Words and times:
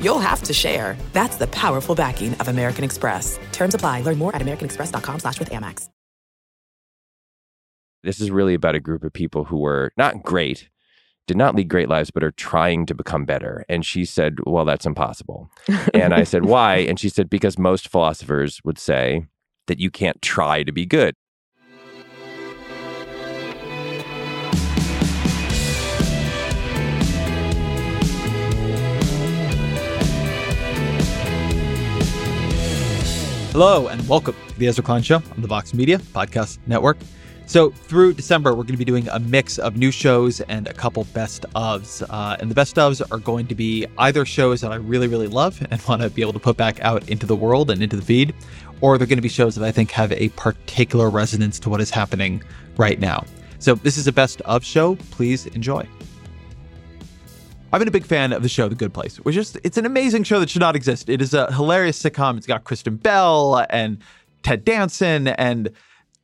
you'll 0.00 0.18
have 0.18 0.42
to 0.42 0.52
share. 0.52 0.96
That's 1.12 1.36
the 1.36 1.46
powerful 1.48 1.94
backing 1.94 2.34
of 2.34 2.48
American 2.48 2.84
Express. 2.84 3.38
Terms 3.52 3.74
apply. 3.74 4.00
Learn 4.00 4.18
more 4.18 4.34
at 4.34 4.42
americanexpress.com 4.42 5.20
slash 5.20 5.38
with 5.38 5.50
Amex. 5.50 5.88
This 8.02 8.20
is 8.20 8.30
really 8.30 8.54
about 8.54 8.76
a 8.76 8.80
group 8.80 9.02
of 9.02 9.12
people 9.12 9.44
who 9.44 9.58
were 9.58 9.90
not 9.96 10.22
great, 10.22 10.68
did 11.26 11.36
not 11.36 11.56
lead 11.56 11.68
great 11.68 11.88
lives, 11.88 12.12
but 12.12 12.22
are 12.22 12.30
trying 12.30 12.86
to 12.86 12.94
become 12.94 13.24
better. 13.24 13.64
And 13.68 13.84
she 13.84 14.04
said, 14.04 14.36
Well, 14.46 14.64
that's 14.64 14.86
impossible. 14.86 15.50
and 15.92 16.14
I 16.14 16.22
said, 16.22 16.44
Why? 16.46 16.76
And 16.76 17.00
she 17.00 17.08
said, 17.08 17.28
Because 17.28 17.58
most 17.58 17.88
philosophers 17.88 18.60
would 18.64 18.78
say 18.78 19.26
that 19.66 19.80
you 19.80 19.90
can't 19.90 20.22
try 20.22 20.62
to 20.62 20.70
be 20.70 20.86
good. 20.86 21.16
Hello 33.56 33.88
and 33.88 34.06
welcome 34.06 34.36
to 34.48 34.58
the 34.58 34.66
Ezra 34.66 34.84
Klein 34.84 35.00
Show 35.00 35.16
on 35.16 35.40
the 35.40 35.48
Vox 35.48 35.72
Media 35.72 35.96
Podcast 35.98 36.58
Network. 36.66 36.98
So, 37.46 37.70
through 37.70 38.12
December, 38.12 38.50
we're 38.50 38.64
going 38.64 38.74
to 38.74 38.76
be 38.76 38.84
doing 38.84 39.08
a 39.08 39.18
mix 39.18 39.58
of 39.58 39.78
new 39.78 39.90
shows 39.90 40.42
and 40.42 40.68
a 40.68 40.74
couple 40.74 41.04
best 41.14 41.46
ofs. 41.54 42.06
Uh, 42.10 42.36
and 42.38 42.50
the 42.50 42.54
best 42.54 42.76
ofs 42.76 43.00
are 43.10 43.16
going 43.16 43.46
to 43.46 43.54
be 43.54 43.86
either 43.96 44.26
shows 44.26 44.60
that 44.60 44.72
I 44.72 44.76
really, 44.76 45.08
really 45.08 45.26
love 45.26 45.66
and 45.70 45.80
want 45.88 46.02
to 46.02 46.10
be 46.10 46.20
able 46.20 46.34
to 46.34 46.38
put 46.38 46.58
back 46.58 46.80
out 46.80 47.08
into 47.08 47.24
the 47.24 47.34
world 47.34 47.70
and 47.70 47.82
into 47.82 47.96
the 47.96 48.02
feed, 48.02 48.34
or 48.82 48.98
they're 48.98 49.06
going 49.06 49.16
to 49.16 49.22
be 49.22 49.30
shows 49.30 49.54
that 49.54 49.64
I 49.64 49.72
think 49.72 49.90
have 49.90 50.12
a 50.12 50.28
particular 50.36 51.08
resonance 51.08 51.58
to 51.60 51.70
what 51.70 51.80
is 51.80 51.88
happening 51.88 52.42
right 52.76 53.00
now. 53.00 53.24
So, 53.58 53.74
this 53.76 53.96
is 53.96 54.06
a 54.06 54.12
best 54.12 54.42
of 54.42 54.66
show. 54.66 54.96
Please 55.12 55.46
enjoy. 55.46 55.88
I've 57.72 57.80
been 57.80 57.88
a 57.88 57.92
big 57.92 58.06
fan 58.06 58.32
of 58.32 58.42
the 58.42 58.48
show 58.48 58.68
The 58.68 58.74
Good 58.74 58.94
Place, 58.94 59.16
which 59.18 59.36
is 59.36 59.58
it's 59.64 59.76
an 59.76 59.86
amazing 59.86 60.22
show 60.22 60.38
that 60.40 60.48
should 60.48 60.60
not 60.60 60.76
exist. 60.76 61.08
It 61.08 61.20
is 61.20 61.34
a 61.34 61.52
hilarious 61.52 62.00
sitcom. 62.00 62.36
It's 62.36 62.46
got 62.46 62.64
Kristen 62.64 62.96
Bell 62.96 63.66
and 63.70 63.98
Ted 64.42 64.64
Danson 64.64 65.28
and 65.28 65.70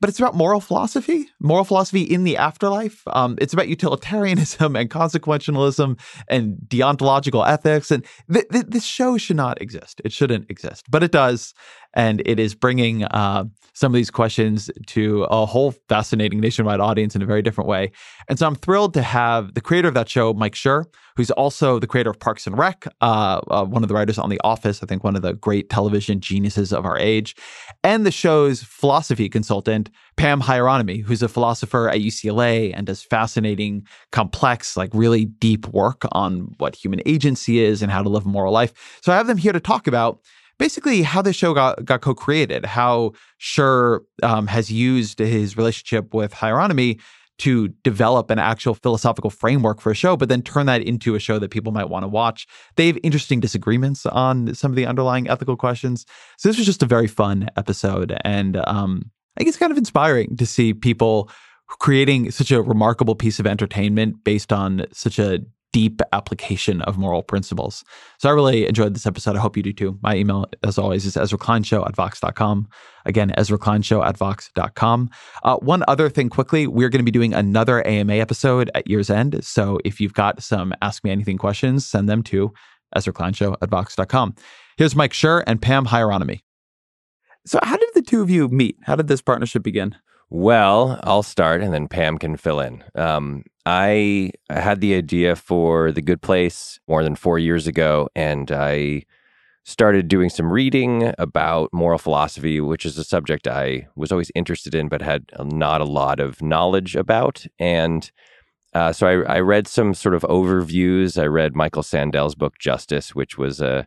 but 0.01 0.09
it's 0.09 0.19
about 0.19 0.35
moral 0.35 0.61
philosophy, 0.61 1.31
moral 1.39 1.63
philosophy 1.63 2.03
in 2.03 2.25
the 2.25 2.37
afterlife. 2.37 3.03
Um, 3.07 3.39
it's 3.41 3.53
about 3.53 3.69
utilitarianism 3.69 4.75
and 4.75 4.91
consequentialism 4.91 5.97
and 6.29 6.57
deontological 6.67 7.47
ethics. 7.47 7.93
And 7.93 8.05
th- 8.33 8.49
th- 8.51 8.67
this 8.67 8.85
show 8.85 9.17
should 9.17 9.37
not 9.37 9.63
exist. 9.63 10.03
It 10.05 10.11
shouldn't 10.13 10.51
exist, 10.51 10.87
but 10.91 11.05
it 11.05 11.13
does. 11.13 11.55
And 11.95 12.21
it 12.27 12.41
is 12.41 12.57
bringing 12.57 13.05
uh, 13.05 13.45
some 13.75 13.93
of 13.93 13.97
these 13.97 14.11
questions 14.11 14.71
to 14.87 15.25
a 15.25 15.47
whole 15.47 15.73
fascinating 15.89 16.41
nationwide 16.41 16.81
audience 16.81 17.17
in 17.17 17.23
a 17.23 17.27
very 17.27 17.43
different 17.43 17.69
way. 17.69 17.91
And 18.29 18.39
so 18.39 18.47
I'm 18.47 18.55
thrilled 18.55 18.95
to 18.95 19.03
have 19.03 19.55
the 19.55 19.61
creator 19.61 19.89
of 19.89 19.95
that 19.95 20.09
show, 20.09 20.33
Mike 20.35 20.55
Schur, 20.55 20.85
who's 21.17 21.31
also 21.33 21.79
the 21.79 21.87
creator 21.87 22.11
of 22.11 22.19
Parks 22.19 22.47
and 22.47 22.57
Rec, 22.57 22.87
uh, 23.01 23.41
uh, 23.51 23.65
one 23.65 23.83
of 23.83 23.89
the 23.89 23.95
writers 23.95 24.19
on 24.19 24.31
The 24.31 24.41
Office, 24.45 24.83
I 24.83 24.87
think 24.87 25.05
one 25.05 25.17
of 25.17 25.23
the 25.23 25.35
great 25.35 25.69
television 25.69 26.21
geniuses 26.21 26.73
of 26.73 26.85
our 26.85 26.99
age, 26.99 27.37
and 27.83 28.07
the 28.07 28.11
show's 28.11 28.63
philosophy 28.63 29.29
consultant, 29.29 29.91
Pam 30.17 30.41
Hieronymi, 30.41 31.03
who's 31.03 31.23
a 31.23 31.29
philosopher 31.29 31.89
at 31.89 31.99
UCLA 31.99 32.73
and 32.75 32.87
does 32.87 33.03
fascinating, 33.03 33.87
complex, 34.11 34.77
like 34.77 34.91
really 34.93 35.27
deep 35.27 35.67
work 35.69 36.05
on 36.13 36.55
what 36.59 36.77
human 36.77 37.01
agency 37.07 37.61
is 37.61 37.83
and 37.83 37.93
how 37.93 38.03
to 38.03 38.09
live 38.09 38.27
a 38.27 38.29
moral 38.29 38.53
life. 38.53 39.01
So 39.03 39.13
I 39.13 39.17
have 39.17 39.27
them 39.27 39.39
here 39.39 39.53
to 39.53 39.61
talk 39.61 39.87
about 39.87 40.21
basically 40.59 41.03
how 41.03 41.23
the 41.23 41.33
show 41.33 41.55
got, 41.55 41.85
got 41.85 42.01
co-created, 42.01 42.65
how 42.65 43.13
Schur 43.41 44.01
um, 44.23 44.47
has 44.47 44.71
used 44.71 45.19
his 45.19 45.57
relationship 45.57 46.15
with 46.15 46.33
Hieronymi 46.33 47.01
to 47.39 47.69
develop 47.83 48.31
an 48.31 48.39
actual 48.39 48.75
philosophical 48.75 49.31
framework 49.31 49.81
for 49.81 49.91
a 49.91 49.95
show, 49.95 50.17
but 50.17 50.29
then 50.29 50.43
turn 50.43 50.67
that 50.67 50.83
into 50.83 51.15
a 51.15 51.19
show 51.19 51.39
that 51.39 51.51
people 51.51 51.73
might 51.73 51.89
want 51.89 52.05
to 52.05 52.09
watch. 52.09 52.47
They 52.77 52.87
have 52.87 52.99
interesting 53.03 53.41
disagreements 53.41 54.07
on 54.07 54.55
some 54.55 54.71
of 54.71 54.77
the 54.77 54.87
underlying 54.87 55.29
ethical 55.29 55.57
questions. 55.57 56.07
So 56.39 56.49
this 56.49 56.59
was 56.59 56.67
just 56.67 56.83
a 56.83 56.87
very 56.87 57.09
fun 57.09 57.49
episode. 57.57 58.17
And 58.23 58.59
um, 58.59 59.11
I 59.37 59.41
think 59.41 59.49
it's 59.49 59.59
kind 59.59 59.73
of 59.73 59.79
inspiring 59.79 60.37
to 60.37 60.47
see 60.47 60.75
people 60.75 61.31
creating 61.67 62.31
such 62.31 62.53
a 62.53 62.63
remarkable 62.63 63.15
piece 63.15 63.41
of 63.41 63.47
entertainment 63.47 64.23
based 64.25 64.53
on 64.53 64.85
such 64.93 65.19
a 65.19 65.41
deep 65.73 66.01
application 66.13 66.83
of 66.83 66.99
moral 66.99 67.23
principles. 67.23 67.85
So 68.19 68.29
I 68.29 68.33
really 68.33 68.67
enjoyed 68.67 68.95
this 68.95 69.07
episode. 69.07 69.37
I 69.37 69.41
hope 69.41 69.57
you 69.57 69.63
do 69.63 69.73
too. 69.73 69.99
My 70.03 70.15
email, 70.15 70.47
as 70.63 70.79
always, 70.79 71.05
is 71.05 71.17
Ezra 71.17 71.39
Klein 71.39 71.63
Show 71.63 71.85
at 71.85 71.97
Vox.com. 71.97 72.69
Again, 73.05 73.33
Ezra 73.37 73.59
Klein 73.59 73.83
Show 73.83 74.03
at 74.03 74.17
Vox.com. 74.17 75.11
Uh, 75.43 75.57
one 75.57 75.83
other 75.89 76.09
thing 76.09 76.29
quickly, 76.29 76.67
we're 76.67 76.89
going 76.89 77.01
to 77.01 77.05
be 77.05 77.11
doing 77.11 77.35
another 77.35 77.87
AMA 77.87 78.15
episode 78.15 78.71
at 78.75 78.89
year's 78.89 79.11
end. 79.11 79.45
So 79.45 79.79
if 79.85 80.01
you've 80.01 80.15
got 80.15 80.43
some 80.43 80.75
Ask 80.83 81.03
Me 81.05 81.11
Anything 81.11 81.39
questions, 81.39 81.87
send 81.87 82.09
them 82.09 82.23
to 82.25 82.53
Ezra 82.95 83.13
Klein 83.13 83.33
Show 83.33 83.57
at 83.63 83.71
Vox.com. 83.71 84.35
Here's 84.77 84.95
Mike 84.95 85.13
Schur 85.13 85.43
and 85.47 85.61
Pam 85.61 85.87
Hieronymi. 85.87 86.41
So 87.45 87.59
how 87.63 87.77
did 87.77 87.89
the 87.95 88.03
two 88.03 88.23
of 88.23 88.31
you 88.31 88.49
meet? 88.49 88.77
How 88.83 88.95
did 88.95 89.09
this 89.09 89.21
partnership 89.21 89.63
begin? 89.63 89.97
Well, 90.31 91.01
I'll 91.03 91.23
start 91.23 91.61
and 91.61 91.75
then 91.75 91.89
Pam 91.89 92.17
can 92.19 92.37
fill 92.37 92.61
in. 92.61 92.85
Um, 92.95 93.45
I 93.65 94.33
had 94.51 94.81
the 94.81 94.95
idea 94.95 95.37
for 95.37 95.93
The 95.93 96.03
Good 96.03 96.21
Place 96.21 96.81
more 96.89 97.03
than 97.03 97.15
four 97.15 97.39
years 97.39 97.67
ago, 97.67 98.09
and 98.15 98.51
I 98.51 99.05
started 99.65 100.09
doing 100.09 100.29
some 100.29 100.53
reading 100.53 101.13
about 101.19 101.73
moral 101.73 101.99
philosophy, 101.99 102.61
which 102.61 102.85
is 102.85 102.99
a 102.99 103.05
subject 103.05 103.47
I 103.47 103.87
was 103.95 104.11
always 104.11 104.33
interested 104.35 104.75
in, 104.75 104.89
but 104.89 105.03
had 105.03 105.31
not 105.39 105.81
a 105.81 105.85
lot 105.85 106.19
of 106.19 106.43
knowledge 106.43 106.97
about. 106.97 107.47
And 107.61 108.11
uh, 108.75 108.93
so 108.93 109.07
I, 109.07 109.37
I, 109.37 109.41
read 109.41 109.69
some 109.69 109.95
sort 109.95 110.15
of 110.15 110.23
overviews. 110.23 111.21
I 111.21 111.27
read 111.27 111.55
Michael 111.55 111.83
Sandel's 111.83 112.35
book, 112.35 112.59
Justice, 112.59 113.15
which 113.15 113.37
was 113.37 113.61
a, 113.61 113.87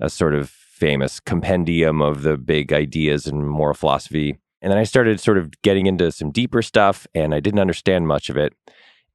a 0.00 0.10
sort 0.10 0.34
of 0.34 0.50
famous 0.50 1.18
compendium 1.18 2.00
of 2.02 2.22
the 2.22 2.36
big 2.36 2.72
ideas 2.72 3.26
in 3.26 3.48
moral 3.48 3.74
philosophy. 3.74 4.38
And 4.60 4.70
then 4.70 4.78
I 4.78 4.84
started 4.84 5.18
sort 5.18 5.38
of 5.38 5.50
getting 5.62 5.86
into 5.86 6.12
some 6.12 6.30
deeper 6.30 6.62
stuff 6.62 7.06
and 7.14 7.34
I 7.34 7.40
didn't 7.40 7.60
understand 7.60 8.06
much 8.06 8.28
of 8.28 8.36
it. 8.36 8.52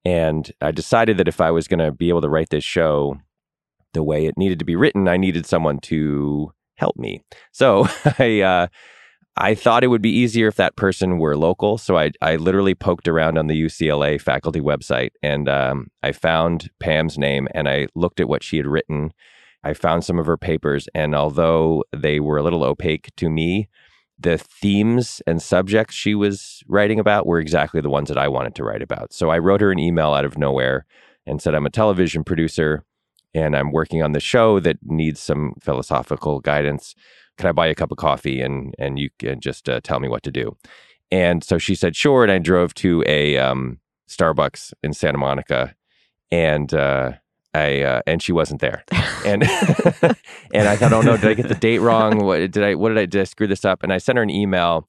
And 0.05 0.51
I 0.61 0.71
decided 0.71 1.17
that 1.17 1.27
if 1.27 1.39
I 1.39 1.51
was 1.51 1.67
going 1.67 1.79
to 1.79 1.91
be 1.91 2.09
able 2.09 2.21
to 2.21 2.29
write 2.29 2.49
this 2.49 2.63
show 2.63 3.17
the 3.93 4.03
way 4.03 4.25
it 4.25 4.37
needed 4.37 4.59
to 4.59 4.65
be 4.65 4.75
written, 4.75 5.07
I 5.07 5.17
needed 5.17 5.45
someone 5.45 5.79
to 5.79 6.51
help 6.75 6.97
me. 6.97 7.23
So 7.51 7.87
I, 8.19 8.41
uh, 8.41 8.67
I 9.35 9.55
thought 9.55 9.83
it 9.83 9.87
would 9.87 10.01
be 10.01 10.11
easier 10.11 10.47
if 10.47 10.55
that 10.57 10.75
person 10.75 11.17
were 11.17 11.37
local. 11.37 11.77
So 11.77 11.97
I, 11.97 12.11
I 12.21 12.35
literally 12.35 12.75
poked 12.75 13.07
around 13.07 13.37
on 13.37 13.47
the 13.47 13.59
UCLA 13.59 14.21
faculty 14.21 14.59
website 14.61 15.11
and 15.23 15.49
um, 15.49 15.87
I 16.03 16.11
found 16.11 16.69
Pam's 16.79 17.17
name 17.17 17.47
and 17.53 17.67
I 17.67 17.87
looked 17.95 18.19
at 18.19 18.27
what 18.27 18.43
she 18.43 18.57
had 18.57 18.67
written. 18.67 19.13
I 19.63 19.73
found 19.73 20.03
some 20.03 20.19
of 20.19 20.25
her 20.25 20.37
papers. 20.37 20.87
And 20.93 21.15
although 21.15 21.83
they 21.95 22.19
were 22.19 22.37
a 22.37 22.43
little 22.43 22.63
opaque 22.63 23.09
to 23.17 23.29
me, 23.29 23.69
the 24.19 24.37
themes 24.37 25.21
and 25.27 25.41
subjects 25.41 25.95
she 25.95 26.15
was 26.15 26.63
writing 26.67 26.99
about 26.99 27.25
were 27.25 27.39
exactly 27.39 27.81
the 27.81 27.89
ones 27.89 28.09
that 28.09 28.17
I 28.17 28.27
wanted 28.27 28.55
to 28.55 28.63
write 28.63 28.81
about. 28.81 29.13
So 29.13 29.29
I 29.29 29.39
wrote 29.39 29.61
her 29.61 29.71
an 29.71 29.79
email 29.79 30.13
out 30.13 30.25
of 30.25 30.37
nowhere 30.37 30.85
and 31.25 31.41
said, 31.41 31.55
I'm 31.55 31.65
a 31.65 31.71
television 31.71 32.23
producer 32.23 32.83
and 33.33 33.55
I'm 33.55 33.71
working 33.71 34.03
on 34.03 34.11
the 34.11 34.19
show 34.19 34.59
that 34.59 34.77
needs 34.83 35.19
some 35.19 35.55
philosophical 35.61 36.39
guidance. 36.39 36.95
Can 37.37 37.47
I 37.47 37.51
buy 37.51 37.67
you 37.67 37.71
a 37.71 37.75
cup 37.75 37.91
of 37.91 37.97
coffee 37.97 38.41
and 38.41 38.75
and 38.77 38.99
you 38.99 39.09
can 39.17 39.39
just 39.39 39.67
uh, 39.67 39.81
tell 39.81 39.99
me 39.99 40.07
what 40.07 40.23
to 40.23 40.31
do? 40.31 40.55
And 41.11 41.43
so 41.43 41.57
she 41.57 41.75
said, 41.75 41.95
sure. 41.95 42.23
And 42.23 42.31
I 42.31 42.37
drove 42.37 42.73
to 42.75 43.03
a 43.07 43.37
um, 43.37 43.79
Starbucks 44.09 44.73
in 44.83 44.93
Santa 44.93 45.17
Monica 45.17 45.75
and 46.31 46.73
uh, 46.73 47.13
I 47.53 47.81
uh, 47.81 48.01
and 48.07 48.21
she 48.21 48.31
wasn't 48.31 48.61
there, 48.61 48.83
and 49.25 49.43
and 50.53 50.67
I 50.67 50.75
thought, 50.75 50.93
oh 50.93 51.01
no, 51.01 51.17
did 51.17 51.25
I 51.29 51.33
get 51.35 51.47
the 51.49 51.55
date 51.55 51.79
wrong? 51.79 52.25
What 52.25 52.39
did 52.51 52.63
I? 52.63 52.75
What 52.75 52.89
did 52.89 52.97
I? 52.97 53.05
Did 53.05 53.21
I 53.21 53.23
screw 53.25 53.47
this 53.47 53.63
up? 53.63 53.83
And 53.83 53.93
I 53.93 53.99
sent 53.99 54.17
her 54.17 54.23
an 54.23 54.31
email, 54.31 54.87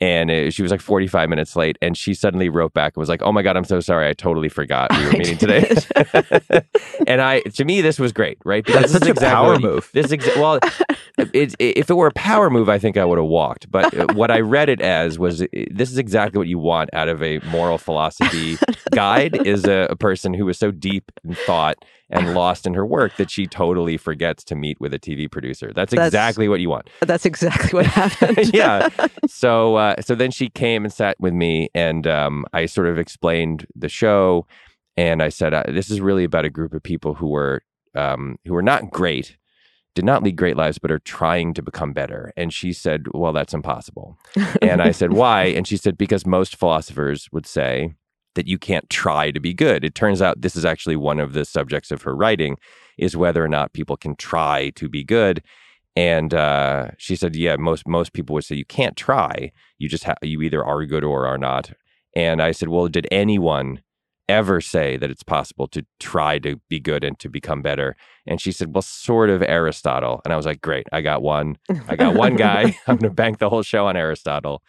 and 0.00 0.30
it, 0.30 0.52
she 0.52 0.62
was 0.62 0.72
like 0.72 0.80
45 0.80 1.28
minutes 1.28 1.54
late, 1.54 1.78
and 1.80 1.96
she 1.96 2.14
suddenly 2.14 2.48
wrote 2.48 2.72
back 2.74 2.96
and 2.96 3.00
was 3.00 3.08
like, 3.08 3.22
"Oh 3.22 3.32
my 3.32 3.42
god, 3.42 3.56
I'm 3.56 3.64
so 3.64 3.80
sorry, 3.80 4.08
I 4.08 4.12
totally 4.12 4.48
forgot 4.48 4.90
we 4.96 5.04
were 5.06 5.12
meeting 5.12 5.38
today." 5.38 5.74
and 7.06 7.20
I, 7.20 7.40
to 7.40 7.64
me, 7.64 7.80
this 7.80 7.98
was 7.98 8.12
great, 8.12 8.38
right? 8.44 8.64
Because 8.64 8.92
That's 8.92 8.92
such 8.92 9.08
a 9.08 9.12
exactly 9.12 9.28
power 9.28 9.58
move. 9.58 9.90
This 9.92 10.08
exa- 10.08 10.36
well, 10.36 10.58
it, 11.32 11.54
if 11.58 11.90
it 11.90 11.94
were 11.94 12.08
a 12.08 12.12
power 12.12 12.50
move, 12.50 12.68
I 12.68 12.78
think 12.78 12.96
I 12.96 13.04
would 13.04 13.18
have 13.18 13.28
walked. 13.28 13.70
But 13.70 13.96
uh, 13.96 14.06
what 14.14 14.30
I 14.30 14.40
read 14.40 14.68
it 14.68 14.80
as 14.80 15.18
was 15.18 15.42
uh, 15.42 15.46
this 15.70 15.90
is 15.92 15.98
exactly 15.98 16.38
what 16.38 16.48
you 16.48 16.58
want 16.58 16.90
out 16.92 17.08
of 17.08 17.22
a 17.22 17.38
moral 17.50 17.78
philosophy 17.78 18.58
guide: 18.92 19.46
is 19.46 19.64
a, 19.64 19.86
a 19.90 19.96
person 19.96 20.34
who 20.34 20.48
is 20.48 20.58
so 20.58 20.70
deep 20.72 21.12
in 21.24 21.34
thought 21.34 21.76
and 22.10 22.34
lost 22.40 22.66
in 22.66 22.74
her 22.74 22.86
work 22.86 23.16
that 23.16 23.30
she 23.30 23.46
totally 23.46 23.96
forgets 23.96 24.44
to 24.44 24.54
meet 24.54 24.80
with 24.80 24.92
a 24.94 24.98
TV 24.98 25.30
producer. 25.30 25.72
That's, 25.74 25.90
That's- 25.90 26.08
exactly 26.08 26.48
what 26.48 26.60
you 26.60 26.68
want. 26.68 26.88
That's 27.00 27.26
exactly 27.26 27.70
what 27.72 27.86
happened. 27.86 28.50
yeah. 28.54 28.88
So 29.26 29.76
uh, 29.76 30.00
so 30.00 30.14
then 30.14 30.30
she 30.30 30.48
came 30.50 30.84
and 30.84 30.92
sat 30.92 31.18
with 31.18 31.32
me, 31.32 31.68
and 31.74 32.06
um, 32.06 32.44
I 32.52 32.66
sort 32.66 32.86
of 32.88 32.98
explained 32.98 33.66
the 33.74 33.88
show, 33.88 34.46
and 34.96 35.22
I 35.22 35.28
said, 35.30 35.54
uh, 35.54 35.64
"This 35.66 35.90
is 35.90 36.00
really 36.00 36.24
about 36.24 36.44
a 36.44 36.50
group 36.50 36.72
of 36.74 36.82
people 36.82 37.14
who 37.14 37.28
were 37.28 37.62
um, 37.94 38.36
who 38.44 38.52
were 38.54 38.62
not 38.62 38.90
great." 38.90 39.36
Did 39.94 40.04
not 40.04 40.22
lead 40.24 40.36
great 40.36 40.56
lives, 40.56 40.78
but 40.78 40.90
are 40.90 40.98
trying 40.98 41.54
to 41.54 41.62
become 41.62 41.92
better. 41.92 42.32
And 42.36 42.52
she 42.52 42.72
said, 42.72 43.04
Well, 43.14 43.32
that's 43.32 43.54
impossible. 43.54 44.18
And 44.60 44.82
I 44.82 44.90
said, 44.90 45.12
Why? 45.12 45.44
And 45.44 45.68
she 45.68 45.76
said, 45.76 45.96
Because 45.96 46.26
most 46.26 46.56
philosophers 46.56 47.28
would 47.30 47.46
say 47.46 47.94
that 48.34 48.46
you 48.46 48.58
can't 48.58 48.88
try 48.90 49.30
to 49.30 49.40
be 49.40 49.54
good. 49.54 49.84
It 49.84 49.94
turns 49.94 50.20
out 50.20 50.40
this 50.40 50.56
is 50.56 50.64
actually 50.64 50.96
one 50.96 51.20
of 51.20 51.32
the 51.32 51.44
subjects 51.44 51.90
of 51.90 52.02
her 52.02 52.14
writing 52.14 52.56
is 52.98 53.16
whether 53.16 53.44
or 53.44 53.48
not 53.48 53.72
people 53.72 53.96
can 53.96 54.16
try 54.16 54.70
to 54.76 54.88
be 54.88 55.04
good. 55.04 55.42
And 55.96 56.34
uh, 56.34 56.88
she 56.98 57.14
said, 57.14 57.36
"Yeah, 57.36 57.56
most 57.56 57.86
most 57.86 58.12
people 58.12 58.34
would 58.34 58.44
say 58.44 58.56
you 58.56 58.64
can't 58.64 58.96
try. 58.96 59.52
You 59.78 59.88
just 59.88 60.04
ha- 60.04 60.16
you 60.22 60.42
either 60.42 60.64
are 60.64 60.84
good 60.86 61.04
or 61.04 61.26
are 61.26 61.38
not." 61.38 61.72
And 62.16 62.42
I 62.42 62.50
said, 62.50 62.68
"Well, 62.68 62.88
did 62.88 63.06
anyone 63.12 63.80
ever 64.28 64.60
say 64.60 64.96
that 64.96 65.10
it's 65.10 65.22
possible 65.22 65.68
to 65.68 65.84
try 66.00 66.38
to 66.40 66.60
be 66.68 66.80
good 66.80 67.04
and 67.04 67.16
to 67.20 67.28
become 67.28 67.62
better?" 67.62 67.94
And 68.26 68.40
she 68.40 68.50
said, 68.50 68.74
"Well, 68.74 68.82
sort 68.82 69.30
of 69.30 69.40
Aristotle." 69.42 70.20
And 70.24 70.34
I 70.34 70.36
was 70.36 70.46
like, 70.46 70.60
"Great, 70.60 70.88
I 70.92 71.00
got 71.00 71.22
one. 71.22 71.58
I 71.88 71.94
got 71.94 72.14
one 72.14 72.34
guy. 72.34 72.76
I'm 72.88 72.96
going 72.96 73.10
to 73.10 73.14
bank 73.14 73.38
the 73.38 73.48
whole 73.48 73.62
show 73.62 73.86
on 73.86 73.96
Aristotle." 73.96 74.62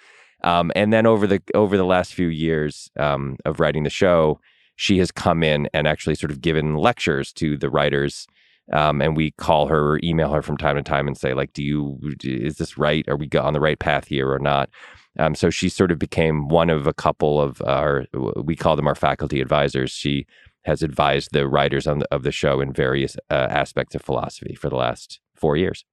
Um, 0.46 0.72
and 0.76 0.94
then 0.94 1.06
over 1.06 1.28
the 1.28 1.42
over 1.54 1.76
the 1.76 1.84
last 1.84 2.14
few 2.14 2.28
years 2.28 2.90
um, 2.98 3.36
of 3.46 3.60
writing 3.60 3.84
the 3.84 3.90
show, 3.90 4.40
she 4.76 5.00
has 5.00 5.12
come 5.12 5.44
in 5.44 5.68
and 5.74 5.88
actually 5.88 6.16
sort 6.16 6.32
of 6.32 6.40
given 6.40 6.76
lectures 6.76 7.34
to 7.34 7.58
the 7.58 7.70
writers. 7.70 8.28
Um, 8.72 9.02
and 9.02 9.16
we 9.16 9.32
call 9.32 9.68
her 9.68 9.94
or 9.94 10.00
email 10.04 10.32
her 10.32 10.42
from 10.42 10.58
time 10.58 10.76
to 10.76 10.82
time 10.82 11.08
and 11.08 11.18
say 11.18 11.34
like 11.34 11.54
do 11.54 11.64
you 11.64 12.00
is 12.24 12.58
this 12.58 12.78
right? 12.78 13.06
Are 13.08 13.18
we 13.18 13.30
on 13.38 13.54
the 13.54 13.60
right 13.60 13.78
path 13.78 14.08
here 14.08 14.32
or 14.32 14.40
not? 14.40 14.70
Um, 15.18 15.34
so 15.34 15.50
she 15.50 15.70
sort 15.70 15.92
of 15.92 16.00
became 16.00 16.48
one 16.48 16.70
of 16.70 16.88
a 16.88 16.94
couple 16.94 17.42
of 17.42 17.62
our 17.64 18.06
we 18.44 18.56
call 18.56 18.76
them 18.76 18.88
our 18.88 18.96
faculty 18.96 19.42
advisors. 19.42 19.92
She 19.92 20.26
has 20.64 20.82
advised 20.82 21.30
the 21.32 21.48
writers 21.48 21.86
on 21.86 22.00
the, 22.00 22.08
of 22.12 22.24
the 22.24 22.32
show 22.32 22.60
in 22.60 22.74
various 22.74 23.18
uh, 23.30 23.48
aspects 23.50 23.94
of 23.96 24.02
philosophy 24.02 24.56
for 24.56 24.70
the 24.70 24.76
last 24.76 25.20
four 25.36 25.56
years. 25.56 25.86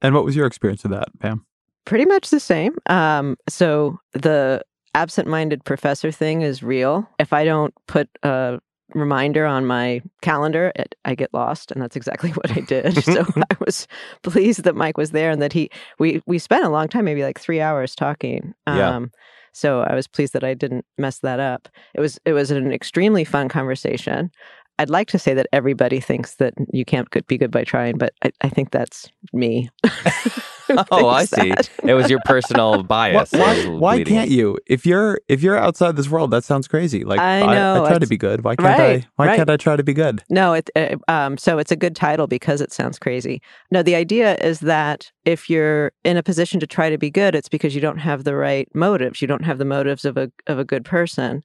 And 0.00 0.14
what 0.14 0.24
was 0.24 0.34
your 0.34 0.46
experience 0.46 0.82
with 0.82 0.92
that, 0.92 1.08
Pam? 1.20 1.46
Pretty 1.84 2.04
much 2.06 2.30
the 2.30 2.40
same. 2.40 2.76
Um, 2.86 3.36
so 3.48 3.98
the 4.12 4.62
absent-minded 4.94 5.64
professor 5.64 6.10
thing 6.10 6.42
is 6.42 6.62
real. 6.62 7.08
If 7.18 7.32
I 7.32 7.44
don't 7.44 7.74
put 7.86 8.08
a 8.22 8.60
reminder 8.94 9.44
on 9.44 9.66
my 9.66 10.00
calendar, 10.22 10.72
it, 10.76 10.94
I 11.04 11.14
get 11.14 11.34
lost, 11.34 11.70
and 11.70 11.82
that's 11.82 11.96
exactly 11.96 12.30
what 12.32 12.50
I 12.56 12.60
did. 12.60 13.02
so 13.04 13.24
I 13.50 13.56
was 13.64 13.86
pleased 14.22 14.64
that 14.64 14.76
Mike 14.76 14.96
was 14.96 15.10
there 15.10 15.30
and 15.30 15.42
that 15.42 15.52
he 15.52 15.70
we 15.98 16.22
we 16.26 16.38
spent 16.38 16.64
a 16.64 16.70
long 16.70 16.88
time, 16.88 17.04
maybe 17.04 17.22
like 17.22 17.38
three 17.38 17.60
hours 17.60 17.94
talking. 17.94 18.54
Yeah. 18.66 18.96
Um, 18.96 19.10
so 19.52 19.82
I 19.82 19.94
was 19.94 20.08
pleased 20.08 20.32
that 20.32 20.42
I 20.44 20.54
didn't 20.54 20.84
mess 20.98 21.20
that 21.20 21.40
up. 21.40 21.68
It 21.94 22.00
was 22.00 22.18
it 22.24 22.32
was 22.32 22.50
an 22.50 22.72
extremely 22.72 23.24
fun 23.24 23.48
conversation. 23.48 24.30
I'd 24.78 24.90
like 24.90 25.08
to 25.08 25.20
say 25.20 25.34
that 25.34 25.46
everybody 25.52 26.00
thinks 26.00 26.36
that 26.36 26.54
you 26.72 26.84
can't 26.84 27.08
be 27.28 27.38
good 27.38 27.52
by 27.52 27.62
trying, 27.62 27.96
but 27.96 28.12
I, 28.24 28.32
I 28.40 28.48
think 28.48 28.72
that's 28.72 29.08
me. 29.32 29.70
oh 30.90 31.08
i 31.08 31.24
see 31.24 31.52
it 31.82 31.94
was 31.94 32.08
your 32.10 32.20
personal 32.24 32.82
bias 32.94 33.32
why, 33.32 33.66
why 33.66 34.04
can't 34.04 34.30
you? 34.30 34.58
If 34.66 34.86
you're 34.86 35.20
if 35.28 35.42
you're 35.42 35.56
outside 35.56 35.96
this 35.96 36.08
world, 36.08 36.30
that 36.30 36.44
sounds 36.44 36.68
crazy. 36.68 37.04
Like 37.04 37.20
I 37.20 37.40
know, 37.40 37.84
I, 37.84 37.88
try 37.88 37.98
to 37.98 38.06
be 38.06 38.16
good. 38.16 38.44
Why 38.44 38.56
can't 38.56 38.78
right, 38.78 39.04
I? 39.04 39.08
Why 39.16 39.26
right. 39.26 39.36
can't 39.36 39.50
I 39.50 39.56
try 39.56 39.76
to 39.76 39.82
be 39.82 39.92
good? 39.92 40.22
No, 40.30 40.54
it, 40.54 40.70
uh, 40.76 40.96
um, 41.08 41.36
so 41.36 41.58
it's 41.58 41.72
a 41.72 41.76
good 41.76 41.96
title 41.96 42.26
because 42.26 42.60
it 42.60 42.72
sounds 42.72 42.98
crazy. 42.98 43.42
No, 43.70 43.82
the 43.82 43.94
idea 43.94 44.36
is 44.36 44.60
that 44.60 45.10
if 45.24 45.50
you're 45.50 45.92
in 46.04 46.16
a 46.16 46.22
position 46.22 46.60
to 46.60 46.66
try 46.66 46.90
to 46.90 46.98
be 46.98 47.10
good, 47.10 47.34
it's 47.34 47.48
because 47.48 47.74
you 47.74 47.80
don't 47.80 47.98
have 47.98 48.24
the 48.24 48.34
right 48.34 48.68
motives. 48.74 49.20
You 49.20 49.28
don't 49.28 49.44
have 49.44 49.58
the 49.58 49.64
motives 49.64 50.04
of 50.04 50.16
a 50.16 50.30
of 50.46 50.58
a 50.58 50.64
good 50.64 50.84
person. 50.84 51.42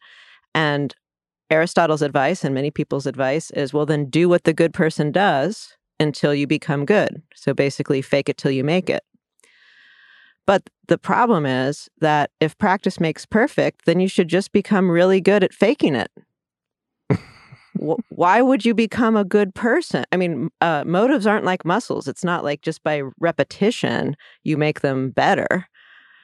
And 0.54 0.96
Aristotle's 1.50 2.02
advice 2.02 2.44
and 2.44 2.54
many 2.54 2.72
people's 2.72 3.08
advice 3.08 3.50
is, 3.52 3.74
well, 3.74 3.86
then 3.86 4.10
do 4.10 4.30
what 4.30 4.44
the 4.44 4.54
good 4.54 4.74
person 4.74 5.12
does 5.12 5.76
until 6.00 6.34
you 6.34 6.48
become 6.48 6.86
good. 6.86 7.22
So 7.36 7.54
basically, 7.54 8.02
fake 8.02 8.30
it 8.30 8.38
till 8.38 8.52
you 8.52 8.64
make 8.64 8.90
it. 8.90 9.04
But 10.50 10.68
the 10.88 10.98
problem 10.98 11.46
is 11.46 11.90
that 12.00 12.32
if 12.40 12.58
practice 12.58 13.00
makes 13.00 13.24
perfect, 13.24 13.86
then 13.86 14.00
you 14.00 14.08
should 14.08 14.28
just 14.28 14.52
become 14.52 14.90
really 14.90 15.22
good 15.22 15.44
at 15.44 15.54
faking 15.54 15.94
it. 15.94 16.10
Why 18.10 18.42
would 18.42 18.66
you 18.66 18.74
become 18.74 19.16
a 19.16 19.24
good 19.24 19.54
person? 19.54 20.06
I 20.12 20.18
mean, 20.18 20.50
uh, 20.60 20.86
motives 20.88 21.28
aren't 21.28 21.46
like 21.46 21.66
muscles. 21.66 22.08
It's 22.08 22.24
not 22.24 22.44
like 22.44 22.64
just 22.64 22.82
by 22.82 23.04
repetition 23.20 24.18
you 24.44 24.58
make 24.58 24.82
them 24.82 25.12
better. 25.12 25.68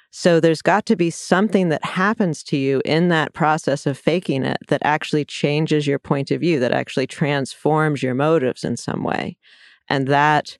So 0.09 0.39
there's 0.39 0.63
got 0.63 0.87
to 0.87 0.95
be 0.95 1.11
something 1.11 1.69
that 1.69 1.85
happens 1.85 2.41
to 2.45 2.57
you 2.57 2.81
in 2.83 3.09
that 3.09 3.35
process 3.35 3.85
of 3.85 3.95
faking 3.95 4.43
it 4.43 4.57
that 4.69 4.81
actually 4.83 5.25
changes 5.25 5.85
your 5.85 5.99
point 5.99 6.31
of 6.31 6.41
view, 6.41 6.59
that 6.61 6.71
actually 6.71 7.05
transforms 7.05 8.01
your 8.01 8.15
motives 8.15 8.63
in 8.63 8.75
some 8.75 9.03
way. 9.03 9.37
And 9.87 10.07
that 10.07 10.57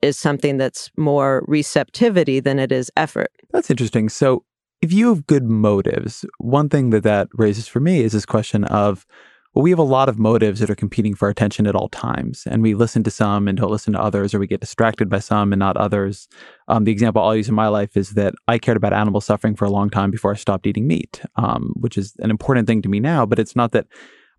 is 0.00 0.18
something 0.18 0.56
that's 0.56 0.90
more 0.96 1.44
receptivity 1.46 2.40
than 2.40 2.58
it 2.58 2.72
is 2.72 2.90
effort. 2.96 3.30
That's 3.52 3.70
interesting. 3.70 4.08
So, 4.08 4.44
if 4.80 4.92
you 4.92 5.10
have 5.10 5.26
good 5.26 5.44
motives, 5.44 6.24
one 6.38 6.68
thing 6.68 6.90
that 6.90 7.04
that 7.04 7.28
raises 7.34 7.68
for 7.68 7.78
me 7.78 8.00
is 8.00 8.12
this 8.12 8.26
question 8.26 8.64
of, 8.64 9.06
well, 9.54 9.62
we 9.62 9.70
have 9.70 9.78
a 9.78 9.84
lot 9.84 10.08
of 10.08 10.18
motives 10.18 10.58
that 10.58 10.70
are 10.70 10.74
competing 10.74 11.14
for 11.14 11.28
attention 11.28 11.68
at 11.68 11.76
all 11.76 11.88
times, 11.88 12.42
and 12.50 12.62
we 12.62 12.74
listen 12.74 13.04
to 13.04 13.10
some 13.10 13.46
and 13.46 13.58
don't 13.58 13.70
listen 13.70 13.92
to 13.92 14.02
others, 14.02 14.34
or 14.34 14.40
we 14.40 14.48
get 14.48 14.60
distracted 14.60 15.08
by 15.08 15.20
some 15.20 15.52
and 15.52 15.60
not 15.60 15.76
others. 15.76 16.26
Um, 16.66 16.82
the 16.82 16.90
example 16.90 17.22
I'll 17.22 17.36
use 17.36 17.48
in 17.48 17.54
my 17.54 17.68
life 17.68 17.96
is 17.96 18.10
that 18.10 18.34
I 18.48 18.58
cared 18.58 18.76
about 18.76 18.92
animal 18.92 19.20
suffering 19.20 19.54
for 19.54 19.66
a 19.66 19.70
long 19.70 19.88
time 19.88 20.10
before 20.10 20.32
I 20.32 20.36
stopped 20.36 20.66
eating 20.66 20.88
meat, 20.88 21.22
um, 21.36 21.74
which 21.76 21.96
is 21.96 22.16
an 22.18 22.30
important 22.30 22.66
thing 22.66 22.82
to 22.82 22.88
me 22.88 22.98
now. 22.98 23.24
But 23.24 23.38
it's 23.38 23.54
not 23.54 23.70
that 23.72 23.86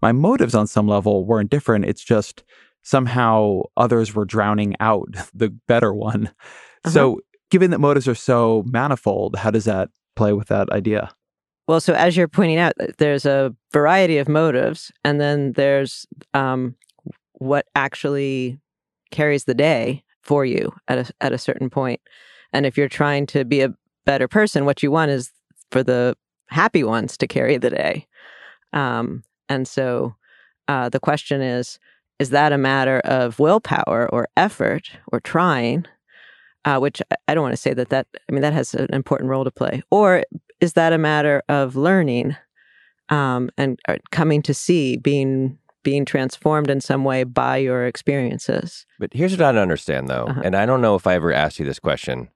my 0.02 0.12
motives 0.12 0.56
on 0.56 0.68
some 0.68 0.88
level 0.88 1.26
weren't 1.26 1.50
different. 1.50 1.86
It's 1.86 2.04
just 2.04 2.44
somehow 2.84 3.62
others 3.76 4.14
were 4.14 4.26
drowning 4.26 4.76
out 4.80 5.08
the 5.34 5.50
better 5.68 5.94
one. 5.94 6.32
So, 6.86 7.22
given 7.50 7.72
that 7.72 7.80
motives 7.80 8.08
are 8.08 8.16
so 8.16 8.64
manifold, 8.68 9.38
how 9.38 9.52
does 9.52 9.66
that 9.66 9.90
play 10.16 10.34
with 10.34 10.50
that 10.50 10.70
idea? 10.72 11.14
Well, 11.68 11.80
so 11.80 11.94
as 11.94 12.18
you're 12.18 12.28
pointing 12.28 12.58
out, 12.58 12.74
there's 12.98 13.26
a 13.26 13.56
variety 13.72 14.18
of 14.18 14.28
motives, 14.28 14.92
and 15.06 15.22
then 15.22 15.54
there's 15.54 16.06
um, 16.34 16.76
what 17.34 17.68
actually 17.76 18.60
carries 19.12 19.46
the 19.46 19.54
day 19.54 20.04
for 20.22 20.46
you 20.46 20.74
at 20.88 20.98
a 20.98 21.14
at 21.22 21.32
a 21.32 21.38
certain 21.38 21.70
point. 21.70 22.02
And 22.52 22.66
if 22.66 22.78
you're 22.78 22.90
trying 22.90 23.26
to 23.28 23.46
be 23.46 23.62
a 23.62 23.74
better 24.06 24.28
person, 24.28 24.66
what 24.66 24.84
you 24.84 24.92
want 24.92 25.12
is 25.12 25.32
for 25.72 25.84
the 25.84 26.18
happy 26.48 26.84
ones 26.84 27.18
to 27.18 27.28
carry 27.28 27.58
the 27.58 27.70
day. 27.70 28.08
Um, 28.74 29.24
and 29.48 29.68
so 29.68 30.16
uh, 30.68 30.90
the 30.90 31.00
question 31.00 31.42
is: 31.42 31.80
Is 32.24 32.30
that 32.30 32.54
a 32.54 32.58
matter 32.58 33.00
of 33.04 33.38
willpower 33.38 34.08
or 34.14 34.30
effort 34.38 34.92
or 35.12 35.20
trying? 35.20 35.86
Uh, 36.64 36.78
which 36.80 37.02
I- 37.12 37.16
I 37.28 37.34
don't 37.34 37.44
want 37.44 37.52
to 37.54 37.62
say 37.62 37.74
that 37.74 37.90
that 37.90 38.08
I 38.30 38.32
mean 38.32 38.42
that 38.42 38.54
has 38.54 38.74
an 38.74 38.88
important 38.94 39.30
role 39.30 39.44
to 39.44 39.52
play, 39.52 39.84
or 39.92 40.24
is 40.62 40.72
that 40.74 40.94
a 40.94 40.98
matter 40.98 41.44
of 41.50 41.76
learning 41.76 42.38
um, 43.10 43.50
and 43.58 43.78
uh, 43.90 43.98
coming 44.12 44.42
to 44.44 44.54
see 44.54 44.96
being 44.96 45.58
being 45.84 46.06
transformed 46.06 46.70
in 46.70 46.80
some 46.80 47.04
way 47.04 47.26
by 47.26 47.58
your 47.58 47.86
experiences 47.86 48.86
But 49.00 49.10
here's 49.14 49.34
what 49.34 49.42
I 49.42 49.52
don't 49.52 49.62
understand, 49.62 50.08
though, 50.08 50.28
Uh-huh. 50.30 50.42
and 50.46 50.56
I 50.56 50.66
don't 50.66 50.80
know 50.82 50.96
if 50.96 51.06
I 51.06 51.16
ever 51.16 51.34
asked 51.34 51.60
you 51.60 51.66
this 51.66 51.80
question. 51.80 52.30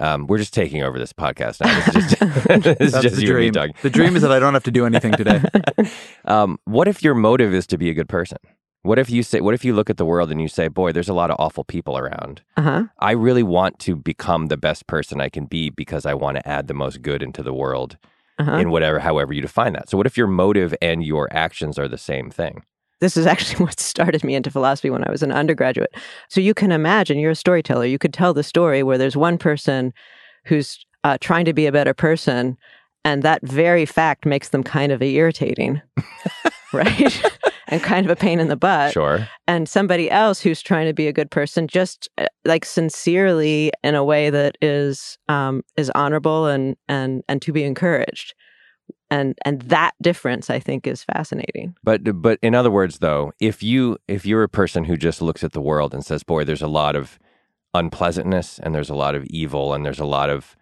Um, 0.00 0.26
we're 0.26 0.38
just 0.38 0.54
taking 0.54 0.82
over 0.82 0.98
this 0.98 1.12
podcast 1.12 1.60
now. 1.60 1.68
This 1.84 1.96
is 1.96 2.10
just, 2.10 2.20
this 2.64 2.76
is 2.80 2.92
That's 2.92 3.02
just 3.02 3.16
the 3.16 3.22
you 3.22 3.28
and 3.28 3.38
me 3.38 3.50
dream. 3.50 3.52
talking. 3.52 3.74
The 3.82 3.90
dream 3.90 4.16
is 4.16 4.22
that 4.22 4.32
I 4.32 4.38
don't 4.40 4.54
have 4.54 4.64
to 4.64 4.70
do 4.80 4.86
anything 4.86 5.12
today. 5.12 5.40
Um, 6.24 6.58
what 6.64 6.88
if 6.88 7.02
your 7.04 7.14
motive 7.14 7.52
is 7.52 7.66
to 7.66 7.76
be 7.76 7.90
a 7.90 7.94
good 7.94 8.08
person? 8.08 8.38
What 8.84 8.98
if 8.98 9.08
you 9.10 9.22
say? 9.22 9.40
What 9.40 9.54
if 9.54 9.64
you 9.64 9.74
look 9.74 9.90
at 9.90 9.96
the 9.96 10.04
world 10.04 10.30
and 10.30 10.40
you 10.40 10.48
say, 10.48 10.68
"Boy, 10.68 10.92
there's 10.92 11.08
a 11.08 11.14
lot 11.14 11.30
of 11.30 11.36
awful 11.38 11.64
people 11.64 11.98
around. 11.98 12.42
uh-huh 12.56 12.84
I 13.00 13.12
really 13.12 13.42
want 13.42 13.78
to 13.80 13.96
become 13.96 14.46
the 14.46 14.56
best 14.56 14.86
person 14.86 15.20
I 15.20 15.28
can 15.28 15.46
be 15.46 15.70
because 15.70 16.06
I 16.06 16.14
want 16.14 16.36
to 16.36 16.48
add 16.48 16.68
the 16.68 16.74
most 16.74 17.02
good 17.02 17.22
into 17.22 17.42
the 17.42 17.54
world 17.54 17.96
uh-huh 18.38 18.58
in 18.58 18.70
whatever, 18.70 19.00
however 19.00 19.32
you 19.32 19.40
define 19.40 19.72
that." 19.72 19.88
So, 19.88 19.96
what 19.96 20.06
if 20.06 20.16
your 20.16 20.26
motive 20.26 20.74
and 20.80 21.02
your 21.02 21.28
actions 21.32 21.78
are 21.78 21.88
the 21.88 21.98
same 21.98 22.30
thing? 22.30 22.62
this 23.00 23.16
is 23.16 23.26
actually 23.34 23.64
what 23.64 23.80
started 23.80 24.24
me 24.24 24.34
into 24.34 24.50
philosophy 24.50 24.90
when 24.90 25.04
I 25.04 25.10
was 25.10 25.22
an 25.22 25.32
undergraduate. 25.32 25.94
So 26.28 26.40
you 26.40 26.54
can 26.54 26.72
imagine 26.72 27.18
you're 27.18 27.32
a 27.32 27.36
storyteller. 27.36 27.84
You 27.84 27.98
could 27.98 28.14
tell 28.14 28.32
the 28.32 28.42
story 28.42 28.82
where 28.82 28.98
there's 28.98 29.16
one 29.16 29.38
person 29.38 29.92
who's 30.46 30.84
uh, 31.04 31.18
trying 31.20 31.44
to 31.44 31.52
be 31.52 31.66
a 31.66 31.72
better 31.72 31.94
person, 31.94 32.56
and 33.04 33.22
that 33.22 33.42
very 33.42 33.84
fact 33.84 34.24
makes 34.24 34.48
them 34.48 34.62
kind 34.62 34.90
of 34.90 35.02
irritating, 35.02 35.82
right? 36.74 37.22
and 37.68 37.82
kind 37.82 38.04
of 38.04 38.10
a 38.10 38.16
pain 38.16 38.40
in 38.40 38.48
the 38.48 38.56
butt. 38.56 38.92
sure. 38.92 39.26
and 39.48 39.68
somebody 39.68 40.10
else 40.10 40.40
who's 40.40 40.60
trying 40.60 40.86
to 40.86 40.92
be 40.92 41.06
a 41.08 41.12
good 41.12 41.30
person 41.30 41.66
just 41.66 42.08
uh, 42.18 42.26
like 42.44 42.64
sincerely 42.64 43.72
in 43.82 43.94
a 43.94 44.04
way 44.04 44.28
that 44.30 44.56
is 44.60 45.16
um 45.28 45.62
is 45.76 45.90
honorable 45.94 46.46
and 46.46 46.76
and 46.88 47.22
and 47.28 47.40
to 47.40 47.52
be 47.52 47.64
encouraged 47.64 48.34
and 49.10 49.34
and 49.46 49.62
that 49.62 49.92
difference 50.02 50.50
i 50.50 50.58
think 50.58 50.86
is 50.86 51.02
fascinating 51.04 51.74
But 51.82 52.20
but 52.20 52.38
in 52.42 52.54
other 52.54 52.70
words, 52.70 52.98
though, 52.98 53.32
if 53.40 53.62
you 53.62 53.96
if 54.08 54.26
you're 54.26 54.42
a 54.42 54.48
person 54.48 54.84
who 54.84 54.96
just 54.98 55.22
looks 55.22 55.42
at 55.42 55.52
the 55.52 55.60
world 55.62 55.94
and 55.94 56.04
says, 56.04 56.22
"Boy, 56.22 56.44
there's 56.44 56.62
a 56.62 56.68
lot 56.68 56.94
of 56.96 57.18
unpleasantness 57.72 58.58
and 58.62 58.74
there's 58.74 58.90
a 58.90 58.94
lot 58.94 59.14
of 59.14 59.24
evil 59.26 59.74
and 59.74 59.84
there's 59.84 59.98
a 60.00 60.04
lot 60.04 60.30
of 60.30 60.56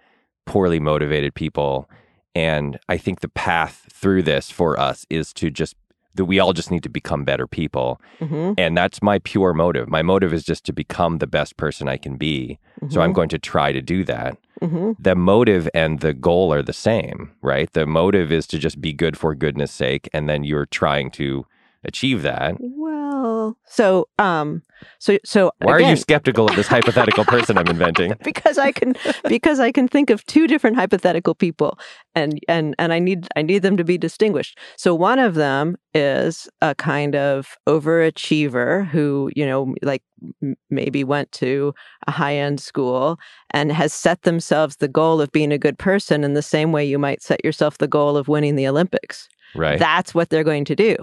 poorly 0.47 0.81
motivated 0.81 1.35
people," 1.35 1.89
and 2.35 2.79
I 2.89 2.97
think 2.97 3.21
the 3.21 3.29
path 3.29 3.87
through 3.93 4.23
this 4.23 4.51
for 4.51 4.79
us 4.79 5.05
is 5.11 5.33
to 5.35 5.51
just 5.51 5.77
that 6.15 6.25
we 6.27 6.39
all 6.39 6.53
just 6.53 6.71
need 6.71 6.83
to 6.83 6.89
become 6.89 7.25
better 7.25 7.47
people, 7.47 8.01
hmm 8.19 8.53
and 8.59 8.77
that's 8.77 9.03
my 9.03 9.19
pure 9.21 9.55
motive. 9.55 9.89
My 9.89 10.03
motive 10.03 10.33
is 10.33 10.45
just 10.45 10.65
to 10.67 10.73
become 10.73 11.19
the 11.19 11.27
best 11.27 11.57
person 11.57 11.89
I 11.89 11.97
can 11.97 12.17
be. 12.17 12.59
So 12.89 13.01
I'm 13.01 13.13
going 13.13 13.29
to 13.31 13.39
try 13.39 13.73
to 13.73 13.81
do 13.81 14.05
that. 14.05 14.37
hmm 14.61 14.93
The 14.99 15.15
motive 15.15 15.69
and 15.73 16.01
the 16.01 16.13
goal 16.13 16.53
are 16.53 16.63
the 16.63 16.73
same, 16.73 17.31
right? 17.41 17.73
The 17.73 17.87
motive 17.87 18.33
is 18.33 18.47
to 18.49 18.59
just 18.59 18.81
be 18.81 18.93
good 18.93 19.17
for 19.17 19.35
goodness 19.35 19.73
sake, 19.73 20.09
and 20.13 20.29
then 20.29 20.45
you're 20.45 20.67
trying 20.67 21.11
to 21.13 21.47
achieve 21.85 22.23
that. 22.23 22.55
well 22.61 23.57
so 23.67 24.07
um 24.19 24.63
so 24.99 25.19
so 25.25 25.53
Why 25.59 25.73
are 25.73 25.81
you 25.81 25.97
skeptical 25.97 26.49
of 26.49 26.57
this 26.57 26.67
hypothetical 26.67 27.25
person 27.25 27.57
I'm 27.59 27.69
inventing? 27.69 28.15
because 28.25 28.59
I 28.59 28.73
can 28.73 28.95
because 29.29 29.61
I 29.61 29.71
can 29.73 29.87
think 29.89 30.11
of 30.11 30.25
two 30.27 30.47
different 30.47 30.77
hypothetical 30.77 31.35
people 31.35 31.79
and 32.15 32.41
and 32.49 32.75
and 32.79 32.93
I 32.93 32.99
need 32.99 33.29
I 33.37 33.43
need 33.43 33.61
them 33.63 33.77
to 33.77 33.85
be 33.85 33.97
distinguished. 33.99 34.59
So 34.77 34.95
one 34.95 35.19
of 35.19 35.35
them 35.35 35.77
is 35.95 36.49
a 36.61 36.75
kind 36.75 37.15
of 37.15 37.57
overachiever 37.69 38.87
who, 38.89 39.31
you 39.37 39.47
know, 39.47 39.75
like 39.83 40.03
m- 40.43 40.57
maybe 40.71 41.05
went 41.05 41.31
to 41.33 41.75
a 42.07 42.11
high-end 42.11 42.61
school 42.61 43.19
and 43.51 43.73
has 43.73 43.93
set 43.93 44.23
themselves 44.23 44.77
the 44.77 44.89
goal 44.89 45.21
of 45.21 45.31
being 45.33 45.53
a 45.53 45.59
good 45.59 45.79
person 45.79 46.25
in 46.25 46.35
the 46.35 46.43
same 46.43 46.73
way 46.73 46.85
you 46.85 46.99
might 46.99 47.23
set 47.23 47.45
yourself 47.45 47.79
the 47.79 47.89
goal 47.89 48.17
of 48.17 48.29
winning 48.29 48.57
the 48.57 48.67
Olympics. 48.69 49.29
Right. 49.55 49.79
That's 49.79 50.15
what 50.15 50.31
they're 50.31 50.45
going 50.45 50.65
to 50.67 50.75
do. 50.77 50.97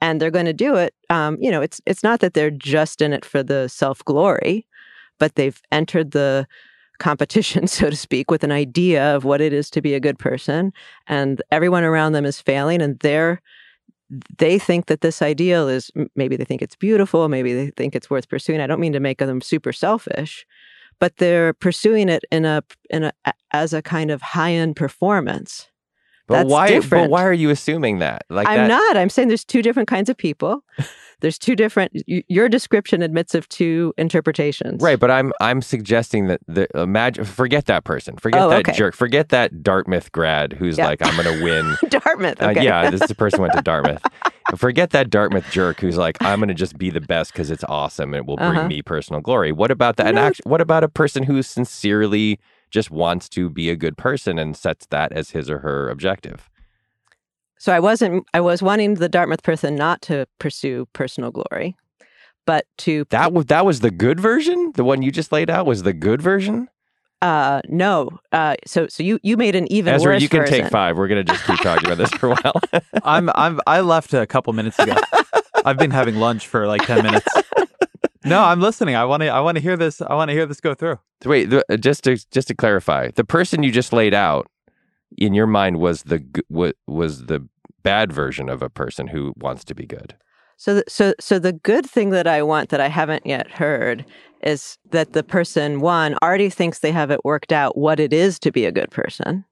And 0.00 0.20
they're 0.20 0.30
going 0.30 0.46
to 0.46 0.52
do 0.52 0.76
it. 0.76 0.94
Um, 1.10 1.38
you 1.40 1.50
know, 1.50 1.60
it's 1.60 1.80
it's 1.86 2.02
not 2.02 2.20
that 2.20 2.34
they're 2.34 2.50
just 2.50 3.02
in 3.02 3.12
it 3.12 3.24
for 3.24 3.42
the 3.42 3.68
self 3.68 4.04
glory, 4.04 4.66
but 5.18 5.34
they've 5.34 5.60
entered 5.72 6.12
the 6.12 6.46
competition, 6.98 7.66
so 7.68 7.90
to 7.90 7.96
speak, 7.96 8.30
with 8.30 8.44
an 8.44 8.52
idea 8.52 9.14
of 9.14 9.24
what 9.24 9.40
it 9.40 9.52
is 9.52 9.70
to 9.70 9.82
be 9.82 9.94
a 9.94 10.00
good 10.00 10.18
person, 10.18 10.72
and 11.06 11.42
everyone 11.50 11.84
around 11.84 12.12
them 12.12 12.24
is 12.24 12.40
failing, 12.40 12.82
and 12.82 12.98
they're 13.00 13.40
they 14.38 14.58
think 14.58 14.86
that 14.86 15.02
this 15.02 15.20
ideal 15.20 15.68
is 15.68 15.90
maybe 16.16 16.36
they 16.36 16.44
think 16.44 16.62
it's 16.62 16.76
beautiful, 16.76 17.28
maybe 17.28 17.52
they 17.52 17.70
think 17.76 17.94
it's 17.94 18.08
worth 18.08 18.28
pursuing. 18.28 18.60
I 18.60 18.66
don't 18.66 18.80
mean 18.80 18.94
to 18.94 19.00
make 19.00 19.18
them 19.18 19.40
super 19.40 19.72
selfish, 19.72 20.46
but 20.98 21.16
they're 21.18 21.52
pursuing 21.52 22.08
it 22.08 22.24
in 22.30 22.44
a 22.44 22.62
in 22.90 23.04
a 23.04 23.12
as 23.50 23.72
a 23.72 23.82
kind 23.82 24.10
of 24.10 24.22
high 24.22 24.52
end 24.52 24.76
performance. 24.76 25.68
But 26.28 26.34
that's 26.34 26.50
why? 26.50 26.78
But 26.80 27.10
why 27.10 27.24
are 27.24 27.32
you 27.32 27.50
assuming 27.50 27.98
that? 27.98 28.24
Like 28.30 28.46
I'm 28.46 28.56
that, 28.56 28.68
not. 28.68 28.96
I'm 28.96 29.08
saying 29.10 29.26
there's 29.28 29.44
two 29.44 29.62
different 29.62 29.88
kinds 29.88 30.08
of 30.08 30.16
people. 30.16 30.62
There's 31.20 31.36
two 31.36 31.56
different. 31.56 31.90
Your 32.06 32.48
description 32.48 33.02
admits 33.02 33.34
of 33.34 33.48
two 33.48 33.92
interpretations. 33.98 34.80
Right, 34.80 35.00
but 35.00 35.10
I'm 35.10 35.32
I'm 35.40 35.62
suggesting 35.62 36.28
that 36.28 36.38
the 36.46 36.68
imagine 36.80 37.24
forget 37.24 37.64
that 37.66 37.82
person, 37.82 38.16
forget 38.18 38.40
Oh, 38.42 38.50
that 38.50 38.60
okay. 38.60 38.72
jerk, 38.72 38.94
forget 38.94 39.30
that 39.30 39.64
Dartmouth 39.64 40.12
grad 40.12 40.52
who's 40.52 40.78
Yeah. 40.78 40.86
like 40.86 41.02
I'm 41.02 41.16
going 41.16 41.24
to 41.24 41.42
win. 41.42 41.76
Dartmouth. 41.88 42.40
Uh, 42.40 42.50
yeah, 42.50 42.88
this 42.88 43.02
is 43.02 43.10
a 43.10 43.16
person 43.16 43.38
who 43.38 43.42
went 43.42 43.54
to 43.54 43.62
Dartmouth. 43.64 44.00
Forget 44.56 44.90
that 44.90 45.10
Dartmouth 45.10 45.50
jerk 45.50 45.80
who's 45.80 45.96
like, 45.96 46.18
I'm 46.20 46.38
going 46.38 46.48
to 46.50 46.54
just 46.54 46.78
be 46.78 46.88
the 46.90 47.00
best 47.00 47.32
because 47.32 47.50
it's 47.50 47.64
awesome 47.64 48.14
and 48.14 48.18
it 48.22 48.26
will 48.26 48.36
bring 48.36 48.50
Uh-huh. 48.50 48.68
me 48.68 48.82
personal 48.82 49.20
glory. 49.20 49.50
What 49.50 49.72
about 49.72 49.96
that? 49.96 50.06
And 50.06 50.20
actually, 50.20 50.48
what 50.48 50.60
about 50.60 50.84
a 50.84 50.88
person 50.88 51.24
who's 51.24 51.48
sincerely 51.48 52.38
just 52.70 52.90
wants 52.90 53.28
to 53.30 53.50
be 53.50 53.70
a 53.70 53.76
good 53.76 53.96
person 53.96 54.38
and 54.38 54.56
sets 54.56 54.86
that 54.86 55.12
as 55.12 55.30
his 55.30 55.50
or 55.50 55.58
her 55.60 55.88
objective? 55.88 56.48
So 57.58 57.72
I 57.72 57.80
wasn't. 57.80 58.24
I 58.34 58.40
was 58.40 58.62
wanting 58.62 58.94
the 58.94 59.08
Dartmouth 59.08 59.42
person 59.42 59.74
not 59.74 60.00
to 60.02 60.26
pursue 60.38 60.86
personal 60.92 61.30
glory, 61.32 61.76
but 62.46 62.66
to 62.78 63.04
That 63.10 63.32
was 63.32 63.46
that 63.46 63.66
was 63.66 63.80
the 63.80 63.90
good 63.90 64.20
version. 64.20 64.72
The 64.76 64.84
one 64.84 65.02
you 65.02 65.10
just 65.10 65.32
laid 65.32 65.50
out 65.50 65.66
was 65.66 65.82
the 65.82 65.92
good 65.92 66.22
version. 66.22 66.68
uh 67.20 67.60
no. 67.68 68.10
Uh, 68.30 68.54
so 68.64 68.86
so 68.86 69.02
you 69.02 69.18
you 69.24 69.36
made 69.36 69.56
an 69.56 69.70
even 69.72 69.92
Ezra, 69.94 70.12
worse 70.12 70.22
you 70.22 70.28
can 70.28 70.40
version. 70.40 70.62
take 70.62 70.70
five. 70.70 70.96
We're 70.96 71.08
going 71.08 71.24
to 71.26 71.32
just 71.32 71.44
keep 71.44 71.58
talking 71.58 71.86
about 71.86 71.98
this 71.98 72.10
for 72.12 72.28
a 72.30 72.36
while. 72.36 72.60
I'm 73.02 73.28
I'm 73.34 73.60
I 73.66 73.80
left 73.80 74.14
a 74.14 74.24
couple 74.24 74.52
minutes 74.52 74.78
ago. 74.78 74.94
I've 75.64 75.78
been 75.78 75.90
having 75.90 76.14
lunch 76.16 76.46
for 76.46 76.68
like 76.68 76.86
ten 76.86 77.02
minutes. 77.02 77.26
No, 78.24 78.42
I'm 78.42 78.60
listening. 78.60 78.94
I 78.94 79.04
want 79.04 79.22
to 79.22 79.28
I 79.28 79.40
want 79.40 79.56
to 79.56 79.62
hear 79.62 79.76
this. 79.76 80.00
I 80.02 80.14
want 80.14 80.28
to 80.28 80.34
hear 80.34 80.46
this 80.46 80.60
go 80.60 80.74
through. 80.74 80.98
Wait, 81.24 81.50
the, 81.50 81.64
uh, 81.70 81.76
just 81.76 82.04
to 82.04 82.16
just 82.30 82.48
to 82.48 82.54
clarify, 82.54 83.10
the 83.14 83.24
person 83.24 83.62
you 83.62 83.70
just 83.70 83.92
laid 83.92 84.14
out 84.14 84.48
in 85.16 85.34
your 85.34 85.46
mind 85.46 85.78
was 85.78 86.02
the 86.04 86.18
g- 86.18 86.42
wa- 86.48 86.72
was 86.86 87.26
the 87.26 87.46
bad 87.82 88.12
version 88.12 88.48
of 88.48 88.62
a 88.62 88.68
person 88.68 89.06
who 89.08 89.32
wants 89.36 89.64
to 89.64 89.74
be 89.74 89.86
good. 89.86 90.16
So, 90.56 90.74
th- 90.74 90.84
so, 90.88 91.14
so 91.20 91.38
the 91.38 91.52
good 91.52 91.86
thing 91.86 92.10
that 92.10 92.26
I 92.26 92.42
want 92.42 92.70
that 92.70 92.80
I 92.80 92.88
haven't 92.88 93.24
yet 93.24 93.48
heard 93.48 94.04
is 94.42 94.76
that 94.90 95.12
the 95.12 95.22
person 95.22 95.80
one 95.80 96.16
already 96.20 96.50
thinks 96.50 96.80
they 96.80 96.90
have 96.90 97.12
it 97.12 97.24
worked 97.24 97.52
out 97.52 97.78
what 97.78 98.00
it 98.00 98.12
is 98.12 98.40
to 98.40 98.50
be 98.50 98.64
a 98.64 98.72
good 98.72 98.90
person, 98.90 99.44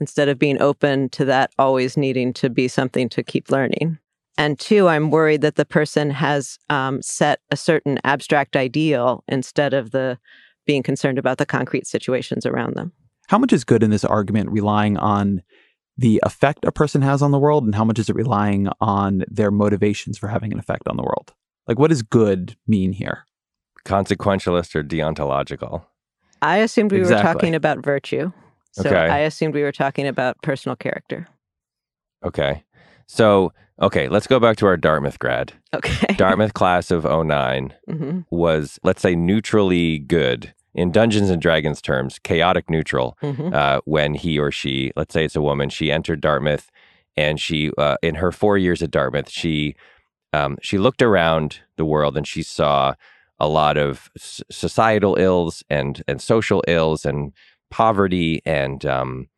instead 0.00 0.28
of 0.28 0.38
being 0.38 0.60
open 0.60 1.10
to 1.10 1.26
that 1.26 1.50
always 1.58 1.98
needing 1.98 2.32
to 2.34 2.48
be 2.48 2.66
something 2.66 3.10
to 3.10 3.22
keep 3.22 3.50
learning. 3.50 3.98
And 4.38 4.58
two, 4.58 4.88
I'm 4.88 5.10
worried 5.10 5.42
that 5.42 5.56
the 5.56 5.64
person 5.64 6.10
has 6.10 6.58
um, 6.70 7.02
set 7.02 7.40
a 7.50 7.56
certain 7.56 7.98
abstract 8.04 8.56
ideal 8.56 9.24
instead 9.28 9.74
of 9.74 9.90
the 9.90 10.18
being 10.66 10.82
concerned 10.82 11.18
about 11.18 11.38
the 11.38 11.46
concrete 11.46 11.86
situations 11.86 12.46
around 12.46 12.74
them. 12.74 12.92
How 13.28 13.38
much 13.38 13.52
is 13.52 13.64
good 13.64 13.82
in 13.82 13.90
this 13.90 14.04
argument 14.04 14.50
relying 14.50 14.96
on 14.96 15.42
the 15.98 16.20
effect 16.24 16.64
a 16.64 16.72
person 16.72 17.02
has 17.02 17.20
on 17.20 17.30
the 17.30 17.38
world, 17.38 17.64
and 17.64 17.74
how 17.74 17.84
much 17.84 17.98
is 17.98 18.08
it 18.08 18.16
relying 18.16 18.68
on 18.80 19.24
their 19.28 19.50
motivations 19.50 20.16
for 20.16 20.28
having 20.28 20.52
an 20.52 20.58
effect 20.58 20.88
on 20.88 20.96
the 20.96 21.02
world? 21.02 21.32
Like, 21.68 21.78
what 21.78 21.90
does 21.90 22.02
good 22.02 22.56
mean 22.66 22.92
here? 22.92 23.26
Consequentialist 23.84 24.74
or 24.74 24.82
deontological? 24.82 25.84
I 26.40 26.58
assumed 26.58 26.92
we 26.92 27.00
were 27.00 27.10
talking 27.10 27.54
about 27.54 27.84
virtue. 27.84 28.32
So 28.72 28.88
Okay. 28.88 28.96
I 28.96 29.18
assumed 29.18 29.54
we 29.54 29.62
were 29.62 29.72
talking 29.72 30.06
about 30.06 30.40
personal 30.42 30.76
character. 30.76 31.28
Okay. 32.24 32.64
So, 33.06 33.52
okay, 33.80 34.08
let's 34.08 34.26
go 34.26 34.38
back 34.40 34.56
to 34.58 34.66
our 34.66 34.76
Dartmouth 34.76 35.18
grad. 35.18 35.52
Okay. 35.74 36.14
Dartmouth 36.16 36.54
class 36.54 36.90
of 36.90 37.04
09 37.04 37.74
hmm 37.88 38.20
was, 38.30 38.78
let's 38.82 39.02
say, 39.02 39.14
neutrally 39.14 39.98
good. 39.98 40.54
In 40.74 40.90
Dungeons 40.90 41.28
and 41.28 41.42
Dragons 41.42 41.82
terms, 41.82 42.18
chaotic 42.18 42.70
neutral. 42.70 43.16
hmm 43.20 43.52
uh, 43.52 43.80
when 43.84 44.14
he 44.14 44.38
or 44.38 44.50
she, 44.50 44.90
let's 44.96 45.12
say 45.12 45.24
it's 45.26 45.36
a 45.36 45.42
woman, 45.42 45.68
she 45.68 45.92
entered 45.92 46.20
Dartmouth, 46.22 46.70
and 47.14 47.38
she, 47.38 47.70
uh, 47.76 47.96
in 48.02 48.14
her 48.14 48.32
four 48.32 48.56
years 48.56 48.82
at 48.82 48.90
Dartmouth, 48.90 49.28
she 49.28 49.74
um, 50.32 50.56
she 50.62 50.78
looked 50.78 51.02
around 51.02 51.60
the 51.76 51.84
world 51.84 52.16
and 52.16 52.26
she 52.26 52.42
saw 52.42 52.94
a 53.38 53.46
lot 53.48 53.76
of 53.76 54.10
s- 54.16 54.40
societal 54.50 55.16
ills 55.18 55.62
and 55.68 56.02
and 56.08 56.22
social 56.22 56.64
ills 56.66 57.04
and 57.04 57.32
poverty 57.70 58.40
and 58.46 58.86
um, 58.86 59.28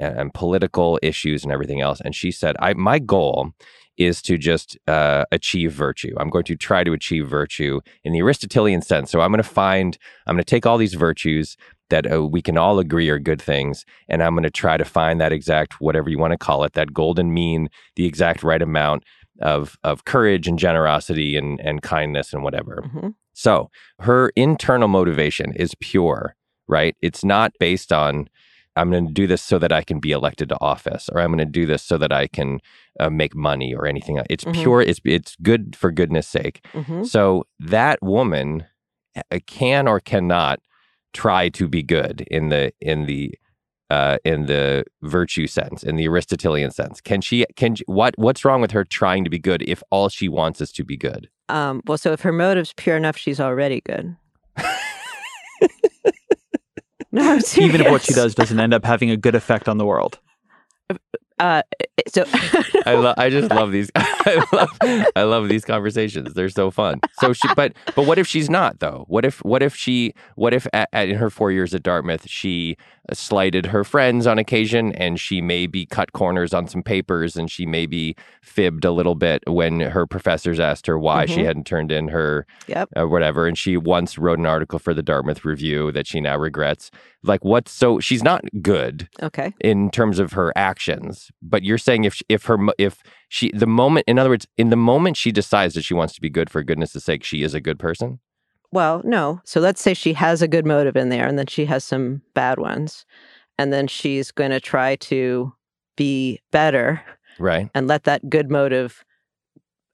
and, 0.00 0.18
and 0.18 0.34
political 0.34 0.98
issues 1.02 1.44
and 1.44 1.52
everything 1.52 1.80
else. 1.80 2.00
And 2.00 2.14
she 2.14 2.30
said, 2.30 2.56
"I 2.58 2.74
my 2.74 2.98
goal." 2.98 3.52
Is 3.96 4.22
to 4.22 4.38
just 4.38 4.78
uh, 4.88 5.26
achieve 5.30 5.72
virtue. 5.72 6.14
I'm 6.16 6.30
going 6.30 6.44
to 6.44 6.56
try 6.56 6.84
to 6.84 6.94
achieve 6.94 7.28
virtue 7.28 7.82
in 8.02 8.14
the 8.14 8.20
Aristotelian 8.20 8.80
sense. 8.80 9.10
So 9.10 9.20
I'm 9.20 9.30
going 9.30 9.42
to 9.42 9.48
find, 9.48 9.98
I'm 10.26 10.36
going 10.36 10.42
to 10.42 10.54
take 10.54 10.64
all 10.64 10.78
these 10.78 10.94
virtues 10.94 11.58
that 11.90 12.10
uh, 12.10 12.24
we 12.24 12.40
can 12.40 12.56
all 12.56 12.78
agree 12.78 13.10
are 13.10 13.18
good 13.18 13.42
things. 13.42 13.84
And 14.08 14.22
I'm 14.22 14.32
going 14.32 14.44
to 14.44 14.50
try 14.50 14.78
to 14.78 14.86
find 14.86 15.20
that 15.20 15.32
exact, 15.32 15.82
whatever 15.82 16.08
you 16.08 16.18
want 16.18 16.30
to 16.32 16.38
call 16.38 16.64
it, 16.64 16.72
that 16.72 16.94
golden 16.94 17.34
mean, 17.34 17.68
the 17.96 18.06
exact 18.06 18.42
right 18.42 18.62
amount 18.62 19.02
of, 19.42 19.76
of 19.84 20.06
courage 20.06 20.48
and 20.48 20.58
generosity 20.58 21.36
and, 21.36 21.60
and 21.60 21.82
kindness 21.82 22.32
and 22.32 22.42
whatever. 22.42 22.82
hmm 22.90 23.08
So 23.34 23.68
her 23.98 24.32
internal 24.34 24.88
motivation 24.88 25.52
is 25.56 25.74
pure, 25.78 26.36
right? 26.68 26.96
It's 27.02 27.22
not 27.22 27.52
based 27.60 27.92
on, 27.92 28.30
I'm 28.76 28.90
going 28.90 29.06
to 29.08 29.12
do 29.12 29.26
this 29.26 29.42
so 29.42 29.58
that 29.58 29.72
I 29.72 29.82
can 29.82 29.98
be 30.00 30.12
elected 30.12 30.48
to 30.50 30.56
office, 30.60 31.08
or 31.12 31.20
I'm 31.20 31.30
going 31.30 31.38
to 31.38 31.44
do 31.44 31.66
this 31.66 31.82
so 31.82 31.98
that 31.98 32.12
I 32.12 32.26
can 32.28 32.60
uh, 32.98 33.10
make 33.10 33.34
money 33.34 33.74
or 33.74 33.86
anything. 33.86 34.20
It's 34.30 34.44
Mhm. 34.44 34.54
pure. 34.54 34.80
It's 34.82 35.00
it's 35.04 35.36
good 35.42 35.76
for 35.76 35.90
goodness 35.90 36.26
sake. 36.28 36.64
hmm 36.74 37.02
So 37.04 37.44
that 37.58 38.00
woman 38.02 38.66
can 39.46 39.88
or 39.88 40.00
cannot 40.00 40.60
try 41.12 41.48
to 41.50 41.66
be 41.68 41.82
good 41.82 42.20
in 42.30 42.48
the 42.50 42.72
in 42.80 43.06
the 43.06 43.34
uh, 43.90 44.18
in 44.24 44.46
the 44.46 44.84
virtue 45.02 45.48
sense, 45.48 45.82
in 45.82 45.96
the 45.96 46.06
Aristotelian 46.06 46.70
sense. 46.70 47.00
Can 47.00 47.20
she? 47.20 47.44
Can 47.56 47.74
she- 47.74 47.82
what? 47.86 48.14
What's 48.16 48.44
wrong 48.44 48.60
with 48.60 48.70
her 48.70 48.84
trying 48.84 49.24
to 49.24 49.30
be 49.30 49.38
good 49.40 49.62
if 49.62 49.82
all 49.90 50.08
she 50.08 50.28
wants 50.28 50.60
is 50.60 50.70
to 50.72 50.84
be 50.84 50.96
good? 50.96 51.28
Um, 51.48 51.82
well, 51.86 51.98
so 51.98 52.12
if 52.12 52.20
her 52.20 52.30
motive's 52.32 52.72
pure 52.74 52.96
enough, 52.96 53.16
she's 53.16 53.40
already 53.40 53.80
good. 53.80 54.14
no, 57.12 57.32
I'm. 57.32 57.40
Even 57.56 57.80
if 57.80 57.90
what 57.90 58.02
she 58.02 58.14
does 58.14 58.34
doesn't 58.34 58.58
end 58.58 58.72
up 58.72 58.84
having 58.84 59.10
a 59.10 59.16
good 59.16 59.34
effect 59.34 59.68
on 59.68 59.78
the 59.78 59.86
world. 59.86 60.18
Uh, 61.40 61.62
so 62.06 62.24
I 62.86 62.94
love. 62.94 63.14
I 63.16 63.30
just 63.30 63.50
love 63.50 63.72
these. 63.72 63.90
I 63.96 64.44
love. 64.52 65.08
I 65.16 65.22
love 65.22 65.48
these 65.48 65.64
conversations. 65.64 66.34
They're 66.34 66.50
so 66.50 66.70
fun. 66.70 67.00
So 67.20 67.32
she, 67.32 67.48
but 67.54 67.72
but 67.96 68.06
what 68.06 68.18
if 68.18 68.26
she's 68.26 68.50
not 68.50 68.80
though? 68.80 69.06
What 69.08 69.24
if 69.24 69.42
what 69.42 69.62
if 69.62 69.74
she 69.74 70.14
what 70.34 70.52
if 70.52 70.66
at, 70.74 70.90
at, 70.92 71.08
in 71.08 71.16
her 71.16 71.30
four 71.30 71.50
years 71.50 71.74
at 71.74 71.82
Dartmouth 71.82 72.28
she 72.28 72.76
slighted 73.12 73.66
her 73.66 73.84
friends 73.84 74.26
on 74.26 74.38
occasion 74.38 74.92
and 74.92 75.18
she 75.20 75.40
maybe 75.40 75.86
cut 75.86 76.12
corners 76.12 76.52
on 76.54 76.66
some 76.68 76.82
papers 76.82 77.36
and 77.36 77.50
she 77.50 77.66
maybe 77.66 78.14
fibbed 78.42 78.84
a 78.84 78.90
little 78.92 79.14
bit 79.14 79.42
when 79.48 79.80
her 79.80 80.06
professors 80.06 80.60
asked 80.60 80.86
her 80.86 80.98
why 80.98 81.26
she 81.26 81.40
Mhm. 81.40 81.44
hadn't 81.44 81.66
turned 81.66 81.90
in 81.92 82.08
her 82.08 82.46
Yep. 82.68 82.88
uh, 82.98 83.06
whatever 83.08 83.46
and 83.46 83.56
she 83.58 83.76
once 83.76 84.18
wrote 84.18 84.38
an 84.38 84.46
article 84.46 84.78
for 84.78 84.94
the 84.94 85.02
Dartmouth 85.02 85.44
Review 85.44 85.92
that 85.92 86.06
she 86.06 86.20
now 86.20 86.36
regrets 86.36 86.90
like 87.22 87.44
what 87.44 87.68
so 87.68 88.00
she's 88.00 88.22
not 88.22 88.42
good 88.62 89.08
Okay. 89.22 89.52
in 89.60 89.90
terms 89.90 90.18
of 90.18 90.32
her 90.32 90.52
actions 90.56 91.30
but 91.42 91.62
you're 91.62 91.78
saying 91.78 92.04
if 92.04 92.20
if 92.28 92.44
her 92.46 92.58
if 92.78 93.02
she 93.28 93.50
the 93.52 93.66
moment 93.66 94.04
in 94.08 94.18
other 94.18 94.30
words 94.30 94.46
in 94.56 94.70
the 94.70 94.76
moment 94.76 95.16
she 95.16 95.30
decides 95.32 95.74
that 95.74 95.82
she 95.84 95.94
wants 95.94 96.14
to 96.14 96.20
be 96.20 96.30
good 96.30 96.48
for 96.50 96.62
goodness 96.62 96.92
sake 96.92 97.22
she 97.24 97.42
is 97.42 97.54
a 97.54 97.60
good 97.60 97.78
person 97.78 98.18
Well, 98.72 99.02
no. 99.04 99.40
So 99.44 99.60
let's 99.60 99.80
say 99.82 99.94
she 99.94 100.12
has 100.14 100.42
a 100.42 100.48
good 100.48 100.64
motive 100.66 100.96
in 100.96 101.08
there 101.08 101.26
and 101.26 101.38
then 101.38 101.46
she 101.46 101.64
has 101.66 101.84
some 101.84 102.22
bad 102.34 102.58
ones. 102.58 103.04
And 103.58 103.72
then 103.72 103.88
she's 103.88 104.30
going 104.30 104.52
to 104.52 104.60
try 104.60 104.96
to 104.96 105.52
be 105.96 106.40
better 106.50 107.02
right 107.38 107.68
and 107.74 107.86
let 107.88 108.04
that 108.04 108.30
good 108.30 108.50
motive 108.50 109.04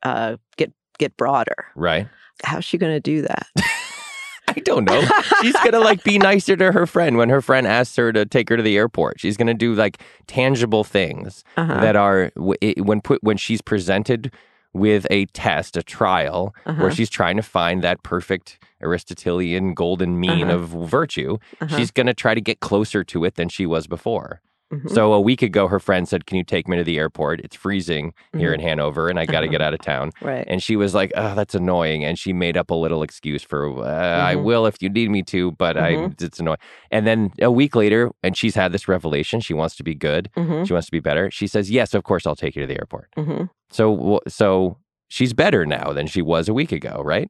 uh, 0.05 0.37
get 0.57 0.73
get 0.99 1.17
broader. 1.17 1.67
right 1.75 2.07
How's 2.45 2.65
she 2.65 2.79
going 2.79 2.93
to 2.93 3.01
do 3.01 3.23
that? 3.23 3.47
I 4.49 4.61
don't 4.61 4.85
know. 4.85 5.03
She's 5.43 5.57
gonna 5.65 5.81
like 5.81 6.03
be 6.05 6.19
nicer 6.19 6.57
to 6.57 6.71
her 6.73 6.87
friend 6.87 7.17
when 7.19 7.29
her 7.29 7.43
friend 7.43 7.67
asks 7.67 7.97
her 7.97 8.13
to 8.13 8.25
take 8.25 8.49
her 8.49 8.57
to 8.57 8.63
the 8.63 8.77
airport. 8.77 9.19
She's 9.21 9.37
gonna 9.37 9.53
do 9.53 9.75
like 9.75 10.01
tangible 10.29 10.83
things 10.85 11.43
Uh-huh. 11.57 11.81
that 11.81 11.97
are 11.97 12.31
when 12.37 13.01
put 13.03 13.23
when 13.23 13.37
she's 13.37 13.61
presented 13.61 14.33
with 14.77 15.07
a 15.11 15.27
test, 15.27 15.77
a 15.77 15.83
trial, 15.83 16.55
Uh-huh. 16.67 16.83
where 16.83 16.91
she's 16.93 17.11
trying 17.11 17.37
to 17.37 17.43
find 17.43 17.83
that 17.83 18.03
perfect 18.03 18.59
Aristotelian 18.83 19.75
golden 19.75 20.19
mean 20.21 20.49
Uh-huh. 20.49 20.55
of 20.57 20.69
virtue. 20.91 21.39
Uh-huh. 21.61 21.77
She's 21.77 21.91
gonna 21.91 22.15
try 22.15 22.35
to 22.35 22.41
get 22.41 22.61
closer 22.61 23.03
to 23.05 23.25
it 23.25 23.35
than 23.37 23.49
she 23.49 23.67
was 23.67 23.87
before. 23.87 24.41
Mhm. 24.73 24.91
So 24.91 25.13
a 25.13 25.21
week 25.21 25.43
ago, 25.43 25.69
her 25.69 25.79
friend 25.79 26.09
said, 26.09 26.27
"Can 26.27 26.39
you 26.39 26.43
take 26.45 26.67
me 26.67 26.77
to 26.77 26.83
the 26.83 26.99
airport? 26.99 27.41
It's 27.41 27.55
freezing 27.55 28.13
here 28.37 28.51
Mhm. 28.51 28.55
in 28.55 28.61
Hanover, 28.61 29.09
and 29.09 29.17
I 29.19 29.25
got 29.25 29.41
to 29.41 29.47
Uh-huh. 29.47 29.53
get 29.53 29.63
out 29.63 29.75
of 29.75 29.81
town." 29.81 30.11
right. 30.21 30.45
And 30.49 30.61
she 30.61 30.75
was 30.75 30.93
like, 30.93 31.13
"Oh, 31.15 31.35
that's 31.37 31.55
annoying." 31.55 32.05
And 32.05 32.19
she 32.19 32.33
made 32.33 32.57
up 32.57 32.71
a 32.71 32.75
little 32.75 33.03
excuse 33.05 33.45
for, 33.45 33.69
uh, 33.85 33.85
"I 34.27 34.35
Mhm. 34.35 34.43
will 34.43 34.67
if 34.67 34.83
you 34.83 34.89
need 34.89 35.09
me 35.11 35.23
to, 35.25 35.53
but 35.53 35.77
I 35.77 35.93
Mhm. 35.95 36.21
it's 36.21 36.41
annoying." 36.41 36.59
And 36.91 37.07
then 37.07 37.31
a 37.41 37.51
week 37.51 37.77
later, 37.77 38.11
and 38.25 38.37
she's 38.37 38.57
had 38.57 38.73
this 38.73 38.89
revelation. 38.89 39.41
She 39.41 39.55
wants 39.55 39.77
to 39.77 39.85
be 39.85 39.95
good. 39.95 40.31
hmm 40.35 40.65
She 40.65 40.73
wants 40.73 40.87
to 40.87 40.93
be 40.93 41.01
better. 41.01 41.31
She 41.31 41.47
says, 41.47 41.71
"Yes, 41.71 41.95
of 41.95 42.03
course, 42.03 42.27
I'll 42.27 42.35
take 42.37 42.57
you 42.57 42.63
to 42.63 42.67
the 42.67 42.79
airport." 42.79 43.09
hmm 43.17 43.45
So, 43.71 44.21
so 44.27 44.79
she's 45.09 45.33
better 45.33 45.65
now 45.65 45.93
than 45.93 46.09
she 46.09 46.23
was 46.23 46.49
a 46.49 46.55
week 46.55 46.73
ago, 46.73 47.03
right? 47.05 47.29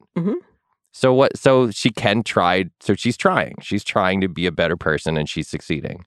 So 0.91 1.13
what? 1.13 1.37
So 1.37 1.69
she 1.69 1.91
can 1.91 2.23
try. 2.23 2.65
So 2.79 2.95
she's 2.95 3.17
trying. 3.17 3.55
She's 3.61 3.83
trying 3.83 4.21
to 4.21 4.27
be 4.27 4.47
a 4.47 4.51
better 4.51 4.75
person, 4.75 5.17
and 5.17 5.29
she's 5.29 5.47
succeeding. 5.47 6.05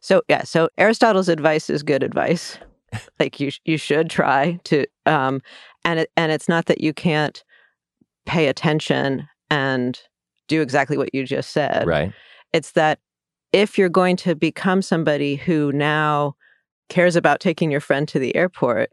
So 0.00 0.22
yeah, 0.28 0.44
so 0.44 0.68
Aristotle's 0.78 1.28
advice 1.28 1.70
is 1.70 1.82
good 1.82 2.02
advice. 2.02 2.58
like 3.20 3.40
you, 3.40 3.50
you 3.64 3.76
should 3.76 4.08
try 4.08 4.58
to, 4.64 4.86
um, 5.06 5.42
and 5.84 6.00
it, 6.00 6.10
and 6.16 6.30
it's 6.30 6.48
not 6.48 6.66
that 6.66 6.80
you 6.80 6.92
can't 6.92 7.42
pay 8.24 8.48
attention 8.48 9.28
and 9.50 10.00
do 10.48 10.62
exactly 10.62 10.96
what 10.96 11.14
you 11.14 11.24
just 11.24 11.50
said. 11.50 11.86
right? 11.86 12.12
It's 12.52 12.72
that 12.72 12.98
if 13.52 13.78
you're 13.78 13.88
going 13.88 14.16
to 14.16 14.34
become 14.34 14.82
somebody 14.82 15.36
who 15.36 15.72
now 15.72 16.36
cares 16.88 17.16
about 17.16 17.40
taking 17.40 17.70
your 17.70 17.80
friend 17.80 18.06
to 18.08 18.18
the 18.18 18.34
airport, 18.36 18.90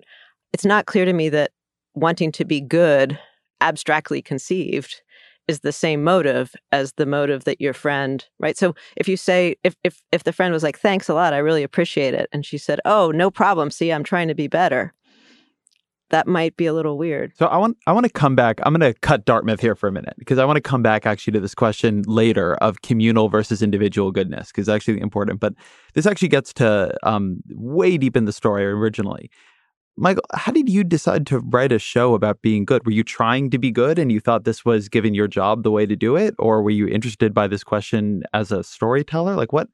it's 0.51 0.65
not 0.65 0.85
clear 0.85 1.05
to 1.05 1.13
me 1.13 1.29
that 1.29 1.51
wanting 1.95 2.31
to 2.33 2.45
be 2.45 2.61
good, 2.61 3.19
abstractly 3.61 4.21
conceived, 4.21 5.01
is 5.47 5.59
the 5.59 5.71
same 5.71 6.03
motive 6.03 6.55
as 6.71 6.93
the 6.93 7.05
motive 7.05 7.43
that 7.43 7.61
your 7.61 7.73
friend, 7.73 8.25
right? 8.39 8.57
So 8.57 8.75
if 8.95 9.07
you 9.07 9.17
say 9.17 9.55
if 9.63 9.75
if 9.83 10.01
if 10.11 10.23
the 10.23 10.33
friend 10.33 10.53
was 10.53 10.63
like, 10.63 10.79
"Thanks 10.79 11.09
a 11.09 11.13
lot, 11.13 11.33
I 11.33 11.37
really 11.37 11.63
appreciate 11.63 12.13
it," 12.13 12.29
and 12.31 12.45
she 12.45 12.57
said, 12.57 12.79
"Oh, 12.85 13.11
no 13.11 13.29
problem. 13.29 13.71
See, 13.71 13.91
I'm 13.91 14.03
trying 14.03 14.27
to 14.29 14.35
be 14.35 14.47
better." 14.47 14.93
That 16.09 16.27
might 16.27 16.55
be 16.57 16.67
a 16.67 16.73
little 16.73 16.97
weird. 16.97 17.35
So 17.37 17.47
I 17.47 17.57
want 17.57 17.77
I 17.87 17.91
want 17.91 18.05
to 18.05 18.11
come 18.11 18.35
back. 18.35 18.59
I'm 18.63 18.73
going 18.73 18.93
to 18.93 18.99
cut 18.99 19.25
Dartmouth 19.25 19.59
here 19.59 19.75
for 19.75 19.87
a 19.87 19.91
minute 19.91 20.13
because 20.19 20.37
I 20.37 20.45
want 20.45 20.57
to 20.57 20.61
come 20.61 20.83
back 20.83 21.07
actually 21.07 21.33
to 21.33 21.39
this 21.39 21.55
question 21.55 22.03
later 22.05 22.53
of 22.55 22.83
communal 22.83 23.29
versus 23.29 23.63
individual 23.63 24.11
goodness 24.11 24.49
because 24.49 24.67
it's 24.67 24.75
actually 24.75 25.01
important. 25.01 25.39
But 25.39 25.55
this 25.95 26.05
actually 26.05 26.27
gets 26.27 26.53
to 26.53 26.95
um, 27.01 27.41
way 27.49 27.97
deep 27.97 28.15
in 28.15 28.25
the 28.25 28.33
story 28.33 28.63
originally. 28.63 29.31
Michael, 29.95 30.23
how 30.33 30.51
did 30.51 30.69
you 30.69 30.83
decide 30.83 31.27
to 31.27 31.39
write 31.39 31.71
a 31.71 31.79
show 31.79 32.15
about 32.15 32.41
being 32.41 32.65
good? 32.65 32.85
Were 32.85 32.91
you 32.91 33.03
trying 33.03 33.49
to 33.51 33.57
be 33.59 33.69
good 33.71 33.99
and 33.99 34.11
you 34.11 34.19
thought 34.19 34.43
this 34.43 34.65
was 34.65 34.89
giving 34.89 35.13
your 35.13 35.27
job 35.27 35.63
the 35.63 35.71
way 35.71 35.85
to 35.85 35.95
do 35.95 36.15
it, 36.15 36.33
or 36.39 36.63
were 36.63 36.71
you 36.71 36.87
interested 36.87 37.33
by 37.33 37.47
this 37.47 37.63
question 37.63 38.23
as 38.33 38.51
a 38.51 38.63
storyteller? 38.63 39.35
Like 39.35 39.53
what? 39.53 39.67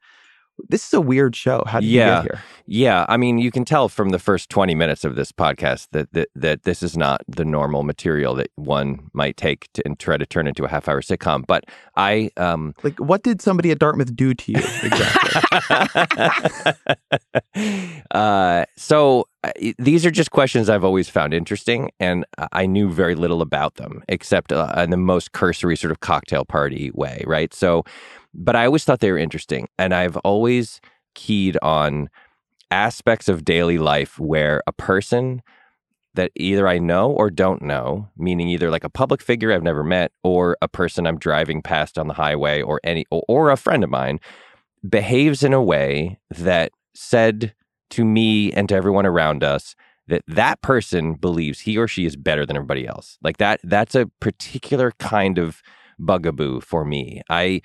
This 0.68 0.86
is 0.86 0.92
a 0.92 1.00
weird 1.00 1.34
show. 1.34 1.64
How 1.66 1.80
did 1.80 1.88
Yeah. 1.88 2.18
you 2.18 2.22
get 2.28 2.32
here? 2.36 2.42
Yeah, 2.66 3.06
I 3.08 3.16
mean, 3.16 3.38
you 3.38 3.50
can 3.50 3.64
tell 3.64 3.88
from 3.88 4.10
the 4.10 4.18
first 4.18 4.50
20 4.50 4.74
minutes 4.74 5.06
of 5.06 5.16
this 5.16 5.32
podcast 5.32 5.86
that 5.92 6.12
that, 6.12 6.28
that 6.34 6.64
this 6.64 6.82
is 6.82 6.98
not 6.98 7.22
the 7.26 7.46
normal 7.46 7.82
material 7.82 8.34
that 8.34 8.50
one 8.56 9.08
might 9.14 9.38
take 9.38 9.68
to, 9.72 9.82
and 9.86 9.98
try 9.98 10.18
to 10.18 10.26
turn 10.26 10.46
into 10.46 10.64
a 10.64 10.68
half 10.68 10.86
hour 10.86 11.00
sitcom. 11.00 11.46
But 11.46 11.64
I, 11.96 12.28
um, 12.36 12.74
Like, 12.82 12.98
what 12.98 13.22
did 13.22 13.40
somebody 13.40 13.70
at 13.70 13.78
Dartmouth 13.78 14.14
do 14.14 14.34
to 14.34 14.52
you 14.52 14.58
exactly? 14.82 15.40
uh, 18.10 18.66
so 18.76 19.24
these 19.78 20.04
are 20.04 20.10
just 20.10 20.30
questions 20.30 20.68
I've 20.68 20.84
always 20.84 21.08
found 21.08 21.32
interesting, 21.32 21.90
and 21.98 22.26
I 22.52 22.66
knew 22.66 22.90
very 22.90 23.14
little 23.14 23.40
about 23.40 23.76
them 23.76 24.02
except 24.08 24.52
uh, 24.52 24.72
in 24.76 24.90
the 24.90 24.96
most 24.96 25.32
cursory 25.32 25.76
sort 25.76 25.90
of 25.90 26.00
cocktail 26.00 26.44
party 26.44 26.90
way, 26.92 27.24
right? 27.26 27.52
So, 27.54 27.84
but 28.34 28.54
I 28.54 28.66
always 28.66 28.84
thought 28.84 29.00
they 29.00 29.10
were 29.10 29.18
interesting, 29.18 29.68
and 29.78 29.94
I've 29.94 30.16
always 30.18 30.80
keyed 31.14 31.56
on 31.62 32.10
aspects 32.70 33.28
of 33.28 33.44
daily 33.44 33.78
life 33.78 34.18
where 34.18 34.62
a 34.66 34.72
person 34.72 35.42
that 36.14 36.32
either 36.36 36.68
I 36.68 36.78
know 36.78 37.10
or 37.10 37.30
don't 37.30 37.62
know, 37.62 38.08
meaning 38.16 38.48
either 38.48 38.70
like 38.70 38.84
a 38.84 38.90
public 38.90 39.22
figure 39.22 39.52
I've 39.52 39.62
never 39.62 39.84
met 39.84 40.12
or 40.22 40.56
a 40.60 40.68
person 40.68 41.06
I'm 41.06 41.18
driving 41.18 41.62
past 41.62 41.98
on 41.98 42.08
the 42.08 42.14
highway 42.14 42.62
or 42.62 42.80
any 42.84 43.06
or, 43.10 43.22
or 43.28 43.50
a 43.50 43.56
friend 43.56 43.84
of 43.84 43.90
mine 43.90 44.18
behaves 44.88 45.42
in 45.42 45.52
a 45.52 45.62
way 45.62 46.18
that 46.30 46.72
said 46.94 47.54
to 47.90 48.04
me 48.04 48.52
and 48.52 48.68
to 48.68 48.74
everyone 48.74 49.06
around 49.06 49.44
us 49.44 49.74
that 50.08 50.22
that 50.26 50.60
person 50.60 51.14
believes 51.14 51.60
he 51.60 51.78
or 51.78 51.86
she 51.86 52.04
is 52.04 52.16
better 52.16 52.44
than 52.44 52.56
everybody 52.56 52.86
else. 52.86 53.18
Like 53.22 53.36
that 53.38 53.60
that's 53.62 53.94
a 53.94 54.06
particular 54.20 54.92
kind 54.98 55.38
of 55.38 55.62
bugaboo 55.98 56.60
for 56.60 56.84
me. 56.84 57.22
I 57.30 57.62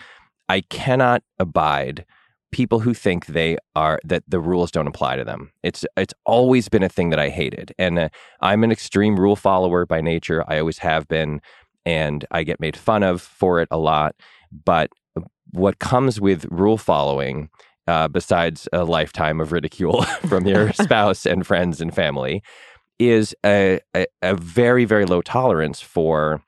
I 0.48 0.62
cannot 0.62 1.24
abide 1.40 2.06
people 2.52 2.80
who 2.80 2.94
think 2.94 3.26
they 3.26 3.58
are 3.76 4.00
that 4.06 4.24
the 4.28 4.40
rules 4.40 4.72
don't 4.72 4.88
apply 4.88 5.16
to 5.16 5.24
them. 5.24 5.52
It's 5.64 5.86
it's 5.98 6.14
always 6.26 6.70
been 6.70 6.84
a 6.84 6.90
thing 6.90 7.10
that 7.10 7.20
I 7.20 7.30
hated. 7.30 7.74
And 7.78 7.98
uh, 7.98 8.10
I'm 8.42 8.64
an 8.64 8.72
extreme 8.72 9.20
rule 9.20 9.36
follower 9.36 9.86
by 9.86 10.02
nature. 10.02 10.44
I 10.48 10.60
always 10.60 10.78
have 10.78 11.08
been 11.08 11.42
and 11.86 12.26
I 12.32 12.44
get 12.44 12.60
made 12.60 12.78
fun 12.78 13.04
of 13.04 13.22
for 13.22 13.60
it 13.60 13.68
a 13.72 13.78
lot, 13.78 14.16
but 14.52 14.92
what 15.52 15.80
comes 15.80 16.20
with 16.20 16.46
rule 16.46 16.78
following 16.78 17.50
uh, 17.88 18.08
besides 18.08 18.68
a 18.74 18.84
lifetime 18.84 19.40
of 19.40 19.52
ridicule 19.52 20.02
from 20.28 20.46
your 20.46 20.74
spouse 20.84 21.26
and 21.26 21.46
friends 21.46 21.82
and 21.82 21.94
family 21.94 22.42
is 22.98 23.36
a, 23.46 23.80
a, 23.96 24.06
a 24.22 24.36
very 24.36 24.86
very 24.86 25.06
low 25.06 25.22
tolerance 25.22 25.82
for 25.82 26.42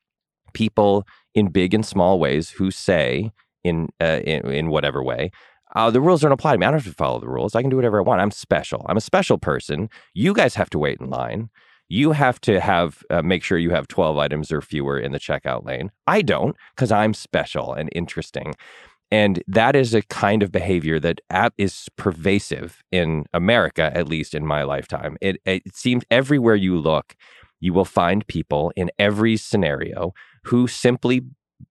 people 0.53 1.05
in 1.35 1.47
big 1.49 1.73
and 1.73 1.85
small 1.85 2.19
ways 2.19 2.49
who 2.49 2.71
say 2.71 3.31
in 3.63 3.89
uh, 4.01 4.21
in, 4.23 4.49
in 4.51 4.69
whatever 4.69 5.03
way 5.03 5.29
uh, 5.75 5.91
the 5.91 6.01
rules 6.01 6.21
don't 6.21 6.31
apply 6.31 6.53
to 6.53 6.57
me. 6.57 6.65
I 6.65 6.71
don't 6.71 6.79
have 6.79 6.91
to 6.91 6.97
follow 6.97 7.19
the 7.19 7.29
rules. 7.29 7.55
I 7.55 7.61
can 7.61 7.69
do 7.69 7.75
whatever 7.75 7.99
I 7.99 8.01
want. 8.01 8.21
I'm 8.21 8.31
special. 8.31 8.85
I'm 8.89 8.97
a 8.97 9.01
special 9.01 9.37
person. 9.37 9.89
You 10.13 10.33
guys 10.33 10.55
have 10.55 10.69
to 10.71 10.79
wait 10.79 10.99
in 10.99 11.09
line. 11.09 11.49
You 11.89 12.11
have 12.11 12.41
to 12.41 12.59
have 12.59 13.03
uh, 13.09 13.21
make 13.21 13.43
sure 13.43 13.57
you 13.57 13.69
have 13.69 13.87
12 13.87 14.17
items 14.17 14.51
or 14.51 14.61
fewer 14.61 14.99
in 14.99 15.11
the 15.11 15.19
checkout 15.19 15.65
lane. 15.65 15.91
I 16.05 16.21
don't 16.21 16.55
because 16.75 16.91
I'm 16.91 17.13
special 17.13 17.73
and 17.73 17.89
interesting. 17.93 18.55
And 19.09 19.41
that 19.47 19.75
is 19.75 19.93
a 19.93 20.01
kind 20.01 20.43
of 20.43 20.51
behavior 20.51 20.99
that 20.99 21.21
is 21.57 21.87
pervasive 21.95 22.83
in 22.91 23.25
America, 23.33 23.91
at 23.93 24.07
least 24.07 24.35
in 24.35 24.45
my 24.45 24.63
lifetime. 24.63 25.17
It, 25.21 25.37
it 25.45 25.75
seems 25.75 26.03
everywhere 26.11 26.55
you 26.55 26.77
look, 26.77 27.15
you 27.59 27.73
will 27.73 27.85
find 27.85 28.27
people 28.27 28.71
in 28.75 28.91
every 28.99 29.37
scenario 29.37 30.13
who 30.43 30.67
simply 30.67 31.21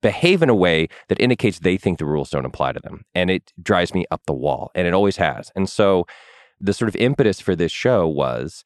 behave 0.01 0.42
in 0.42 0.49
a 0.49 0.55
way 0.55 0.88
that 1.09 1.20
indicates 1.20 1.59
they 1.59 1.77
think 1.77 1.99
the 1.99 2.05
rules 2.05 2.31
don't 2.31 2.46
apply 2.46 2.72
to 2.72 2.81
them. 2.81 3.05
And 3.14 3.31
it 3.31 3.53
drives 3.62 3.94
me 3.94 4.07
up 4.11 4.22
the 4.27 4.33
wall, 4.33 4.70
and 4.75 4.87
it 4.87 4.94
always 4.94 5.16
has. 5.18 5.53
And 5.55 5.68
so 5.68 6.07
the 6.61 6.72
sort 6.72 6.88
of 6.88 6.96
impetus 6.96 7.40
for 7.40 7.55
this 7.55 7.72
show 7.72 8.07
was 8.07 8.64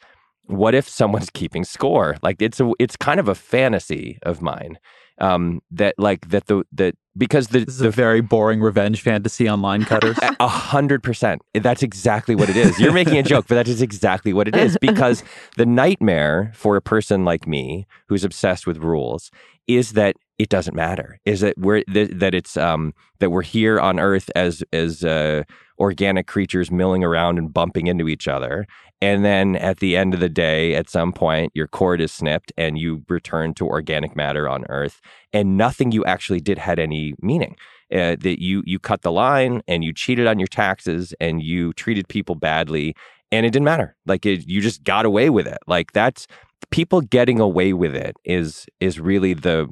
what 0.51 0.75
if 0.75 0.89
someone's 0.89 1.31
keeping 1.35 1.65
score? 1.65 2.17
Like 2.23 2.41
it's 2.43 2.61
a 2.61 2.71
it's 2.79 2.97
kind 2.97 3.21
of 3.21 3.29
a 3.29 3.35
fantasy 3.35 4.19
of 4.23 4.43
mine. 4.43 4.79
Um, 5.19 5.61
that 5.71 5.97
like 5.99 6.31
that 6.31 6.47
the 6.47 6.65
that 6.73 6.95
because 7.17 7.49
the 7.49 7.65
This 7.67 7.75
is 7.75 7.81
the 7.81 7.89
a 7.89 7.91
very 7.91 8.23
boring 8.23 8.63
revenge 8.63 9.03
fantasy 9.03 9.47
on 9.47 9.61
line 9.61 9.85
cutters. 9.85 10.19
a 10.41 10.49
hundred 10.49 11.03
percent. 11.03 11.43
That's 11.53 11.83
exactly 11.83 12.35
what 12.35 12.49
it 12.49 12.57
is. 12.57 12.79
You're 12.81 12.93
making 12.93 13.19
a 13.19 13.23
joke, 13.23 13.47
but 13.47 13.57
that 13.57 13.69
is 13.69 13.83
exactly 13.83 14.33
what 14.33 14.49
it 14.49 14.57
is. 14.57 14.79
Because 14.81 15.23
the 15.59 15.67
nightmare 15.67 16.53
for 16.55 16.77
a 16.77 16.81
person 16.81 17.25
like 17.25 17.47
me 17.47 17.87
who's 18.09 18.25
obsessed 18.25 18.67
with 18.67 18.79
rules 18.79 19.31
is 19.67 19.93
that 19.93 20.17
it 20.39 20.49
doesn't 20.49 20.75
matter. 20.75 21.19
Is 21.27 21.41
that 21.41 21.59
we're 21.59 21.83
that, 21.89 22.19
that 22.19 22.35
it's 22.35 22.57
um 22.57 22.95
that 23.19 23.29
we're 23.31 23.43
here 23.43 23.79
on 23.79 24.01
Earth 24.01 24.31
as 24.35 24.63
as 24.73 25.05
uh, 25.05 25.43
organic 25.79 26.27
creatures 26.27 26.71
milling 26.71 27.05
around 27.05 27.37
and 27.37 27.53
bumping 27.53 27.87
into 27.89 28.09
each 28.09 28.27
other, 28.27 28.67
and 29.03 29.25
then 29.25 29.57
at 29.57 29.79
the 29.79 29.97
end 29.97 30.13
of 30.13 30.21
the 30.21 30.29
day, 30.29 30.75
at 30.75 30.91
some 30.91 31.13
point, 31.13 31.53
your 31.55 31.67
cord 31.67 32.01
is 32.01 32.13
snipped 32.13 32.53
and 32.59 32.79
you 32.79 33.03
return 33.09 33.55
to 33.55 33.67
organic 33.67 34.15
matter 34.15 34.49
on 34.49 34.65
Earth, 34.69 35.01
and 35.33 35.57
nothing 35.57 35.93
you 35.93 36.05
actually 36.05 36.41
did 36.41 36.59
had 36.59 36.79
any 36.79 37.15
meaning. 37.21 37.57
Uh, 37.93 38.15
that 38.21 38.41
you 38.41 38.63
you 38.67 38.79
cut 38.79 39.03
the 39.03 39.11
line 39.11 39.63
and 39.67 39.83
you 39.83 39.93
cheated 39.93 40.25
on 40.29 40.39
your 40.39 40.47
taxes 40.47 41.13
and 41.19 41.43
you 41.43 41.73
treated 41.73 42.07
people 42.09 42.37
badly, 42.37 42.95
and 43.33 43.45
it 43.45 43.51
didn't 43.51 43.65
matter. 43.65 43.97
Like 44.07 44.25
it, 44.27 44.47
you 44.47 44.61
just 44.61 44.85
got 44.85 45.05
away 45.05 45.29
with 45.29 45.49
it. 45.49 45.59
Like 45.67 45.93
that's 45.93 46.29
people 46.71 47.01
getting 47.01 47.41
away 47.41 47.73
with 47.73 47.95
it 47.95 48.17
is 48.25 48.67
is 48.81 49.01
really 49.01 49.35
the 49.35 49.69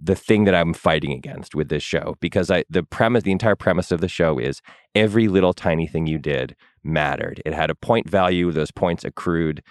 the 0.00 0.14
thing 0.14 0.44
that 0.44 0.54
I'm 0.54 0.72
fighting 0.72 1.12
against 1.12 1.54
with 1.54 1.68
this 1.68 1.82
show 1.82 2.16
because 2.20 2.50
I 2.50 2.64
the 2.70 2.82
premise 2.82 3.24
the 3.24 3.32
entire 3.32 3.56
premise 3.56 3.92
of 3.92 4.00
the 4.00 4.08
show 4.08 4.38
is 4.38 4.62
every 4.94 5.28
little 5.28 5.52
tiny 5.52 5.86
thing 5.86 6.06
you 6.06 6.18
did 6.18 6.56
mattered. 6.82 7.42
It 7.44 7.54
had 7.54 7.70
a 7.70 7.74
point 7.74 8.08
value, 8.08 8.50
those 8.52 8.70
points 8.70 9.04
accrued 9.04 9.62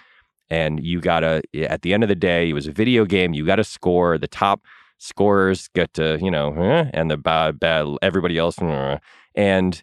and 0.50 0.84
you 0.84 1.00
got 1.00 1.20
to 1.20 1.42
at 1.62 1.82
the 1.82 1.94
end 1.94 2.02
of 2.02 2.08
the 2.08 2.14
day 2.14 2.50
it 2.50 2.52
was 2.52 2.66
a 2.66 2.72
video 2.72 3.04
game, 3.04 3.32
you 3.34 3.46
got 3.46 3.56
to 3.56 3.64
score 3.64 4.18
the 4.18 4.28
top 4.28 4.62
scorers 4.98 5.68
get 5.68 5.94
to, 5.94 6.18
you 6.20 6.30
know, 6.30 6.52
eh, 6.54 6.90
and 6.92 7.10
the 7.10 7.16
bad 7.16 7.60
bad 7.60 7.86
everybody 8.02 8.36
else 8.36 8.60
eh. 8.60 8.98
and 9.34 9.82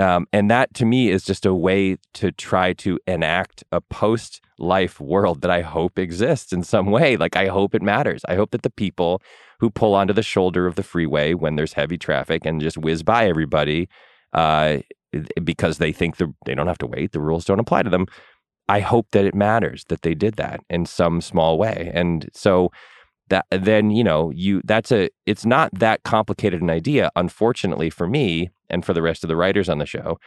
um, 0.00 0.26
and 0.32 0.50
that 0.50 0.72
to 0.74 0.86
me 0.86 1.10
is 1.10 1.24
just 1.24 1.44
a 1.44 1.54
way 1.54 1.98
to 2.14 2.32
try 2.32 2.72
to 2.72 2.98
enact 3.06 3.62
a 3.70 3.82
post 3.82 4.40
life 4.58 4.98
world 4.98 5.42
that 5.42 5.50
I 5.50 5.60
hope 5.60 5.98
exists 5.98 6.54
in 6.54 6.62
some 6.62 6.86
way. 6.86 7.18
Like, 7.18 7.36
I 7.36 7.48
hope 7.48 7.74
it 7.74 7.82
matters. 7.82 8.22
I 8.26 8.34
hope 8.34 8.52
that 8.52 8.62
the 8.62 8.70
people 8.70 9.20
who 9.58 9.68
pull 9.68 9.94
onto 9.94 10.14
the 10.14 10.22
shoulder 10.22 10.66
of 10.66 10.76
the 10.76 10.82
freeway 10.82 11.34
when 11.34 11.56
there's 11.56 11.74
heavy 11.74 11.98
traffic 11.98 12.46
and 12.46 12.62
just 12.62 12.78
whiz 12.78 13.02
by 13.02 13.26
everybody 13.26 13.90
uh, 14.32 14.78
because 15.42 15.78
they 15.78 15.92
think 15.92 16.16
the, 16.16 16.32
they 16.46 16.54
don't 16.54 16.66
have 16.66 16.78
to 16.78 16.86
wait, 16.86 17.12
the 17.12 17.20
rules 17.20 17.44
don't 17.44 17.60
apply 17.60 17.82
to 17.82 17.90
them. 17.90 18.06
I 18.68 18.80
hope 18.80 19.08
that 19.12 19.24
it 19.24 19.34
matters 19.34 19.84
that 19.88 20.02
they 20.02 20.14
did 20.14 20.34
that 20.36 20.60
in 20.70 20.86
some 20.86 21.20
small 21.20 21.58
way. 21.58 21.90
And 21.92 22.28
so, 22.32 22.70
that 23.30 23.46
then 23.50 23.90
you 23.90 24.04
know 24.04 24.30
you 24.30 24.60
that's 24.64 24.92
a 24.92 25.08
it's 25.24 25.46
not 25.46 25.70
that 25.72 26.02
complicated 26.02 26.60
an 26.60 26.68
idea 26.68 27.10
unfortunately 27.16 27.88
for 27.88 28.06
me 28.06 28.50
and 28.68 28.84
for 28.84 28.92
the 28.92 29.02
rest 29.02 29.24
of 29.24 29.28
the 29.28 29.36
writers 29.36 29.68
on 29.68 29.78
the 29.78 29.86
show 29.86 30.18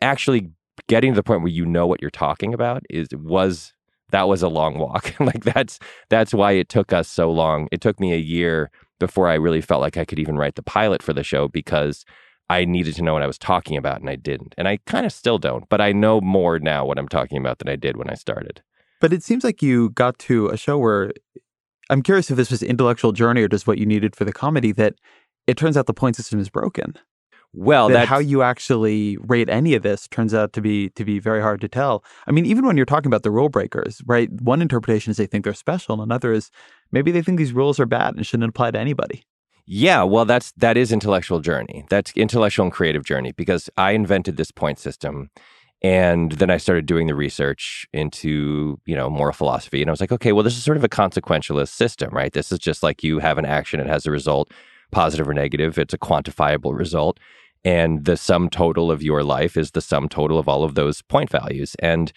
actually 0.00 0.50
getting 0.88 1.12
to 1.12 1.16
the 1.16 1.22
point 1.22 1.42
where 1.42 1.50
you 1.50 1.64
know 1.64 1.86
what 1.86 2.02
you're 2.02 2.10
talking 2.10 2.52
about 2.52 2.82
is 2.90 3.08
was 3.14 3.72
that 4.10 4.28
was 4.28 4.42
a 4.42 4.48
long 4.48 4.78
walk 4.78 5.14
like 5.20 5.44
that's 5.44 5.78
that's 6.10 6.34
why 6.34 6.52
it 6.52 6.68
took 6.68 6.92
us 6.92 7.08
so 7.08 7.30
long 7.30 7.68
it 7.72 7.80
took 7.80 7.98
me 7.98 8.12
a 8.12 8.18
year 8.18 8.70
before 8.98 9.28
i 9.28 9.34
really 9.34 9.60
felt 9.60 9.80
like 9.80 9.96
i 9.96 10.04
could 10.04 10.18
even 10.18 10.36
write 10.36 10.56
the 10.56 10.62
pilot 10.62 11.02
for 11.02 11.12
the 11.12 11.24
show 11.24 11.48
because 11.48 12.04
i 12.52 12.64
needed 12.64 12.94
to 12.94 13.02
know 13.02 13.14
what 13.14 13.22
i 13.22 13.26
was 13.26 13.38
talking 13.38 13.76
about 13.76 14.00
and 14.00 14.10
i 14.10 14.16
didn't 14.16 14.54
and 14.58 14.68
i 14.68 14.78
kind 14.86 15.06
of 15.06 15.12
still 15.12 15.38
don't 15.38 15.68
but 15.68 15.80
i 15.80 15.92
know 15.92 16.20
more 16.20 16.58
now 16.58 16.84
what 16.84 16.98
i'm 16.98 17.08
talking 17.08 17.38
about 17.38 17.58
than 17.58 17.68
i 17.68 17.76
did 17.76 17.96
when 17.96 18.10
i 18.10 18.14
started 18.14 18.62
but 19.00 19.12
it 19.12 19.24
seems 19.24 19.42
like 19.42 19.60
you 19.62 19.90
got 19.90 20.16
to 20.20 20.46
a 20.48 20.56
show 20.56 20.78
where 20.78 21.12
I'm 21.90 22.02
curious 22.02 22.30
if 22.30 22.36
this 22.36 22.50
was 22.50 22.62
intellectual 22.62 23.12
journey 23.12 23.42
or 23.42 23.48
just 23.48 23.66
what 23.66 23.76
you 23.76 23.84
needed 23.84 24.14
for 24.16 24.24
the 24.24 24.32
comedy 24.32 24.72
that 24.72 24.94
it 25.46 25.56
turns 25.56 25.76
out 25.76 25.86
the 25.86 25.92
point 25.92 26.16
system 26.16 26.38
is 26.38 26.48
broken. 26.48 26.94
well 27.52 27.88
that 27.88 28.08
how 28.08 28.18
you 28.18 28.42
actually 28.42 29.18
rate 29.18 29.50
any 29.50 29.74
of 29.74 29.82
this 29.82 30.08
turns 30.08 30.32
out 30.32 30.52
to 30.54 30.62
be 30.62 30.88
to 30.90 31.04
be 31.04 31.18
very 31.18 31.42
hard 31.42 31.60
to 31.60 31.68
tell. 31.68 32.02
I 32.26 32.30
mean, 32.30 32.46
even 32.46 32.64
when 32.64 32.76
you're 32.76 32.86
talking 32.86 33.08
about 33.08 33.24
the 33.24 33.30
rule 33.30 33.50
breakers, 33.50 34.00
right? 34.06 34.30
One 34.40 34.62
interpretation 34.62 35.10
is 35.10 35.16
they 35.16 35.26
think 35.26 35.44
they're 35.44 35.52
special, 35.52 35.94
and 35.94 36.02
another 36.02 36.32
is 36.32 36.50
maybe 36.92 37.10
they 37.10 37.22
think 37.22 37.38
these 37.38 37.52
rules 37.52 37.78
are 37.80 37.86
bad 37.86 38.14
and 38.14 38.24
shouldn't 38.24 38.48
apply 38.48 38.70
to 38.70 38.78
anybody. 38.78 39.24
Yeah, 39.66 40.02
well, 40.02 40.24
that's 40.24 40.52
that 40.56 40.76
is 40.76 40.90
intellectual 40.92 41.40
journey. 41.40 41.84
That's 41.88 42.12
intellectual 42.16 42.64
and 42.64 42.72
creative 42.72 43.04
journey 43.04 43.32
because 43.32 43.70
I 43.76 43.92
invented 43.92 44.36
this 44.36 44.50
point 44.50 44.78
system, 44.78 45.30
and 45.82 46.32
then 46.32 46.50
I 46.50 46.56
started 46.56 46.86
doing 46.86 47.06
the 47.06 47.14
research 47.14 47.86
into 47.92 48.80
you 48.86 48.96
know 48.96 49.08
moral 49.08 49.32
philosophy, 49.34 49.80
and 49.80 49.88
I 49.88 49.92
was 49.92 50.00
like, 50.00 50.12
okay, 50.12 50.32
well, 50.32 50.42
this 50.42 50.56
is 50.56 50.64
sort 50.64 50.76
of 50.76 50.84
a 50.84 50.88
consequentialist 50.88 51.68
system, 51.68 52.10
right? 52.12 52.32
This 52.32 52.50
is 52.50 52.58
just 52.58 52.82
like 52.82 53.04
you 53.04 53.20
have 53.20 53.38
an 53.38 53.46
action, 53.46 53.78
it 53.80 53.86
has 53.86 54.04
a 54.06 54.10
result, 54.10 54.50
positive 54.90 55.28
or 55.28 55.34
negative. 55.34 55.78
It's 55.78 55.94
a 55.94 55.98
quantifiable 55.98 56.76
result, 56.76 57.20
and 57.64 58.04
the 58.04 58.16
sum 58.16 58.50
total 58.50 58.90
of 58.90 59.02
your 59.02 59.22
life 59.22 59.56
is 59.56 59.70
the 59.70 59.80
sum 59.80 60.08
total 60.08 60.38
of 60.40 60.48
all 60.48 60.64
of 60.64 60.74
those 60.74 61.02
point 61.02 61.30
values. 61.30 61.76
And 61.78 62.12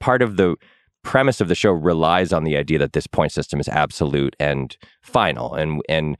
part 0.00 0.20
of 0.20 0.36
the 0.36 0.56
premise 1.02 1.40
of 1.40 1.48
the 1.48 1.54
show 1.54 1.72
relies 1.72 2.30
on 2.32 2.44
the 2.44 2.56
idea 2.58 2.78
that 2.78 2.92
this 2.92 3.06
point 3.06 3.32
system 3.32 3.58
is 3.58 3.68
absolute 3.68 4.36
and 4.38 4.76
final, 5.02 5.54
and 5.54 5.80
and 5.88 6.18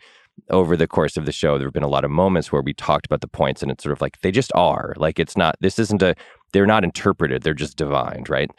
over 0.49 0.77
the 0.77 0.87
course 0.87 1.17
of 1.17 1.27
the 1.27 1.33
show, 1.33 1.59
there 1.59 1.67
have 1.67 1.75
been 1.75 1.83
a 1.83 1.89
lot 1.89 2.05
of 2.05 2.11
moments 2.11 2.51
where 2.51 2.63
we 2.63 2.75
talked 2.75 3.07
about 3.07 3.21
the 3.21 3.29
points, 3.29 3.63
and 3.63 3.71
it's 3.71 3.83
sort 3.83 3.93
of 3.93 4.01
like 4.01 4.21
they 4.21 4.31
just 4.31 4.53
are. 4.55 4.95
Like 4.97 5.19
it's 5.19 5.37
not. 5.37 5.57
This 5.61 5.79
isn't 5.79 6.03
a. 6.03 6.15
They're 6.53 6.67
not 6.67 6.85
interpreted. 6.85 7.43
They're 7.43 7.55
just 7.55 7.77
divined, 7.77 8.29
right? 8.29 8.51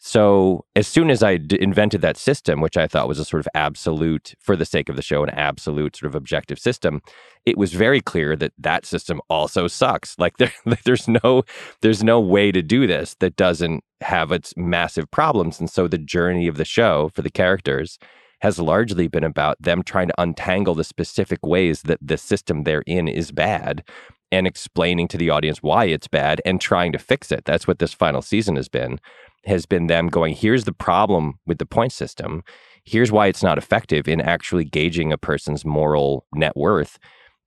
So 0.00 0.64
as 0.76 0.86
soon 0.86 1.10
as 1.10 1.24
I 1.24 1.38
d- 1.38 1.58
invented 1.60 2.02
that 2.02 2.16
system, 2.16 2.60
which 2.60 2.76
I 2.76 2.86
thought 2.86 3.08
was 3.08 3.18
a 3.18 3.24
sort 3.24 3.40
of 3.40 3.48
absolute, 3.54 4.34
for 4.38 4.54
the 4.54 4.64
sake 4.64 4.88
of 4.88 4.94
the 4.94 5.02
show, 5.02 5.24
an 5.24 5.30
absolute 5.30 5.96
sort 5.96 6.08
of 6.08 6.14
objective 6.14 6.58
system, 6.58 7.02
it 7.44 7.58
was 7.58 7.72
very 7.72 8.00
clear 8.00 8.36
that 8.36 8.52
that 8.58 8.86
system 8.86 9.20
also 9.28 9.66
sucks. 9.66 10.16
Like 10.16 10.36
there, 10.36 10.52
there's 10.84 11.08
no, 11.08 11.42
there's 11.82 12.04
no 12.04 12.20
way 12.20 12.52
to 12.52 12.62
do 12.62 12.86
this 12.86 13.16
that 13.18 13.34
doesn't 13.34 13.82
have 14.00 14.30
its 14.30 14.54
massive 14.56 15.10
problems. 15.10 15.58
And 15.58 15.68
so 15.68 15.88
the 15.88 15.98
journey 15.98 16.46
of 16.46 16.58
the 16.58 16.64
show 16.64 17.10
for 17.12 17.22
the 17.22 17.30
characters 17.30 17.98
has 18.40 18.58
largely 18.58 19.08
been 19.08 19.24
about 19.24 19.56
them 19.60 19.82
trying 19.82 20.08
to 20.08 20.20
untangle 20.20 20.74
the 20.74 20.84
specific 20.84 21.44
ways 21.44 21.82
that 21.82 21.98
the 22.00 22.18
system 22.18 22.62
they're 22.62 22.84
in 22.86 23.08
is 23.08 23.32
bad 23.32 23.82
and 24.30 24.46
explaining 24.46 25.08
to 25.08 25.16
the 25.16 25.30
audience 25.30 25.62
why 25.62 25.86
it's 25.86 26.08
bad 26.08 26.40
and 26.44 26.60
trying 26.60 26.92
to 26.92 26.98
fix 26.98 27.32
it. 27.32 27.44
That's 27.44 27.66
what 27.66 27.78
this 27.78 27.94
final 27.94 28.22
season 28.22 28.56
has 28.56 28.68
been 28.68 29.00
has 29.46 29.66
been 29.66 29.86
them 29.86 30.08
going, 30.08 30.34
here's 30.34 30.64
the 30.64 30.72
problem 30.72 31.38
with 31.46 31.58
the 31.58 31.66
point 31.66 31.92
system. 31.92 32.42
Here's 32.84 33.12
why 33.12 33.28
it's 33.28 33.42
not 33.42 33.56
effective 33.56 34.08
in 34.08 34.20
actually 34.20 34.64
gauging 34.64 35.12
a 35.12 35.18
person's 35.18 35.64
moral 35.64 36.26
net 36.34 36.56
worth. 36.56 36.98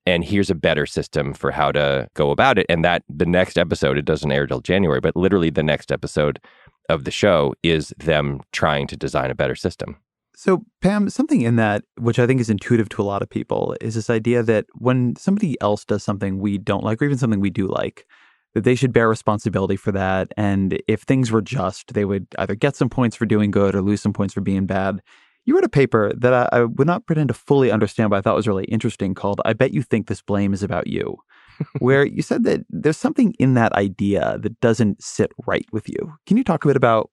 And 0.06 0.24
here's 0.24 0.50
a 0.50 0.56
better 0.56 0.86
system 0.86 1.34
for 1.34 1.52
how 1.52 1.72
to 1.74 2.08
go 2.16 2.32
about 2.32 2.58
it. 2.58 2.66
And 2.70 2.84
that 2.84 3.04
the 3.08 3.26
next 3.26 3.58
episode, 3.58 3.98
it 3.98 4.06
doesn't 4.06 4.32
air 4.32 4.48
till 4.48 4.62
January, 4.62 5.00
but 5.00 5.16
literally 5.16 5.52
the 5.52 5.64
next 5.64 5.92
episode 5.92 6.40
of 6.90 7.04
the 7.04 7.12
show 7.12 7.54
is 7.62 7.94
them 7.98 8.42
trying 8.52 8.88
to 8.88 8.98
design 8.98 9.30
a 9.30 9.36
better 9.36 9.56
system. 9.56 9.98
So, 10.42 10.66
Pam, 10.82 11.08
something 11.12 11.42
in 11.42 11.58
that, 11.58 11.84
which 12.00 12.18
I 12.18 12.26
think 12.26 12.42
is 12.42 12.50
intuitive 12.50 12.90
to 12.90 13.02
a 13.04 13.04
lot 13.04 13.22
of 13.22 13.30
people, 13.30 13.76
is 13.80 13.94
this 13.94 14.10
idea 14.10 14.42
that 14.42 14.66
when 14.74 15.16
somebody 15.16 15.56
else 15.62 15.86
does 15.86 16.04
something 16.04 16.40
we 16.40 16.58
don't 16.58 16.84
like, 16.84 17.00
or 17.00 17.06
even 17.06 17.20
something 17.20 17.40
we 17.40 17.52
do 17.52 17.68
like, 17.68 18.08
that 18.56 18.64
they 18.64 18.74
should 18.74 18.92
bear 18.92 19.08
responsibility 19.08 19.76
for 19.76 19.92
that. 19.92 20.30
And 20.38 20.82
if 20.88 21.04
things 21.04 21.30
were 21.30 21.44
just, 21.44 21.94
they 21.94 22.06
would 22.06 22.26
either 22.40 22.56
get 22.56 22.76
some 22.76 22.90
points 22.90 23.16
for 23.16 23.28
doing 23.28 23.52
good 23.52 23.76
or 23.76 23.84
lose 23.84 24.02
some 24.02 24.14
points 24.14 24.34
for 24.34 24.42
being 24.42 24.66
bad. 24.66 25.04
You 25.46 25.54
wrote 25.54 25.64
a 25.64 25.70
paper 25.70 26.12
that 26.18 26.34
I, 26.34 26.50
I 26.52 26.64
would 26.64 26.88
not 26.88 27.06
pretend 27.06 27.28
to 27.28 27.36
fully 27.36 27.70
understand, 27.70 28.10
but 28.10 28.16
I 28.16 28.22
thought 28.22 28.36
was 28.36 28.48
really 28.48 28.66
interesting 28.66 29.14
called 29.14 29.42
I 29.46 29.54
Bet 29.54 29.76
You 29.76 29.84
Think 29.84 30.08
This 30.08 30.24
Blame 30.24 30.54
is 30.54 30.64
About 30.64 30.88
You, 30.88 31.18
where 31.78 32.04
you 32.04 32.24
said 32.24 32.46
that 32.46 32.62
there's 32.68 32.98
something 32.98 33.36
in 33.38 33.54
that 33.54 33.74
idea 33.74 34.40
that 34.40 34.60
doesn't 34.60 35.04
sit 35.04 35.32
right 35.46 35.68
with 35.72 35.88
you. 35.88 36.16
Can 36.26 36.36
you 36.36 36.44
talk 36.44 36.66
a 36.66 36.68
bit 36.68 36.78
about 36.78 37.12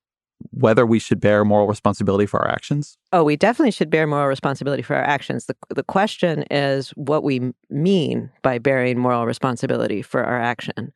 whether 0.50 0.86
we 0.86 0.98
should 0.98 1.20
bear 1.20 1.44
moral 1.44 1.66
responsibility 1.66 2.26
for 2.26 2.40
our 2.40 2.50
actions? 2.50 2.96
Oh, 3.12 3.24
we 3.24 3.36
definitely 3.36 3.70
should 3.70 3.90
bear 3.90 4.06
moral 4.06 4.28
responsibility 4.28 4.82
for 4.82 4.96
our 4.96 5.04
actions. 5.04 5.46
The, 5.46 5.56
the 5.70 5.82
question 5.82 6.44
is 6.50 6.90
what 6.90 7.22
we 7.22 7.52
mean 7.70 8.30
by 8.42 8.58
bearing 8.58 8.98
moral 8.98 9.26
responsibility 9.26 10.02
for 10.02 10.24
our 10.24 10.40
action. 10.40 10.92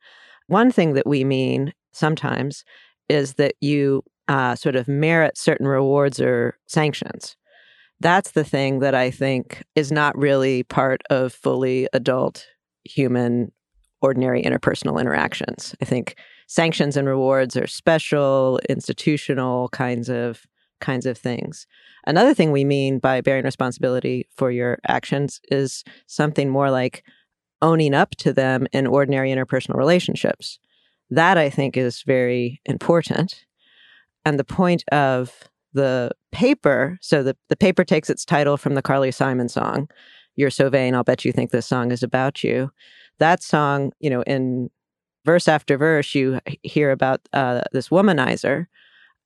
One 0.47 0.71
thing 0.71 0.93
that 0.93 1.07
we 1.07 1.23
mean 1.23 1.73
sometimes 1.91 2.63
is 3.09 3.35
that 3.35 3.55
you 3.61 4.03
uh, 4.27 4.55
sort 4.55 4.75
of 4.75 4.87
merit 4.87 5.37
certain 5.37 5.67
rewards 5.67 6.19
or 6.19 6.57
sanctions. 6.67 7.35
That's 7.99 8.31
the 8.31 8.43
thing 8.43 8.79
that 8.79 8.95
I 8.95 9.11
think 9.11 9.63
is 9.75 9.91
not 9.91 10.17
really 10.17 10.63
part 10.63 11.01
of 11.09 11.33
fully 11.33 11.87
adult 11.93 12.45
human, 12.83 13.51
ordinary 14.01 14.41
interpersonal 14.41 14.99
interactions. 14.99 15.75
I 15.81 15.85
think 15.85 16.15
sanctions 16.53 16.95
and 16.95 17.07
rewards 17.07 17.57
are 17.57 17.65
special, 17.65 18.59
institutional 18.69 19.69
kinds 19.69 20.07
of 20.07 20.45
kinds 20.79 21.07
of 21.07 21.17
things. 21.17 21.65
Another 22.05 22.35
thing 22.35 22.51
we 22.51 22.63
mean 22.63 22.99
by 22.99 23.21
bearing 23.21 23.43
responsibility 23.43 24.27
for 24.35 24.51
your 24.51 24.77
actions 24.87 25.41
is 25.49 25.83
something 26.05 26.49
more 26.49 26.69
like 26.69 27.03
owning 27.63 27.95
up 27.95 28.11
to 28.17 28.31
them 28.31 28.67
in 28.71 28.85
ordinary 28.85 29.31
interpersonal 29.31 29.77
relationships. 29.77 30.59
That 31.09 31.39
I 31.39 31.49
think 31.49 31.75
is 31.75 32.03
very 32.03 32.61
important. 32.65 33.45
And 34.23 34.37
the 34.37 34.43
point 34.43 34.83
of 34.91 35.49
the 35.73 36.11
paper, 36.31 36.99
so 37.01 37.23
the, 37.23 37.35
the 37.49 37.55
paper 37.55 37.83
takes 37.83 38.11
its 38.11 38.25
title 38.25 38.57
from 38.57 38.75
the 38.75 38.83
Carly 38.83 39.09
Simon 39.09 39.49
song. 39.49 39.89
You're 40.35 40.51
so 40.51 40.69
vain, 40.69 40.93
I'll 40.93 41.03
bet 41.03 41.25
you 41.25 41.31
think 41.31 41.49
this 41.49 41.65
song 41.65 41.91
is 41.91 42.03
about 42.03 42.43
you. 42.43 42.69
That 43.17 43.41
song, 43.41 43.91
you 43.99 44.11
know, 44.11 44.21
in 44.21 44.69
verse 45.25 45.47
after 45.47 45.77
verse, 45.77 46.13
you 46.15 46.39
hear 46.63 46.91
about 46.91 47.21
uh, 47.33 47.61
this 47.71 47.89
womanizer, 47.89 48.67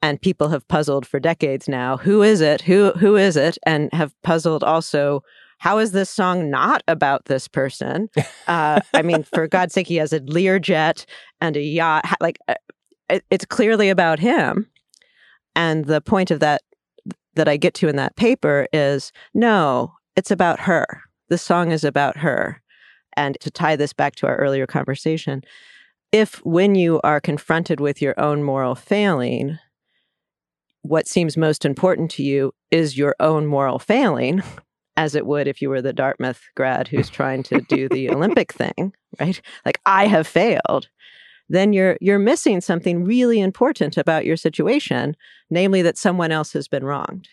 and 0.02 0.22
people 0.22 0.50
have 0.50 0.68
puzzled 0.68 1.06
for 1.06 1.20
decades 1.20 1.68
now. 1.68 1.98
Who 1.98 2.22
is 2.22 2.42
it? 2.42 2.62
Who 2.62 2.92
who 2.92 3.16
is 3.16 3.36
it? 3.36 3.58
And 3.66 3.92
have 3.94 4.14
puzzled 4.24 4.64
also. 4.64 5.24
How 5.60 5.80
is 5.80 5.92
this 5.92 6.12
song 6.12 6.52
not 6.52 6.84
about 6.88 7.26
this 7.26 7.48
person? 7.48 8.10
Uh, 8.48 8.80
I 8.94 9.02
mean, 9.02 9.24
for 9.24 9.46
God's 9.46 9.74
sake, 9.74 9.88
he 9.88 9.98
has 9.98 10.14
a 10.14 10.22
Learjet 10.22 11.04
and 11.42 11.58
a 11.58 11.62
yacht. 11.62 12.06
Like, 12.22 12.40
uh, 12.48 12.54
it, 13.10 13.26
it's 13.30 13.44
clearly 13.44 13.90
about 13.90 14.20
him. 14.20 14.70
And 15.54 15.84
the 15.84 16.00
point 16.00 16.32
of 16.32 16.40
that 16.40 16.62
that 17.36 17.50
I 17.50 17.58
get 17.58 17.74
to 17.76 17.90
in 17.90 17.98
that 17.98 18.16
paper 18.16 18.68
is 18.72 19.12
no, 19.34 19.94
it's 20.16 20.32
about 20.32 20.62
her. 20.62 20.86
The 21.30 21.38
song 21.38 21.72
is 21.72 21.84
about 21.84 22.18
her. 22.18 22.62
And 23.18 23.38
to 23.42 23.52
tie 23.52 23.76
this 23.76 23.94
back 23.94 24.16
to 24.16 24.28
our 24.28 24.38
earlier 24.38 24.68
conversation, 24.68 25.44
if 26.12 26.44
when 26.46 26.76
you 26.76 27.00
are 27.04 27.20
confronted 27.20 27.80
with 27.80 28.02
your 28.02 28.20
own 28.20 28.44
moral 28.44 28.76
failing, 28.76 29.60
what 30.82 31.08
seems 31.08 31.36
most 31.38 31.66
important 31.66 32.12
to 32.12 32.24
you 32.24 32.54
is 32.72 32.98
your 32.98 33.16
own 33.20 33.46
moral 33.46 33.80
failing, 33.80 34.42
as 34.98 35.14
it 35.14 35.26
would 35.26 35.48
if 35.48 35.62
you 35.62 35.70
were 35.70 35.82
the 35.82 35.94
Dartmouth 35.94 36.42
grad 36.56 36.88
who's 36.88 37.10
trying 37.10 37.44
to 37.44 37.62
do 37.62 37.88
the 37.88 38.10
Olympic 38.12 38.52
thing, 38.52 38.94
right? 39.20 39.40
Like 39.66 39.80
I 39.86 40.08
have 40.08 40.28
failed. 40.28 40.88
Then 41.50 41.72
you're 41.72 41.98
you're 42.02 42.20
missing 42.20 42.60
something 42.60 43.06
really 43.06 43.40
important 43.40 43.96
about 43.96 44.26
your 44.26 44.36
situation, 44.36 45.16
namely 45.50 45.82
that 45.82 45.98
someone 45.98 46.32
else 46.32 46.52
has 46.54 46.68
been 46.68 46.84
wronged. 46.84 47.30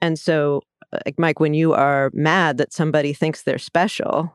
And 0.00 0.18
so, 0.18 0.62
uh, 0.92 0.98
like 1.06 1.18
Mike, 1.18 1.38
when 1.38 1.54
you 1.54 1.72
are 1.72 2.10
mad 2.12 2.58
that 2.58 2.72
somebody 2.72 3.12
thinks 3.12 3.42
they're 3.42 3.58
special, 3.58 4.34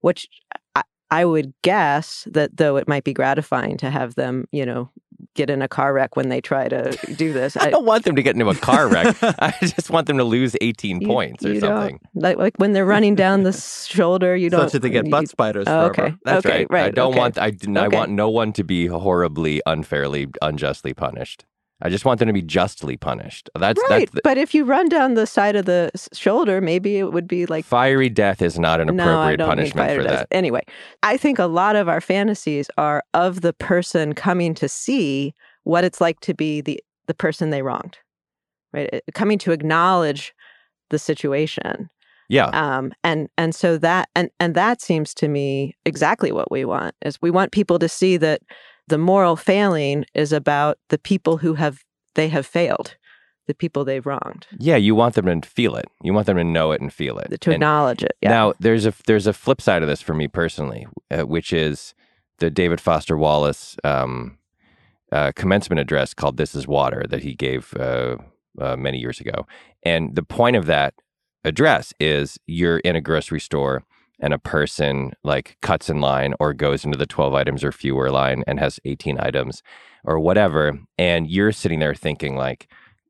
which 0.00 0.28
I, 0.74 0.82
I 1.10 1.24
would 1.24 1.52
guess 1.62 2.26
that 2.30 2.56
though 2.56 2.76
it 2.76 2.88
might 2.88 3.04
be 3.04 3.12
gratifying 3.12 3.76
to 3.78 3.90
have 3.90 4.14
them, 4.16 4.46
you 4.50 4.66
know, 4.66 4.90
get 5.34 5.50
in 5.50 5.62
a 5.62 5.68
car 5.68 5.92
wreck 5.92 6.16
when 6.16 6.28
they 6.28 6.40
try 6.40 6.68
to 6.68 6.96
do 7.14 7.32
this. 7.32 7.56
I, 7.56 7.66
I, 7.66 7.70
don't 7.70 7.84
want 7.84 8.04
them 8.04 8.16
to 8.16 8.22
get 8.22 8.34
into 8.34 8.48
a 8.48 8.54
car 8.54 8.88
wreck. 8.88 9.16
I 9.22 9.54
just 9.60 9.90
want 9.90 10.06
them 10.06 10.18
to 10.18 10.24
lose 10.24 10.56
18 10.60 11.00
you, 11.00 11.06
points 11.06 11.44
or 11.44 11.58
something. 11.60 12.00
Like, 12.14 12.38
like 12.38 12.54
when 12.56 12.72
they're 12.72 12.86
running 12.86 13.14
down 13.14 13.44
the 13.44 13.52
shoulder, 13.88 14.36
you 14.36 14.50
don't. 14.50 14.62
Such 14.62 14.72
that 14.72 14.82
they 14.82 14.90
get 14.90 15.08
butt 15.10 15.28
spiders 15.28 15.66
oh, 15.68 15.86
Okay. 15.86 16.14
That's 16.24 16.44
okay, 16.44 16.58
right. 16.58 16.70
right. 16.70 16.84
I 16.86 16.90
don't 16.90 17.10
okay. 17.10 17.18
want, 17.18 17.38
I, 17.38 17.48
okay. 17.48 17.76
I 17.76 17.88
want 17.88 18.10
no 18.10 18.28
one 18.28 18.52
to 18.54 18.64
be 18.64 18.86
horribly, 18.86 19.62
unfairly, 19.66 20.28
unjustly 20.42 20.94
punished. 20.94 21.44
I 21.82 21.90
just 21.90 22.06
want 22.06 22.20
them 22.20 22.28
to 22.28 22.32
be 22.32 22.42
justly 22.42 22.96
punished. 22.96 23.50
That's 23.54 23.78
right. 23.90 24.00
That's 24.00 24.12
the, 24.12 24.20
but 24.24 24.38
if 24.38 24.54
you 24.54 24.64
run 24.64 24.88
down 24.88 25.14
the 25.14 25.26
side 25.26 25.56
of 25.56 25.66
the 25.66 25.90
shoulder, 26.14 26.60
maybe 26.60 26.96
it 26.96 27.12
would 27.12 27.28
be 27.28 27.44
like 27.44 27.66
fiery 27.66 28.08
death 28.08 28.40
is 28.40 28.58
not 28.58 28.80
an 28.80 28.88
appropriate 28.88 29.38
no, 29.38 29.46
punishment 29.46 29.96
for 29.96 30.02
death. 30.02 30.20
that. 30.20 30.28
Anyway, 30.30 30.62
I 31.02 31.18
think 31.18 31.38
a 31.38 31.46
lot 31.46 31.76
of 31.76 31.88
our 31.88 32.00
fantasies 32.00 32.70
are 32.78 33.02
of 33.12 33.42
the 33.42 33.52
person 33.52 34.14
coming 34.14 34.54
to 34.54 34.68
see 34.68 35.34
what 35.64 35.84
it's 35.84 36.00
like 36.00 36.20
to 36.20 36.32
be 36.32 36.62
the 36.62 36.82
the 37.08 37.14
person 37.14 37.50
they 37.50 37.62
wronged, 37.62 37.98
right? 38.72 39.02
Coming 39.12 39.38
to 39.38 39.52
acknowledge 39.52 40.34
the 40.88 40.98
situation. 40.98 41.90
Yeah. 42.28 42.46
Um, 42.48 42.92
and 43.04 43.28
and 43.36 43.54
so 43.54 43.76
that 43.78 44.08
and 44.16 44.30
and 44.40 44.54
that 44.54 44.80
seems 44.80 45.12
to 45.14 45.28
me 45.28 45.76
exactly 45.84 46.32
what 46.32 46.50
we 46.50 46.64
want 46.64 46.94
is 47.02 47.20
we 47.20 47.30
want 47.30 47.52
people 47.52 47.78
to 47.78 47.88
see 47.88 48.16
that 48.16 48.40
the 48.88 48.98
moral 48.98 49.36
failing 49.36 50.04
is 50.14 50.32
about 50.32 50.78
the 50.88 50.98
people 50.98 51.38
who 51.38 51.54
have 51.54 51.84
they 52.14 52.28
have 52.28 52.46
failed, 52.46 52.96
the 53.46 53.54
people 53.54 53.84
they've 53.84 54.06
wronged. 54.06 54.46
Yeah, 54.58 54.76
you 54.76 54.94
want 54.94 55.14
them 55.14 55.40
to 55.40 55.48
feel 55.48 55.76
it. 55.76 55.86
You 56.02 56.12
want 56.14 56.26
them 56.26 56.36
to 56.36 56.44
know 56.44 56.72
it 56.72 56.80
and 56.80 56.92
feel 56.92 57.18
it. 57.18 57.40
To 57.40 57.50
and 57.50 57.54
acknowledge 57.54 58.02
it. 58.02 58.16
Yeah. 58.20 58.30
Now, 58.30 58.54
there's 58.58 58.86
a 58.86 58.94
there's 59.06 59.26
a 59.26 59.32
flip 59.32 59.60
side 59.60 59.82
of 59.82 59.88
this 59.88 60.02
for 60.02 60.14
me 60.14 60.28
personally, 60.28 60.86
uh, 61.10 61.22
which 61.22 61.52
is 61.52 61.94
the 62.38 62.50
David 62.50 62.80
Foster 62.80 63.16
Wallace 63.16 63.76
um, 63.84 64.38
uh, 65.12 65.32
commencement 65.34 65.80
address 65.80 66.14
called 66.14 66.36
"This 66.36 66.54
Is 66.54 66.66
Water" 66.66 67.04
that 67.08 67.22
he 67.22 67.34
gave 67.34 67.74
uh, 67.74 68.16
uh 68.60 68.76
many 68.76 68.98
years 68.98 69.20
ago. 69.20 69.46
And 69.82 70.14
the 70.14 70.22
point 70.22 70.56
of 70.56 70.66
that 70.66 70.94
address 71.44 71.94
is 72.00 72.38
you're 72.46 72.78
in 72.78 72.96
a 72.96 73.00
grocery 73.00 73.40
store 73.40 73.84
and 74.20 74.32
a 74.32 74.38
person 74.38 75.12
like 75.24 75.56
cuts 75.60 75.90
in 75.90 76.00
line 76.00 76.34
or 76.40 76.54
goes 76.54 76.84
into 76.84 76.98
the 76.98 77.06
12 77.06 77.34
items 77.34 77.62
or 77.62 77.72
fewer 77.72 78.10
line 78.10 78.42
and 78.46 78.58
has 78.58 78.80
18 78.84 79.18
items 79.20 79.62
or 80.04 80.18
whatever 80.18 80.78
and 80.98 81.28
you're 81.28 81.52
sitting 81.52 81.78
there 81.80 81.94
thinking 81.94 82.36
like 82.36 82.68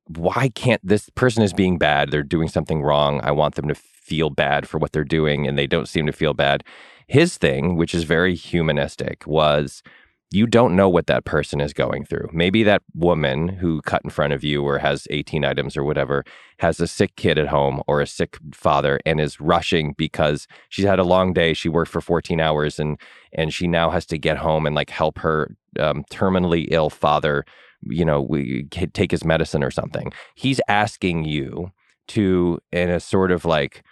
why 0.08 0.48
can't 0.50 0.80
this 0.86 1.10
person 1.10 1.42
is 1.42 1.52
being 1.52 1.78
bad? 1.78 2.10
They're 2.10 2.22
doing 2.22 2.48
something 2.48 2.82
wrong. 2.82 3.20
I 3.22 3.32
want 3.32 3.56
them 3.56 3.68
to 3.68 3.74
feel 3.74 4.30
bad 4.30 4.68
for 4.68 4.78
what 4.78 4.92
they're 4.92 5.04
doing 5.04 5.46
and 5.46 5.58
they 5.58 5.66
don't 5.66 5.88
seem 5.88 6.06
to 6.06 6.12
feel 6.12 6.34
bad. 6.34 6.62
His 7.08 7.36
thing 7.36 7.76
which 7.76 7.94
is 7.94 8.04
very 8.04 8.34
humanistic 8.34 9.26
was 9.26 9.82
you 10.30 10.46
don't 10.46 10.74
know 10.74 10.88
what 10.88 11.06
that 11.06 11.24
person 11.24 11.60
is 11.60 11.72
going 11.72 12.04
through. 12.04 12.28
Maybe 12.32 12.64
that 12.64 12.82
woman 12.94 13.48
who 13.48 13.80
cut 13.82 14.02
in 14.02 14.10
front 14.10 14.32
of 14.32 14.42
you 14.42 14.62
or 14.64 14.78
has 14.78 15.06
18 15.10 15.44
items 15.44 15.76
or 15.76 15.84
whatever 15.84 16.24
has 16.58 16.80
a 16.80 16.88
sick 16.88 17.14
kid 17.16 17.38
at 17.38 17.48
home 17.48 17.80
or 17.86 18.00
a 18.00 18.06
sick 18.06 18.38
father 18.52 18.98
and 19.06 19.20
is 19.20 19.40
rushing 19.40 19.94
because 19.96 20.48
she's 20.68 20.84
had 20.84 20.98
a 20.98 21.04
long 21.04 21.32
day. 21.32 21.54
She 21.54 21.68
worked 21.68 21.90
for 21.90 22.00
14 22.00 22.40
hours 22.40 22.80
and 22.80 22.98
and 23.32 23.52
she 23.52 23.68
now 23.68 23.90
has 23.90 24.04
to 24.06 24.18
get 24.18 24.38
home 24.38 24.66
and 24.66 24.74
like 24.74 24.90
help 24.90 25.18
her 25.18 25.56
um, 25.78 26.04
terminally 26.10 26.66
ill 26.70 26.90
father, 26.90 27.44
you 27.82 28.04
know, 28.04 28.20
we 28.20 28.64
take 28.64 29.10
his 29.12 29.24
medicine 29.24 29.62
or 29.62 29.70
something. 29.70 30.12
He's 30.34 30.60
asking 30.66 31.24
you 31.24 31.70
to 32.08 32.58
in 32.72 32.90
a 32.90 32.98
sort 32.98 33.30
of 33.30 33.44
like 33.44 33.84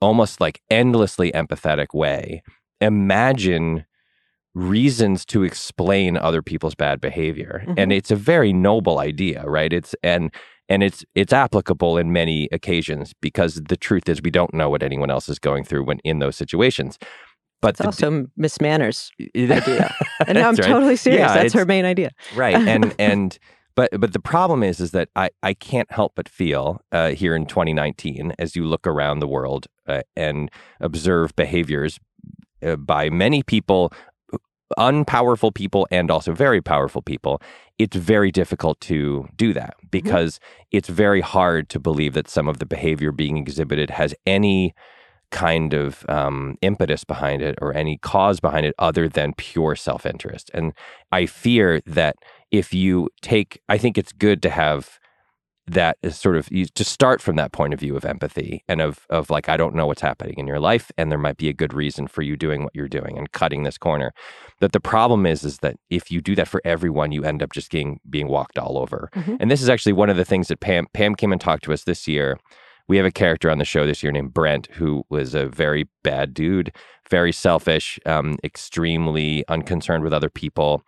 almost 0.00 0.40
like 0.40 0.60
endlessly 0.70 1.32
empathetic 1.32 1.94
way 1.94 2.42
imagine 2.80 3.84
reasons 4.54 5.24
to 5.26 5.44
explain 5.44 6.16
other 6.16 6.42
people's 6.42 6.74
bad 6.74 7.00
behavior. 7.00 7.62
Mm-hmm. 7.64 7.74
and 7.76 7.92
it's 7.92 8.10
a 8.10 8.16
very 8.16 8.52
noble 8.52 8.98
idea 8.98 9.44
right? 9.44 9.72
It's 9.72 9.94
and 10.02 10.32
and 10.68 10.82
it's 10.82 11.04
it's 11.14 11.32
applicable 11.32 11.98
in 11.98 12.12
many 12.12 12.48
occasions 12.52 13.12
because 13.20 13.56
the 13.56 13.76
truth 13.76 14.08
is 14.08 14.22
we 14.22 14.30
don't 14.30 14.54
know 14.54 14.70
what 14.70 14.82
anyone 14.82 15.10
else 15.10 15.28
is 15.28 15.38
going 15.38 15.64
through 15.64 15.84
when 15.84 15.98
in 16.00 16.20
those 16.20 16.36
situations. 16.36 16.98
But 17.60 17.70
it's 17.70 17.82
also 17.82 18.26
Miss 18.36 18.60
Manners 18.60 19.10
idea 19.36 19.94
and 20.26 20.36
no, 20.36 20.48
i'm 20.48 20.54
right. 20.54 20.64
totally 20.64 20.96
serious. 20.96 21.20
Yeah, 21.20 21.34
that's 21.34 21.52
her 21.52 21.66
main 21.66 21.84
idea. 21.84 22.12
Right 22.34 22.54
and 22.54 22.94
and 22.98 23.38
but 23.74 23.90
but 24.00 24.12
the 24.12 24.20
problem 24.20 24.62
is 24.62 24.80
is 24.80 24.92
that 24.92 25.08
I, 25.16 25.30
I 25.42 25.54
can't 25.54 25.90
help 25.92 26.12
but 26.14 26.28
feel 26.28 26.80
uh, 26.92 27.10
here 27.10 27.34
in 27.34 27.46
2019 27.46 28.34
as 28.38 28.56
you 28.56 28.64
look 28.64 28.86
around 28.86 29.18
the 29.18 29.28
world 29.28 29.66
uh, 29.86 30.02
and 30.16 30.50
observe 30.80 31.34
behaviors 31.36 31.98
uh, 32.62 32.76
by 32.76 33.10
many 33.10 33.42
people 33.42 33.92
unpowerful 34.78 35.52
people 35.54 35.86
and 35.90 36.10
also 36.10 36.32
very 36.32 36.60
powerful 36.60 37.02
people, 37.02 37.40
it's 37.78 37.96
very 37.96 38.30
difficult 38.30 38.80
to 38.80 39.28
do 39.36 39.52
that 39.52 39.74
mm-hmm. 39.78 39.88
because 39.90 40.34
mm-hmm. 40.34 40.68
it's 40.72 40.88
very 40.88 41.20
hard 41.20 41.68
to 41.70 41.80
believe 41.80 42.14
that 42.14 42.28
some 42.28 42.48
of 42.48 42.58
the 42.58 42.66
behavior 42.66 43.12
being 43.12 43.36
exhibited 43.36 43.90
has 43.90 44.14
any 44.26 44.74
kind 45.30 45.74
of 45.74 46.04
um, 46.08 46.56
impetus 46.60 47.04
behind 47.04 47.40
it 47.40 47.56
or 47.62 47.72
any 47.72 47.98
cause 47.98 48.40
behind 48.40 48.66
it 48.66 48.74
other 48.78 49.08
than 49.08 49.32
pure 49.34 49.76
self 49.76 50.04
interest. 50.04 50.50
And 50.52 50.72
I 51.10 51.26
fear 51.26 51.80
that 51.86 52.16
if 52.50 52.74
you 52.74 53.08
take, 53.22 53.60
I 53.68 53.78
think 53.78 53.96
it's 53.96 54.12
good 54.12 54.42
to 54.42 54.50
have 54.50 54.99
that 55.70 55.98
is 56.02 56.18
sort 56.18 56.36
of 56.36 56.50
you, 56.50 56.66
to 56.66 56.84
start 56.84 57.20
from 57.20 57.36
that 57.36 57.52
point 57.52 57.72
of 57.72 57.80
view 57.80 57.96
of 57.96 58.04
empathy 58.04 58.64
and 58.68 58.80
of 58.80 59.06
of 59.08 59.30
like 59.30 59.48
I 59.48 59.56
don't 59.56 59.74
know 59.74 59.86
what's 59.86 60.00
happening 60.00 60.34
in 60.36 60.46
your 60.46 60.58
life 60.58 60.90
and 60.98 61.10
there 61.10 61.18
might 61.18 61.36
be 61.36 61.48
a 61.48 61.52
good 61.52 61.72
reason 61.72 62.08
for 62.08 62.22
you 62.22 62.36
doing 62.36 62.64
what 62.64 62.74
you're 62.74 62.88
doing 62.88 63.16
and 63.16 63.30
cutting 63.32 63.62
this 63.62 63.78
corner. 63.78 64.12
That 64.60 64.72
the 64.72 64.80
problem 64.80 65.26
is 65.26 65.44
is 65.44 65.58
that 65.58 65.76
if 65.88 66.10
you 66.10 66.20
do 66.20 66.34
that 66.34 66.48
for 66.48 66.60
everyone, 66.64 67.12
you 67.12 67.24
end 67.24 67.42
up 67.42 67.52
just 67.52 67.70
being 67.70 68.00
being 68.08 68.28
walked 68.28 68.58
all 68.58 68.78
over. 68.78 69.10
Mm-hmm. 69.14 69.36
And 69.38 69.50
this 69.50 69.62
is 69.62 69.68
actually 69.68 69.92
one 69.92 70.10
of 70.10 70.16
the 70.16 70.24
things 70.24 70.48
that 70.48 70.60
Pam 70.60 70.86
Pam 70.92 71.14
came 71.14 71.32
and 71.32 71.40
talked 71.40 71.64
to 71.64 71.72
us 71.72 71.84
this 71.84 72.08
year. 72.08 72.38
We 72.88 72.96
have 72.96 73.06
a 73.06 73.12
character 73.12 73.50
on 73.50 73.58
the 73.58 73.64
show 73.64 73.86
this 73.86 74.02
year 74.02 74.10
named 74.10 74.34
Brent 74.34 74.66
who 74.72 75.04
was 75.08 75.34
a 75.34 75.46
very 75.46 75.88
bad 76.02 76.34
dude, 76.34 76.74
very 77.08 77.30
selfish, 77.30 78.00
um, 78.04 78.38
extremely 78.42 79.44
unconcerned 79.46 80.02
with 80.02 80.12
other 80.12 80.30
people. 80.30 80.82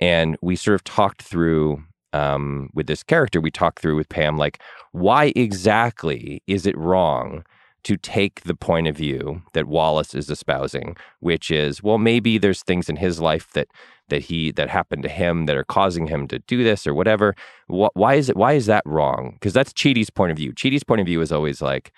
And 0.00 0.36
we 0.42 0.56
sort 0.56 0.74
of 0.74 0.82
talked 0.82 1.22
through 1.22 1.84
um, 2.14 2.70
with 2.72 2.86
this 2.86 3.02
character, 3.02 3.40
we 3.40 3.50
talk 3.50 3.80
through 3.80 3.96
with 3.96 4.08
Pam, 4.08 4.38
like, 4.38 4.60
why 4.92 5.32
exactly 5.34 6.42
is 6.46 6.64
it 6.64 6.78
wrong 6.78 7.44
to 7.82 7.96
take 7.98 8.42
the 8.42 8.54
point 8.54 8.86
of 8.86 8.96
view 8.96 9.42
that 9.52 9.66
Wallace 9.66 10.14
is 10.14 10.30
espousing, 10.30 10.96
which 11.20 11.50
is, 11.50 11.82
well, 11.82 11.98
maybe 11.98 12.38
there's 12.38 12.62
things 12.62 12.88
in 12.88 12.96
his 12.96 13.20
life 13.20 13.50
that 13.52 13.68
that 14.10 14.20
he 14.22 14.52
that 14.52 14.68
happened 14.68 15.02
to 15.02 15.08
him 15.08 15.46
that 15.46 15.56
are 15.56 15.64
causing 15.64 16.06
him 16.06 16.28
to 16.28 16.38
do 16.40 16.62
this 16.62 16.86
or 16.86 16.92
whatever. 16.92 17.34
why 17.68 18.14
is 18.14 18.28
it? 18.28 18.36
Why 18.36 18.52
is 18.52 18.66
that 18.66 18.82
wrong? 18.86 19.32
Because 19.34 19.54
that's 19.54 19.72
Chidi's 19.72 20.10
point 20.10 20.30
of 20.30 20.36
view. 20.36 20.52
Chidi's 20.52 20.84
point 20.84 21.00
of 21.00 21.06
view 21.06 21.20
is 21.20 21.32
always 21.32 21.60
like. 21.60 21.92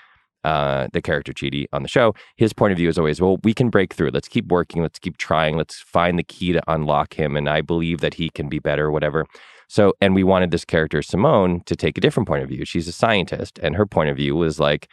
Uh, 0.45 0.87
the 0.93 1.03
character 1.03 1.33
Chidi 1.33 1.67
on 1.73 1.83
the 1.83 1.89
show, 1.89 2.15
his 2.37 2.53
point 2.53 2.71
of 2.71 2.79
view 2.79 2.89
is 2.89 2.99
always, 2.99 3.21
well, 3.21 3.39
we 3.43 3.53
can 3.53 3.69
break 3.69 3.93
through. 3.93 4.11
Let's 4.11 4.29
keep 4.29 4.47
working. 4.47 4.81
Let's 4.81 5.01
keep 5.01 5.17
trying. 5.17 5.57
Let's 5.57 5.81
find 5.81 6.17
the 6.17 6.23
key 6.23 6.53
to 6.53 6.63
unlock 6.73 7.15
him. 7.15 7.37
And 7.37 7.49
I 7.49 7.63
believe 7.63 7.99
that 7.99 8.15
he 8.15 8.31
can 8.31 8.49
be 8.49 8.61
better, 8.61 8.93
whatever. 8.93 9.27
So, 9.69 9.95
and 10.01 10.15
we 10.15 10.25
wanted 10.25 10.51
this 10.51 10.65
character, 10.65 11.03
Simone, 11.03 11.63
to 11.67 11.75
take 11.77 11.99
a 11.99 12.01
different 12.01 12.29
point 12.29 12.43
of 12.43 12.49
view. 12.49 12.65
She's 12.65 12.89
a 12.89 12.93
scientist, 12.93 13.59
and 13.63 13.77
her 13.77 13.87
point 13.87 14.11
of 14.11 14.17
view 14.17 14.37
was 14.37 14.61
like, 14.61 14.89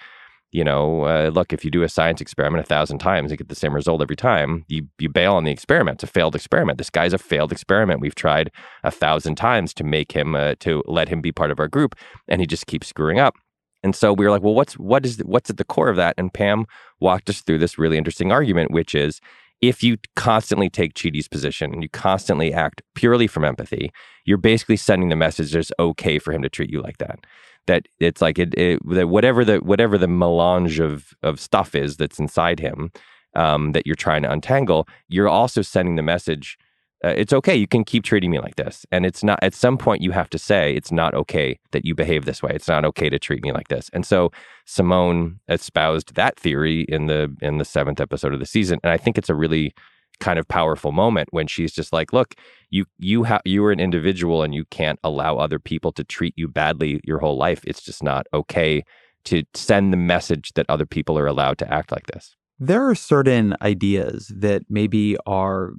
you 0.51 0.63
know, 0.63 1.05
uh, 1.05 1.31
look, 1.33 1.51
if 1.51 1.65
you 1.65 1.71
do 1.71 1.81
a 1.81 1.89
science 1.89 2.21
experiment 2.21 2.63
a 2.63 2.67
thousand 2.67 2.99
times 2.99 3.31
and 3.31 3.37
get 3.39 3.49
the 3.49 3.55
same 3.55 3.73
result 3.73 4.01
every 4.01 4.15
time, 4.15 4.65
you, 4.67 4.87
you 4.99 5.09
bail 5.09 5.33
on 5.33 5.43
the 5.43 5.51
experiment. 5.51 5.95
It's 5.95 6.09
a 6.09 6.13
failed 6.13 6.35
experiment. 6.35 6.77
This 6.77 6.91
guy's 6.91 7.13
a 7.13 7.17
failed 7.17 7.51
experiment. 7.51 8.01
We've 8.01 8.13
tried 8.13 8.51
a 8.83 8.91
thousand 8.91 9.35
times 9.35 9.73
to 9.75 9.83
make 9.83 10.11
him, 10.11 10.35
uh, 10.35 10.53
to 10.59 10.83
let 10.85 11.09
him 11.09 11.21
be 11.21 11.31
part 11.31 11.49
of 11.49 11.59
our 11.59 11.67
group, 11.67 11.95
and 12.27 12.39
he 12.39 12.45
just 12.45 12.67
keeps 12.67 12.87
screwing 12.87 13.19
up. 13.19 13.35
And 13.83 13.95
so 13.95 14.13
we 14.13 14.25
were 14.25 14.31
like, 14.31 14.43
well, 14.43 14.53
what's 14.55 14.77
what 14.79 15.05
is 15.05 15.17
what's 15.25 15.49
at 15.49 15.57
the 15.57 15.65
core 15.65 15.89
of 15.89 15.97
that? 15.97 16.15
And 16.17 16.33
Pam 16.33 16.65
walked 17.01 17.29
us 17.29 17.41
through 17.41 17.57
this 17.57 17.77
really 17.77 17.97
interesting 17.97 18.31
argument, 18.31 18.71
which 18.71 18.95
is 18.95 19.19
if 19.63 19.81
you 19.81 19.97
constantly 20.17 20.69
take 20.69 20.93
Chidi's 20.93 21.29
position 21.29 21.71
and 21.71 21.81
you 21.81 21.87
constantly 21.87 22.53
act 22.53 22.81
purely 22.95 23.27
from 23.27 23.45
empathy, 23.45 23.91
you're 24.25 24.37
basically 24.37 24.75
sending 24.75 25.07
the 25.07 25.15
message 25.15 25.53
that 25.53 25.59
it's 25.59 25.71
okay 25.79 26.19
for 26.19 26.33
him 26.33 26.41
to 26.41 26.49
treat 26.49 26.69
you 26.69 26.81
like 26.81 26.97
that 26.97 27.25
that 27.65 27.87
it's 28.01 28.21
like 28.21 28.37
it, 28.37 28.53
it 28.57 28.77
that 28.89 29.07
whatever 29.07 29.45
the 29.45 29.59
whatever 29.59 29.97
the 29.97 30.07
melange 30.07 30.81
of 30.81 31.13
of 31.23 31.39
stuff 31.39 31.75
is 31.75 31.95
that's 31.95 32.19
inside 32.19 32.59
him 32.59 32.91
um, 33.35 33.71
that 33.71 33.87
you're 33.87 33.95
trying 33.95 34.23
to 34.23 34.31
untangle, 34.31 34.85
you're 35.07 35.29
also 35.29 35.61
sending 35.61 35.95
the 35.95 36.01
message. 36.01 36.57
Uh, 37.03 37.13
it's 37.17 37.33
okay. 37.33 37.55
You 37.55 37.67
can 37.67 37.83
keep 37.83 38.03
treating 38.03 38.31
me 38.31 38.39
like 38.39 38.55
this, 38.55 38.85
and 38.91 39.05
it's 39.05 39.23
not. 39.23 39.39
At 39.41 39.53
some 39.53 39.77
point, 39.77 40.01
you 40.01 40.11
have 40.11 40.29
to 40.29 40.37
say 40.37 40.73
it's 40.73 40.91
not 40.91 41.13
okay 41.13 41.59
that 41.71 41.83
you 41.83 41.93
behave 41.93 42.25
this 42.25 42.41
way. 42.41 42.51
It's 42.53 42.69
not 42.69 42.85
okay 42.85 43.09
to 43.09 43.19
treat 43.19 43.43
me 43.43 43.51
like 43.51 43.67
this. 43.67 43.89
And 43.91 44.05
so 44.05 44.31
Simone 44.65 45.39
espoused 45.49 46.15
that 46.15 46.39
theory 46.39 46.85
in 46.87 47.07
the 47.07 47.35
in 47.41 47.57
the 47.57 47.65
seventh 47.65 47.99
episode 47.99 48.33
of 48.33 48.39
the 48.39 48.45
season, 48.45 48.79
and 48.83 48.91
I 48.91 48.97
think 48.97 49.17
it's 49.17 49.29
a 49.29 49.35
really 49.35 49.73
kind 50.19 50.39
of 50.39 50.47
powerful 50.47 50.91
moment 50.91 51.29
when 51.31 51.47
she's 51.47 51.73
just 51.73 51.91
like, 51.91 52.13
look, 52.13 52.35
you 52.69 52.85
you 52.97 53.23
have 53.23 53.41
you 53.43 53.65
are 53.65 53.71
an 53.71 53.79
individual 53.79 54.41
and 54.41 54.53
you 54.53 54.63
can't 54.65 54.99
allow 55.03 55.37
other 55.37 55.59
people 55.59 55.91
to 55.93 56.03
treat 56.03 56.33
you 56.37 56.47
badly 56.47 57.01
your 57.03 57.19
whole 57.19 57.37
life. 57.37 57.61
It's 57.65 57.81
just 57.81 58.01
not 58.01 58.27
okay 58.33 58.83
to 59.25 59.43
send 59.53 59.91
the 59.91 59.97
message 59.97 60.53
that 60.53 60.65
other 60.69 60.85
people 60.85 61.17
are 61.17 61.27
allowed 61.27 61.57
to 61.57 61.73
act 61.73 61.91
like 61.91 62.07
this. 62.07 62.35
There 62.59 62.87
are 62.87 62.95
certain 62.95 63.55
ideas 63.61 64.31
that 64.35 64.63
maybe 64.69 65.17
are 65.25 65.73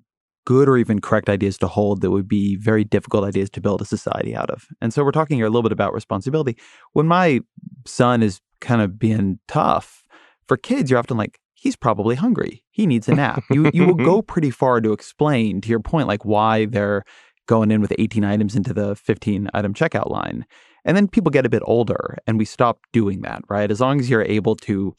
good 0.45 0.69
or 0.69 0.77
even 0.77 1.01
correct 1.01 1.29
ideas 1.29 1.59
to 1.59 1.67
hold 1.67 2.01
that 2.01 2.11
would 2.11 2.29
be 2.29 2.57
very 2.57 2.85
difficult 2.85 3.25
ideas 3.25 3.51
to 3.51 3.61
build 3.61 3.81
a 3.81 3.85
society 3.85 4.37
out 4.37 4.51
of. 4.51 4.67
And 4.81 4.93
so 4.93 5.03
we're 5.05 5.13
talking 5.13 5.37
here 5.37 5.47
a 5.47 5.51
little 5.51 5.63
bit 5.63 5.73
about 5.73 5.95
responsibility. 5.95 6.57
When 6.93 7.07
my 7.07 7.41
son 7.87 8.23
is 8.23 8.41
kind 8.61 8.83
of 8.83 8.99
being 8.99 9.39
tough, 9.49 10.05
for 10.47 10.57
kids, 10.57 10.91
you're 10.91 10.99
often 10.99 11.17
like, 11.17 11.39
he's 11.55 11.77
probably 11.77 12.15
hungry. 12.15 12.63
He 12.71 12.87
needs 12.87 13.09
a 13.09 13.15
nap. 13.15 13.43
You 13.51 13.71
you 13.73 13.87
will 13.87 13.95
go 13.95 14.21
pretty 14.35 14.51
far 14.51 14.81
to 14.81 14.93
explain 14.93 15.61
to 15.63 15.69
your 15.69 15.81
point 15.81 16.09
like 16.09 16.25
why 16.25 16.67
they're 16.67 17.05
going 17.47 17.71
in 17.71 17.81
with 17.81 17.93
18 17.99 18.25
items 18.25 18.55
into 18.55 18.73
the 18.73 18.95
15 18.97 19.49
item 19.55 19.75
checkout 19.75 20.11
line. 20.11 20.45
And 20.85 20.97
then 20.97 21.09
people 21.09 21.31
get 21.31 21.47
a 21.47 21.51
bit 21.51 21.63
older 21.65 22.19
and 22.27 22.39
we 22.39 22.45
stop 22.45 22.81
doing 22.93 23.23
that, 23.23 23.43
right? 23.49 23.71
As 23.71 23.81
long 23.81 24.01
as 24.01 24.11
you're 24.11 24.23
able 24.23 24.57
to 24.57 24.95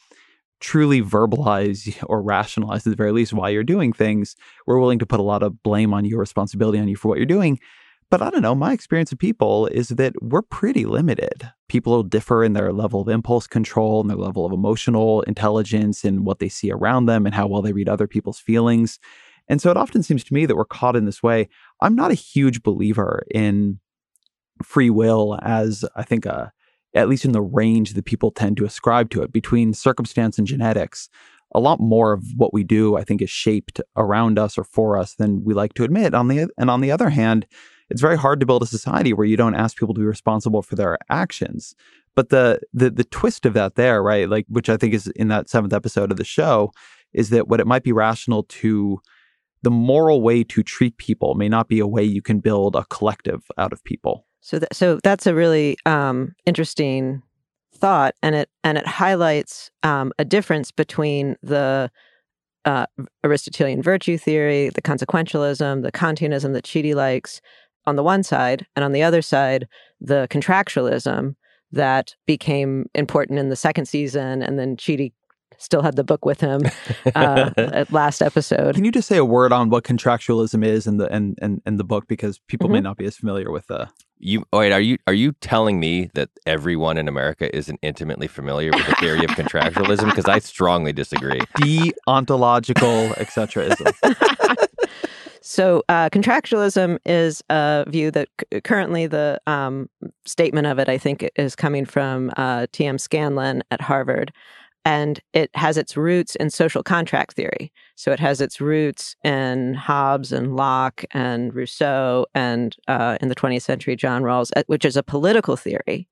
truly 0.60 1.02
verbalize 1.02 1.98
or 2.08 2.22
rationalize 2.22 2.86
at 2.86 2.91
the 2.91 2.96
very 2.96 3.12
least 3.12 3.34
why 3.34 3.50
you're 3.50 3.63
doing 3.63 3.94
things, 3.94 4.36
we're 4.65 4.80
willing 4.80 5.00
to 5.00 5.06
put 5.06 5.20
a 5.20 5.24
lot 5.24 5.44
of 5.44 5.62
blame 5.63 5.94
on 5.94 6.06
you, 6.06 6.18
responsibility 6.18 6.80
on 6.80 6.88
you 6.88 6.96
for 6.96 7.10
what 7.10 7.18
you're 7.18 7.26
doing. 7.26 7.60
But 8.12 8.22
I 8.22 8.30
don't 8.30 8.44
know, 8.44 8.54
my 8.54 8.72
experience 8.72 9.12
of 9.12 9.18
people 9.18 9.65
is 9.68 9.89
that 9.89 10.13
we're 10.22 10.44
pretty 10.44 10.86
limited. 10.86 11.52
People 11.70 12.04
differ 12.04 12.44
in 12.44 12.54
their 12.54 12.72
level 12.72 13.02
of 13.02 13.10
impulse 13.10 13.48
control 13.48 14.00
and 14.00 14.10
their 14.10 14.18
level 14.18 14.46
of 14.46 14.54
emotional 14.54 15.22
intelligence 15.24 16.06
and 16.06 16.24
what 16.24 16.38
they 16.38 16.48
see 16.48 16.72
around 16.72 17.08
them 17.08 17.26
and 17.26 17.34
how 17.34 17.48
well 17.48 17.63
they 17.63 17.74
read 17.74 17.89
other 17.89 18.08
people's 18.08 18.39
feelings. 18.39 19.00
And 19.48 19.60
so 19.62 19.72
it 19.72 19.78
often 19.78 20.04
seems 20.04 20.24
to 20.26 20.34
me 20.34 20.46
that 20.46 20.56
we're 20.56 20.65
caught 20.65 20.96
in 20.96 21.06
this 21.06 21.24
way. 21.24 21.50
I'm 21.82 21.96
not 21.96 22.12
a 22.12 22.15
huge 22.15 22.62
believer 22.62 23.26
in 23.34 23.80
free 24.63 24.89
will 24.89 25.39
as 25.41 25.84
I 25.96 26.04
think 26.04 26.26
a 26.26 26.52
at 26.96 27.10
least 27.10 27.26
in 27.26 27.34
the 27.34 27.42
range 27.42 27.94
that 27.94 28.06
people 28.06 28.32
tend 28.32 28.58
to 28.58 28.66
ascribe 28.66 29.10
to 29.12 29.22
it 29.22 29.32
between 29.32 29.74
circumstance 29.74 30.38
and 30.38 30.48
genetics. 30.48 31.10
A 31.54 31.60
lot 31.60 31.80
more 31.80 32.14
of 32.14 32.24
what 32.36 32.54
we 32.54 32.64
do, 32.64 32.98
I 32.98 33.04
think, 33.04 33.22
is 33.22 33.30
shaped 33.30 33.80
around 33.96 34.40
us 34.40 34.58
or 34.58 34.64
for 34.64 34.98
us 34.98 35.16
than 35.16 35.44
we 35.44 35.54
like 35.54 35.74
to 35.76 35.84
admit. 35.84 36.14
On 36.14 36.28
the 36.28 36.48
and 36.58 36.70
on 36.70 36.82
the 36.82 36.92
other 36.92 37.10
hand, 37.10 37.46
it's 37.90 38.02
very 38.02 38.18
hard 38.18 38.40
to 38.40 38.46
build 38.46 38.64
a 38.64 38.68
society 38.68 39.14
where 39.14 39.28
you 39.28 39.38
don't 39.38 39.56
ask 39.56 39.78
people 39.78 39.94
to 39.94 40.00
be 40.00 40.08
responsible 40.08 40.62
for 40.62 40.76
their 40.76 40.98
actions. 41.10 41.76
But 42.16 42.30
the 42.30 42.62
the 42.74 42.90
the 42.90 43.04
twist 43.04 43.46
of 43.46 43.54
that 43.54 43.76
there, 43.76 44.02
right? 44.02 44.28
Like 44.28 44.46
which 44.50 44.70
I 44.70 44.78
think 44.78 44.94
is 44.94 45.08
in 45.08 45.28
that 45.28 45.50
seventh 45.50 45.74
episode 45.74 46.12
of 46.12 46.18
the 46.18 46.26
show, 46.26 46.72
is 47.14 47.30
that 47.30 47.48
what 47.48 47.60
it 47.60 47.68
might 47.68 47.84
be 47.84 47.92
rational 47.92 48.44
to 48.44 49.00
the 49.62 49.72
moral 49.72 50.22
way 50.22 50.44
to 50.44 50.62
treat 50.64 50.98
people 50.98 51.36
may 51.36 51.50
not 51.50 51.68
be 51.68 51.80
a 51.80 51.88
way 51.88 52.04
you 52.04 52.22
can 52.22 52.40
build 52.40 52.76
a 52.76 52.86
collective 52.86 53.44
out 53.58 53.74
of 53.74 53.84
people. 53.84 54.26
So 54.46 54.60
th- 54.60 54.70
so 54.74 55.00
that's 55.04 55.26
a 55.26 55.34
really 55.34 55.76
um, 55.88 56.36
interesting 56.46 57.24
thought, 57.74 58.14
and 58.22 58.36
it 58.36 58.48
and 58.64 58.78
it 58.78 58.86
highlights 58.86 59.72
um, 59.82 60.14
a 60.20 60.24
difference 60.24 60.70
between 60.70 61.36
the 61.42 61.90
uh, 62.64 62.86
Aristotelian 63.24 63.82
virtue 63.82 64.20
theory, 64.20 64.70
the 64.70 64.84
consequentialism, 64.84 65.82
the 65.82 65.92
Kantianism 65.92 66.54
that 66.54 66.64
Chidi 66.64 66.94
likes, 66.94 67.42
on 67.88 67.96
the 67.96 68.04
one 68.04 68.22
side, 68.22 68.68
and 68.76 68.86
on 68.86 68.92
the 68.92 69.02
other 69.02 69.24
side, 69.24 69.68
the 70.00 70.28
contractualism 70.30 71.36
that 71.72 72.16
became 72.28 72.86
important 72.94 73.40
in 73.40 73.50
the 73.50 73.56
second 73.56 73.88
season, 73.88 74.44
and 74.44 74.60
then 74.60 74.78
Chidi 74.78 75.12
still 75.58 75.82
had 75.82 75.96
the 75.96 76.04
book 76.04 76.26
with 76.26 76.41
him 76.41 76.62
uh, 77.15 77.52
at 77.58 77.91
last 77.91 78.22
episode. 78.22 78.76
Can 78.76 78.86
you 78.86 78.91
just 78.91 79.08
say 79.08 79.18
a 79.18 79.26
word 79.26 79.52
on 79.52 79.70
what 79.70 79.84
contractualism 79.84 80.65
is 80.65 80.88
in 80.88 80.98
the 80.98 81.12
and 81.12 81.38
and, 81.41 81.62
and 81.65 81.80
the 81.80 81.84
book 81.84 82.08
because 82.08 82.39
people 82.48 82.68
mm-hmm. 82.68 82.74
may 82.74 82.82
not 82.82 82.98
be 82.98 83.06
as 83.06 83.18
familiar 83.18 83.52
with 83.52 83.68
the. 83.68 83.89
You 84.18 84.46
wait. 84.54 84.72
Are 84.72 84.80
you 84.80 84.98
are 85.08 85.13
you 85.13 85.34
telling 85.34 85.80
me 85.80 86.10
that 86.13 86.30
everyone 86.46 86.98
in 86.98 87.08
America 87.08 87.54
isn't 87.56 87.80
intimately 87.82 88.28
familiar 88.28 88.72
with 88.72 88.86
the 88.86 88.96
theory 88.96 89.20
of 89.20 89.32
contractualism? 89.32 90.06
Because 90.06 90.26
I 90.26 90.39
strongly 90.39 90.94
disagree. 90.94 91.39
Deontological 91.58 93.12
etc. 93.18 93.76
So, 95.48 95.84
uh, 95.89 96.10
contractualism 96.10 96.98
is 97.06 97.44
a 97.52 97.86
view 97.88 98.10
that 98.10 98.30
c- 98.41 98.62
currently 98.62 99.06
the 99.06 99.39
um, 99.46 99.91
statement 100.26 100.65
of 100.65 100.80
it, 100.80 100.89
I 100.89 100.98
think, 100.98 101.30
is 101.36 101.56
coming 101.56 101.86
from 101.86 102.32
uh, 102.36 102.65
T.M. 102.72 102.98
Scanlon 102.98 103.62
at 103.70 103.80
Harvard. 103.80 104.34
And 104.86 105.19
it 105.34 105.50
has 105.56 105.78
its 105.78 105.98
roots 105.98 106.36
in 106.36 106.52
social 106.52 106.84
contract 106.84 107.34
theory. 107.34 107.71
So 107.95 108.12
it 108.12 108.19
has 108.19 108.39
its 108.39 108.62
roots 108.62 109.15
in 109.24 109.74
Hobbes 109.74 110.32
and 110.32 110.56
Locke 110.56 111.04
and 111.12 111.54
Rousseau 111.56 112.28
and 112.36 112.76
uh, 112.88 113.17
in 113.19 113.30
the 113.30 113.36
20th 113.36 113.63
century, 113.63 113.95
John 113.95 114.21
Rawls, 114.21 114.52
uh, 114.56 114.62
which 114.67 114.86
is 114.86 114.95
a 114.95 115.04
political 115.04 115.58
theory. 115.58 116.08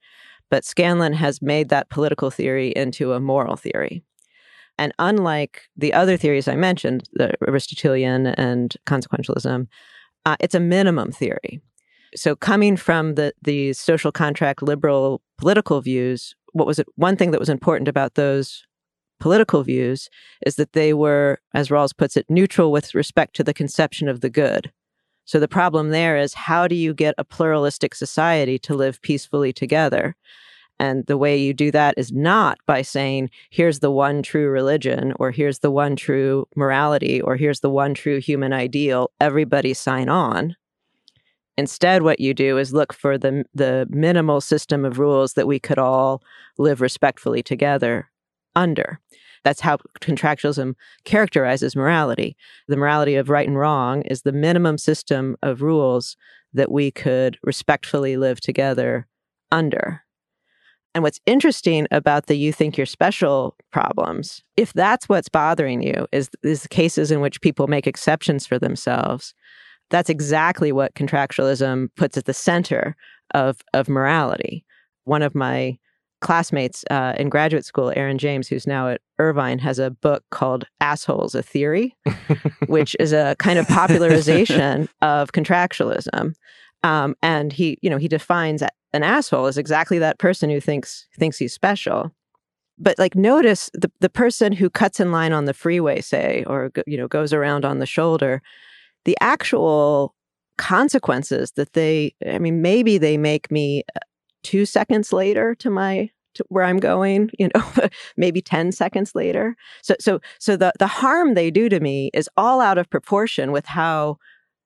But 0.49 0.65
Scanlon 0.65 1.13
has 1.13 1.41
made 1.41 1.69
that 1.69 1.89
political 1.89 2.31
theory 2.31 2.69
into 2.75 3.13
a 3.13 3.19
moral 3.19 3.55
theory. 3.55 4.03
And 4.77 4.91
unlike 4.97 5.61
the 5.77 5.93
other 5.93 6.17
theories 6.17 6.47
I 6.47 6.55
mentioned, 6.55 7.07
the 7.13 7.33
Aristotelian 7.47 8.27
and 8.27 8.75
consequentialism, 8.87 9.67
uh, 10.25 10.35
it's 10.39 10.55
a 10.55 10.59
minimum 10.59 11.11
theory. 11.11 11.61
So 12.15 12.35
coming 12.35 12.77
from 12.77 13.15
the 13.15 13.33
the 13.41 13.73
social 13.73 14.11
contract 14.11 14.61
liberal 14.61 15.21
political 15.37 15.81
views, 15.81 16.35
what 16.53 16.67
was 16.67 16.79
it? 16.79 16.87
One 16.95 17.17
thing 17.17 17.31
that 17.31 17.39
was 17.39 17.49
important 17.49 17.87
about 17.87 18.15
those 18.15 18.63
political 19.19 19.63
views 19.63 20.09
is 20.45 20.55
that 20.55 20.73
they 20.73 20.93
were, 20.93 21.39
as 21.53 21.69
Rawls 21.69 21.95
puts 21.95 22.17
it, 22.17 22.25
neutral 22.29 22.71
with 22.71 22.95
respect 22.95 23.35
to 23.35 23.43
the 23.43 23.53
conception 23.53 24.07
of 24.07 24.21
the 24.21 24.29
good. 24.29 24.71
So 25.25 25.39
the 25.39 25.47
problem 25.47 25.89
there 25.89 26.17
is 26.17 26.33
how 26.33 26.67
do 26.67 26.75
you 26.75 26.93
get 26.93 27.15
a 27.17 27.23
pluralistic 27.23 27.95
society 27.95 28.59
to 28.59 28.75
live 28.75 29.01
peacefully 29.01 29.53
together? 29.53 30.15
And 30.79 31.05
the 31.05 31.17
way 31.17 31.37
you 31.37 31.53
do 31.53 31.71
that 31.71 31.93
is 31.97 32.11
not 32.11 32.57
by 32.65 32.81
saying, 32.81 33.29
here's 33.49 33.79
the 33.79 33.91
one 33.91 34.21
true 34.23 34.49
religion, 34.49 35.13
or 35.17 35.31
here's 35.31 35.59
the 35.59 35.71
one 35.71 35.95
true 35.95 36.45
morality, 36.55 37.21
or 37.21 37.37
here's 37.37 37.61
the 37.61 37.69
one 37.69 37.93
true 37.93 38.19
human 38.19 38.51
ideal. 38.51 39.11
Everybody 39.21 39.73
sign 39.73 40.09
on. 40.09 40.55
Instead, 41.57 42.01
what 42.01 42.19
you 42.19 42.33
do 42.33 42.57
is 42.57 42.73
look 42.73 42.93
for 42.93 43.17
the, 43.17 43.45
the 43.53 43.87
minimal 43.89 44.41
system 44.41 44.85
of 44.85 44.97
rules 44.97 45.33
that 45.33 45.47
we 45.47 45.59
could 45.59 45.77
all 45.77 46.23
live 46.57 46.81
respectfully 46.81 47.43
together 47.43 48.09
under. 48.55 48.99
That's 49.43 49.61
how 49.61 49.77
contractualism 50.01 50.75
characterizes 51.03 51.75
morality. 51.75 52.35
The 52.67 52.77
morality 52.77 53.15
of 53.15 53.29
right 53.29 53.47
and 53.47 53.57
wrong 53.57 54.01
is 54.03 54.21
the 54.21 54.31
minimum 54.31 54.77
system 54.77 55.35
of 55.43 55.61
rules 55.61 56.15
that 56.53 56.71
we 56.71 56.91
could 56.91 57.37
respectfully 57.43 58.15
live 58.15 58.39
together 58.39 59.07
under. 59.51 60.01
And 60.95 61.03
what's 61.03 61.19
interesting 61.25 61.87
about 61.91 62.27
the 62.27 62.37
you 62.37 62.53
think 62.53 62.77
you're 62.77 62.85
special 62.85 63.55
problems, 63.71 64.43
if 64.55 64.73
that's 64.73 65.09
what's 65.09 65.29
bothering 65.29 65.81
you, 65.81 66.07
is, 66.11 66.29
is 66.43 66.67
cases 66.67 67.09
in 67.11 67.19
which 67.19 67.41
people 67.41 67.67
make 67.67 67.87
exceptions 67.87 68.45
for 68.45 68.59
themselves, 68.59 69.33
that's 69.93 70.09
exactly 70.09 70.71
what 70.71 70.95
contractualism 70.95 71.87
puts 71.95 72.17
at 72.17 72.25
the 72.25 72.33
center 72.33 72.95
of, 73.35 73.61
of 73.75 73.87
morality. 73.87 74.65
One 75.03 75.21
of 75.21 75.35
my 75.35 75.77
classmates 76.19 76.83
uh, 76.89 77.13
in 77.15 77.29
graduate 77.29 77.63
school, 77.63 77.93
Aaron 77.95 78.17
James, 78.17 78.47
who's 78.47 78.65
now 78.65 78.89
at 78.89 79.01
Irvine, 79.19 79.59
has 79.59 79.77
a 79.77 79.91
book 79.91 80.23
called 80.31 80.65
Assholes, 80.81 81.35
a 81.35 81.43
Theory, 81.43 81.95
which 82.65 82.95
is 82.99 83.13
a 83.13 83.35
kind 83.37 83.59
of 83.59 83.67
popularization 83.67 84.89
of 85.03 85.31
contractualism. 85.31 86.33
Um, 86.81 87.15
and 87.21 87.53
he, 87.53 87.77
you 87.83 87.89
know, 87.91 87.97
he 87.97 88.07
defines 88.07 88.63
an 88.93 89.03
asshole 89.03 89.45
as 89.45 89.59
exactly 89.59 89.99
that 89.99 90.17
person 90.17 90.49
who 90.49 90.59
thinks 90.59 91.05
thinks 91.19 91.37
he's 91.37 91.53
special. 91.53 92.11
but 92.79 92.97
like 92.97 93.15
notice 93.15 93.69
the, 93.75 93.91
the 93.99 94.09
person 94.09 94.53
who 94.53 94.71
cuts 94.71 94.99
in 94.99 95.11
line 95.11 95.33
on 95.33 95.45
the 95.45 95.53
freeway 95.53 96.01
say 96.01 96.43
or 96.47 96.71
you 96.87 96.97
know 96.97 97.07
goes 97.07 97.31
around 97.31 97.63
on 97.63 97.77
the 97.77 97.85
shoulder 97.85 98.41
the 99.05 99.17
actual 99.21 100.15
consequences 100.57 101.51
that 101.53 101.73
they 101.73 102.13
i 102.31 102.37
mean 102.37 102.61
maybe 102.61 102.97
they 102.97 103.17
make 103.17 103.51
me 103.51 103.83
uh, 103.95 103.99
2 104.43 104.65
seconds 104.65 105.11
later 105.11 105.55
to 105.55 105.69
my 105.69 106.09
to 106.33 106.43
where 106.49 106.63
i'm 106.63 106.79
going 106.79 107.29
you 107.39 107.49
know 107.53 107.87
maybe 108.17 108.41
10 108.41 108.71
seconds 108.71 109.15
later. 109.15 109.55
So 109.81 109.95
so 109.99 110.19
so 110.39 110.55
the 110.55 110.73
the 110.79 110.87
harm 110.87 111.33
they 111.33 111.51
do 111.51 111.69
to 111.69 111.79
me 111.79 112.09
is 112.13 112.29
all 112.37 112.61
out 112.61 112.77
of 112.77 112.89
proportion 112.89 113.51
with 113.51 113.65
how 113.65 114.17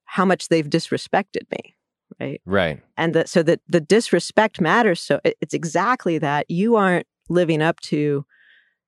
how 0.06 0.26
much 0.26 0.48
they've 0.48 0.70
disrespected 0.70 1.50
me 1.52 1.76
right? 2.20 2.42
Right. 2.46 2.82
and 2.98 3.14
the, 3.14 3.28
so 3.28 3.44
that 3.44 3.60
the 3.68 3.82
disrespect 3.82 4.62
matters 4.62 5.02
so 5.02 5.20
it, 5.24 5.38
it's 5.42 5.54
exactly 5.54 6.18
that. 6.20 6.50
You 6.50 6.76
aren't 6.76 7.08
living 7.30 7.62
up 7.62 7.80
to 7.82 8.26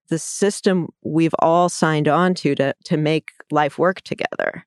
the 0.09 0.19
system 0.19 0.87
we've 1.03 1.35
all 1.39 1.69
signed 1.69 2.07
on 2.07 2.33
to 2.35 2.55
to 2.55 2.73
to 2.85 2.97
make 2.97 3.31
life 3.51 3.77
work 3.77 4.01
together 4.01 4.65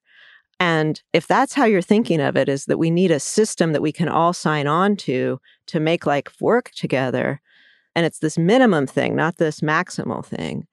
and 0.63 1.03
if 1.13 1.27
that's 1.27 1.55
how 1.55 1.65
you're 1.65 1.83
thinking 1.83 2.21
of 2.21 2.37
it 2.37 2.49
is 2.49 2.67
that 2.67 2.79
we 2.79 2.89
need 2.89 3.11
a 3.11 3.19
system 3.19 3.73
that 3.73 3.83
we 3.83 3.91
can 3.91 4.09
all 4.09 4.33
sign 4.33 4.69
on 4.69 4.95
to 4.95 5.41
to 5.67 5.81
make 5.81 6.07
life 6.07 6.41
work 6.41 6.71
together 6.77 7.41
and 7.97 8.07
it's 8.07 8.21
this 8.21 8.39
minimum 8.39 8.87
thing 8.87 9.17
not 9.17 9.39
this 9.39 9.61
maximal 9.61 10.25
thing 10.25 10.67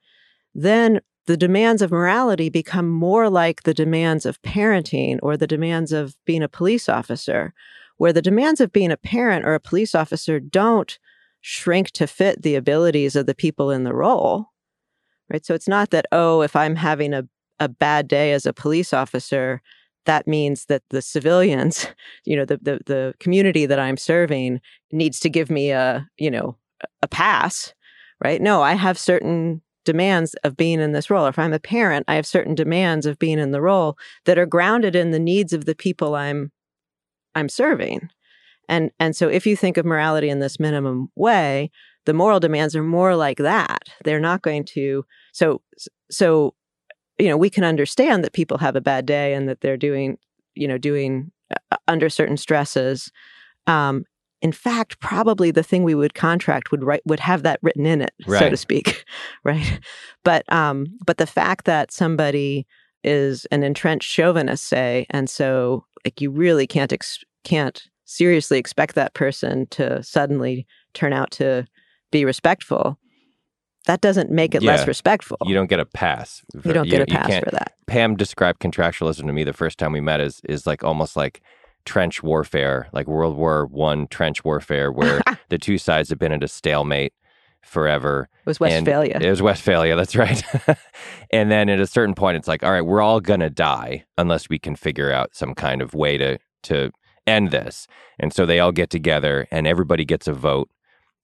then 0.54 1.00
the 1.26 1.38
demands 1.38 1.82
of 1.82 1.92
morality 1.92 2.50
become 2.50 2.88
more 2.88 3.30
like 3.30 3.64
the 3.64 3.74
demands 3.74 4.26
of 4.26 4.42
parenting 4.44 5.18
or 5.24 5.36
the 5.36 5.48
demands 5.48 5.92
of 5.92 6.16
being 6.26 6.44
a 6.44 6.50
police 6.50 6.88
officer 6.88 7.54
where 7.98 8.14
the 8.14 8.22
demands 8.22 8.62
of 8.62 8.72
being 8.72 8.92
a 8.92 8.98
parent 8.98 9.46
or 9.46 9.54
a 9.54 9.60
police 9.60 9.94
officer 9.94 10.40
don't 10.40 11.00
shrink 11.42 11.92
to 11.92 12.08
fit 12.08 12.42
the 12.42 12.56
abilities 12.56 13.16
of 13.16 13.26
the 13.26 13.36
people 13.36 13.72
in 13.72 13.84
the 13.84 13.94
role. 13.94 14.48
Right. 15.32 15.46
So 15.46 15.54
it's 15.54 15.68
not 15.68 15.92
that, 15.92 16.06
oh, 16.12 16.42
if 16.42 16.56
I'm 16.56 16.76
having 16.76 17.14
a, 17.14 17.28
a 17.60 17.70
bad 17.70 18.08
day 18.08 18.32
as 18.32 18.46
a 18.46 18.54
police 18.54 18.94
officer, 18.94 19.62
that 20.06 20.28
means 20.28 20.66
that 20.66 20.84
the 20.90 21.02
civilians, 21.02 21.88
you 22.26 22.36
know, 22.36 22.46
the, 22.46 22.58
the 22.58 22.80
the 22.86 23.14
community 23.20 23.66
that 23.66 23.80
I'm 23.80 23.98
serving 23.98 24.62
needs 24.92 25.20
to 25.22 25.30
give 25.30 25.50
me 25.50 25.72
a, 25.72 26.08
you 26.18 26.32
know, 26.32 26.58
a 27.02 27.08
pass. 27.08 27.74
Right. 28.22 28.42
No, 28.42 28.62
I 28.62 28.74
have 28.74 28.98
certain 28.98 29.62
demands 29.86 30.36
of 30.44 30.58
being 30.58 30.82
in 30.82 30.92
this 30.92 31.10
role. 31.10 31.26
If 31.26 31.40
I'm 31.40 31.54
a 31.54 31.60
parent, 31.60 32.06
I 32.08 32.16
have 32.16 32.28
certain 32.28 32.54
demands 32.54 33.06
of 33.06 33.18
being 33.18 33.40
in 33.40 33.52
the 33.52 33.62
role 33.62 33.98
that 34.26 34.38
are 34.38 34.46
grounded 34.46 34.96
in 34.96 35.12
the 35.12 35.20
needs 35.20 35.54
of 35.54 35.66
the 35.66 35.76
people 35.76 36.16
I'm 36.16 36.52
I'm 37.36 37.50
serving. 37.50 38.10
And 38.68 38.92
and 39.00 39.16
so 39.16 39.30
if 39.30 39.48
you 39.48 39.56
think 39.56 39.78
of 39.78 39.86
morality 39.86 40.30
in 40.30 40.40
this 40.40 40.60
minimum 40.60 41.10
way, 41.16 41.72
the 42.06 42.14
moral 42.14 42.40
demands 42.40 42.76
are 42.76 42.84
more 42.84 43.16
like 43.16 43.38
that. 43.38 43.90
They're 44.04 44.20
not 44.20 44.42
going 44.42 44.66
to 44.74 45.06
so 45.32 45.62
so 46.12 46.54
you 47.20 47.28
know, 47.28 47.38
we 47.38 47.50
can 47.50 47.64
understand 47.64 48.24
that 48.24 48.34
people 48.34 48.58
have 48.58 48.76
a 48.76 48.82
bad 48.82 49.06
day 49.06 49.34
and 49.34 49.48
that 49.50 49.62
they're 49.62 49.78
doing, 49.78 50.18
you 50.56 50.68
know, 50.68 50.78
doing 50.78 51.32
uh, 51.72 51.78
under 51.88 52.10
certain 52.10 52.38
stresses. 52.38 53.12
Um, 53.68 54.06
in 54.42 54.54
fact, 54.54 55.00
probably 55.02 55.52
the 55.52 55.64
thing 55.64 55.84
we 55.84 55.96
would 55.96 56.14
contract 56.14 56.72
would 56.72 56.84
write 56.84 57.02
would 57.06 57.20
have 57.20 57.44
that 57.44 57.60
written 57.62 57.86
in 57.86 58.02
it, 58.02 58.14
so 58.26 58.50
to 58.50 58.58
speak, 58.58 59.04
right? 59.44 59.80
But 60.24 60.52
um, 60.52 60.88
but 61.06 61.18
the 61.18 61.28
fact 61.28 61.66
that 61.66 61.92
somebody 61.92 62.66
is 63.04 63.46
an 63.52 63.64
entrenched 63.64 64.10
chauvinist, 64.10 64.66
say, 64.66 65.06
and 65.10 65.30
so 65.30 65.86
like 66.06 66.22
you 66.22 66.32
really 66.32 66.68
can't 66.68 66.94
ex- 66.94 67.24
can't 67.44 67.84
seriously 68.06 68.58
expect 68.58 68.96
that 68.96 69.14
person 69.14 69.68
to 69.68 70.02
suddenly 70.04 70.66
turn 70.94 71.14
out 71.14 71.32
to 71.32 71.68
be 72.12 72.24
respectful. 72.24 72.98
That 73.86 74.02
doesn't 74.02 74.30
make 74.30 74.54
it 74.56 74.62
Yeah. 74.62 74.72
less 74.72 74.88
respectful. 74.88 75.38
You 75.46 75.54
don't 75.56 75.70
get 75.70 75.80
a 75.80 75.86
pass. 75.86 76.44
You 76.64 76.74
don't 76.74 76.90
get 76.90 77.02
a 77.02 77.06
pass 77.06 77.40
for 77.44 77.52
that. 77.52 77.74
Pam 77.88 78.16
described 78.16 78.60
contractualism 78.60 79.26
to 79.26 79.34
me 79.34 79.44
the 79.44 79.54
first 79.54 79.80
time 79.80 79.92
we 79.94 80.02
met 80.02 80.20
as 80.22 80.42
is 80.48 80.68
like 80.68 80.84
almost 80.84 81.16
like 81.16 81.42
trench 81.86 82.22
warfare, 82.22 82.88
like 82.92 83.08
World 83.08 83.36
War 83.38 83.66
One 83.66 84.08
trench 84.08 84.44
warfare, 84.44 84.92
where 84.92 85.22
the 85.50 85.58
two 85.58 85.78
sides 85.78 86.10
have 86.10 86.20
been 86.20 86.32
at 86.32 86.44
a 86.44 86.48
stalemate 86.48 87.14
forever. 87.64 88.30
It 88.42 88.46
was 88.46 88.58
And 88.58 88.86
Westphalia. 88.86 89.18
It 89.22 89.30
was 89.30 89.42
Westphalia, 89.42 89.96
that's 89.96 90.16
right. 90.16 90.44
and 91.32 91.50
then 91.52 91.70
at 91.70 91.80
a 91.80 91.88
certain 91.88 92.16
point, 92.16 92.38
it's 92.38 92.48
like, 92.48 92.64
all 92.64 92.72
right, 92.72 92.82
we're 92.86 93.02
all 93.02 93.20
gonna 93.20 93.50
die 93.50 94.06
unless 94.18 94.50
we 94.50 94.60
can 94.60 94.76
figure 94.76 95.12
out 95.12 95.36
some 95.36 95.54
kind 95.56 95.82
of 95.82 95.94
way 95.94 96.18
to 96.18 96.38
to 96.64 96.92
end 97.26 97.52
this. 97.52 97.88
And 98.20 98.34
so 98.34 98.46
they 98.46 98.60
all 98.60 98.72
get 98.72 98.90
together, 98.90 99.48
and 99.52 99.66
everybody 99.68 100.04
gets 100.06 100.28
a 100.28 100.34
vote, 100.34 100.70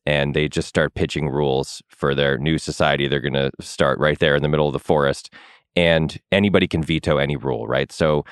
and 0.06 0.34
they 0.34 0.48
just 0.48 0.68
start 0.68 0.94
pitching 0.96 1.30
rules 1.30 1.82
for 1.90 2.14
their 2.16 2.38
new 2.38 2.58
society. 2.58 3.08
They're 3.08 3.20
gonna 3.20 3.52
start 3.60 4.00
right 4.00 4.20
there 4.20 4.36
in 4.36 4.44
the 4.44 4.50
middle 4.50 4.68
of 4.68 4.74
the 4.74 4.80
forest, 4.80 5.32
and 5.76 6.20
anybody 6.32 6.68
can 6.68 6.84
veto 6.84 7.18
any 7.18 7.36
rule, 7.36 7.68
right? 7.68 7.92
So. 7.92 8.26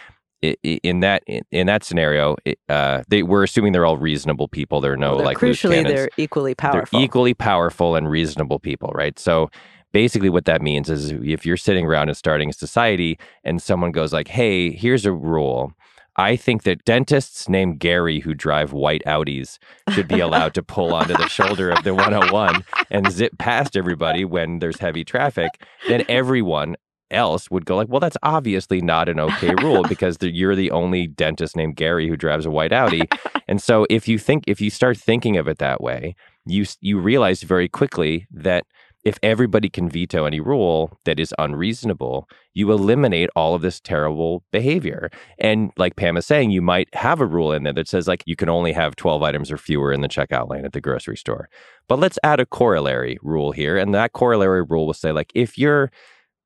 In 0.62 1.00
that 1.00 1.24
in 1.52 1.68
that 1.68 1.86
scenario, 1.86 2.36
uh, 2.68 3.04
they 3.08 3.24
we're 3.24 3.44
assuming 3.44 3.72
they're 3.72 3.86
all 3.86 3.98
reasonable 3.98 4.50
people. 4.50 4.82
There 4.82 4.92
are 4.92 4.98
no 4.98 5.12
Well, 5.12 5.18
they're 5.20 5.26
like 5.28 5.38
crucially, 5.38 5.88
they're 5.88 6.10
equally 6.18 6.54
powerful. 6.54 7.00
they're 7.00 7.06
equally 7.06 7.34
powerful 7.34 7.96
and 7.96 8.10
reasonable 8.10 8.60
people, 8.60 8.92
right? 8.94 9.18
So 9.18 9.50
basically 9.94 10.30
what 10.30 10.44
that 10.44 10.62
means 10.62 10.90
is 10.90 11.12
if 11.12 11.46
you're 11.46 11.56
sitting 11.56 11.86
around 11.86 12.10
and 12.10 12.18
starting 12.18 12.50
a 12.50 12.54
society 12.54 13.18
and 13.46 13.62
someone 13.62 13.94
goes 13.94 14.12
like, 14.12 14.28
"Hey, 14.28 14.72
here's 14.72 15.06
a 15.06 15.14
rule. 15.14 15.72
I 16.16 16.36
think 16.36 16.64
that 16.64 16.86
dentists 16.86 17.50
named 17.50 17.80
Gary 17.80 18.20
who 18.20 18.34
drive 18.34 18.72
white 18.72 19.02
Audis 19.06 19.58
should 19.90 20.08
be 20.08 20.20
allowed 20.20 20.54
to 20.54 20.64
pull 20.64 20.94
onto 20.94 21.16
the 21.16 21.28
shoulder 21.28 21.72
of 21.72 21.84
the 21.84 21.94
101 21.94 22.64
and 22.92 23.12
zip 23.12 23.38
past 23.38 23.76
everybody 23.76 24.24
when 24.24 24.60
there's 24.60 24.80
heavy 24.80 25.04
traffic." 25.04 25.50
Then 25.88 26.06
everyone 26.08 26.76
else 27.10 27.50
would 27.50 27.66
go 27.66 27.76
like, 27.76 27.90
"Well, 27.90 28.00
that's 28.00 28.18
obviously 28.24 28.82
not 28.82 29.10
an 29.10 29.20
okay 29.20 29.56
rule 29.56 29.84
because 29.90 30.18
the, 30.18 30.32
you're 30.32 30.56
the 30.56 30.72
only 30.72 31.08
dentist 31.08 31.56
named 31.56 31.76
Gary 31.76 32.08
who 32.08 32.18
drives 32.18 32.46
a 32.46 32.52
white 32.52 32.74
Audi." 32.74 33.04
and 33.48 33.62
so 33.62 33.86
if 33.90 34.08
you 34.08 34.20
think 34.20 34.44
if 34.48 34.62
you 34.62 34.70
start 34.70 34.98
thinking 34.98 35.38
of 35.38 35.48
it 35.48 35.58
that 35.58 35.82
way, 35.82 36.16
you 36.46 36.66
you 36.82 37.00
realize 37.00 37.44
very 37.44 37.70
quickly 37.70 38.28
that 38.32 38.66
if 39.04 39.20
everybody 39.22 39.70
can 39.70 39.90
veto 39.90 40.26
any 40.26 40.40
rule 40.40 40.98
that 41.04 41.20
is 41.20 41.34
unreasonable, 41.38 42.28
you 42.54 42.72
eliminate 42.72 43.30
all 43.36 43.54
of 43.54 43.62
this 43.62 43.82
terrible 43.82 44.44
behavior. 44.52 45.10
And 45.38 45.72
like 45.76 45.98
Pam 45.98 46.16
is 46.16 46.26
saying, 46.26 46.52
you 46.52 46.62
might 46.62 46.94
have 46.96 47.20
a 47.20 47.26
rule 47.26 47.52
in 47.52 47.64
there 47.64 47.74
that 47.74 47.88
says 47.88 48.08
like 48.08 48.24
you 48.26 48.36
can 48.36 48.50
only 48.50 48.72
have 48.72 48.96
12 48.96 49.22
items 49.22 49.52
or 49.52 49.58
fewer 49.58 49.92
in 49.92 50.02
the 50.02 50.08
checkout 50.08 50.50
lane 50.50 50.66
at 50.66 50.72
the 50.72 50.82
grocery 50.82 51.18
store. 51.18 51.50
But 51.90 52.00
let's 52.00 52.20
add 52.24 52.40
a 52.40 52.46
corollary 52.46 53.18
rule 53.22 53.52
here. 53.52 53.78
And 53.78 53.94
that 53.94 54.14
corollary 54.14 54.64
rule 54.64 54.88
will 54.88 54.94
say 54.94 55.12
like 55.12 55.32
if 55.36 55.58
you're 55.58 55.92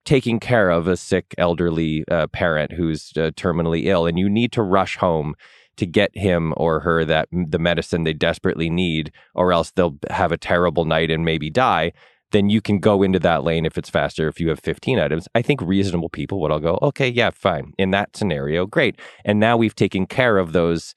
taking 0.03 0.39
care 0.39 0.69
of 0.69 0.87
a 0.87 0.97
sick 0.97 1.35
elderly 1.37 2.05
uh, 2.09 2.27
parent 2.27 2.71
who's 2.71 3.11
uh, 3.17 3.29
terminally 3.35 3.85
ill 3.85 4.07
and 4.07 4.17
you 4.17 4.29
need 4.29 4.51
to 4.53 4.63
rush 4.63 4.95
home 4.97 5.35
to 5.75 5.85
get 5.85 6.09
him 6.17 6.53
or 6.57 6.79
her 6.79 7.05
that 7.05 7.27
the 7.31 7.59
medicine 7.59 8.03
they 8.03 8.13
desperately 8.13 8.69
need 8.69 9.11
or 9.35 9.53
else 9.53 9.71
they'll 9.71 9.97
have 10.09 10.31
a 10.31 10.37
terrible 10.37 10.85
night 10.85 11.11
and 11.11 11.23
maybe 11.23 11.49
die 11.49 11.91
then 12.31 12.49
you 12.49 12.61
can 12.61 12.79
go 12.79 13.03
into 13.03 13.19
that 13.19 13.43
lane 13.43 13.65
if 13.65 13.77
it's 13.77 13.89
faster. 13.89 14.27
If 14.27 14.39
you 14.39 14.49
have 14.49 14.59
15 14.59 14.99
items 14.99 15.27
i 15.35 15.41
think 15.41 15.61
reasonable 15.61 16.09
people 16.09 16.41
would 16.41 16.51
all 16.51 16.59
go 16.59 16.79
okay 16.81 17.07
yeah 17.07 17.29
fine. 17.31 17.73
In 17.77 17.91
that 17.91 18.15
scenario 18.15 18.65
great. 18.65 18.99
And 19.25 19.39
now 19.39 19.57
we've 19.57 19.75
taken 19.75 20.05
care 20.05 20.37
of 20.37 20.53
those 20.53 20.93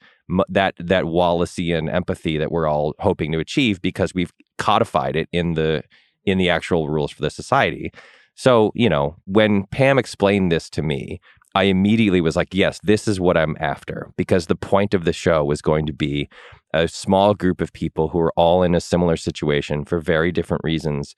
that 0.49 0.75
that 0.79 1.05
Wallacean 1.05 1.89
empathy 1.89 2.37
that 2.37 2.51
we're 2.51 2.67
all 2.67 2.93
hoping 2.99 3.31
to 3.33 3.39
achieve 3.39 3.81
because 3.81 4.13
we've 4.13 4.31
codified 4.57 5.15
it 5.15 5.27
in 5.31 5.53
the 5.53 5.83
in 6.25 6.37
the 6.37 6.49
actual 6.49 6.89
rules 6.89 7.11
for 7.11 7.21
the 7.21 7.29
society. 7.29 7.91
So, 8.35 8.71
you 8.75 8.89
know, 8.89 9.17
when 9.25 9.65
Pam 9.67 9.99
explained 9.99 10.51
this 10.51 10.69
to 10.71 10.81
me, 10.81 11.19
I 11.53 11.63
immediately 11.63 12.21
was 12.21 12.35
like, 12.35 12.53
yes, 12.53 12.79
this 12.83 13.07
is 13.07 13.19
what 13.19 13.37
I'm 13.37 13.57
after. 13.59 14.11
Because 14.17 14.47
the 14.47 14.55
point 14.55 14.93
of 14.93 15.03
the 15.03 15.13
show 15.13 15.43
was 15.43 15.61
going 15.61 15.85
to 15.85 15.93
be 15.93 16.29
a 16.73 16.87
small 16.87 17.33
group 17.33 17.61
of 17.61 17.73
people 17.73 18.07
who 18.09 18.19
are 18.19 18.33
all 18.35 18.63
in 18.63 18.75
a 18.75 18.81
similar 18.81 19.17
situation 19.17 19.83
for 19.83 19.99
very 19.99 20.31
different 20.31 20.63
reasons. 20.63 21.15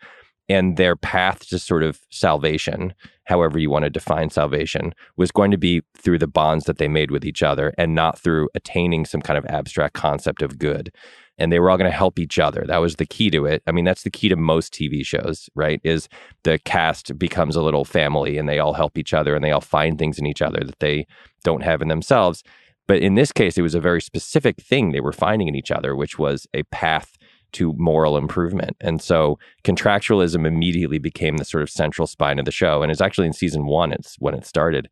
And 0.50 0.76
their 0.76 0.96
path 0.96 1.48
to 1.50 1.60
sort 1.60 1.84
of 1.84 2.02
salvation, 2.10 2.94
however 3.26 3.58
you 3.60 3.70
want 3.70 3.84
to 3.84 3.90
define 3.90 4.30
salvation, 4.30 4.94
was 5.16 5.32
going 5.32 5.52
to 5.52 5.58
be 5.58 5.84
through 5.98 6.20
the 6.20 6.28
bonds 6.28 6.66
that 6.66 6.80
they 6.80 6.90
made 6.90 7.12
with 7.12 7.24
each 7.24 7.42
other 7.42 7.74
and 7.78 7.96
not 7.96 8.20
through 8.20 8.50
attaining 8.54 9.06
some 9.06 9.22
kind 9.22 9.38
of 9.38 9.46
abstract 9.46 9.94
concept 9.94 10.42
of 10.42 10.58
good 10.58 10.92
and 11.38 11.52
they 11.52 11.60
were 11.60 11.70
all 11.70 11.78
going 11.78 11.90
to 11.90 11.98
help 11.98 12.20
each 12.20 12.40
other. 12.40 12.64
That 12.68 12.78
was 12.78 12.96
the 12.96 13.06
key 13.06 13.30
to 13.32 13.46
it. 13.46 13.64
I 13.66 13.72
mean, 13.72 13.86
that's 13.86 14.04
the 14.04 14.12
key 14.12 14.30
to 14.30 14.36
most 14.36 14.74
TV 14.74 15.06
shows, 15.06 15.50
right? 15.56 15.82
Is 15.84 16.08
the 16.44 16.60
cast 16.60 17.18
becomes 17.18 17.56
a 17.56 17.62
little 17.62 17.86
family 17.86 18.38
and 18.38 18.48
they 18.48 18.60
all 18.60 18.74
help 18.74 18.98
each 18.98 19.14
other 19.14 19.36
and 19.36 19.44
they 19.44 19.52
all 19.52 19.62
find 19.62 19.98
things 19.98 20.20
in 20.20 20.26
each 20.26 20.42
other 20.42 20.64
that 20.64 20.80
they 20.80 21.08
don't 21.44 21.64
have 21.64 21.82
in 21.82 21.88
themselves. 21.88 22.44
But 22.88 23.02
in 23.02 23.16
this 23.16 23.32
case, 23.32 23.58
it 23.58 23.62
was 23.62 23.76
a 23.76 23.80
very 23.80 24.02
specific 24.02 24.62
thing 24.62 24.92
they 24.92 25.00
were 25.00 25.14
finding 25.14 25.48
in 25.48 25.56
each 25.56 25.72
other, 25.72 25.96
which 25.96 26.20
was 26.20 26.46
a 26.54 26.64
path 26.64 27.18
to 27.54 27.74
moral 27.78 28.18
improvement. 28.18 28.76
And 28.82 29.02
so 29.02 29.40
contractualism 29.64 30.46
immediately 30.46 30.98
became 30.98 31.38
the 31.38 31.46
sort 31.46 31.64
of 31.64 31.70
central 31.70 32.08
spine 32.08 32.40
of 32.40 32.46
the 32.46 32.52
show. 32.52 32.82
And 32.82 32.92
it's 32.92 33.02
actually 33.02 33.28
in 33.28 33.34
season 33.34 33.66
one, 33.68 33.92
it's 33.94 34.16
when 34.20 34.34
it 34.34 34.46
started. 34.46 34.90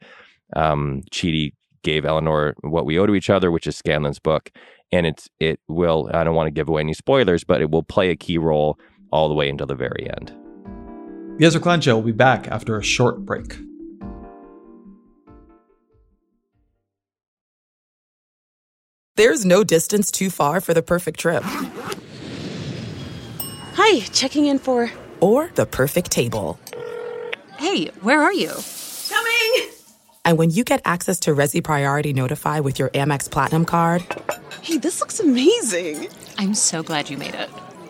Um, 0.55 1.01
Chidi 1.11 1.53
gave 1.83 2.05
Eleanor 2.05 2.55
what 2.61 2.85
we 2.85 2.99
owe 2.99 3.05
to 3.05 3.15
each 3.15 3.29
other, 3.29 3.51
which 3.51 3.67
is 3.67 3.77
Scanlon's 3.77 4.19
book. 4.19 4.51
And 4.91 5.05
it's 5.05 5.29
it 5.39 5.59
will 5.67 6.09
I 6.13 6.23
don't 6.23 6.35
want 6.35 6.47
to 6.47 6.51
give 6.51 6.69
away 6.69 6.81
any 6.81 6.93
spoilers, 6.93 7.43
but 7.43 7.61
it 7.61 7.71
will 7.71 7.83
play 7.83 8.09
a 8.09 8.15
key 8.15 8.37
role 8.37 8.77
all 9.11 9.27
the 9.27 9.35
way 9.35 9.49
until 9.49 9.67
the 9.67 9.75
very 9.75 10.09
end. 10.09 10.35
The 11.37 11.45
Ezra 11.45 11.61
Klein 11.61 11.81
Show 11.81 11.95
will 11.95 12.03
be 12.03 12.11
back 12.11 12.47
after 12.47 12.77
a 12.77 12.83
short 12.83 13.25
break. 13.25 13.57
There's 19.15 19.45
no 19.45 19.63
distance 19.63 20.09
too 20.09 20.29
far 20.29 20.61
for 20.61 20.73
the 20.73 20.81
perfect 20.81 21.19
trip. 21.19 21.43
Hi, 23.75 23.99
checking 24.11 24.45
in 24.45 24.57
for. 24.59 24.91
Or 25.19 25.51
the 25.55 25.65
perfect 25.65 26.11
table. 26.11 26.59
Hey, 27.57 27.87
where 28.01 28.21
are 28.21 28.33
you? 28.33 28.51
Coming! 29.09 29.80
And 30.23 30.37
when 30.37 30.51
you 30.51 30.63
get 30.63 30.81
access 30.85 31.19
to 31.21 31.31
Resy 31.35 31.63
Priority 31.63 32.13
Notify 32.13 32.59
with 32.59 32.79
your 32.79 32.89
Amex 32.89 33.29
Platinum 33.29 33.65
card. 33.65 34.05
Hey, 34.61 34.77
this 34.77 34.99
looks 34.99 35.19
amazing! 35.19 36.07
I'm 36.37 36.53
so 36.53 36.83
glad 36.83 37.09
you 37.09 37.17
made 37.17 37.35
it. 37.35 37.49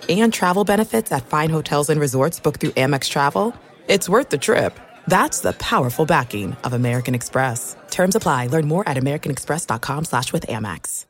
And 0.10 0.34
travel 0.34 0.64
benefits 0.64 1.12
at 1.12 1.26
fine 1.26 1.50
hotels 1.50 1.90
and 1.90 2.00
resorts 2.00 2.40
booked 2.40 2.62
through 2.62 2.72
Amex 2.72 3.10
Travel. 3.10 3.54
It's 3.88 4.10
worth 4.10 4.30
the 4.30 4.38
trip. 4.38 4.80
That's 5.08 5.42
the 5.42 5.54
powerful 5.54 6.06
backing 6.06 6.56
of 6.64 6.74
American 6.74 7.16
Express. 7.16 7.76
Terms 7.90 8.16
apply. 8.16 8.48
Learn 8.48 8.68
more 8.68 8.88
at 8.88 8.98
americanexpress.com 8.98 10.06
slash 10.06 10.34
with 10.34 10.48
Amex. 10.48 11.06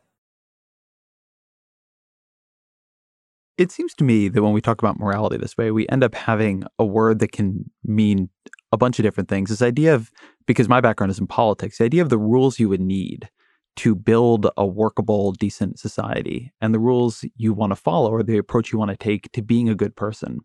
It 3.58 3.72
seems 3.72 3.94
to 3.96 4.04
me 4.04 4.28
that 4.28 4.42
when 4.42 4.54
we 4.54 4.62
talk 4.62 4.82
about 4.82 4.98
morality 4.98 5.38
this 5.38 5.56
way, 5.56 5.70
we 5.70 5.88
end 5.90 6.04
up 6.04 6.16
having 6.16 6.64
a 6.80 6.86
word 6.86 7.20
that 7.20 7.32
can 7.32 7.70
mean 7.84 8.30
a 8.72 8.78
bunch 8.78 9.00
of 9.00 9.04
different 9.04 9.30
things. 9.30 9.50
This 9.50 9.62
idea 9.62 9.94
of, 9.94 10.12
because 10.46 10.70
my 10.70 10.82
background 10.82 11.12
is 11.12 11.20
in 11.20 11.28
politics, 11.28 11.78
the 11.78 11.86
idea 11.86 12.02
of 12.02 12.10
the 12.10 12.18
rules 12.18 12.60
you 12.60 12.70
would 12.70 12.82
need 12.82 13.30
to 13.78 13.96
build 13.96 14.48
a 14.58 14.66
workable, 14.66 15.32
decent 15.32 15.80
society 15.80 16.52
and 16.60 16.74
the 16.74 16.80
rules 16.80 17.24
you 17.36 17.54
want 17.54 17.72
to 17.72 17.76
follow 17.76 18.12
or 18.12 18.22
the 18.22 18.38
approach 18.38 18.72
you 18.72 18.80
want 18.80 18.92
to 18.92 18.98
take 18.98 19.32
to 19.32 19.42
being 19.42 19.70
a 19.70 19.76
good 19.76 19.96
person. 19.96 20.40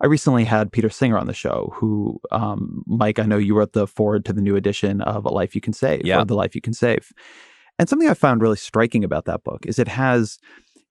I 0.00 0.06
recently 0.06 0.44
had 0.44 0.72
Peter 0.72 0.90
Singer 0.90 1.16
on 1.16 1.28
the 1.28 1.32
show, 1.32 1.72
who, 1.76 2.20
um, 2.32 2.82
Mike, 2.86 3.20
I 3.20 3.24
know 3.24 3.38
you 3.38 3.54
wrote 3.54 3.72
the 3.72 3.86
forward 3.86 4.24
to 4.24 4.32
the 4.32 4.42
new 4.42 4.56
edition 4.56 5.00
of 5.00 5.24
A 5.24 5.28
Life 5.28 5.54
You 5.54 5.60
Can 5.60 5.72
Save, 5.72 6.04
yeah. 6.04 6.20
or 6.20 6.24
The 6.24 6.34
Life 6.34 6.56
You 6.56 6.60
Can 6.60 6.74
Save. 6.74 7.12
And 7.78 7.88
something 7.88 8.08
I 8.08 8.14
found 8.14 8.42
really 8.42 8.56
striking 8.56 9.04
about 9.04 9.26
that 9.26 9.44
book 9.44 9.64
is 9.64 9.78
it 9.78 9.88
has 9.88 10.38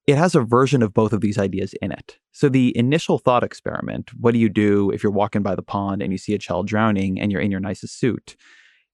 it 0.08 0.18
has 0.18 0.36
a 0.36 0.41
version 0.41 0.82
of 0.82 0.93
both 0.93 1.14
of 1.14 1.22
these 1.22 1.38
ideas 1.38 1.74
in 1.82 1.91
it. 1.91 2.18
So 2.32 2.49
the 2.49 2.76
initial 2.78 3.18
thought 3.20 3.43
experiment, 3.43 4.12
what 4.20 4.34
do 4.34 4.39
you 4.39 4.49
do 4.49 4.89
if 4.91 5.04
you're 5.04 5.12
walking 5.12 5.43
by 5.43 5.56
the 5.56 5.62
pond 5.62 6.02
and 6.02 6.12
you 6.12 6.18
see 6.18 6.34
a 6.34 6.39
child 6.39 6.68
drowning 6.68 7.20
and 7.20 7.32
you're 7.32 7.41
in 7.41 7.52
your 7.52 7.60
nicest 7.60 7.99
suit? 7.99 8.36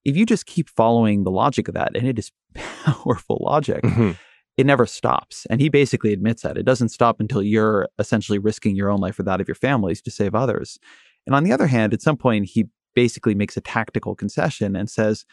If 0.03 0.15
you 0.17 0.25
just 0.25 0.45
keep 0.45 0.69
following 0.69 1.23
the 1.23 1.31
logic 1.31 1.67
of 1.67 1.73
that, 1.73 1.91
and 1.95 2.07
it 2.07 2.19
is 2.19 2.31
powerful 2.55 3.39
logic, 3.41 3.83
Mm-hmm. 3.83 4.11
it 4.57 4.65
never 4.65 4.85
stops. 4.85 5.45
And 5.49 5.61
he 5.61 5.69
basically 5.69 6.13
admits 6.13 6.41
that 6.43 6.57
it 6.57 6.63
doesn't 6.63 6.89
stop 6.89 7.19
until 7.19 7.43
you're 7.43 7.87
essentially 7.99 8.39
risking 8.39 8.75
your 8.75 8.89
own 8.89 8.99
life 8.99 9.19
or 9.19 9.23
that 9.23 9.41
of 9.41 9.47
your 9.47 9.55
families 9.55 10.01
to 10.03 10.11
save 10.11 10.33
others. 10.35 10.77
And 11.25 11.35
on 11.35 11.43
the 11.43 11.51
other 11.51 11.67
hand, 11.67 11.93
at 11.93 12.01
some 12.01 12.17
point, 12.17 12.45
he 12.45 12.67
basically 12.95 13.35
makes 13.35 13.55
a 13.57 13.61
tactical 13.61 14.15
concession 14.15 14.75
and 14.75 14.89
says, 14.89 15.25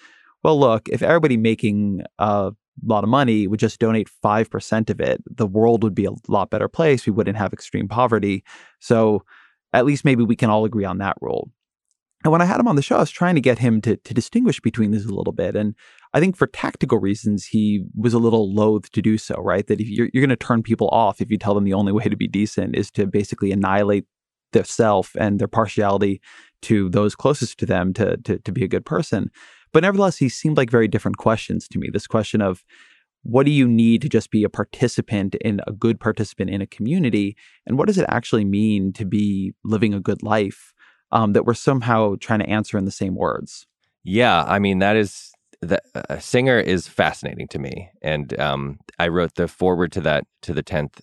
well, 0.43 0.59
look, 0.59 0.89
if 0.89 1.03
everybody 1.03 1.37
making 1.39 2.03
a 2.18 2.53
lot 2.85 3.05
of 3.05 3.11
money 3.11 3.47
would 3.47 3.61
just 3.61 3.79
donate 3.79 4.09
5% 4.25 4.91
of 4.91 5.01
it, 5.01 5.22
the 5.27 5.47
world 5.47 5.83
would 5.83 5.95
be 5.95 6.07
a 6.07 6.12
lot 6.29 6.51
better 6.51 6.68
place. 6.68 7.07
We 7.07 7.12
wouldn't 7.12 7.37
have 7.37 7.53
extreme 7.53 7.89
poverty. 7.89 8.45
So 8.81 9.22
at 9.72 9.87
least 9.87 10.05
maybe 10.05 10.25
we 10.25 10.37
can 10.37 10.51
all 10.51 10.64
agree 10.64 10.85
on 10.85 10.99
that 10.99 11.16
rule. 11.20 11.51
And 12.25 12.33
when 12.33 12.41
I 12.41 12.47
had 12.47 12.59
him 12.59 12.68
on 12.68 12.77
the 12.77 12.83
show, 12.83 12.97
I 12.97 13.01
was 13.01 13.11
trying 13.11 13.35
to 13.35 13.41
get 13.41 13.59
him 13.59 13.83
to, 13.83 13.97
to 13.99 14.14
distinguish 14.14 14.59
between 14.59 14.93
these 14.93 15.05
a 15.05 15.14
little 15.14 15.33
bit. 15.33 15.55
And 15.55 15.75
I 16.14 16.20
think 16.20 16.37
for 16.37 16.47
tactical 16.47 16.99
reasons, 16.99 17.45
he 17.45 17.85
was 17.95 18.14
a 18.14 18.18
little 18.18 18.53
loath 18.53 18.91
to 18.93 19.03
do 19.03 19.18
so, 19.18 19.35
right? 19.35 19.66
That 19.66 19.79
if 19.79 19.89
you're, 19.89 20.09
you're 20.12 20.22
going 20.22 20.31
to 20.31 20.37
turn 20.37 20.62
people 20.62 20.89
off 20.89 21.20
if 21.20 21.31
you 21.31 21.37
tell 21.37 21.55
them 21.55 21.64
the 21.64 21.75
only 21.75 21.93
way 21.93 22.05
to 22.05 22.16
be 22.16 22.27
decent 22.27 22.77
is 22.77 22.91
to 22.93 23.07
basically 23.07 23.53
annihilate 23.53 24.07
their 24.53 24.64
self 24.64 25.14
and 25.20 25.39
their 25.39 25.49
partiality 25.49 26.22
to 26.62 26.89
those 26.89 27.14
closest 27.14 27.59
to 27.59 27.66
them 27.66 27.93
to, 27.93 28.16
to, 28.18 28.39
to 28.39 28.53
be 28.53 28.64
a 28.64 28.68
good 28.68 28.87
person. 28.87 29.31
But 29.75 29.83
nevertheless, 29.83 30.16
he 30.16 30.29
seemed 30.29 30.57
like 30.57 30.70
very 30.70 30.87
different 30.87 31.18
questions 31.18 31.66
to 31.68 31.79
me. 31.79 31.91
This 31.93 32.07
question 32.07 32.41
of 32.41 32.64
what 33.25 33.45
do 33.45 33.51
you 33.51 33.66
need 33.66 34.03
to 34.03 34.09
just 34.09 34.31
be 34.31 34.45
a 34.45 34.49
participant 34.49 35.35
in 35.35 35.61
a 35.66 35.72
good 35.72 35.99
participant 35.99 36.49
in 36.51 36.62
a 36.62 36.66
community? 36.66 37.37
And 37.66 37.77
what 37.77 37.89
does 37.89 37.99
it 37.99 38.07
actually 38.09 38.45
mean 38.45 38.93
to 38.93 39.05
be 39.05 39.53
living 39.64 39.93
a 39.93 39.99
good 39.99 40.22
life 40.22 40.72
um, 41.11 41.33
that 41.33 41.45
we're 41.45 41.55
somehow 41.55 42.14
trying 42.20 42.39
to 42.39 42.49
answer 42.49 42.79
in 42.79 42.85
the 42.85 42.93
same 42.93 43.16
words? 43.16 43.66
Yeah, 44.05 44.45
I 44.45 44.61
mean 44.61 44.79
that 44.79 44.97
is 44.97 45.33
the 45.61 45.81
uh, 45.95 46.18
singer 46.20 46.59
is 46.61 46.87
fascinating 46.87 47.49
to 47.49 47.59
me, 47.59 47.91
and 48.01 48.39
um, 48.39 48.79
I 49.01 49.09
wrote 49.09 49.35
the 49.35 49.49
forward 49.49 49.91
to 49.93 50.01
that 50.03 50.25
to 50.43 50.55
the 50.55 50.62
tenth 50.62 51.01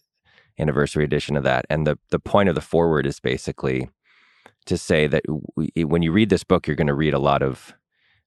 anniversary 0.57 1.03
edition 1.03 1.35
of 1.35 1.43
that, 1.43 1.65
and 1.69 1.85
the 1.85 1.97
the 2.09 2.19
point 2.19 2.47
of 2.47 2.55
the 2.55 2.61
forward 2.61 3.05
is 3.05 3.19
basically 3.19 3.89
to 4.67 4.77
say 4.77 5.07
that 5.07 5.23
when 5.75 6.03
you 6.03 6.11
read 6.11 6.29
this 6.29 6.43
book, 6.43 6.67
you're 6.67 6.75
going 6.75 6.87
to 6.87 6.93
read 6.93 7.15
a 7.15 7.19
lot 7.19 7.41
of 7.41 7.73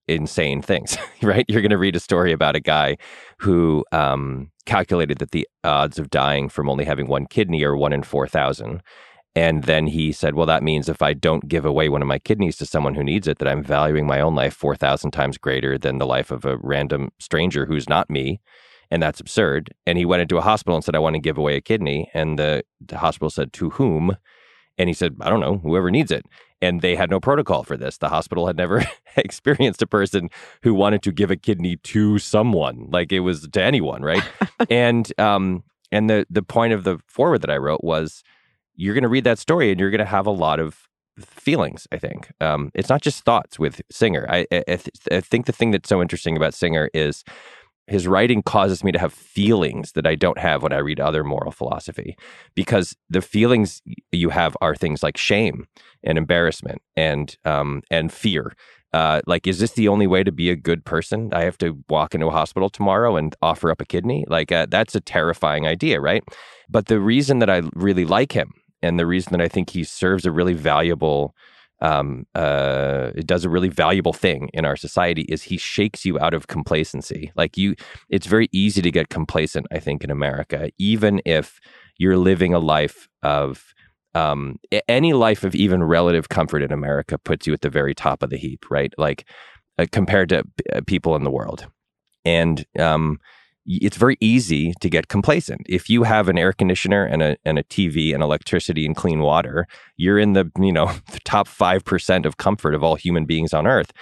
insane 0.08 0.62
things, 0.62 0.96
right? 1.22 1.44
You're 1.48 1.62
going 1.62 1.70
to 1.70 1.78
read 1.78 1.96
a 1.96 2.00
story 2.00 2.32
about 2.32 2.56
a 2.56 2.60
guy 2.60 2.96
who 3.38 3.84
um, 3.92 4.50
calculated 4.66 5.18
that 5.18 5.32
the 5.32 5.48
odds 5.62 5.98
of 5.98 6.10
dying 6.10 6.48
from 6.48 6.68
only 6.68 6.84
having 6.84 7.08
one 7.08 7.26
kidney 7.26 7.62
are 7.64 7.76
one 7.76 7.92
in 7.92 8.02
4,000. 8.02 8.82
And 9.36 9.64
then 9.64 9.88
he 9.88 10.12
said, 10.12 10.34
well, 10.34 10.46
that 10.46 10.62
means 10.62 10.88
if 10.88 11.02
I 11.02 11.12
don't 11.12 11.48
give 11.48 11.64
away 11.64 11.88
one 11.88 12.02
of 12.02 12.08
my 12.08 12.20
kidneys 12.20 12.56
to 12.58 12.66
someone 12.66 12.94
who 12.94 13.02
needs 13.02 13.26
it, 13.26 13.38
that 13.38 13.48
I'm 13.48 13.64
valuing 13.64 14.06
my 14.06 14.20
own 14.20 14.36
life 14.36 14.54
4,000 14.54 15.10
times 15.10 15.38
greater 15.38 15.76
than 15.76 15.98
the 15.98 16.06
life 16.06 16.30
of 16.30 16.44
a 16.44 16.56
random 16.58 17.10
stranger 17.18 17.66
who's 17.66 17.88
not 17.88 18.08
me. 18.08 18.40
And 18.90 19.02
that's 19.02 19.18
absurd. 19.18 19.74
And 19.86 19.98
he 19.98 20.04
went 20.04 20.22
into 20.22 20.38
a 20.38 20.42
hospital 20.42 20.76
and 20.76 20.84
said, 20.84 20.94
I 20.94 21.00
want 21.00 21.14
to 21.14 21.20
give 21.20 21.36
away 21.36 21.56
a 21.56 21.60
kidney. 21.60 22.08
And 22.14 22.38
the, 22.38 22.62
the 22.80 22.98
hospital 22.98 23.30
said, 23.30 23.52
to 23.54 23.70
whom? 23.70 24.16
And 24.78 24.88
he 24.88 24.94
said, 24.94 25.16
I 25.20 25.30
don't 25.30 25.40
know, 25.40 25.58
whoever 25.58 25.90
needs 25.90 26.12
it. 26.12 26.26
And 26.64 26.80
they 26.80 26.96
had 26.96 27.10
no 27.10 27.20
protocol 27.20 27.62
for 27.62 27.76
this. 27.76 27.98
The 27.98 28.08
hospital 28.08 28.46
had 28.46 28.56
never 28.56 28.84
experienced 29.16 29.82
a 29.82 29.86
person 29.86 30.30
who 30.62 30.74
wanted 30.74 31.02
to 31.02 31.12
give 31.12 31.30
a 31.30 31.36
kidney 31.36 31.76
to 31.76 32.18
someone, 32.18 32.88
like 32.90 33.12
it 33.12 33.20
was 33.20 33.46
to 33.48 33.62
anyone, 33.62 34.02
right? 34.02 34.22
and 34.70 35.12
um, 35.20 35.62
and 35.92 36.08
the 36.08 36.26
the 36.30 36.42
point 36.42 36.72
of 36.72 36.84
the 36.84 36.98
forward 37.06 37.42
that 37.42 37.50
I 37.50 37.56
wrote 37.56 37.84
was, 37.84 38.22
you're 38.74 38.94
going 38.94 39.02
to 39.02 39.08
read 39.08 39.24
that 39.24 39.38
story 39.38 39.70
and 39.70 39.78
you're 39.78 39.90
going 39.90 39.98
to 39.98 40.04
have 40.04 40.26
a 40.26 40.30
lot 40.30 40.58
of 40.58 40.88
feelings. 41.18 41.86
I 41.92 41.98
think 41.98 42.32
um, 42.40 42.70
it's 42.74 42.88
not 42.88 43.02
just 43.02 43.24
thoughts 43.24 43.58
with 43.58 43.80
Singer. 43.90 44.26
I 44.28 44.46
I, 44.50 44.62
th- 44.66 44.90
I 45.12 45.20
think 45.20 45.46
the 45.46 45.52
thing 45.52 45.70
that's 45.70 45.88
so 45.88 46.02
interesting 46.02 46.36
about 46.36 46.54
Singer 46.54 46.90
is 46.94 47.24
his 47.86 48.06
writing 48.06 48.42
causes 48.42 48.82
me 48.82 48.92
to 48.92 48.98
have 48.98 49.12
feelings 49.12 49.92
that 49.92 50.06
I 50.06 50.14
don't 50.14 50.38
have 50.38 50.62
when 50.62 50.72
I 50.72 50.78
read 50.78 51.00
other 51.00 51.22
moral 51.22 51.52
philosophy 51.52 52.16
because 52.54 52.96
the 53.10 53.20
feelings 53.20 53.82
you 54.10 54.30
have 54.30 54.56
are 54.60 54.74
things 54.74 55.02
like 55.02 55.16
shame 55.16 55.66
and 56.02 56.16
embarrassment 56.16 56.80
and 56.96 57.36
um, 57.44 57.82
and 57.90 58.12
fear. 58.12 58.54
Uh, 58.94 59.20
like, 59.26 59.48
is 59.48 59.58
this 59.58 59.72
the 59.72 59.88
only 59.88 60.06
way 60.06 60.22
to 60.22 60.30
be 60.30 60.50
a 60.50 60.56
good 60.56 60.84
person? 60.84 61.34
I 61.34 61.42
have 61.42 61.58
to 61.58 61.82
walk 61.88 62.14
into 62.14 62.28
a 62.28 62.30
hospital 62.30 62.70
tomorrow 62.70 63.16
and 63.16 63.34
offer 63.42 63.68
up 63.70 63.80
a 63.80 63.84
kidney. 63.84 64.24
Like, 64.28 64.52
uh, 64.52 64.66
that's 64.70 64.94
a 64.94 65.00
terrifying 65.00 65.66
idea, 65.66 66.00
right? 66.00 66.22
But 66.70 66.86
the 66.86 67.00
reason 67.00 67.40
that 67.40 67.50
I 67.50 67.62
really 67.74 68.04
like 68.04 68.30
him 68.30 68.52
and 68.82 68.96
the 68.96 69.06
reason 69.06 69.32
that 69.32 69.40
I 69.40 69.48
think 69.48 69.70
he 69.70 69.82
serves 69.82 70.24
a 70.24 70.30
really 70.30 70.54
valuable 70.54 71.34
um, 71.80 72.26
uh, 72.34 73.10
does 73.26 73.44
a 73.44 73.50
really 73.50 73.68
valuable 73.68 74.12
thing 74.12 74.48
in 74.54 74.64
our 74.64 74.76
society 74.76 75.22
is 75.22 75.42
he 75.42 75.56
shakes 75.56 76.04
you 76.04 76.18
out 76.18 76.34
of 76.34 76.46
complacency. 76.46 77.32
Like 77.36 77.56
you, 77.56 77.74
it's 78.08 78.26
very 78.26 78.48
easy 78.52 78.80
to 78.82 78.90
get 78.90 79.08
complacent. 79.08 79.66
I 79.72 79.80
think 79.80 80.04
in 80.04 80.10
America, 80.10 80.70
even 80.78 81.20
if 81.24 81.60
you're 81.98 82.16
living 82.16 82.54
a 82.54 82.58
life 82.58 83.08
of 83.22 83.74
um, 84.14 84.58
any 84.88 85.12
life 85.12 85.44
of 85.44 85.54
even 85.54 85.82
relative 85.82 86.28
comfort 86.28 86.62
in 86.62 86.72
America 86.72 87.18
puts 87.18 87.46
you 87.46 87.52
at 87.52 87.62
the 87.62 87.70
very 87.70 87.94
top 87.94 88.22
of 88.22 88.30
the 88.30 88.36
heap, 88.36 88.70
right? 88.70 88.92
Like 88.96 89.28
uh, 89.78 89.86
compared 89.90 90.28
to 90.28 90.44
p- 90.56 90.80
people 90.86 91.16
in 91.16 91.24
the 91.24 91.30
world, 91.30 91.66
and 92.24 92.64
um, 92.78 93.18
it's 93.66 93.96
very 93.96 94.16
easy 94.20 94.74
to 94.80 94.90
get 94.90 95.08
complacent. 95.08 95.62
If 95.66 95.88
you 95.88 96.02
have 96.02 96.28
an 96.28 96.38
air 96.38 96.52
conditioner 96.52 97.04
and 97.04 97.22
a 97.22 97.36
and 97.44 97.58
a 97.58 97.62
TV 97.64 98.12
and 98.12 98.22
electricity 98.22 98.84
and 98.86 98.94
clean 98.94 99.20
water, 99.20 99.66
you're 99.96 100.18
in 100.18 100.34
the 100.34 100.50
you 100.58 100.72
know 100.72 100.86
the 101.12 101.20
top 101.20 101.48
five 101.48 101.84
percent 101.84 102.26
of 102.26 102.36
comfort 102.36 102.74
of 102.74 102.82
all 102.82 102.94
human 102.94 103.24
beings 103.24 103.52
on 103.54 103.66
Earth. 103.66 103.92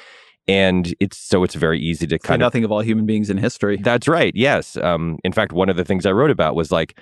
And 0.48 0.92
it's 0.98 1.16
so 1.16 1.44
it's 1.44 1.54
very 1.54 1.78
easy 1.80 2.06
to 2.08 2.16
Say 2.16 2.18
kind 2.18 2.42
of 2.42 2.46
nothing 2.46 2.64
of 2.64 2.72
all 2.72 2.80
human 2.80 3.06
beings 3.06 3.30
in 3.30 3.38
history. 3.38 3.76
that's 3.76 4.08
right. 4.08 4.32
Yes. 4.34 4.76
Um, 4.76 5.18
in 5.22 5.32
fact, 5.32 5.52
one 5.52 5.68
of 5.68 5.76
the 5.76 5.84
things 5.84 6.04
I 6.04 6.10
wrote 6.10 6.32
about 6.32 6.56
was 6.56 6.72
like, 6.72 6.98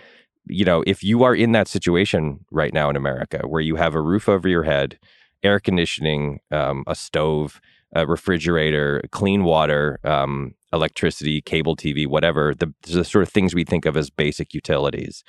you 0.47 0.65
know, 0.65 0.85
if 0.87 1.03
you 1.03 1.23
are 1.23 1.35
in 1.35 1.53
that 1.53 1.67
situation 1.67 2.45
right 2.51 2.75
now 2.75 2.91
in 2.91 2.97
America 2.97 3.41
where 3.47 3.63
you 3.63 3.77
have 3.77 3.95
a 3.95 4.01
roof 4.03 4.29
over 4.29 4.47
your 4.47 4.65
head, 4.65 4.99
air 5.43 5.59
conditioning, 5.59 6.41
um, 6.51 6.85
a 6.87 6.95
stove, 6.95 7.63
a 7.95 8.07
refrigerator, 8.07 9.03
clean 9.11 9.45
water, 9.45 9.99
um, 10.05 10.55
electricity, 10.73 11.41
cable 11.41 11.77
TV, 11.77 12.07
whatever, 12.07 12.55
the, 12.55 12.73
the 12.83 13.05
sort 13.05 13.23
of 13.23 13.29
things 13.29 13.55
we 13.55 13.65
think 13.65 13.87
of 13.87 13.97
as 13.97 14.11
basic 14.11 14.55
utilities. 14.55 15.25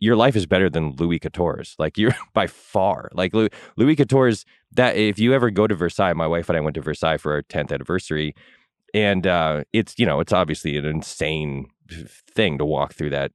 Your 0.00 0.16
life 0.16 0.36
is 0.36 0.46
better 0.46 0.68
than 0.68 0.96
Louis 0.96 1.18
Quatorze. 1.18 1.74
Like 1.78 1.96
you're 1.98 2.14
by 2.32 2.46
far. 2.46 3.10
Like 3.12 3.34
Louis, 3.34 3.50
Louis 3.76 3.96
Quatorze. 3.96 4.44
That 4.72 4.96
if 4.96 5.20
you 5.20 5.32
ever 5.32 5.50
go 5.50 5.68
to 5.68 5.74
Versailles, 5.74 6.12
my 6.14 6.26
wife 6.26 6.48
and 6.48 6.58
I 6.58 6.60
went 6.60 6.74
to 6.74 6.80
Versailles 6.80 7.16
for 7.16 7.32
our 7.32 7.42
tenth 7.42 7.70
anniversary, 7.70 8.34
and 8.92 9.24
uh, 9.24 9.62
it's 9.72 9.96
you 9.98 10.04
know 10.04 10.18
it's 10.18 10.32
obviously 10.32 10.76
an 10.76 10.84
insane 10.84 11.66
thing 12.28 12.58
to 12.58 12.64
walk 12.64 12.92
through 12.94 13.10
that 13.10 13.30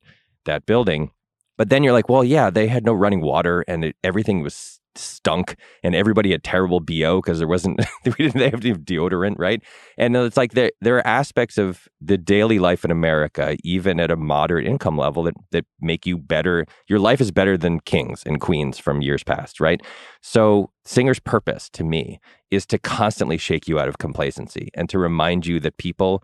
that 0.46 0.66
building. 0.66 1.12
But 1.58 1.70
then 1.70 1.84
you're 1.84 1.94
like, 1.94 2.10
well, 2.10 2.24
yeah, 2.24 2.50
they 2.50 2.68
had 2.68 2.86
no 2.86 2.94
running 2.94 3.22
water, 3.22 3.64
and 3.68 3.86
it, 3.86 3.96
everything 4.04 4.42
was 4.42 4.79
stunk 5.00 5.56
and 5.84 5.96
everybody 5.96 6.32
had 6.32 6.44
terrible 6.44 6.80
BO 6.80 7.22
because 7.22 7.40
there 7.40 7.48
wasn't, 7.48 7.80
we 8.06 8.12
didn't 8.12 8.42
have 8.42 8.66
any 8.66 8.74
deodorant, 8.74 9.36
right? 9.38 9.64
And 9.98 10.16
it's 10.16 10.38
like 10.38 10.54
there, 10.54 10.72
there 10.82 10.98
are 10.98 11.08
aspects 11.08 11.58
of 11.58 11.88
the 12.02 12.18
daily 12.18 12.60
life 12.60 12.86
in 12.86 12.92
America, 12.92 13.58
even 13.64 14.00
at 14.00 14.12
a 14.12 14.16
moderate 14.16 14.68
income 14.68 14.98
level, 14.98 15.24
that, 15.24 15.36
that 15.52 15.66
make 15.82 16.06
you 16.06 16.18
better. 16.18 16.66
Your 16.88 17.00
life 17.00 17.22
is 17.22 17.32
better 17.32 17.58
than 17.58 17.80
kings 17.82 18.24
and 18.26 18.40
queens 18.40 18.78
from 18.78 19.02
years 19.02 19.24
past, 19.24 19.60
right? 19.60 19.82
So, 20.22 20.72
Singer's 20.86 21.20
purpose 21.20 21.70
to 21.72 21.84
me 21.84 22.20
is 22.50 22.66
to 22.66 22.80
constantly 22.80 23.38
shake 23.38 23.68
you 23.68 23.80
out 23.80 23.88
of 23.88 24.00
complacency 24.00 24.70
and 24.74 24.90
to 24.90 24.98
remind 24.98 25.46
you 25.46 25.60
that 25.60 25.78
people 25.78 26.24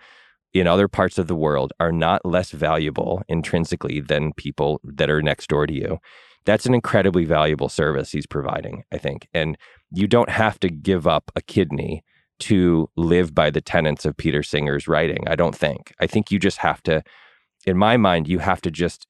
in 0.55 0.67
other 0.67 0.87
parts 0.87 1.17
of 1.17 1.27
the 1.27 1.35
world 1.35 1.73
are 1.79 1.91
not 1.91 2.25
less 2.25 2.51
valuable 2.51 3.21
intrinsically 3.27 3.99
than 3.99 4.33
people 4.33 4.79
that 4.83 5.09
are 5.09 5.21
next 5.21 5.47
door 5.47 5.67
to 5.67 5.73
you. 5.73 5.99
That's 6.45 6.65
an 6.65 6.73
incredibly 6.73 7.25
valuable 7.25 7.69
service 7.69 8.11
he's 8.11 8.27
providing, 8.27 8.83
I 8.91 8.97
think. 8.97 9.27
And 9.33 9.57
you 9.91 10.07
don't 10.07 10.29
have 10.29 10.59
to 10.59 10.69
give 10.69 11.07
up 11.07 11.31
a 11.35 11.41
kidney 11.41 12.03
to 12.39 12.89
live 12.95 13.33
by 13.33 13.49
the 13.49 13.61
tenets 13.61 14.05
of 14.05 14.17
Peter 14.17 14.43
Singer's 14.43 14.87
writing, 14.87 15.27
I 15.27 15.35
don't 15.35 15.55
think. 15.55 15.93
I 15.99 16.07
think 16.07 16.31
you 16.31 16.39
just 16.39 16.57
have 16.57 16.83
to, 16.83 17.01
in 17.65 17.77
my 17.77 17.97
mind, 17.97 18.27
you 18.27 18.39
have 18.39 18.61
to 18.61 18.71
just 18.71 19.07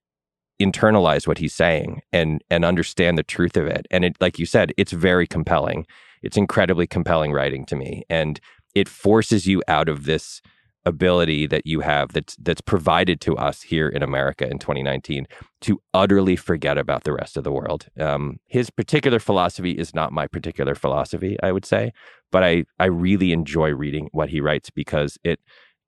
internalize 0.61 1.27
what 1.27 1.37
he's 1.39 1.53
saying 1.53 2.01
and 2.13 2.41
and 2.49 2.63
understand 2.63 3.17
the 3.17 3.23
truth 3.23 3.57
of 3.57 3.65
it. 3.65 3.85
And 3.91 4.05
it, 4.05 4.15
like 4.21 4.39
you 4.39 4.45
said, 4.45 4.71
it's 4.77 4.93
very 4.93 5.27
compelling. 5.27 5.85
It's 6.21 6.37
incredibly 6.37 6.87
compelling 6.87 7.33
writing 7.33 7.65
to 7.65 7.75
me. 7.75 8.03
And 8.09 8.39
it 8.73 8.87
forces 8.87 9.47
you 9.47 9.61
out 9.67 9.89
of 9.89 10.05
this 10.05 10.41
ability 10.85 11.47
that 11.47 11.65
you 11.65 11.79
have 11.79 12.13
that's 12.13 12.35
that's 12.37 12.61
provided 12.61 13.19
to 13.21 13.35
us 13.37 13.63
here 13.63 13.87
in 13.87 14.03
America 14.03 14.47
in 14.49 14.59
2019 14.59 15.25
to 15.61 15.81
utterly 15.93 16.35
forget 16.35 16.77
about 16.77 17.03
the 17.03 17.13
rest 17.13 17.37
of 17.37 17.43
the 17.43 17.51
world. 17.51 17.87
Um, 17.99 18.37
his 18.47 18.69
particular 18.69 19.19
philosophy 19.19 19.71
is 19.71 19.95
not 19.95 20.11
my 20.11 20.27
particular 20.27 20.75
philosophy, 20.75 21.37
I 21.41 21.51
would 21.51 21.65
say, 21.65 21.91
but 22.31 22.43
I 22.43 22.65
I 22.79 22.85
really 22.85 23.31
enjoy 23.31 23.73
reading 23.73 24.09
what 24.11 24.29
he 24.29 24.41
writes 24.41 24.69
because 24.69 25.17
it 25.23 25.39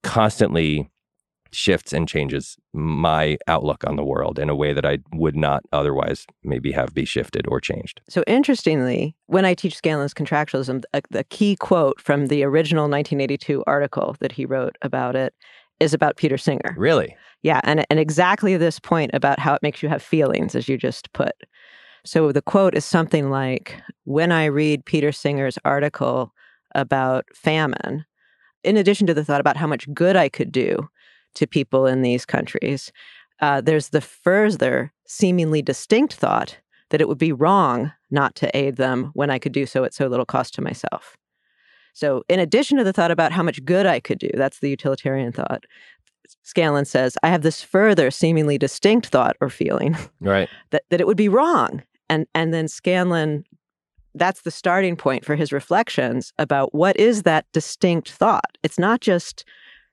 constantly 0.04 0.90
shifts 1.52 1.94
and 1.94 2.08
changes 2.08 2.58
my 2.74 3.38
outlook 3.48 3.84
on 3.86 3.96
the 3.96 4.04
world 4.04 4.40
in 4.40 4.50
a 4.50 4.56
way 4.56 4.74
that 4.74 4.86
I 4.86 5.00
would 5.14 5.36
not 5.36 5.64
otherwise 5.72 6.26
maybe 6.44 6.72
have 6.72 6.94
be 6.94 7.06
shifted 7.06 7.48
or 7.48 7.60
changed. 7.60 8.02
So 8.10 8.24
interestingly, 8.28 9.16
when 9.28 9.46
I 9.46 9.54
teach 9.54 9.76
Scanlon's 9.76 10.14
contractualism, 10.14 10.84
a, 10.94 11.02
the 11.10 11.24
key 11.26 11.56
quote 11.56 12.00
from 12.02 12.28
the 12.28 12.44
original 12.44 12.84
1982 12.84 13.64
article 13.68 14.16
that 14.20 14.32
he 14.32 14.46
wrote 14.46 14.78
about 14.82 15.16
it 15.16 15.34
is 15.80 15.94
about 15.94 16.18
Peter 16.18 16.38
Singer. 16.38 16.74
Really? 16.76 17.16
Yeah, 17.44 17.62
and 17.64 17.86
and 17.90 18.00
exactly 18.00 18.58
this 18.58 18.80
point 18.80 19.12
about 19.14 19.40
how 19.40 19.54
it 19.54 19.62
makes 19.62 19.84
you 19.84 19.90
have 19.90 20.02
feelings 20.02 20.56
as 20.56 20.68
you 20.68 20.78
just 20.78 21.12
put. 21.14 21.34
So 22.06 22.32
the 22.32 22.42
quote 22.42 22.76
is 22.76 22.86
something 22.86 23.30
like 23.30 23.80
when 24.06 24.32
I 24.32 24.46
read 24.46 24.86
Peter 24.86 25.12
Singer's 25.12 25.60
article 25.66 26.34
about 26.74 27.26
famine, 27.34 28.06
in 28.64 28.78
addition 28.78 29.08
to 29.08 29.14
the 29.14 29.26
thought 29.26 29.42
about 29.42 29.58
how 29.58 29.68
much 29.68 29.92
good 29.94 30.16
I 30.16 30.30
could 30.30 30.52
do, 30.52 30.90
to 31.38 31.48
people 31.48 31.86
in 31.86 32.02
these 32.02 32.26
countries. 32.26 32.92
Uh, 33.40 33.62
there's 33.62 33.90
the 33.90 34.02
further 34.02 34.92
seemingly 35.06 35.62
distinct 35.62 36.14
thought 36.14 36.58
that 36.90 37.02
it 37.02 37.08
would 37.08 37.18
be 37.18 37.32
wrong 37.32 37.92
not 38.10 38.36
to 38.36 38.56
aid 38.58 38.78
them 38.78 39.12
when 39.14 39.30
I 39.30 39.40
could 39.40 39.52
do 39.52 39.66
so 39.66 39.84
at 39.84 39.94
so 39.94 40.08
little 40.08 40.26
cost 40.26 40.54
to 40.56 40.62
myself. 40.62 41.18
So, 41.94 42.24
in 42.30 42.40
addition 42.40 42.78
to 42.78 42.84
the 42.84 42.94
thought 42.94 43.12
about 43.12 43.32
how 43.32 43.42
much 43.42 43.64
good 43.66 43.86
I 43.86 44.00
could 44.00 44.20
do, 44.20 44.30
that's 44.36 44.60
the 44.60 44.70
utilitarian 44.70 45.32
thought. 45.32 45.64
Scanlon 46.44 46.86
says, 46.86 47.18
I 47.24 47.30
have 47.30 47.42
this 47.42 47.64
further 47.64 48.12
seemingly 48.12 48.58
distinct 48.58 49.08
thought 49.08 49.36
or 49.42 49.50
feeling 49.50 49.98
right. 50.20 50.50
that, 50.72 50.84
that 50.90 51.02
it 51.02 51.08
would 51.08 51.18
be 51.18 51.30
wrong. 51.30 51.84
And, 52.10 52.28
and 52.36 52.54
then 52.54 52.68
Scanlon, 52.68 53.46
that's 54.14 54.42
the 54.42 54.52
starting 54.52 54.96
point 54.96 55.26
for 55.26 55.36
his 55.36 55.52
reflections 55.52 56.34
about 56.38 56.74
what 56.74 56.98
is 56.98 57.24
that 57.24 57.46
distinct 57.52 58.12
thought. 58.12 58.58
It's 58.64 58.80
not 58.80 59.02
just 59.02 59.46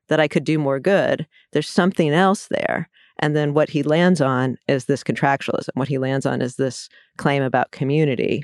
that 0.08 0.20
I 0.20 0.28
could 0.28 0.44
do 0.44 0.58
more 0.58 0.80
good. 0.80 1.26
There's 1.52 1.68
something 1.68 2.10
else 2.10 2.48
there. 2.48 2.88
And 3.20 3.36
then 3.36 3.54
what 3.54 3.70
he 3.70 3.82
lands 3.82 4.20
on 4.20 4.56
is 4.66 4.86
this 4.86 5.04
contractualism. 5.04 5.70
What 5.74 5.88
he 5.88 5.98
lands 5.98 6.26
on 6.26 6.42
is 6.42 6.56
this 6.56 6.88
claim 7.16 7.42
about 7.42 7.70
community 7.70 8.42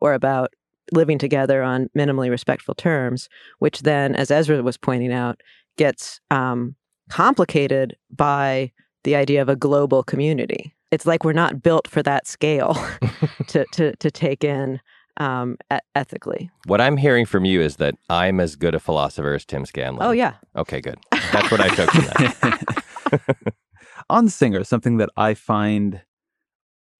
or 0.00 0.14
about 0.14 0.54
living 0.92 1.18
together 1.18 1.62
on 1.62 1.88
minimally 1.96 2.30
respectful 2.30 2.74
terms, 2.74 3.28
which 3.58 3.80
then, 3.80 4.14
as 4.14 4.30
Ezra 4.30 4.62
was 4.62 4.76
pointing 4.76 5.12
out, 5.12 5.40
gets 5.76 6.20
um, 6.30 6.76
complicated 7.08 7.96
by 8.10 8.70
the 9.04 9.16
idea 9.16 9.42
of 9.42 9.48
a 9.48 9.56
global 9.56 10.02
community. 10.02 10.74
It's 10.90 11.06
like 11.06 11.24
we're 11.24 11.32
not 11.32 11.62
built 11.62 11.88
for 11.88 12.02
that 12.02 12.26
scale 12.26 12.74
to, 13.48 13.64
to, 13.72 13.96
to 13.96 14.10
take 14.10 14.44
in 14.44 14.80
um, 15.22 15.56
ethically. 15.94 16.50
What 16.66 16.80
I'm 16.80 16.96
hearing 16.96 17.26
from 17.26 17.44
you 17.44 17.60
is 17.60 17.76
that 17.76 17.94
I'm 18.10 18.40
as 18.40 18.56
good 18.56 18.74
a 18.74 18.80
philosopher 18.80 19.34
as 19.34 19.44
Tim 19.44 19.64
Scanlon. 19.64 20.02
Oh, 20.02 20.10
yeah. 20.10 20.34
Okay, 20.56 20.80
good. 20.80 20.98
That's 21.32 21.50
what 21.50 21.60
I 21.60 21.68
took 21.68 21.90
from 21.90 22.04
that. 22.04 23.54
On 24.10 24.28
Singer, 24.28 24.64
something 24.64 24.96
that 24.96 25.10
I 25.16 25.34
find 25.34 26.02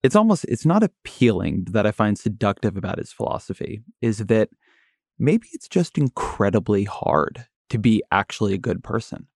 it's 0.03 0.17
almost 0.17 0.45
it's 0.47 0.67
not 0.67 0.83
appealing 0.83 1.67
that 1.71 1.87
I 1.87 1.93
find 1.93 2.19
seductive 2.19 2.77
about 2.77 2.99
his 2.99 3.13
philosophy 3.13 3.83
is 4.01 4.19
that 4.19 4.49
maybe 5.19 5.47
it's 5.53 5.69
just 5.69 5.97
incredibly 5.97 6.85
hard 6.85 7.47
to 7.71 7.79
be 7.79 8.03
actually 8.11 8.53
a 8.55 8.59
good 8.59 8.83
person 8.83 9.29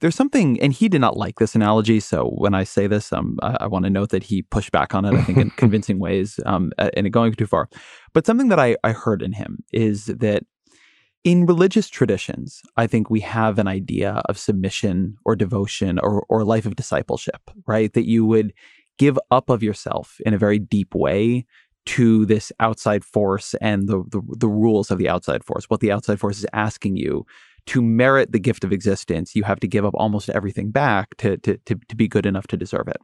there's 0.00 0.14
something, 0.14 0.60
and 0.60 0.72
he 0.72 0.88
did 0.88 1.00
not 1.00 1.16
like 1.16 1.38
this 1.38 1.54
analogy. 1.54 2.00
So 2.00 2.30
when 2.36 2.54
I 2.54 2.64
say 2.64 2.86
this, 2.86 3.12
um, 3.12 3.38
I, 3.42 3.56
I 3.60 3.66
want 3.66 3.84
to 3.84 3.90
note 3.90 4.10
that 4.10 4.22
he 4.22 4.42
pushed 4.42 4.72
back 4.72 4.94
on 4.94 5.04
it, 5.04 5.14
I 5.14 5.22
think, 5.22 5.38
in 5.38 5.50
convincing 5.56 5.98
ways, 5.98 6.38
um, 6.46 6.72
and 6.78 7.12
going 7.12 7.32
too 7.32 7.46
far. 7.46 7.68
But 8.12 8.26
something 8.26 8.48
that 8.48 8.60
I, 8.60 8.76
I 8.84 8.92
heard 8.92 9.22
in 9.22 9.32
him 9.32 9.64
is 9.72 10.06
that 10.06 10.44
in 11.24 11.44
religious 11.44 11.88
traditions, 11.88 12.62
I 12.76 12.86
think 12.86 13.10
we 13.10 13.20
have 13.20 13.58
an 13.58 13.66
idea 13.66 14.22
of 14.26 14.38
submission 14.38 15.16
or 15.24 15.34
devotion 15.34 15.98
or, 15.98 16.24
or 16.28 16.44
life 16.44 16.66
of 16.66 16.76
discipleship, 16.76 17.50
right? 17.66 17.92
That 17.94 18.06
you 18.06 18.24
would 18.24 18.52
give 18.96 19.18
up 19.30 19.50
of 19.50 19.62
yourself 19.62 20.18
in 20.24 20.34
a 20.34 20.38
very 20.38 20.58
deep 20.58 20.94
way 20.94 21.44
to 21.86 22.26
this 22.26 22.52
outside 22.60 23.04
force 23.04 23.54
and 23.60 23.88
the, 23.88 24.04
the, 24.08 24.20
the 24.38 24.48
rules 24.48 24.90
of 24.90 24.98
the 24.98 25.08
outside 25.08 25.44
force, 25.44 25.64
what 25.68 25.80
the 25.80 25.92
outside 25.92 26.20
force 26.20 26.38
is 26.38 26.46
asking 26.52 26.96
you 26.96 27.24
to 27.66 27.82
merit 27.82 28.32
the 28.32 28.38
gift 28.38 28.64
of 28.64 28.72
existence, 28.72 29.34
you 29.34 29.44
have 29.44 29.60
to 29.60 29.68
give 29.68 29.84
up 29.84 29.94
almost 29.94 30.30
everything 30.30 30.70
back 30.70 31.16
to, 31.18 31.36
to, 31.38 31.58
to, 31.66 31.78
to 31.88 31.96
be 31.96 32.08
good 32.08 32.26
enough 32.26 32.46
to 32.48 32.56
deserve 32.56 32.88
it. 32.88 32.98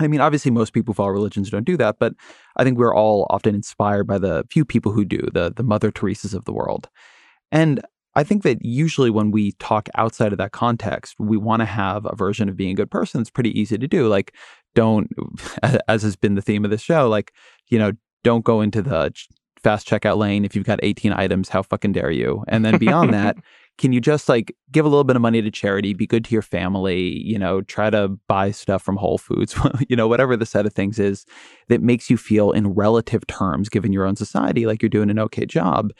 I 0.00 0.08
mean, 0.08 0.20
obviously, 0.20 0.50
most 0.50 0.72
people 0.72 0.92
who 0.92 0.96
follow 0.96 1.10
religions 1.10 1.50
don't 1.50 1.64
do 1.64 1.76
that, 1.76 1.96
but 2.00 2.14
I 2.56 2.64
think 2.64 2.78
we're 2.78 2.94
all 2.94 3.26
often 3.30 3.54
inspired 3.54 4.06
by 4.06 4.18
the 4.18 4.44
few 4.50 4.64
people 4.64 4.90
who 4.90 5.04
do, 5.04 5.28
the, 5.32 5.52
the 5.54 5.62
Mother 5.62 5.92
Teresa's 5.92 6.34
of 6.34 6.44
the 6.46 6.52
world. 6.52 6.88
And 7.52 7.80
I 8.16 8.24
think 8.24 8.42
that 8.42 8.64
usually 8.64 9.10
when 9.10 9.30
we 9.30 9.52
talk 9.52 9.88
outside 9.94 10.32
of 10.32 10.38
that 10.38 10.52
context, 10.52 11.14
we 11.18 11.36
want 11.36 11.60
to 11.60 11.66
have 11.66 12.06
a 12.06 12.16
version 12.16 12.48
of 12.48 12.56
being 12.56 12.72
a 12.72 12.74
good 12.74 12.90
person. 12.90 13.20
It's 13.20 13.30
pretty 13.30 13.58
easy 13.58 13.78
to 13.78 13.86
do. 13.86 14.08
Like, 14.08 14.34
don't, 14.74 15.08
as 15.88 16.02
has 16.02 16.16
been 16.16 16.34
the 16.34 16.42
theme 16.42 16.64
of 16.64 16.70
this 16.70 16.82
show, 16.82 17.08
like, 17.08 17.32
you 17.68 17.78
know, 17.78 17.92
don't 18.24 18.44
go 18.44 18.60
into 18.60 18.82
the 18.82 19.12
fast 19.62 19.88
checkout 19.88 20.16
lane 20.16 20.44
if 20.44 20.54
you've 20.54 20.66
got 20.66 20.80
18 20.82 21.12
items. 21.12 21.48
How 21.48 21.62
fucking 21.62 21.92
dare 21.92 22.10
you? 22.10 22.44
And 22.48 22.64
then 22.64 22.78
beyond 22.78 23.12
that, 23.14 23.36
can 23.76 23.92
you 23.92 24.00
just 24.00 24.28
like 24.28 24.56
give 24.70 24.84
a 24.84 24.88
little 24.88 25.04
bit 25.04 25.16
of 25.16 25.22
money 25.22 25.42
to 25.42 25.50
charity, 25.50 25.94
be 25.94 26.06
good 26.06 26.24
to 26.24 26.32
your 26.32 26.42
family, 26.42 27.20
you 27.22 27.38
know, 27.38 27.60
try 27.62 27.90
to 27.90 28.08
buy 28.28 28.50
stuff 28.50 28.82
from 28.82 28.96
Whole 28.96 29.18
Foods, 29.18 29.58
you 29.88 29.96
know, 29.96 30.06
whatever 30.06 30.36
the 30.36 30.46
set 30.46 30.66
of 30.66 30.72
things 30.72 30.98
is 30.98 31.26
that 31.68 31.82
makes 31.82 32.08
you 32.08 32.16
feel 32.16 32.52
in 32.52 32.68
relative 32.68 33.26
terms, 33.26 33.68
given 33.68 33.92
your 33.92 34.06
own 34.06 34.16
society, 34.16 34.66
like 34.66 34.80
you're 34.80 34.88
doing 34.88 35.10
an 35.10 35.18
okay 35.18 35.44
job. 35.44 35.92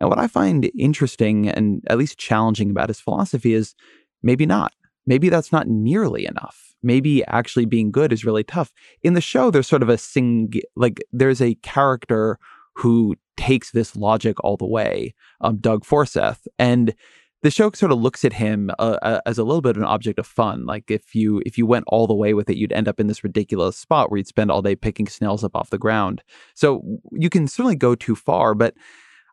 And 0.00 0.08
what 0.08 0.18
I 0.18 0.26
find 0.26 0.70
interesting 0.76 1.48
and 1.48 1.82
at 1.88 1.98
least 1.98 2.18
challenging 2.18 2.70
about 2.70 2.88
his 2.88 3.00
philosophy 3.00 3.54
is 3.54 3.74
maybe 4.22 4.46
not. 4.46 4.72
Maybe 5.06 5.28
that's 5.28 5.52
not 5.52 5.68
nearly 5.68 6.26
enough. 6.26 6.74
Maybe 6.82 7.24
actually 7.26 7.66
being 7.66 7.90
good 7.90 8.12
is 8.12 8.24
really 8.24 8.44
tough. 8.44 8.72
In 9.02 9.14
the 9.14 9.20
show, 9.20 9.50
there's 9.50 9.68
sort 9.68 9.82
of 9.82 9.88
a 9.88 9.98
sing, 9.98 10.52
like 10.74 11.00
there's 11.12 11.42
a 11.42 11.54
character 11.56 12.38
who 12.74 13.14
takes 13.36 13.72
this 13.72 13.96
logic 13.96 14.42
all 14.42 14.56
the 14.56 14.66
way, 14.66 15.14
um, 15.40 15.58
Doug 15.58 15.84
Forcett. 15.84 16.38
And 16.58 16.94
the 17.42 17.50
show 17.50 17.70
sort 17.72 17.92
of 17.92 18.00
looks 18.00 18.24
at 18.24 18.34
him 18.34 18.70
uh, 18.78 18.98
uh, 19.02 19.20
as 19.24 19.38
a 19.38 19.44
little 19.44 19.62
bit 19.62 19.70
of 19.70 19.78
an 19.78 19.84
object 19.84 20.18
of 20.18 20.26
fun. 20.26 20.66
Like 20.66 20.90
if 20.90 21.14
you 21.14 21.42
if 21.46 21.56
you 21.56 21.66
went 21.66 21.84
all 21.86 22.06
the 22.06 22.14
way 22.14 22.34
with 22.34 22.50
it, 22.50 22.56
you'd 22.56 22.72
end 22.72 22.88
up 22.88 23.00
in 23.00 23.06
this 23.06 23.24
ridiculous 23.24 23.76
spot 23.76 24.10
where 24.10 24.18
you'd 24.18 24.26
spend 24.26 24.50
all 24.50 24.62
day 24.62 24.76
picking 24.76 25.06
snails 25.06 25.42
up 25.42 25.56
off 25.56 25.70
the 25.70 25.78
ground. 25.78 26.22
So 26.54 26.82
you 27.12 27.30
can 27.30 27.48
certainly 27.48 27.76
go 27.76 27.94
too 27.94 28.14
far, 28.14 28.54
but 28.54 28.74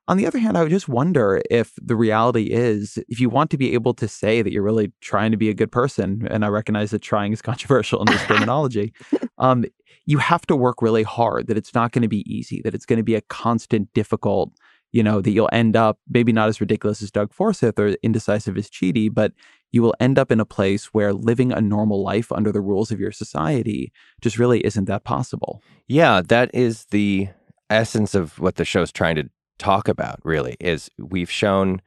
on 0.10 0.16
the 0.16 0.26
other 0.26 0.40
hand, 0.40 0.58
I 0.58 0.64
would 0.64 0.72
just 0.72 0.88
wonder 0.88 1.42
if 1.52 1.74
the 1.82 1.96
reality 1.96 2.44
is 2.44 2.98
if 3.10 3.20
you 3.20 3.30
want 3.30 3.50
to 3.52 3.58
be 3.58 3.74
able 3.74 3.94
to 3.96 4.08
say 4.08 4.42
that 4.42 4.54
you're 4.54 4.64
really 4.64 4.94
trying 5.02 5.32
to 5.32 5.38
be 5.38 5.50
a 5.50 5.54
good 5.54 5.72
person, 5.72 6.26
and 6.32 6.46
I 6.46 6.48
recognize 6.48 6.92
that 6.92 7.02
trying 7.02 7.34
is 7.34 7.42
controversial 7.52 8.00
in 8.00 8.06
this 8.06 8.24
terminology, 8.28 8.94
um, 9.38 9.66
you 10.06 10.20
have 10.20 10.46
to 10.48 10.56
work 10.56 10.82
really 10.82 11.04
hard. 11.04 11.48
That 11.48 11.58
it's 11.58 11.74
not 11.74 11.92
going 11.92 12.04
to 12.04 12.08
be 12.08 12.24
easy. 12.34 12.62
That 12.62 12.74
it's 12.74 12.86
going 12.86 12.98
to 12.98 13.04
be 13.04 13.16
a 13.16 13.22
constant, 13.22 13.94
difficult 13.94 14.54
you 14.92 15.04
know, 15.04 15.22
that 15.22 15.32
you'll 15.32 15.50
end 15.52 15.76
up 15.76 16.00
maybe 16.10 16.32
not 16.32 16.50
as 16.50 16.62
ridiculous 16.62 17.02
as 17.02 17.12
Doug 17.12 17.34
Forcett 17.34 17.80
or 17.80 17.96
indecisive 18.04 18.58
as 18.58 18.70
Chidi, 18.70 19.14
but 19.14 19.34
you 19.72 19.82
will 19.82 19.96
end 20.00 20.18
up 20.18 20.32
in 20.32 20.40
a 20.40 20.46
place 20.46 20.86
where 20.88 21.14
living 21.14 21.52
a 21.52 21.62
normal 21.62 22.04
life 22.04 22.32
under 22.32 22.52
the 22.52 22.62
rules 22.62 22.92
of 22.92 23.00
your 23.00 23.12
society 23.12 23.92
just 24.22 24.40
really 24.40 24.66
isn't 24.66 24.86
that 24.86 25.04
possible. 25.04 25.62
Yeah, 25.88 26.22
that 26.28 26.50
is 26.54 26.86
the 26.86 27.30
essence 27.70 28.16
of 28.16 28.40
what 28.40 28.56
the 28.56 28.66
show's 28.66 28.92
trying 28.92 29.16
to 29.16 29.30
talk 29.60 29.88
about. 29.88 30.20
Really, 30.24 30.56
is 30.60 30.90
we've 30.98 31.32
shown. 31.32 31.82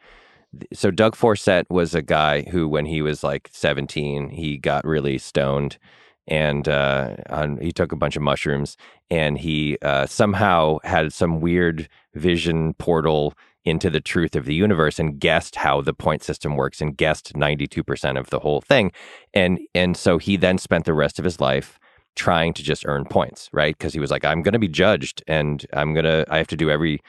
So 0.72 0.90
Doug 0.90 1.14
Forcett 1.14 1.70
was 1.70 1.94
a 1.94 2.02
guy 2.02 2.42
who, 2.42 2.68
when 2.68 2.84
he 2.84 3.02
was 3.02 3.22
like 3.22 3.48
17, 3.52 4.30
he 4.30 4.58
got 4.58 4.84
really 4.84 5.16
stoned, 5.16 5.78
and 6.26 6.68
uh, 6.68 7.16
on, 7.28 7.58
he 7.58 7.72
took 7.72 7.92
a 7.92 7.96
bunch 7.96 8.16
of 8.16 8.22
mushrooms, 8.22 8.76
and 9.10 9.38
he 9.38 9.78
uh, 9.82 10.06
somehow 10.06 10.78
had 10.84 11.12
some 11.12 11.40
weird 11.40 11.88
vision 12.14 12.74
portal 12.74 13.34
into 13.64 13.90
the 13.90 14.00
truth 14.00 14.34
of 14.34 14.46
the 14.46 14.54
universe 14.54 14.98
and 14.98 15.20
guessed 15.20 15.56
how 15.56 15.80
the 15.80 15.92
point 15.92 16.22
system 16.22 16.56
works 16.56 16.80
and 16.80 16.96
guessed 16.96 17.34
92% 17.34 18.18
of 18.18 18.30
the 18.30 18.38
whole 18.38 18.60
thing. 18.60 18.90
And 19.34 19.60
and 19.74 19.96
so 19.96 20.18
he 20.18 20.36
then 20.36 20.58
spent 20.58 20.86
the 20.86 20.94
rest 20.94 21.18
of 21.18 21.24
his 21.24 21.40
life 21.40 21.78
trying 22.16 22.54
to 22.54 22.62
just 22.62 22.84
earn 22.86 23.04
points 23.04 23.48
right? 23.52 23.76
Because 23.76 23.92
he 23.92 24.00
was 24.00 24.10
like 24.10 24.24
i'm 24.24 24.42
going 24.42 24.52
to 24.52 24.58
be 24.58 24.68
judged 24.68 25.22
and 25.26 25.64
i'm 25.72 25.94
going 25.94 26.04
to 26.04 26.24
i 26.28 26.38
have 26.38 26.48
to 26.48 26.56
do 26.56 26.70
every 26.70 27.00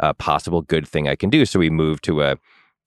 uh, 0.00 0.12
possible 0.14 0.62
good 0.62 0.86
thing 0.86 1.08
i 1.08 1.16
can 1.16 1.30
do. 1.30 1.44
So 1.44 1.60
he 1.60 1.70
moved 1.70 2.04
to 2.04 2.22
a 2.22 2.36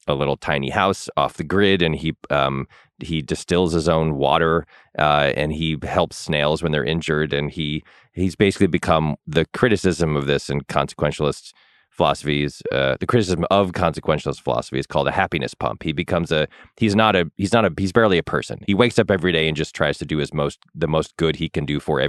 a 0.10 0.16
little 0.16 0.36
tiny 0.36 0.70
house 0.70 1.10
off 1.16 1.36
the 1.36 1.44
grid 1.44 1.82
and 1.82 1.96
he 1.96 2.16
um, 2.30 2.68
he 3.02 3.22
distills 3.22 3.72
his 3.72 3.88
own 3.88 4.16
water 4.16 4.66
uh, 4.98 5.32
and 5.38 5.54
he 5.54 5.78
helps 5.84 6.18
snails 6.18 6.62
when 6.62 6.72
they're 6.72 6.84
injured 6.84 7.34
and 7.34 7.52
he 7.52 7.84
he's 8.14 8.36
basically 8.36 8.68
become 8.68 9.16
the 9.26 9.46
criticism 9.54 10.18
of 10.18 10.26
this 10.26 10.50
and 10.50 10.68
consequentialist 10.68 11.54
philosophies, 12.00 12.62
uh, 12.72 12.96
the 13.02 13.06
criticism 13.06 13.46
of 13.52 13.74
consequentialist 13.74 14.40
philosophy 14.40 14.80
is 14.80 14.88
called 14.88 15.10
a 15.10 15.12
happiness 15.12 15.54
pump. 15.54 15.84
He 15.84 15.92
becomes 15.92 16.32
a 16.32 16.48
he's 16.78 16.96
not 16.96 17.14
a 17.18 17.30
he's 17.36 17.52
not 17.52 17.66
a 17.66 17.74
he's 17.78 17.92
barely 17.92 18.18
a 18.18 18.24
person. 18.24 18.60
He 18.66 18.74
wakes 18.74 18.98
up 18.98 19.12
every 19.12 19.34
day 19.34 19.50
and 19.50 19.58
just 19.58 19.76
tries 19.76 19.98
to 19.98 20.06
do 20.06 20.18
his 20.18 20.34
most 20.34 20.60
the 20.74 20.88
most 20.88 21.18
good 21.18 21.36
he 21.36 21.50
can 21.50 21.66
do 21.66 21.78
for 21.82 22.00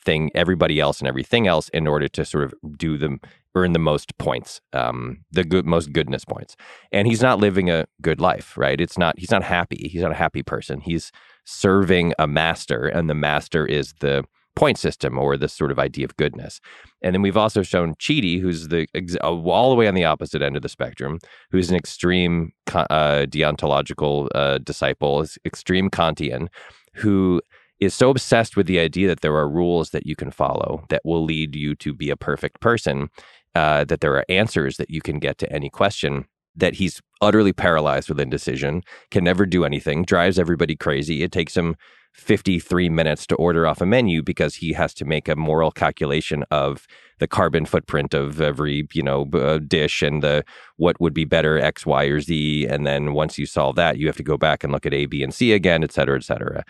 everything 0.00 0.30
everybody 0.34 0.80
else 0.80 1.00
and 1.00 1.08
everything 1.08 1.46
else 1.46 1.68
in 1.70 1.86
order 1.86 2.08
to 2.08 2.24
sort 2.24 2.44
of 2.44 2.54
do 2.76 2.96
them 2.96 3.20
earn 3.54 3.72
the 3.72 3.78
most 3.78 4.16
points, 4.18 4.60
um, 4.72 5.18
the 5.32 5.44
good 5.44 5.66
most 5.66 5.92
goodness 5.92 6.24
points. 6.24 6.56
And 6.92 7.06
he's 7.06 7.22
not 7.22 7.38
living 7.38 7.68
a 7.70 7.86
good 8.00 8.20
life, 8.20 8.56
right? 8.56 8.80
It's 8.80 8.98
not 8.98 9.18
he's 9.18 9.30
not 9.30 9.42
happy. 9.42 9.88
He's 9.90 10.02
not 10.02 10.12
a 10.12 10.16
happy 10.16 10.42
person. 10.42 10.80
He's 10.80 11.10
serving 11.44 12.14
a 12.18 12.26
master, 12.26 12.86
and 12.86 13.10
the 13.10 13.14
master 13.14 13.66
is 13.66 13.94
the 14.00 14.24
point 14.56 14.78
system 14.78 15.16
or 15.16 15.36
this 15.36 15.52
sort 15.52 15.70
of 15.70 15.78
idea 15.78 16.04
of 16.04 16.16
goodness. 16.16 16.60
And 17.02 17.14
then 17.14 17.22
we've 17.22 17.36
also 17.36 17.62
shown 17.62 17.94
Chidi, 17.94 18.40
who's 18.40 18.68
the 18.68 18.86
all 19.22 19.70
the 19.70 19.76
way 19.76 19.88
on 19.88 19.94
the 19.94 20.04
opposite 20.04 20.42
end 20.42 20.56
of 20.56 20.62
the 20.62 20.68
spectrum, 20.68 21.18
who's 21.50 21.70
an 21.70 21.76
extreme 21.76 22.52
uh, 22.72 23.26
deontological 23.28 24.28
uh, 24.34 24.58
disciple, 24.58 25.26
extreme 25.44 25.90
Kantian, 25.90 26.48
who 26.94 27.40
is 27.80 27.94
so 27.94 28.10
obsessed 28.10 28.56
with 28.56 28.66
the 28.66 28.78
idea 28.78 29.08
that 29.08 29.22
there 29.22 29.36
are 29.36 29.48
rules 29.48 29.90
that 29.90 30.06
you 30.06 30.14
can 30.14 30.30
follow 30.30 30.84
that 30.90 31.02
will 31.04 31.24
lead 31.24 31.56
you 31.56 31.74
to 31.76 31.94
be 31.94 32.10
a 32.10 32.16
perfect 32.16 32.60
person, 32.60 33.08
uh, 33.54 33.84
that 33.84 34.00
there 34.00 34.14
are 34.14 34.24
answers 34.28 34.76
that 34.76 34.90
you 34.90 35.00
can 35.00 35.18
get 35.18 35.38
to 35.38 35.52
any 35.52 35.70
question. 35.70 36.26
That 36.56 36.74
he's 36.74 37.00
utterly 37.20 37.52
paralyzed 37.52 38.08
with 38.08 38.20
indecision, 38.20 38.82
can 39.10 39.24
never 39.24 39.46
do 39.46 39.64
anything, 39.64 40.04
drives 40.04 40.38
everybody 40.38 40.74
crazy. 40.76 41.22
It 41.22 41.32
takes 41.32 41.56
him 41.56 41.76
53 42.14 42.88
minutes 42.88 43.26
to 43.28 43.36
order 43.36 43.66
off 43.66 43.80
a 43.80 43.86
menu 43.86 44.22
because 44.22 44.56
he 44.56 44.72
has 44.72 44.92
to 44.94 45.04
make 45.04 45.28
a 45.28 45.36
moral 45.36 45.70
calculation 45.70 46.44
of 46.50 46.86
the 47.18 47.28
carbon 47.28 47.64
footprint 47.64 48.14
of 48.14 48.40
every 48.40 48.88
you 48.92 49.02
know 49.02 49.28
uh, 49.34 49.58
dish 49.58 50.02
and 50.02 50.22
the 50.22 50.44
what 50.76 51.00
would 51.00 51.14
be 51.14 51.24
better 51.24 51.58
x 51.58 51.86
y 51.86 52.04
or 52.04 52.20
z 52.20 52.66
and 52.66 52.84
then 52.84 53.12
once 53.12 53.38
you 53.38 53.46
solve 53.46 53.76
that 53.76 53.96
you 53.96 54.06
have 54.06 54.16
to 54.16 54.22
go 54.24 54.36
back 54.36 54.64
and 54.64 54.72
look 54.72 54.86
at 54.86 54.94
a 54.94 55.06
b 55.06 55.22
and 55.22 55.32
c 55.34 55.52
again 55.52 55.84
et 55.84 55.92
cetera 55.92 56.16
et 56.16 56.24
cetera 56.24 56.64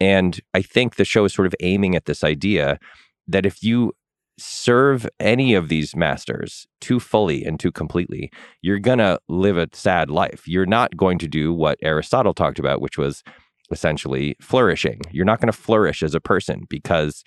and 0.00 0.40
i 0.54 0.62
think 0.62 0.96
the 0.96 1.04
show 1.04 1.24
is 1.24 1.32
sort 1.32 1.46
of 1.46 1.54
aiming 1.60 1.94
at 1.94 2.06
this 2.06 2.22
idea 2.24 2.78
that 3.26 3.46
if 3.46 3.62
you 3.62 3.92
serve 4.38 5.08
any 5.18 5.54
of 5.54 5.68
these 5.68 5.96
masters 5.96 6.66
too 6.80 7.00
fully 7.00 7.44
and 7.44 7.58
too 7.58 7.72
completely, 7.72 8.30
you're 8.60 8.78
going 8.78 8.98
to 8.98 9.18
live 9.28 9.56
a 9.56 9.68
sad 9.72 10.10
life. 10.10 10.46
You're 10.46 10.66
not 10.66 10.96
going 10.96 11.18
to 11.18 11.28
do 11.28 11.52
what 11.52 11.78
Aristotle 11.82 12.34
talked 12.34 12.58
about, 12.58 12.80
which 12.80 12.98
was 12.98 13.22
essentially 13.70 14.36
flourishing. 14.40 15.00
You're 15.10 15.24
not 15.24 15.40
going 15.40 15.50
to 15.50 15.58
flourish 15.58 16.02
as 16.02 16.14
a 16.14 16.20
person 16.20 16.64
because 16.68 17.24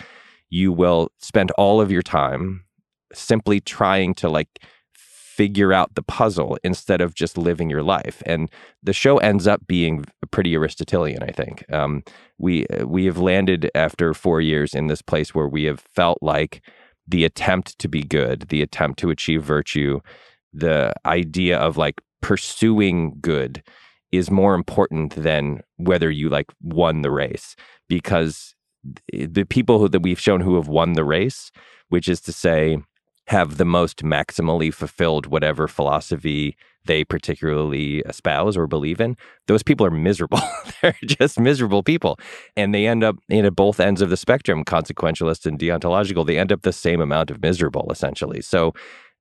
you 0.50 0.72
will 0.72 1.10
spend 1.18 1.52
all 1.52 1.82
of 1.82 1.92
your 1.92 2.02
time 2.02 2.66
simply 3.14 3.60
trying 3.60 4.14
to 4.16 4.30
like 4.30 4.60
figure 5.40 5.72
out 5.72 5.96
the 5.96 6.04
puzzle 6.04 6.58
instead 6.66 7.00
of 7.00 7.16
just 7.16 7.38
living 7.38 7.70
your 7.70 7.82
life. 7.82 8.22
And 8.26 8.52
the 8.84 8.92
show 8.92 9.20
ends 9.20 9.48
up 9.48 9.66
being 9.68 10.04
pretty 10.32 10.54
Aristotelian, 10.54 11.24
I 11.24 11.32
think. 11.32 11.64
Um, 11.72 12.04
we 12.38 12.66
we 12.84 13.06
have 13.06 13.20
landed 13.20 13.72
after 13.74 14.14
four 14.14 14.42
years 14.42 14.74
in 14.74 14.88
this 14.88 15.02
place 15.02 15.34
where 15.34 15.48
we 15.48 15.64
have 15.64 15.80
felt 15.80 16.18
like 16.22 16.62
the 17.08 17.24
attempt 17.24 17.80
to 17.80 17.88
be 17.88 18.04
good, 18.04 18.50
the 18.50 18.62
attempt 18.62 19.00
to 19.00 19.12
achieve 19.12 19.42
virtue, 19.42 20.02
the 20.52 20.94
idea 21.06 21.58
of 21.58 21.78
like 21.78 22.02
pursuing 22.22 23.16
good 23.22 23.64
is 24.12 24.30
more 24.30 24.56
important 24.56 25.16
than 25.16 25.62
whether 25.78 26.12
you 26.12 26.28
like 26.28 26.48
won 26.62 27.02
the 27.02 27.12
race 27.12 27.56
because 27.88 28.56
the 29.14 29.46
people 29.46 29.80
who 29.80 29.88
that 29.88 30.04
we've 30.04 30.20
shown 30.20 30.42
who 30.42 30.56
have 30.56 30.68
won 30.68 30.94
the 30.94 31.06
race 31.06 31.50
which 31.90 32.08
is 32.08 32.22
to 32.22 32.32
say 32.32 32.78
have 33.30 33.58
the 33.58 33.66
most 33.66 34.04
maximally 34.04 34.74
fulfilled 34.74 35.28
whatever 35.28 35.68
philosophy 35.68 36.58
they 36.86 37.04
particularly 37.04 38.00
espouse 38.00 38.58
or 38.58 38.66
believe 38.66 39.00
in 39.00 39.16
those 39.48 39.62
people 39.62 39.86
are 39.86 39.92
miserable 39.92 40.40
they're 40.82 40.96
just 41.06 41.40
miserable 41.40 41.84
people 41.84 42.18
and 42.58 42.74
they 42.74 42.88
end 42.88 43.04
up 43.04 43.18
in 43.30 43.46
at 43.46 43.56
both 43.56 43.80
ends 43.80 44.02
of 44.02 44.10
the 44.10 44.18
spectrum 44.18 44.66
consequentialist 44.66 45.46
and 45.46 45.60
deontological 45.60 46.26
they 46.26 46.40
end 46.40 46.52
up 46.52 46.64
the 46.64 46.74
same 46.74 47.00
amount 47.00 47.30
of 47.30 47.42
miserable 47.42 47.88
essentially 47.92 48.42
so 48.42 48.74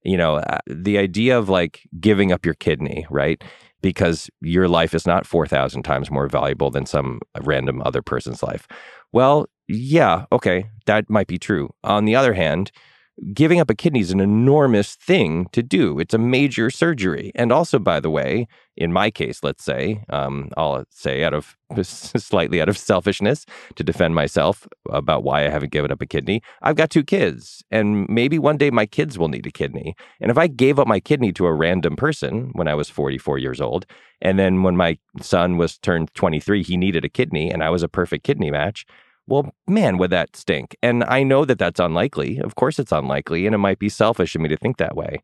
you 0.04 0.16
know 0.16 0.36
uh, 0.36 0.58
the 0.66 0.96
idea 0.96 1.38
of 1.38 1.50
like 1.50 1.86
giving 2.00 2.32
up 2.32 2.46
your 2.46 2.54
kidney 2.54 3.06
right 3.10 3.44
because 3.82 4.28
your 4.40 4.68
life 4.68 4.94
is 4.94 5.06
not 5.06 5.26
4,000 5.26 5.82
times 5.82 6.10
more 6.10 6.28
valuable 6.28 6.70
than 6.70 6.84
some 6.84 7.20
random 7.42 7.80
other 7.84 8.02
person's 8.02 8.42
life. 8.42 8.66
Well, 9.12 9.46
yeah, 9.68 10.24
okay, 10.32 10.70
that 10.86 11.08
might 11.08 11.28
be 11.28 11.38
true. 11.38 11.70
On 11.84 12.04
the 12.04 12.16
other 12.16 12.32
hand, 12.32 12.72
giving 13.32 13.60
up 13.60 13.70
a 13.70 13.74
kidney 13.74 14.00
is 14.00 14.10
an 14.10 14.20
enormous 14.20 14.94
thing 14.94 15.46
to 15.52 15.62
do. 15.62 15.98
It's 15.98 16.14
a 16.14 16.18
major 16.18 16.70
surgery. 16.70 17.32
And 17.34 17.52
also, 17.52 17.78
by 17.78 18.00
the 18.00 18.10
way, 18.10 18.46
in 18.76 18.92
my 18.92 19.10
case, 19.10 19.42
let's 19.42 19.64
say, 19.64 20.04
um, 20.08 20.50
I'll 20.56 20.84
say 20.90 21.24
out 21.24 21.34
of 21.34 21.56
slightly 21.82 22.62
out 22.62 22.68
of 22.68 22.78
selfishness 22.78 23.44
to 23.74 23.82
defend 23.82 24.14
myself 24.14 24.68
about 24.88 25.24
why 25.24 25.44
I 25.44 25.50
haven't 25.50 25.72
given 25.72 25.90
up 25.90 26.00
a 26.00 26.06
kidney, 26.06 26.42
I've 26.62 26.76
got 26.76 26.90
two 26.90 27.02
kids. 27.02 27.62
And 27.70 28.08
maybe 28.08 28.38
one 28.38 28.56
day 28.56 28.70
my 28.70 28.86
kids 28.86 29.18
will 29.18 29.28
need 29.28 29.46
a 29.46 29.50
kidney. 29.50 29.96
And 30.20 30.30
if 30.30 30.38
I 30.38 30.46
gave 30.46 30.78
up 30.78 30.86
my 30.86 31.00
kidney 31.00 31.32
to 31.32 31.46
a 31.46 31.52
random 31.52 31.96
person 31.96 32.50
when 32.52 32.68
I 32.68 32.74
was 32.74 32.88
44 32.88 33.38
years 33.38 33.60
old, 33.60 33.84
and 34.20 34.38
then 34.38 34.62
when 34.62 34.76
my 34.76 34.98
son 35.20 35.56
was 35.56 35.78
turned 35.78 36.14
23, 36.14 36.62
he 36.62 36.76
needed 36.76 37.04
a 37.04 37.08
kidney 37.08 37.50
and 37.50 37.62
I 37.62 37.70
was 37.70 37.82
a 37.82 37.88
perfect 37.88 38.24
kidney 38.24 38.50
match 38.50 38.86
well, 39.28 39.52
man, 39.68 39.98
would 39.98 40.10
that 40.10 40.34
stink? 40.34 40.74
And 40.82 41.04
I 41.04 41.22
know 41.22 41.44
that 41.44 41.58
that's 41.58 41.78
unlikely. 41.78 42.40
Of 42.40 42.54
course, 42.54 42.78
it's 42.78 42.92
unlikely, 42.92 43.46
and 43.46 43.54
it 43.54 43.58
might 43.58 43.78
be 43.78 43.90
selfish 43.90 44.34
of 44.34 44.40
me 44.40 44.48
to 44.48 44.56
think 44.56 44.78
that 44.78 44.96
way. 44.96 45.22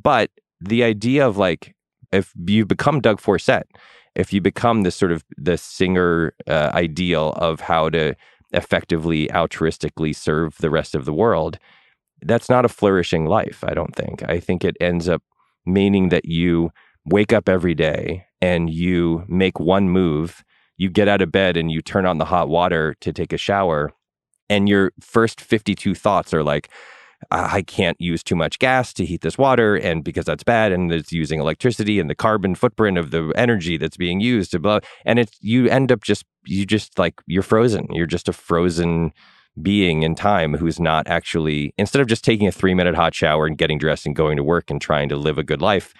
But 0.00 0.30
the 0.60 0.82
idea 0.82 1.26
of 1.26 1.36
like, 1.36 1.74
if 2.12 2.32
you 2.46 2.66
become 2.66 3.00
Doug 3.00 3.20
Forcett, 3.20 3.68
if 4.16 4.32
you 4.32 4.40
become 4.40 4.82
this 4.82 4.96
sort 4.96 5.12
of 5.12 5.24
the 5.36 5.56
singer 5.56 6.34
uh, 6.48 6.72
ideal 6.74 7.32
of 7.36 7.60
how 7.60 7.88
to 7.90 8.14
effectively 8.52 9.28
altruistically 9.28 10.14
serve 10.14 10.56
the 10.58 10.70
rest 10.70 10.96
of 10.96 11.04
the 11.04 11.12
world, 11.12 11.58
that's 12.22 12.48
not 12.48 12.64
a 12.64 12.68
flourishing 12.68 13.26
life. 13.26 13.62
I 13.62 13.74
don't 13.74 13.94
think. 13.94 14.28
I 14.28 14.40
think 14.40 14.64
it 14.64 14.76
ends 14.80 15.08
up 15.08 15.22
meaning 15.64 16.08
that 16.08 16.24
you 16.24 16.70
wake 17.04 17.32
up 17.32 17.48
every 17.48 17.74
day 17.74 18.26
and 18.40 18.68
you 18.68 19.24
make 19.28 19.60
one 19.60 19.88
move 19.88 20.42
you 20.78 20.88
get 20.88 21.08
out 21.08 21.20
of 21.20 21.30
bed 21.30 21.56
and 21.56 21.70
you 21.70 21.82
turn 21.82 22.06
on 22.06 22.18
the 22.18 22.24
hot 22.24 22.48
water 22.48 22.96
to 23.00 23.12
take 23.12 23.32
a 23.32 23.38
shower, 23.38 23.92
and 24.48 24.68
your 24.68 24.92
first 25.00 25.40
52 25.40 25.94
thoughts 25.94 26.32
are 26.32 26.42
like, 26.42 26.70
I 27.32 27.62
can't 27.62 28.00
use 28.00 28.22
too 28.22 28.36
much 28.36 28.60
gas 28.60 28.92
to 28.94 29.04
heat 29.04 29.22
this 29.22 29.36
water, 29.36 29.74
and 29.74 30.04
because 30.04 30.24
that's 30.24 30.44
bad, 30.44 30.70
and 30.70 30.92
it's 30.92 31.12
using 31.12 31.40
electricity 31.40 31.98
and 31.98 32.08
the 32.08 32.14
carbon 32.14 32.54
footprint 32.54 32.96
of 32.96 33.10
the 33.10 33.32
energy 33.34 33.76
that's 33.76 33.96
being 33.96 34.20
used 34.20 34.52
to 34.52 34.80
and 35.04 35.18
it's 35.18 35.36
you 35.40 35.68
end 35.68 35.90
up 35.90 36.04
just 36.04 36.24
you 36.46 36.64
just 36.64 36.98
like 36.98 37.20
you're 37.26 37.42
frozen. 37.42 37.88
You're 37.90 38.06
just 38.06 38.28
a 38.28 38.32
frozen 38.32 39.12
being 39.60 40.04
in 40.04 40.14
time 40.14 40.54
who's 40.54 40.78
not 40.78 41.08
actually 41.08 41.74
instead 41.76 42.00
of 42.00 42.06
just 42.06 42.24
taking 42.24 42.46
a 42.46 42.52
three 42.52 42.74
minute 42.74 42.94
hot 42.94 43.14
shower 43.14 43.46
and 43.46 43.58
getting 43.58 43.78
dressed 43.78 44.06
and 44.06 44.14
going 44.14 44.36
to 44.36 44.44
work 44.44 44.70
and 44.70 44.80
trying 44.80 45.08
to 45.08 45.16
live 45.16 45.38
a 45.38 45.44
good 45.44 45.60
life, 45.60 45.92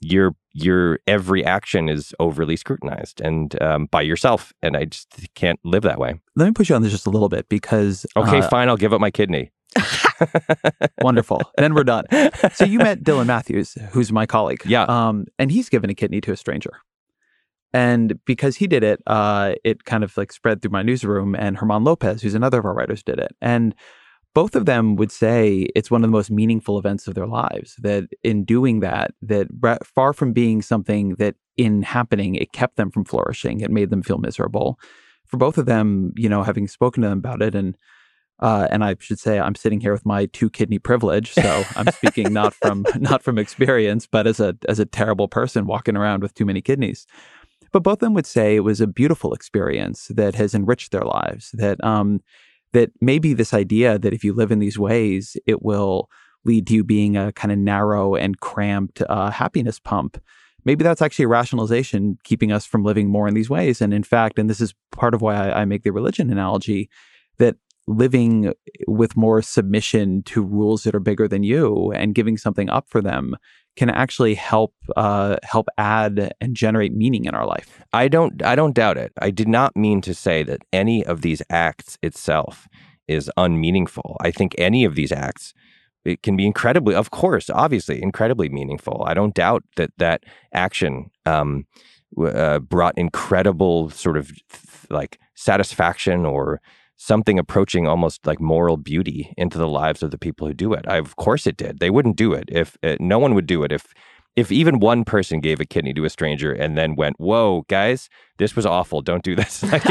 your 0.00 0.34
your 0.52 0.98
every 1.06 1.44
action 1.44 1.88
is 1.88 2.14
overly 2.18 2.56
scrutinized 2.56 3.20
and 3.20 3.60
um, 3.62 3.86
by 3.86 4.02
yourself, 4.02 4.52
and 4.62 4.76
I 4.76 4.86
just 4.86 5.08
can't 5.34 5.60
live 5.64 5.82
that 5.82 5.98
way. 5.98 6.14
Let 6.36 6.46
me 6.46 6.52
push 6.52 6.68
you 6.68 6.76
on 6.76 6.82
this 6.82 6.92
just 6.92 7.06
a 7.06 7.10
little 7.10 7.28
bit 7.28 7.48
because 7.48 8.06
okay, 8.16 8.38
uh, 8.38 8.48
fine, 8.48 8.68
I'll 8.68 8.76
give 8.76 8.92
up 8.92 9.00
my 9.00 9.10
kidney. 9.10 9.50
Wonderful. 11.02 11.40
then 11.56 11.74
we're 11.74 11.84
done. 11.84 12.04
So 12.52 12.64
you 12.64 12.78
met 12.78 13.02
Dylan 13.02 13.26
Matthews, 13.26 13.76
who's 13.90 14.12
my 14.12 14.26
colleague. 14.26 14.62
Yeah. 14.64 14.84
Um, 14.84 15.26
and 15.38 15.50
he's 15.50 15.68
given 15.68 15.90
a 15.90 15.94
kidney 15.94 16.20
to 16.22 16.32
a 16.32 16.36
stranger. 16.36 16.72
And 17.72 18.18
because 18.24 18.56
he 18.56 18.66
did 18.66 18.82
it, 18.82 19.02
uh, 19.06 19.54
it 19.62 19.84
kind 19.84 20.02
of 20.02 20.16
like 20.16 20.32
spread 20.32 20.62
through 20.62 20.70
my 20.70 20.82
newsroom. 20.82 21.34
And 21.34 21.56
German 21.58 21.84
Lopez, 21.84 22.22
who's 22.22 22.34
another 22.34 22.58
of 22.58 22.64
our 22.64 22.74
writers, 22.74 23.02
did 23.02 23.18
it. 23.18 23.34
And 23.42 23.74
both 24.34 24.54
of 24.54 24.66
them 24.66 24.96
would 24.96 25.10
say 25.10 25.68
it's 25.74 25.90
one 25.90 26.02
of 26.02 26.08
the 26.08 26.16
most 26.16 26.30
meaningful 26.30 26.78
events 26.78 27.06
of 27.06 27.14
their 27.14 27.26
lives 27.26 27.74
that 27.78 28.04
in 28.22 28.44
doing 28.44 28.80
that 28.80 29.12
that 29.22 29.48
far 29.84 30.12
from 30.12 30.32
being 30.32 30.62
something 30.62 31.14
that 31.16 31.34
in 31.56 31.82
happening 31.82 32.34
it 32.34 32.52
kept 32.52 32.76
them 32.76 32.90
from 32.90 33.04
flourishing 33.04 33.60
it 33.60 33.70
made 33.70 33.90
them 33.90 34.02
feel 34.02 34.18
miserable 34.18 34.78
for 35.26 35.36
both 35.36 35.58
of 35.58 35.66
them 35.66 36.12
you 36.16 36.28
know 36.28 36.42
having 36.42 36.68
spoken 36.68 37.02
to 37.02 37.08
them 37.08 37.18
about 37.18 37.42
it 37.42 37.54
and 37.54 37.76
uh, 38.40 38.68
and 38.70 38.84
I 38.84 38.94
should 39.00 39.18
say 39.18 39.40
I'm 39.40 39.54
sitting 39.54 39.80
here 39.80 39.92
with 39.92 40.06
my 40.06 40.26
two 40.26 40.48
kidney 40.48 40.78
privilege, 40.78 41.32
so 41.32 41.64
I'm 41.74 41.90
speaking 41.90 42.32
not 42.32 42.54
from 42.54 42.84
not 42.96 43.22
from 43.22 43.38
experience, 43.38 44.06
but 44.06 44.26
as 44.26 44.38
a 44.40 44.56
as 44.68 44.78
a 44.78 44.86
terrible 44.86 45.28
person 45.28 45.66
walking 45.66 45.96
around 45.96 46.22
with 46.22 46.34
too 46.34 46.44
many 46.44 46.60
kidneys. 46.60 47.06
But 47.72 47.82
both 47.82 47.94
of 47.94 48.00
them 48.00 48.14
would 48.14 48.26
say 48.26 48.56
it 48.56 48.60
was 48.60 48.80
a 48.80 48.86
beautiful 48.86 49.34
experience 49.34 50.06
that 50.14 50.34
has 50.36 50.54
enriched 50.54 50.92
their 50.92 51.02
lives. 51.02 51.50
That 51.52 51.82
um, 51.84 52.22
that 52.72 52.90
maybe 53.00 53.34
this 53.34 53.54
idea 53.54 53.98
that 53.98 54.12
if 54.12 54.24
you 54.24 54.32
live 54.32 54.50
in 54.50 54.58
these 54.58 54.78
ways, 54.78 55.36
it 55.46 55.62
will 55.62 56.08
lead 56.44 56.66
to 56.66 56.74
you 56.74 56.84
being 56.84 57.16
a 57.16 57.32
kind 57.32 57.52
of 57.52 57.58
narrow 57.58 58.14
and 58.14 58.40
cramped 58.40 59.02
uh, 59.08 59.30
happiness 59.30 59.78
pump. 59.78 60.20
Maybe 60.64 60.84
that's 60.84 61.02
actually 61.02 61.24
a 61.24 61.28
rationalization 61.28 62.18
keeping 62.24 62.52
us 62.52 62.66
from 62.66 62.84
living 62.84 63.08
more 63.08 63.28
in 63.28 63.34
these 63.34 63.50
ways. 63.50 63.80
And 63.80 63.94
in 63.94 64.02
fact, 64.02 64.38
and 64.38 64.50
this 64.50 64.60
is 64.60 64.74
part 64.92 65.14
of 65.14 65.22
why 65.22 65.34
I, 65.34 65.62
I 65.62 65.64
make 65.64 65.82
the 65.82 65.92
religion 65.92 66.30
analogy, 66.30 66.90
that 67.38 67.56
living 67.88 68.52
with 68.86 69.16
more 69.16 69.40
submission 69.40 70.22
to 70.24 70.42
rules 70.42 70.82
that 70.82 70.94
are 70.94 71.00
bigger 71.00 71.26
than 71.26 71.42
you 71.42 71.90
and 71.92 72.14
giving 72.14 72.36
something 72.36 72.68
up 72.68 72.86
for 72.88 73.00
them 73.00 73.34
can 73.76 73.88
actually 73.88 74.34
help 74.34 74.74
uh, 74.96 75.36
help 75.42 75.68
add 75.78 76.32
and 76.40 76.54
generate 76.54 76.92
meaning 76.92 77.24
in 77.24 77.34
our 77.34 77.46
life. 77.46 77.82
I 77.92 78.08
don't 78.08 78.42
I 78.44 78.54
don't 78.56 78.74
doubt 78.74 78.98
it. 78.98 79.12
I 79.18 79.30
did 79.30 79.48
not 79.48 79.76
mean 79.76 80.00
to 80.02 80.14
say 80.14 80.42
that 80.42 80.62
any 80.72 81.04
of 81.04 81.22
these 81.22 81.42
acts 81.48 81.96
itself 82.02 82.68
is 83.06 83.30
unmeaningful. 83.36 84.16
I 84.20 84.30
think 84.32 84.54
any 84.58 84.84
of 84.84 84.94
these 84.94 85.12
acts 85.12 85.54
it 86.04 86.22
can 86.22 86.36
be 86.36 86.46
incredibly, 86.46 86.94
of 86.94 87.10
course, 87.10 87.50
obviously, 87.50 88.02
incredibly 88.02 88.48
meaningful. 88.48 89.04
I 89.06 89.14
don't 89.14 89.34
doubt 89.34 89.64
that 89.76 89.90
that 89.98 90.24
action 90.52 91.10
um, 91.26 91.66
uh, 92.22 92.60
brought 92.60 92.96
incredible 92.96 93.90
sort 93.90 94.16
of 94.16 94.30
like 94.90 95.18
satisfaction 95.34 96.24
or 96.24 96.60
something 96.98 97.38
approaching 97.38 97.86
almost 97.86 98.26
like 98.26 98.40
moral 98.40 98.76
beauty 98.76 99.32
into 99.38 99.56
the 99.56 99.68
lives 99.68 100.02
of 100.02 100.10
the 100.10 100.18
people 100.18 100.46
who 100.46 100.52
do 100.52 100.74
it. 100.74 100.84
I, 100.86 100.96
of 100.98 101.16
course 101.16 101.46
it 101.46 101.56
did. 101.56 101.78
They 101.78 101.90
wouldn't 101.90 102.16
do 102.16 102.34
it 102.34 102.48
if 102.48 102.76
uh, 102.82 102.96
no 103.00 103.18
one 103.18 103.34
would 103.34 103.46
do 103.46 103.62
it 103.62 103.72
if 103.72 103.94
if 104.36 104.52
even 104.52 104.78
one 104.78 105.04
person 105.04 105.40
gave 105.40 105.58
a 105.58 105.64
kidney 105.64 105.92
to 105.92 106.04
a 106.04 106.10
stranger 106.10 106.52
and 106.52 106.78
then 106.78 106.94
went, 106.94 107.18
"Whoa, 107.18 107.64
guys, 107.66 108.08
this 108.36 108.54
was 108.54 108.64
awful. 108.64 109.00
Don't 109.00 109.24
do 109.24 109.34
this." 109.34 109.62
like, 109.72 109.84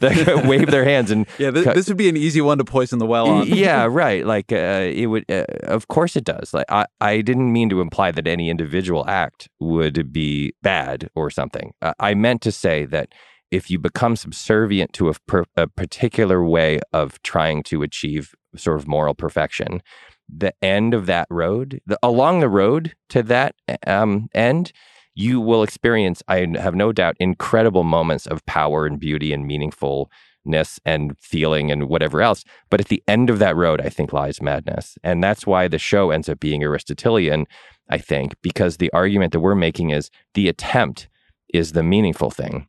wave 0.44 0.70
their 0.70 0.84
hands 0.84 1.10
and 1.10 1.26
yeah, 1.36 1.50
this, 1.50 1.64
this, 1.64 1.88
would 1.88 1.96
be 1.96 2.08
an 2.08 2.16
easy 2.16 2.40
one 2.40 2.58
to 2.58 2.64
poison 2.64 3.00
the 3.00 3.06
well 3.06 3.28
on. 3.28 3.46
yeah, 3.48 3.88
right. 3.90 4.24
Like 4.24 4.52
uh, 4.52 4.86
it 4.92 5.06
would. 5.06 5.28
Uh, 5.28 5.46
of 5.62 5.88
course, 5.88 6.14
it 6.14 6.22
does. 6.22 6.54
Like 6.54 6.66
I, 6.68 6.86
I 7.00 7.22
didn't 7.22 7.52
mean 7.52 7.70
to 7.70 7.80
imply 7.80 8.12
that 8.12 8.28
any 8.28 8.50
individual 8.50 9.04
act 9.08 9.48
would 9.58 10.12
be 10.12 10.52
bad 10.62 11.08
or 11.16 11.28
something. 11.28 11.72
Uh, 11.82 11.94
I 11.98 12.14
meant 12.14 12.40
to 12.42 12.52
say 12.52 12.84
that 12.86 13.12
if 13.50 13.70
you 13.70 13.78
become 13.78 14.16
subservient 14.16 14.92
to 14.94 15.08
a, 15.08 15.14
per, 15.26 15.44
a 15.56 15.66
particular 15.66 16.44
way 16.44 16.80
of 16.92 17.20
trying 17.22 17.62
to 17.64 17.82
achieve 17.82 18.34
sort 18.56 18.78
of 18.78 18.86
moral 18.86 19.14
perfection, 19.14 19.82
the 20.28 20.52
end 20.62 20.94
of 20.94 21.06
that 21.06 21.26
road, 21.30 21.80
the, 21.86 21.98
along 22.02 22.40
the 22.40 22.48
road 22.48 22.94
to 23.08 23.22
that 23.22 23.54
um, 23.86 24.28
end, 24.34 24.72
you 25.14 25.40
will 25.40 25.62
experience, 25.62 26.22
I 26.28 26.46
have 26.58 26.74
no 26.74 26.92
doubt, 26.92 27.16
incredible 27.18 27.84
moments 27.84 28.26
of 28.26 28.44
power 28.46 28.86
and 28.86 29.00
beauty 29.00 29.32
and 29.32 29.50
meaningfulness 29.50 30.78
and 30.84 31.18
feeling 31.18 31.72
and 31.72 31.88
whatever 31.88 32.22
else. 32.22 32.44
But 32.70 32.80
at 32.80 32.88
the 32.88 33.02
end 33.08 33.30
of 33.30 33.38
that 33.38 33.56
road, 33.56 33.80
I 33.80 33.88
think 33.88 34.12
lies 34.12 34.42
madness. 34.42 34.98
And 35.02 35.24
that's 35.24 35.46
why 35.46 35.66
the 35.66 35.78
show 35.78 36.10
ends 36.10 36.28
up 36.28 36.38
being 36.38 36.62
Aristotelian, 36.62 37.46
I 37.88 37.98
think, 37.98 38.36
because 38.42 38.76
the 38.76 38.92
argument 38.92 39.32
that 39.32 39.40
we're 39.40 39.54
making 39.54 39.90
is 39.90 40.10
the 40.34 40.48
attempt 40.48 41.08
is 41.52 41.72
the 41.72 41.82
meaningful 41.82 42.30
thing 42.30 42.68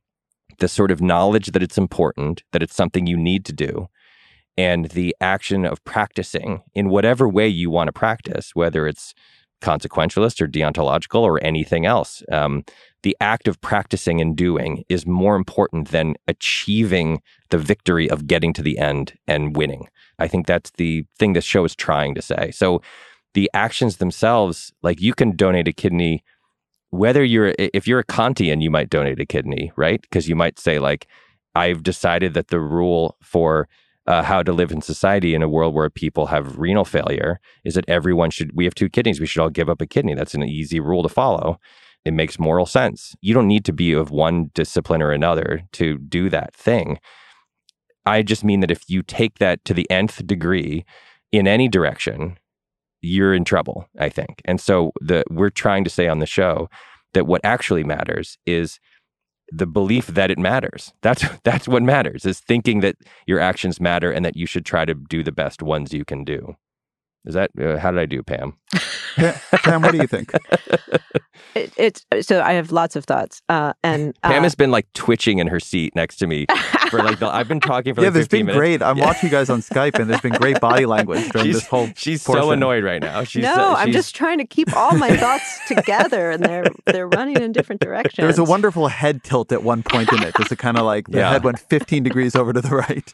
the 0.59 0.67
sort 0.67 0.91
of 0.91 1.01
knowledge 1.01 1.47
that 1.47 1.63
it's 1.63 1.77
important, 1.77 2.43
that 2.51 2.63
it's 2.63 2.75
something 2.75 3.07
you 3.07 3.17
need 3.17 3.45
to 3.45 3.53
do, 3.53 3.87
and 4.57 4.85
the 4.89 5.15
action 5.21 5.65
of 5.65 5.83
practicing 5.85 6.61
in 6.73 6.89
whatever 6.89 7.27
way 7.27 7.47
you 7.47 7.69
want 7.69 7.87
to 7.87 7.93
practice, 7.93 8.51
whether 8.53 8.87
it's 8.87 9.13
consequentialist 9.61 10.41
or 10.41 10.47
deontological 10.47 11.21
or 11.21 11.43
anything 11.43 11.85
else. 11.85 12.23
Um, 12.31 12.63
the 13.03 13.15
act 13.21 13.47
of 13.47 13.59
practicing 13.61 14.21
and 14.21 14.35
doing 14.35 14.83
is 14.89 15.05
more 15.05 15.35
important 15.35 15.89
than 15.89 16.15
achieving 16.27 17.21
the 17.49 17.57
victory 17.57 18.09
of 18.09 18.27
getting 18.27 18.53
to 18.53 18.61
the 18.61 18.77
end 18.77 19.17
and 19.27 19.55
winning. 19.55 19.87
I 20.17 20.27
think 20.27 20.47
that's 20.47 20.71
the 20.71 21.05
thing 21.17 21.33
this 21.33 21.45
show 21.45 21.63
is 21.65 21.75
trying 21.75 22.15
to 22.15 22.21
say. 22.21 22.51
So 22.51 22.81
the 23.33 23.49
actions 23.53 23.97
themselves, 23.97 24.73
like 24.81 25.01
you 25.01 25.13
can 25.13 25.35
donate 25.35 25.67
a 25.67 25.73
kidney 25.73 26.23
whether 26.91 27.23
you're 27.23 27.53
if 27.57 27.87
you're 27.87 27.99
a 27.99 28.05
Kantian, 28.05 28.61
you 28.61 28.71
might 28.71 28.89
donate 28.89 29.19
a 29.19 29.25
kidney, 29.25 29.71
right? 29.75 30.01
Because 30.01 30.27
you 30.27 30.35
might 30.35 30.59
say 30.59 30.79
like, 30.79 31.07
I've 31.55 31.83
decided 31.83 32.33
that 32.33 32.47
the 32.47 32.59
rule 32.59 33.17
for 33.21 33.67
uh, 34.07 34.23
how 34.23 34.41
to 34.41 34.51
live 34.51 34.71
in 34.71 34.81
society 34.81 35.35
in 35.35 35.43
a 35.43 35.49
world 35.49 35.75
where 35.75 35.89
people 35.89 36.27
have 36.27 36.57
renal 36.57 36.85
failure 36.85 37.39
is 37.63 37.75
that 37.75 37.87
everyone 37.87 38.31
should 38.31 38.51
we 38.55 38.65
have 38.65 38.73
two 38.73 38.89
kidneys 38.89 39.19
we 39.19 39.27
should 39.27 39.41
all 39.41 39.49
give 39.49 39.69
up 39.69 39.81
a 39.81 39.87
kidney. 39.87 40.15
That's 40.15 40.33
an 40.33 40.43
easy 40.43 40.79
rule 40.79 41.03
to 41.03 41.09
follow. 41.09 41.59
It 42.05 42.13
makes 42.13 42.39
moral 42.39 42.65
sense. 42.65 43.15
You 43.21 43.33
don't 43.33 43.47
need 43.47 43.65
to 43.65 43.73
be 43.73 43.93
of 43.93 44.09
one 44.09 44.51
discipline 44.55 45.01
or 45.01 45.11
another 45.11 45.63
to 45.73 45.97
do 45.97 46.29
that 46.29 46.55
thing. 46.55 46.97
I 48.05 48.23
just 48.23 48.43
mean 48.43 48.61
that 48.61 48.71
if 48.71 48.89
you 48.89 49.03
take 49.03 49.37
that 49.37 49.63
to 49.65 49.73
the 49.73 49.89
nth 49.91 50.25
degree 50.25 50.85
in 51.31 51.47
any 51.47 51.67
direction 51.67 52.37
you're 53.01 53.33
in 53.33 53.45
trouble, 53.45 53.87
I 53.99 54.09
think. 54.09 54.41
And 54.45 54.59
so 54.59 54.91
the 55.01 55.23
we're 55.29 55.49
trying 55.49 55.83
to 55.83 55.89
say 55.89 56.07
on 56.07 56.19
the 56.19 56.25
show 56.25 56.69
that 57.13 57.27
what 57.27 57.41
actually 57.43 57.83
matters 57.83 58.37
is 58.45 58.79
the 59.51 59.65
belief 59.65 60.07
that 60.07 60.29
it 60.29 60.37
matters. 60.37 60.93
That's 61.01 61.25
that's 61.43 61.67
what 61.67 61.83
matters 61.83 62.25
is 62.25 62.39
thinking 62.39 62.81
that 62.81 62.95
your 63.25 63.39
actions 63.39 63.79
matter 63.79 64.11
and 64.11 64.23
that 64.25 64.35
you 64.35 64.45
should 64.45 64.65
try 64.65 64.85
to 64.85 64.93
do 64.93 65.23
the 65.23 65.31
best 65.31 65.61
ones 65.61 65.93
you 65.93 66.05
can 66.05 66.23
do. 66.23 66.55
Is 67.25 67.33
that 67.33 67.51
uh, 67.59 67.77
how 67.77 67.91
did 67.91 67.99
I 67.99 68.05
do, 68.05 68.23
Pam? 68.23 68.53
Pam, 69.17 69.81
what 69.81 69.91
do 69.91 69.97
you 69.97 70.07
think? 70.07 70.31
It, 71.55 71.73
it's 71.77 72.27
so 72.27 72.41
I 72.41 72.53
have 72.53 72.71
lots 72.71 72.95
of 72.95 73.05
thoughts, 73.05 73.41
uh, 73.49 73.73
and 73.83 74.15
uh, 74.21 74.29
Pam 74.29 74.43
has 74.43 74.53
been 74.53 74.69
like 74.69 74.85
twitching 74.93 75.39
in 75.39 75.47
her 75.47 75.59
seat 75.59 75.95
next 75.95 76.17
to 76.17 76.27
me 76.27 76.45
for 76.89 77.03
like 77.03 77.19
the, 77.19 77.27
I've 77.27 77.47
been 77.47 77.59
talking 77.59 77.93
for 77.93 78.01
yeah. 78.01 78.07
Like 78.07 78.13
there's 78.15 78.27
been 78.27 78.45
minutes. 78.45 78.57
great. 78.57 78.81
I'm 78.81 78.97
yeah. 78.97 79.05
watching 79.05 79.29
you 79.29 79.31
guys 79.31 79.49
on 79.49 79.61
Skype, 79.61 79.99
and 79.99 80.09
there's 80.09 80.21
been 80.21 80.33
great 80.33 80.59
body 80.59 80.85
language 80.85 81.29
during 81.29 81.47
she's, 81.47 81.55
this 81.55 81.67
whole. 81.67 81.89
She's 81.95 82.23
portion. 82.23 82.43
so 82.43 82.51
annoyed 82.51 82.83
right 82.83 83.01
now. 83.01 83.23
She's, 83.23 83.43
no, 83.43 83.53
uh, 83.53 83.75
she's... 83.75 83.85
I'm 83.87 83.91
just 83.91 84.15
trying 84.15 84.39
to 84.39 84.45
keep 84.45 84.75
all 84.75 84.95
my 84.97 85.15
thoughts 85.15 85.59
together, 85.67 86.31
and 86.31 86.43
they're 86.43 86.65
they're 86.85 87.07
running 87.07 87.41
in 87.41 87.51
different 87.51 87.81
directions. 87.81 88.17
There 88.17 88.27
was 88.27 88.39
a 88.39 88.43
wonderful 88.43 88.87
head 88.87 89.23
tilt 89.23 89.51
at 89.51 89.63
one 89.63 89.83
point 89.83 90.11
in 90.13 90.23
it, 90.23 90.35
just 90.35 90.49
to 90.49 90.55
kind 90.55 90.77
of 90.77 90.85
like 90.85 91.07
the 91.07 91.19
yeah. 91.19 91.31
head 91.31 91.43
went 91.43 91.59
15 91.59 92.03
degrees 92.03 92.35
over 92.35 92.53
to 92.53 92.61
the 92.61 92.75
right. 92.75 93.13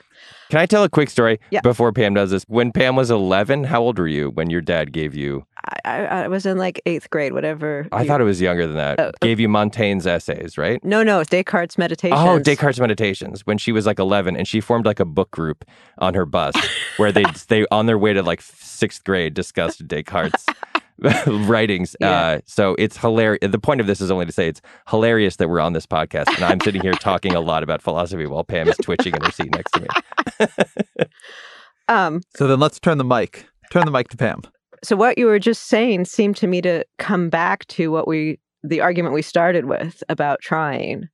Can 0.50 0.60
I 0.60 0.66
tell 0.66 0.84
a 0.84 0.90
quick 0.90 1.10
story 1.10 1.40
yeah. 1.50 1.62
before 1.62 1.92
Pam 1.92 2.14
does 2.14 2.32
this? 2.32 2.44
When 2.44 2.72
Pam 2.72 2.96
was 2.96 3.10
11, 3.10 3.66
how 3.66 3.82
old 3.82 3.98
were 3.98 4.08
you 4.08 4.30
when 4.30 4.50
your 4.50 4.62
dad 4.62 4.92
gave 4.92 5.16
you? 5.16 5.46
I, 5.84 6.06
I 6.06 6.28
was 6.28 6.46
in 6.46 6.58
like 6.58 6.80
eighth 6.86 7.10
grade, 7.10 7.34
whatever. 7.34 7.88
I 7.92 8.02
you... 8.02 8.08
thought 8.08 8.22
it 8.22 8.26
was 8.26 8.40
younger 8.40 8.68
than 8.68 8.76
that. 8.76 9.00
Uh, 9.00 9.12
gave 9.22 9.40
you 9.40 9.50
Montaigne's 9.50 10.06
essays, 10.06 10.58
right? 10.58 10.84
No, 10.84 11.02
no, 11.02 11.24
Descartes' 11.24 11.78
Meditations. 11.78 12.22
Oh, 12.24 12.38
Descartes' 12.38 12.80
Meditations. 12.80 13.46
When 13.48 13.58
she 13.58 13.72
was 13.72 13.88
like 13.88 13.98
11, 13.98 14.36
and 14.36 14.48
she 14.48 14.62
formed 14.62 14.86
like 14.86 15.00
a 15.00 15.06
book 15.06 15.32
group 15.32 15.66
on 15.98 16.14
her 16.14 16.26
bus 16.26 16.54
where 16.98 17.12
they 17.12 17.26
they 17.48 17.66
on 17.72 17.88
their 17.88 17.98
way 17.98 18.14
to 18.14 18.22
like 18.22 18.42
sixth 18.42 19.04
grade 19.04 19.34
discussed 19.34 19.88
Descartes. 19.88 20.46
writings. 21.28 21.96
Yeah. 22.00 22.10
Uh, 22.10 22.40
so 22.46 22.76
it's 22.80 22.98
hilarious. 22.98 23.40
The 23.42 23.60
point 23.60 23.82
of 23.82 23.88
this 23.88 24.02
is 24.02 24.12
only 24.12 24.26
to 24.26 24.32
say 24.32 24.48
it's 24.48 24.62
hilarious 24.88 25.38
that 25.38 25.50
we're 25.50 25.60
on 25.60 25.74
this 25.74 25.86
podcast 25.86 26.34
and 26.36 26.44
I'm 26.44 26.60
sitting 26.62 26.82
here 26.82 26.94
talking 26.94 27.34
a 27.36 27.42
lot 27.42 27.64
about 27.64 27.82
philosophy 27.82 28.26
while 28.26 28.44
Pam 28.44 28.68
is 28.68 28.78
twitching 28.78 29.14
in 29.14 29.22
her 29.22 29.32
seat 29.32 29.54
next 29.54 29.72
to 29.72 29.82
me. 29.82 31.06
um, 31.88 32.22
so 32.36 32.48
then 32.48 32.60
let's 32.60 32.80
turn 32.80 32.98
the 32.98 33.04
mic. 33.04 33.46
Turn 33.72 33.86
the 33.86 33.92
mic 33.92 34.10
to 34.10 34.18
Pam. 34.18 34.42
So 34.84 34.96
what 34.96 35.18
you 35.18 35.26
were 35.26 35.40
just 35.40 35.64
saying 35.64 36.06
seemed 36.06 36.38
to 36.38 36.48
me 36.48 36.62
to 36.62 36.86
come 36.98 37.30
back 37.30 37.66
to 37.68 37.92
what 37.92 38.08
we 38.08 38.40
the 38.64 38.82
argument 38.82 39.14
we 39.14 39.22
started 39.22 39.66
with 39.66 40.04
about 40.10 40.42
trying. 40.42 41.08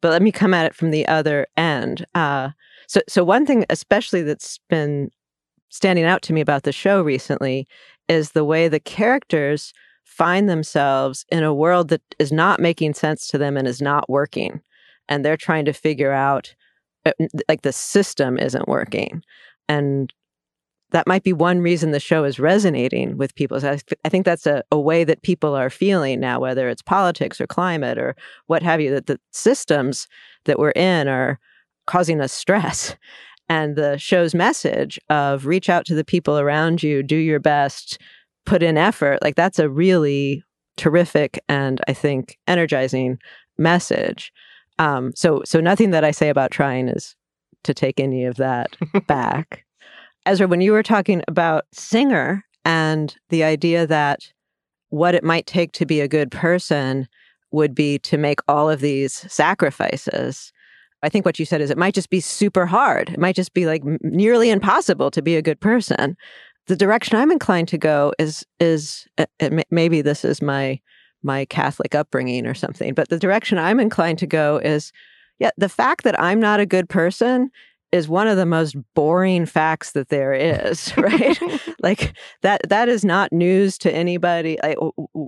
But 0.00 0.10
let 0.10 0.22
me 0.22 0.32
come 0.32 0.54
at 0.54 0.66
it 0.66 0.74
from 0.74 0.90
the 0.90 1.06
other 1.06 1.46
end. 1.56 2.06
Uh, 2.14 2.50
so 2.86 3.00
so 3.08 3.24
one 3.24 3.44
thing 3.44 3.64
especially 3.68 4.22
that's 4.22 4.58
been 4.70 5.10
standing 5.68 6.04
out 6.04 6.22
to 6.22 6.32
me 6.32 6.40
about 6.40 6.62
the 6.62 6.72
show 6.72 7.02
recently 7.02 7.66
is 8.08 8.32
the 8.32 8.44
way 8.44 8.68
the 8.68 8.80
characters 8.80 9.72
find 10.04 10.48
themselves 10.48 11.24
in 11.28 11.44
a 11.44 11.54
world 11.54 11.88
that 11.88 12.02
is 12.18 12.32
not 12.32 12.60
making 12.60 12.94
sense 12.94 13.28
to 13.28 13.38
them 13.38 13.56
and 13.56 13.68
is 13.68 13.80
not 13.80 14.08
working. 14.08 14.60
And 15.08 15.24
they're 15.24 15.36
trying 15.36 15.64
to 15.66 15.72
figure 15.72 16.12
out, 16.12 16.54
uh, 17.06 17.12
like, 17.48 17.62
the 17.62 17.72
system 17.72 18.38
isn't 18.38 18.68
working. 18.68 19.22
And 19.68 20.12
that 20.90 21.06
might 21.06 21.22
be 21.22 21.32
one 21.32 21.60
reason 21.60 21.90
the 21.90 22.00
show 22.00 22.24
is 22.24 22.38
resonating 22.38 23.18
with 23.18 23.34
people. 23.34 23.60
So 23.60 23.76
I, 24.04 24.08
think 24.08 24.24
that's 24.24 24.46
a, 24.46 24.62
a 24.72 24.80
way 24.80 25.04
that 25.04 25.22
people 25.22 25.54
are 25.54 25.70
feeling 25.70 26.18
now, 26.18 26.40
whether 26.40 26.68
it's 26.68 26.82
politics 26.82 27.40
or 27.40 27.46
climate 27.46 27.98
or 27.98 28.16
what 28.46 28.62
have 28.62 28.80
you, 28.80 28.90
that 28.92 29.06
the 29.06 29.20
systems 29.30 30.08
that 30.46 30.58
we're 30.58 30.70
in 30.70 31.06
are 31.06 31.38
causing 31.86 32.20
us 32.20 32.32
stress 32.32 32.96
And 33.48 33.76
the 33.76 33.96
show's 33.98 34.34
message 34.34 34.98
of 35.08 35.46
reach 35.46 35.70
out 35.70 35.86
to 35.86 35.94
the 35.94 36.04
people 36.04 36.38
around 36.38 36.82
you, 36.82 37.02
do 37.02 37.16
your 37.16 37.40
best, 37.40 37.98
put 38.44 38.62
in 38.62 38.76
effort, 38.76 39.22
like 39.22 39.36
that's 39.36 39.58
a 39.58 39.68
really 39.68 40.42
terrific 40.76 41.38
and 41.48 41.80
I 41.88 41.92
think 41.92 42.38
energizing 42.46 43.18
message. 43.58 44.32
Um, 44.78 45.12
so 45.14 45.42
so 45.44 45.60
nothing 45.60 45.90
that 45.90 46.04
I 46.04 46.12
say 46.12 46.28
about 46.28 46.50
trying 46.50 46.88
is 46.88 47.16
to 47.64 47.74
take 47.74 47.98
any 47.98 48.24
of 48.24 48.36
that 48.36 48.76
back. 49.06 49.64
Ezra, 50.24 50.46
when 50.46 50.60
you 50.60 50.72
were 50.72 50.82
talking 50.82 51.22
about 51.26 51.64
Singer 51.72 52.44
and 52.64 53.16
the 53.30 53.44
idea 53.44 53.86
that 53.86 54.20
what 54.90 55.14
it 55.14 55.24
might 55.24 55.46
take 55.46 55.72
to 55.72 55.86
be 55.86 56.00
a 56.00 56.08
good 56.08 56.30
person 56.30 57.08
would 57.50 57.74
be 57.74 57.98
to 58.00 58.18
make 58.18 58.40
all 58.48 58.68
of 58.68 58.80
these 58.80 59.14
sacrifices. 59.32 60.52
I 61.02 61.08
think 61.08 61.24
what 61.24 61.38
you 61.38 61.44
said 61.44 61.60
is 61.60 61.70
it 61.70 61.78
might 61.78 61.94
just 61.94 62.10
be 62.10 62.20
super 62.20 62.66
hard. 62.66 63.10
It 63.10 63.18
might 63.18 63.36
just 63.36 63.54
be 63.54 63.66
like 63.66 63.82
nearly 64.02 64.50
impossible 64.50 65.10
to 65.12 65.22
be 65.22 65.36
a 65.36 65.42
good 65.42 65.60
person. 65.60 66.16
The 66.66 66.76
direction 66.76 67.16
I'm 67.16 67.30
inclined 67.30 67.68
to 67.68 67.78
go 67.78 68.12
is 68.18 68.44
is 68.60 69.06
maybe 69.70 70.02
this 70.02 70.24
is 70.24 70.42
my 70.42 70.80
my 71.22 71.44
Catholic 71.46 71.94
upbringing 71.94 72.46
or 72.46 72.54
something, 72.54 72.94
but 72.94 73.08
the 73.08 73.18
direction 73.18 73.58
I'm 73.58 73.80
inclined 73.80 74.18
to 74.18 74.26
go 74.26 74.58
is 74.58 74.92
yeah, 75.38 75.50
the 75.56 75.68
fact 75.68 76.04
that 76.04 76.20
I'm 76.20 76.40
not 76.40 76.60
a 76.60 76.66
good 76.66 76.88
person 76.88 77.50
is 77.90 78.08
one 78.08 78.28
of 78.28 78.36
the 78.36 78.46
most 78.46 78.76
boring 78.94 79.46
facts 79.46 79.92
that 79.92 80.08
there 80.08 80.34
is, 80.34 80.92
right? 80.96 81.38
like 81.82 82.14
that 82.42 82.60
that 82.68 82.88
is 82.88 83.04
not 83.04 83.32
news 83.32 83.78
to 83.78 83.92
anybody. 83.92 84.58
Like, 84.62 84.78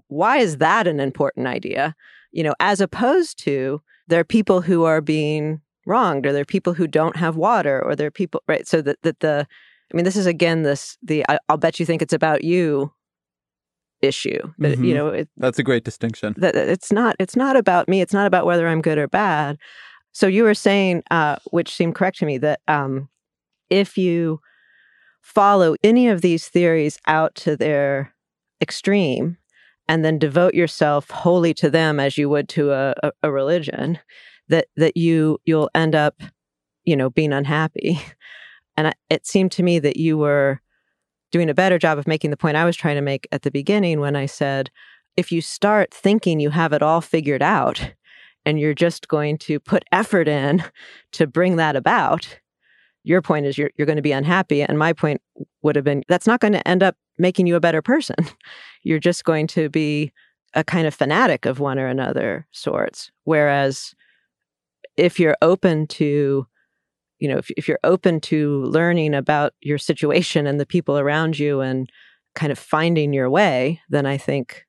why 0.09 0.39
is 0.39 0.59
that 0.59 0.87
an 0.87 1.01
important 1.01 1.47
idea? 1.47 1.95
You 2.33 2.45
know, 2.45 2.55
as 2.61 2.81
opposed 2.81 3.39
to 3.45 3.81
there 4.11 4.21
are 4.21 4.25
people 4.25 4.61
who 4.61 4.85
are 4.85 5.01
being 5.01 5.61
wronged, 5.87 6.27
or 6.27 6.33
there 6.33 6.43
are 6.43 6.47
people 6.47 6.75
who 6.75 6.87
don't 6.87 7.17
have 7.17 7.37
water, 7.37 7.83
or 7.83 7.97
there 7.97 8.09
are 8.09 8.13
people 8.13 8.43
right. 8.47 8.67
So 8.67 8.83
that 8.83 8.99
that 9.03 9.21
the, 9.21 9.47
I 9.93 9.97
mean, 9.97 10.05
this 10.05 10.17
is 10.17 10.27
again 10.27 10.63
this 10.63 10.99
the 11.03 11.25
I, 11.29 11.39
will 11.49 11.57
bet 11.57 11.81
you 11.81 11.87
think 11.87 12.03
it's 12.03 12.13
about 12.13 12.45
you 12.45 12.93
issue. 14.03 14.41
That, 14.59 14.75
mm-hmm. 14.75 14.85
You 14.85 14.95
know, 14.95 15.09
it, 15.09 15.29
that's 15.37 15.59
a 15.59 15.63
great 15.63 15.85
distinction. 15.85 16.35
That 16.37 16.55
it's 16.57 16.93
not 16.93 17.17
it's 17.19 17.37
not 17.37 17.57
about 17.57 17.89
me. 17.89 18.01
It's 18.01 18.13
not 18.13 18.27
about 18.27 18.47
whether 18.47 18.69
I'm 18.69 18.83
good 18.83 18.99
or 18.99 19.09
bad. 19.09 19.59
So 20.13 20.27
you 20.27 20.43
were 20.43 20.55
saying, 20.55 21.05
uh, 21.11 21.37
which 21.51 21.73
seemed 21.73 21.95
correct 21.95 22.19
to 22.19 22.27
me, 22.27 22.39
that 22.39 22.61
um, 22.67 23.09
if 23.69 23.97
you 23.97 24.41
follow 25.21 25.77
any 25.85 26.09
of 26.09 26.21
these 26.21 26.49
theories 26.49 26.99
out 27.07 27.35
to 27.37 27.57
their 27.57 28.13
extreme 28.61 29.37
and 29.91 30.05
then 30.05 30.21
devote 30.21 30.55
yourself 30.55 31.11
wholly 31.11 31.53
to 31.53 31.69
them 31.69 31.99
as 31.99 32.17
you 32.17 32.29
would 32.29 32.49
to 32.49 32.71
a, 32.71 32.95
a, 33.03 33.11
a 33.25 33.33
religion, 33.33 33.99
that 34.49 34.69
that 34.77 34.97
you 34.97 35.39
you'll 35.45 35.69
end 35.75 35.97
up, 35.97 36.23
you 36.85 36.97
know, 36.97 37.11
being 37.11 37.35
unhappy. 37.35 38.01
And 38.77 38.95
it 39.11 39.27
seemed 39.27 39.53
to 39.53 39.63
me 39.63 39.79
that 39.81 39.99
you 39.99 40.17
were 40.17 40.59
doing 41.33 41.51
a 41.51 41.55
better 41.55 41.79
job 41.79 41.99
of 41.99 42.07
making 42.07 42.31
the 42.31 42.37
point 42.37 42.57
I 42.57 42.65
was 42.65 42.77
trying 42.77 42.95
to 42.95 43.03
make 43.03 43.29
at 43.31 43.43
the 43.43 43.51
beginning 43.51 44.01
when 44.01 44.17
I 44.17 44.25
said, 44.25 44.71
if 45.19 45.31
you 45.31 45.43
start 45.43 45.93
thinking 45.93 46.41
you 46.41 46.49
have 46.49 46.73
it 46.73 46.81
all 46.81 47.03
figured 47.03 47.43
out, 47.43 47.93
and 48.47 48.59
you're 48.59 48.73
just 48.73 49.09
going 49.09 49.37
to 49.39 49.61
put 49.61 49.85
effort 49.93 50.29
in 50.29 50.65
to 51.13 51.27
bring 51.27 51.57
that 51.57 51.77
about, 51.77 52.39
your 53.05 53.21
point 53.21 53.45
is 53.45 53.59
you're, 53.59 53.71
you're 53.77 53.87
going 53.87 53.97
to 53.97 54.03
be 54.03 54.13
unhappy. 54.13 54.63
And 54.63 54.79
my 54.79 54.95
point 54.95 55.21
would 55.63 55.77
have 55.77 55.85
been 55.85 56.03
that's 56.09 56.29
not 56.29 56.41
going 56.41 56.55
to 56.55 56.67
end 56.67 56.83
up 56.83 56.97
making 57.21 57.47
you 57.47 57.57
a 57.57 57.61
better 57.61 57.83
person. 57.83 58.17
You're 58.83 58.99
just 58.99 59.25
going 59.25 59.47
to 59.49 59.69
be 59.69 60.13
a 60.55 60.65
kind 60.65 60.87
of 60.87 60.95
fanatic 60.95 61.47
of 61.47 61.61
one 61.61 61.79
or 61.79 61.87
another 61.87 62.47
sorts. 62.51 63.11
Whereas 63.25 63.95
if 64.97 65.21
you're 65.21 65.37
open 65.43 65.87
to, 65.87 66.47
you 67.21 67.29
know, 67.29 67.39
if, 67.39 67.51
if 67.53 67.69
you're 67.69 67.79
open 67.85 68.21
to 68.23 68.65
learning 68.65 69.15
about 69.15 69.53
your 69.61 69.79
situation 69.79 70.49
and 70.49 70.59
the 70.59 70.67
people 70.67 70.99
around 70.99 71.39
you 71.39 71.61
and 71.61 71.89
kind 72.35 72.51
of 72.51 72.59
finding 72.59 73.13
your 73.13 73.31
way, 73.31 73.81
then 73.89 74.07
I 74.07 74.17
think 74.17 74.67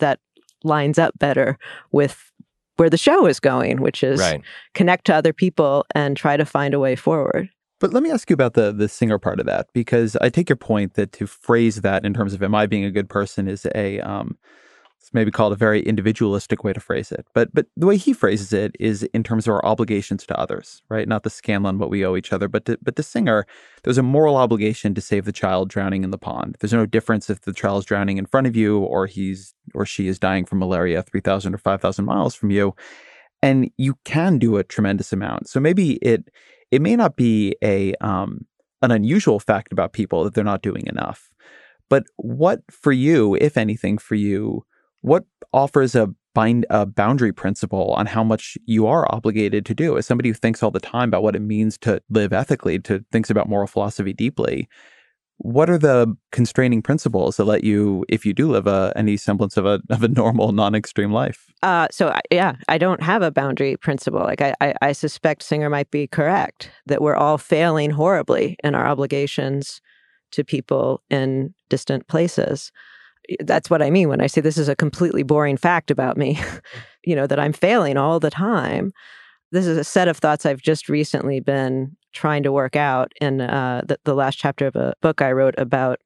that 0.00 0.20
lines 0.64 0.98
up 0.98 1.18
better 1.18 1.58
with 1.92 2.30
where 2.76 2.90
the 2.90 2.98
show 2.98 3.26
is 3.26 3.40
going, 3.40 3.80
which 3.80 4.02
is 4.02 4.20
right. 4.20 4.42
connect 4.74 5.06
to 5.06 5.14
other 5.14 5.32
people 5.32 5.86
and 5.94 6.16
try 6.16 6.36
to 6.36 6.44
find 6.44 6.74
a 6.74 6.80
way 6.80 6.96
forward. 6.96 7.48
But 7.82 7.92
let 7.92 8.04
me 8.04 8.12
ask 8.12 8.30
you 8.30 8.34
about 8.34 8.54
the 8.54 8.70
the 8.70 8.88
Singer 8.88 9.18
part 9.18 9.40
of 9.40 9.46
that 9.46 9.66
because 9.72 10.14
I 10.20 10.28
take 10.28 10.48
your 10.48 10.54
point 10.54 10.94
that 10.94 11.10
to 11.14 11.26
phrase 11.26 11.80
that 11.80 12.04
in 12.04 12.14
terms 12.14 12.32
of 12.32 12.40
am 12.40 12.54
I 12.54 12.66
being 12.66 12.84
a 12.84 12.92
good 12.92 13.08
person 13.08 13.48
is 13.48 13.66
a 13.74 13.98
um, 13.98 14.38
it's 15.00 15.12
maybe 15.12 15.32
called 15.32 15.52
a 15.52 15.56
very 15.56 15.82
individualistic 15.82 16.62
way 16.62 16.72
to 16.72 16.78
phrase 16.78 17.10
it. 17.10 17.26
But 17.34 17.52
but 17.52 17.66
the 17.76 17.88
way 17.88 17.96
he 17.96 18.12
phrases 18.12 18.52
it 18.52 18.76
is 18.78 19.02
in 19.02 19.24
terms 19.24 19.48
of 19.48 19.54
our 19.54 19.66
obligations 19.66 20.24
to 20.26 20.38
others, 20.38 20.80
right? 20.90 21.08
Not 21.08 21.24
the 21.24 21.30
Scanlon 21.30 21.80
what 21.80 21.90
we 21.90 22.06
owe 22.06 22.14
each 22.14 22.32
other, 22.32 22.46
but 22.46 22.66
to, 22.66 22.78
but 22.80 22.94
the 22.94 23.02
Singer, 23.02 23.46
there's 23.82 23.98
a 23.98 24.02
moral 24.04 24.36
obligation 24.36 24.94
to 24.94 25.00
save 25.00 25.24
the 25.24 25.32
child 25.32 25.68
drowning 25.68 26.04
in 26.04 26.12
the 26.12 26.18
pond. 26.18 26.56
There's 26.60 26.72
no 26.72 26.86
difference 26.86 27.28
if 27.30 27.40
the 27.40 27.52
child 27.52 27.80
is 27.80 27.84
drowning 27.84 28.16
in 28.16 28.26
front 28.26 28.46
of 28.46 28.54
you 28.54 28.78
or 28.78 29.08
he's 29.08 29.54
or 29.74 29.84
she 29.86 30.06
is 30.06 30.20
dying 30.20 30.44
from 30.44 30.60
malaria 30.60 31.02
3000 31.02 31.52
or 31.52 31.58
5000 31.58 32.04
miles 32.04 32.36
from 32.36 32.52
you. 32.52 32.76
And 33.42 33.72
you 33.76 33.98
can 34.04 34.38
do 34.38 34.56
a 34.56 34.62
tremendous 34.62 35.12
amount. 35.12 35.48
So 35.48 35.58
maybe 35.58 35.94
it 35.94 36.30
it 36.72 36.82
may 36.82 36.96
not 36.96 37.14
be 37.14 37.54
a 37.62 37.94
um 38.00 38.46
an 38.80 38.90
unusual 38.90 39.38
fact 39.38 39.70
about 39.70 39.92
people 39.92 40.24
that 40.24 40.34
they're 40.34 40.42
not 40.42 40.62
doing 40.62 40.84
enough. 40.88 41.30
But 41.88 42.04
what 42.16 42.62
for 42.70 42.90
you, 42.90 43.36
if 43.36 43.56
anything 43.56 43.96
for 43.98 44.16
you, 44.16 44.64
what 45.02 45.24
offers 45.52 45.94
a 45.94 46.08
bind 46.34 46.64
a 46.70 46.86
boundary 46.86 47.32
principle 47.32 47.92
on 47.92 48.06
how 48.06 48.24
much 48.24 48.56
you 48.64 48.86
are 48.86 49.06
obligated 49.14 49.66
to 49.66 49.74
do 49.74 49.98
as 49.98 50.06
somebody 50.06 50.30
who 50.30 50.34
thinks 50.34 50.62
all 50.62 50.70
the 50.70 50.80
time 50.80 51.10
about 51.10 51.22
what 51.22 51.36
it 51.36 51.42
means 51.42 51.76
to 51.76 52.02
live 52.08 52.32
ethically 52.32 52.78
to 52.78 53.04
thinks 53.12 53.28
about 53.28 53.50
moral 53.50 53.66
philosophy 53.66 54.14
deeply 54.14 54.66
what 55.42 55.68
are 55.68 55.78
the 55.78 56.16
constraining 56.30 56.80
principles 56.80 57.36
that 57.36 57.44
let 57.44 57.64
you 57.64 58.04
if 58.08 58.24
you 58.24 58.32
do 58.32 58.52
live 58.52 58.68
a 58.68 58.92
any 58.94 59.16
semblance 59.16 59.56
of 59.56 59.66
a 59.66 59.80
of 59.90 60.02
a 60.02 60.08
normal 60.08 60.52
non-extreme 60.52 61.12
life? 61.12 61.46
Uh, 61.62 61.86
so 61.90 62.16
yeah 62.30 62.56
i 62.68 62.78
don't 62.78 63.02
have 63.02 63.22
a 63.22 63.30
boundary 63.30 63.76
principle. 63.76 64.20
Like 64.20 64.40
I, 64.40 64.54
I 64.60 64.74
i 64.80 64.92
suspect 64.92 65.42
Singer 65.42 65.68
might 65.68 65.90
be 65.90 66.06
correct 66.06 66.70
that 66.86 67.02
we're 67.02 67.16
all 67.16 67.38
failing 67.38 67.90
horribly 67.90 68.56
in 68.62 68.74
our 68.74 68.86
obligations 68.86 69.80
to 70.32 70.44
people 70.44 71.02
in 71.10 71.54
distant 71.68 72.06
places. 72.06 72.72
That's 73.40 73.68
what 73.68 73.82
I 73.82 73.90
mean 73.90 74.08
when 74.08 74.20
I 74.20 74.28
say 74.28 74.40
this 74.40 74.58
is 74.58 74.68
a 74.68 74.76
completely 74.76 75.22
boring 75.22 75.56
fact 75.56 75.90
about 75.90 76.16
me, 76.16 76.40
you 77.04 77.14
know, 77.14 77.26
that 77.26 77.38
I'm 77.38 77.52
failing 77.52 77.96
all 77.96 78.20
the 78.20 78.30
time. 78.30 78.92
This 79.50 79.66
is 79.66 79.76
a 79.76 79.84
set 79.84 80.08
of 80.08 80.16
thoughts 80.16 80.46
I've 80.46 80.62
just 80.62 80.88
recently 80.88 81.40
been 81.40 81.96
trying 82.12 82.42
to 82.42 82.52
work 82.52 82.76
out 82.76 83.12
in 83.20 83.40
uh, 83.40 83.82
the, 83.86 83.98
the 84.04 84.14
last 84.14 84.38
chapter 84.38 84.66
of 84.66 84.76
a 84.76 84.94
book 85.00 85.22
I 85.22 85.32
wrote 85.32 85.54
about. 85.58 86.00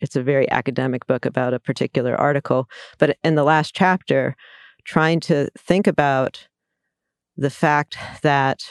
It's 0.00 0.16
a 0.16 0.22
very 0.22 0.50
academic 0.50 1.06
book 1.06 1.24
about 1.24 1.54
a 1.54 1.58
particular 1.58 2.14
article, 2.16 2.68
but 2.98 3.16
in 3.24 3.34
the 3.34 3.44
last 3.44 3.74
chapter, 3.74 4.36
trying 4.84 5.20
to 5.20 5.48
think 5.56 5.86
about 5.86 6.46
the 7.36 7.50
fact 7.50 7.96
that 8.22 8.62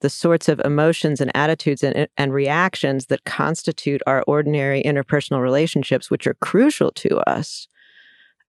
the 0.00 0.10
sorts 0.10 0.48
of 0.48 0.60
emotions 0.60 1.20
and 1.20 1.30
attitudes 1.36 1.82
and, 1.82 2.08
and 2.16 2.32
reactions 2.32 3.06
that 3.06 3.24
constitute 3.24 4.02
our 4.06 4.22
ordinary 4.26 4.82
interpersonal 4.82 5.42
relationships, 5.42 6.10
which 6.10 6.26
are 6.26 6.34
crucial 6.34 6.90
to 6.92 7.18
us, 7.28 7.68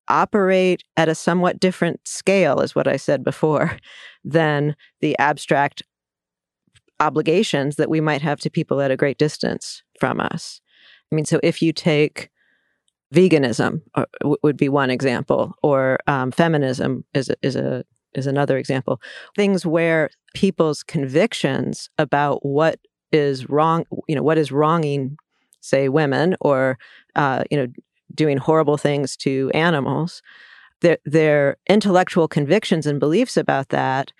operate 0.07 0.83
at 0.97 1.09
a 1.09 1.15
somewhat 1.15 1.59
different 1.59 2.07
scale, 2.07 2.61
is 2.61 2.75
what 2.75 2.87
I 2.87 2.97
said 2.97 3.23
before, 3.23 3.77
than 4.23 4.75
the 5.01 5.17
abstract 5.19 5.83
obligations 7.01 7.75
that 7.75 7.89
we 7.89 7.99
might 7.99 8.21
have 8.21 8.39
to 8.41 8.49
people 8.49 8.79
at 8.79 8.91
a 8.91 8.97
great 8.97 9.17
distance 9.17 9.83
from 9.99 10.21
us. 10.21 10.61
I 11.11 11.15
mean, 11.15 11.25
so 11.25 11.39
if 11.43 11.61
you 11.61 11.73
take 11.73 12.29
veganism, 13.13 13.81
or, 13.95 14.07
uh, 14.23 14.35
would 14.43 14.55
be 14.55 14.69
one 14.69 14.89
example, 14.89 15.53
or 15.61 15.99
um, 16.07 16.31
feminism 16.31 17.03
is 17.13 17.29
is 17.41 17.55
a 17.55 17.83
is 18.13 18.27
another 18.27 18.57
example. 18.57 19.01
Things 19.35 19.65
where 19.65 20.09
people's 20.33 20.83
convictions 20.83 21.89
about 21.97 22.45
what 22.45 22.79
is 23.11 23.49
wrong, 23.49 23.85
you 24.07 24.15
know, 24.15 24.23
what 24.23 24.37
is 24.37 24.51
wronging, 24.51 25.17
say, 25.61 25.89
women 25.89 26.35
or, 26.41 26.77
uh, 27.15 27.43
you 27.49 27.57
know, 27.57 27.67
doing 28.13 28.37
horrible 28.37 28.77
things 28.77 29.15
to 29.17 29.49
animals, 29.53 30.21
their, 30.81 30.97
their 31.05 31.57
intellectual 31.69 32.27
convictions 32.27 32.85
and 32.85 32.99
beliefs 32.99 33.37
about 33.37 33.69
that 33.69 34.11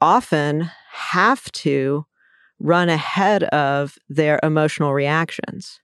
often 0.00 0.70
have 0.92 1.50
to 1.52 2.04
run 2.60 2.88
ahead 2.88 3.44
of 3.44 3.98
their 4.08 4.38
emotional 4.42 4.92
reactions. 4.92 5.80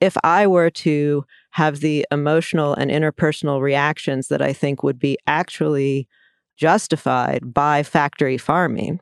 If 0.00 0.16
I 0.22 0.46
were 0.46 0.70
to 0.70 1.24
have 1.52 1.80
the 1.80 2.06
emotional 2.10 2.74
and 2.74 2.90
interpersonal 2.90 3.60
reactions 3.60 4.28
that 4.28 4.42
I 4.42 4.52
think 4.52 4.82
would 4.82 4.98
be 4.98 5.16
actually 5.26 6.08
justified 6.56 7.54
by 7.54 7.82
factory 7.82 8.38
farming, 8.38 9.00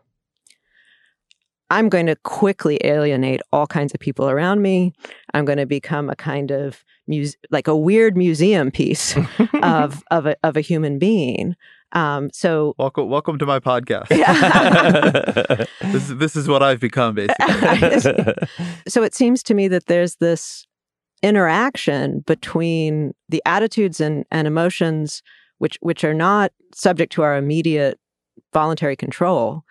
I'm 1.69 1.89
going 1.89 2.07
to 2.07 2.17
quickly 2.17 2.79
alienate 2.85 3.41
all 3.53 3.67
kinds 3.67 3.93
of 3.93 4.01
people 4.01 4.31
around 4.31 4.63
me. 4.63 4.93
I'm 5.35 5.45
going 5.45 5.59
to 5.59 5.67
become 5.67 6.09
a 6.09 6.17
kind 6.17 6.51
of 6.51 6.85
muse- 7.07 7.37
like 7.51 7.67
a 7.67 7.77
weird 7.77 8.17
museum 8.17 8.71
piece 8.71 9.17
of 9.63 10.05
of 10.11 10.27
a, 10.27 10.37
of 10.45 10.57
a 10.57 10.61
human 10.61 10.99
being. 10.99 11.57
Um, 11.97 12.29
so 12.31 12.75
welcome, 12.77 13.09
welcome 13.09 13.39
to 13.39 13.47
my 13.47 13.59
podcast. 13.59 14.11
Yeah. 14.11 15.65
this 15.91 16.11
is 16.11 16.17
this 16.19 16.37
is 16.37 16.47
what 16.47 16.63
I've 16.63 16.79
become 16.79 17.15
basically. 17.15 18.35
so 18.87 19.03
it 19.03 19.15
seems 19.15 19.43
to 19.45 19.55
me 19.55 19.67
that 19.69 19.87
there's 19.87 20.17
this 20.17 20.67
interaction 21.23 22.21
between 22.27 23.15
the 23.31 23.43
attitudes 23.47 23.99
and, 23.99 24.27
and 24.31 24.47
emotions 24.47 25.23
which 25.57 25.79
which 25.81 26.05
are 26.05 26.13
not 26.13 26.53
subject 26.75 27.15
to 27.15 27.23
our 27.23 27.35
immediate 27.35 27.99
voluntary 28.53 28.95
control, 28.95 29.63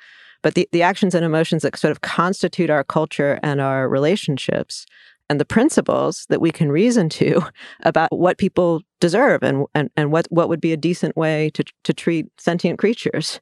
but 0.41 0.55
the, 0.55 0.67
the 0.71 0.81
actions 0.81 1.13
and 1.13 1.23
emotions 1.23 1.61
that 1.61 1.77
sort 1.77 1.91
of 1.91 2.01
constitute 2.01 2.71
our 2.71 2.83
culture 2.83 3.39
and 3.43 3.61
our 3.61 3.87
relationships 3.87 4.87
and 5.29 5.39
the 5.39 5.45
principles 5.45 6.25
that 6.29 6.41
we 6.41 6.51
can 6.51 6.71
reason 6.71 7.09
to 7.09 7.41
about 7.83 8.11
what 8.11 8.37
people 8.37 8.81
deserve 8.99 9.43
and, 9.43 9.65
and, 9.73 9.89
and 9.97 10.11
what, 10.11 10.27
what 10.29 10.49
would 10.49 10.61
be 10.61 10.73
a 10.73 10.77
decent 10.77 11.15
way 11.17 11.49
to, 11.53 11.63
to 11.83 11.93
treat 11.93 12.27
sentient 12.37 12.79
creatures. 12.79 13.39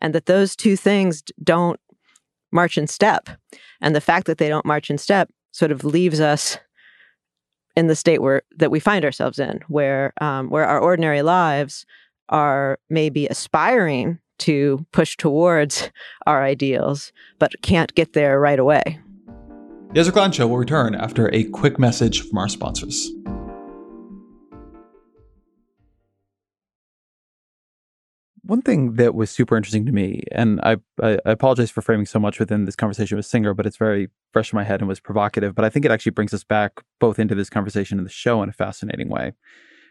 And 0.00 0.14
that 0.14 0.26
those 0.26 0.56
two 0.56 0.76
things 0.76 1.22
don't 1.42 1.78
march 2.50 2.76
in 2.76 2.86
step. 2.86 3.28
And 3.80 3.94
the 3.94 4.00
fact 4.00 4.26
that 4.26 4.38
they 4.38 4.48
don't 4.48 4.66
march 4.66 4.90
in 4.90 4.98
step 4.98 5.30
sort 5.52 5.70
of 5.70 5.84
leaves 5.84 6.20
us 6.20 6.58
in 7.76 7.86
the 7.86 7.96
state 7.96 8.20
where 8.20 8.42
that 8.56 8.70
we 8.70 8.80
find 8.80 9.04
ourselves 9.04 9.38
in, 9.38 9.60
where 9.68 10.12
um, 10.20 10.50
where 10.50 10.66
our 10.66 10.78
ordinary 10.78 11.22
lives 11.22 11.86
are 12.28 12.78
maybe 12.90 13.26
aspiring 13.28 14.18
to 14.38 14.84
push 14.92 15.16
towards 15.16 15.90
our 16.26 16.42
ideals, 16.42 17.12
but 17.38 17.52
can't 17.62 17.94
get 17.94 18.12
there 18.12 18.40
right 18.40 18.58
away. 18.58 18.98
The 19.92 20.00
Ezra 20.00 20.14
Klein 20.14 20.32
Show 20.32 20.48
will 20.48 20.56
return 20.56 20.94
after 20.94 21.28
a 21.34 21.44
quick 21.44 21.78
message 21.78 22.26
from 22.26 22.38
our 22.38 22.48
sponsors. 22.48 23.10
One 28.40 28.62
thing 28.62 28.94
that 28.94 29.14
was 29.14 29.30
super 29.30 29.54
interesting 29.54 29.84
to 29.84 29.92
me, 29.92 30.22
and 30.32 30.62
I, 30.62 30.78
I, 31.02 31.18
I 31.26 31.32
apologize 31.32 31.70
for 31.70 31.82
framing 31.82 32.06
so 32.06 32.18
much 32.18 32.40
within 32.40 32.64
this 32.64 32.74
conversation 32.74 33.18
with 33.18 33.26
Singer, 33.26 33.52
but 33.52 33.66
it's 33.66 33.76
very 33.76 34.08
fresh 34.32 34.50
in 34.50 34.56
my 34.56 34.64
head 34.64 34.80
and 34.80 34.88
was 34.88 34.98
provocative. 34.98 35.54
But 35.54 35.66
I 35.66 35.68
think 35.68 35.84
it 35.84 35.90
actually 35.90 36.12
brings 36.12 36.32
us 36.32 36.42
back 36.42 36.80
both 36.98 37.18
into 37.18 37.34
this 37.34 37.50
conversation 37.50 37.98
and 37.98 38.06
the 38.06 38.10
show 38.10 38.42
in 38.42 38.48
a 38.48 38.52
fascinating 38.54 39.10
way. 39.10 39.34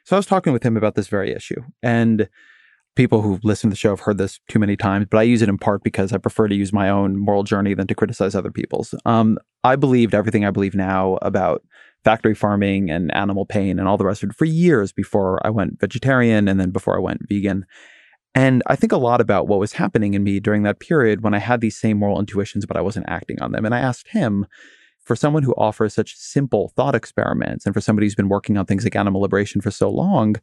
So 0.06 0.16
I 0.16 0.20
was 0.20 0.26
talking 0.26 0.52
with 0.52 0.64
him 0.64 0.78
about 0.78 0.96
this 0.96 1.10
very 1.10 1.32
issue, 1.32 1.62
and 1.84 2.28
people 2.96 3.22
who've 3.22 3.44
listened 3.44 3.72
to 3.72 3.74
the 3.74 3.80
show 3.80 3.92
have 3.92 4.02
heard 4.02 4.18
this 4.18 4.40
too 4.48 4.60
many 4.60 4.76
times, 4.76 5.08
but 5.10 5.18
I 5.18 5.24
use 5.24 5.42
it 5.42 5.50
in 5.50 5.58
part 5.58 5.84
because 5.84 6.12
I 6.12 6.18
prefer 6.18 6.48
to 6.48 6.56
use 6.56 6.74
my 6.74 6.90
own 6.90 7.18
moral 7.18 7.44
journey 7.44 7.74
than 7.74 7.88
to 7.88 7.96
criticize 7.96 8.36
other 8.36 8.52
people's. 8.52 8.94
Um, 9.06 9.38
I 9.64 9.76
believed 9.76 10.14
everything 10.14 10.46
I 10.46 10.52
believe 10.52 10.76
now 10.76 11.18
about 11.22 11.64
factory 12.04 12.36
farming 12.36 12.90
and 12.90 13.14
animal 13.14 13.46
pain 13.46 13.80
and 13.80 13.88
all 13.88 13.98
the 13.98 14.06
rest 14.06 14.24
of 14.24 14.32
it 14.32 14.36
for 14.36 14.46
years 14.46 14.92
before 14.92 15.46
I 15.46 15.50
went 15.50 15.80
vegetarian 15.80 16.48
and 16.48 16.60
then 16.60 16.72
before 16.72 16.96
I 16.96 17.00
went 17.00 17.28
vegan. 17.30 17.66
And 18.34 18.64
I 18.68 18.76
think 18.76 18.92
a 18.92 18.98
lot 18.98 19.22
about 19.22 19.48
what 19.48 19.60
was 19.60 19.74
happening 19.74 20.14
in 20.14 20.24
me 20.24 20.40
during 20.40 20.64
that 20.64 20.80
period 20.80 21.22
when 21.22 21.34
I 21.34 21.40
had 21.40 21.62
these 21.62 21.78
same 21.78 21.98
moral 21.98 22.20
intuitions, 22.20 22.66
but 22.66 22.78
I 22.78 22.82
wasn't 22.82 23.10
acting 23.10 23.42
on 23.42 23.52
them. 23.52 23.66
And 23.66 23.76
I 23.76 23.80
asked 23.80 24.08
him, 24.08 24.48
for 25.04 25.16
someone 25.16 25.44
who 25.44 25.54
offers 25.58 25.94
such 25.94 26.16
simple 26.16 26.72
thought 26.76 26.96
experiments 26.96 27.66
and 27.66 27.74
for 27.74 27.82
somebody 27.82 28.06
who's 28.06 28.16
been 28.16 28.30
working 28.30 28.58
on 28.58 28.66
things 28.66 28.84
like 28.84 28.96
animal 28.96 29.22
liberation 29.22 29.60
for 29.62 29.72
so 29.72 29.90
long, 29.90 30.36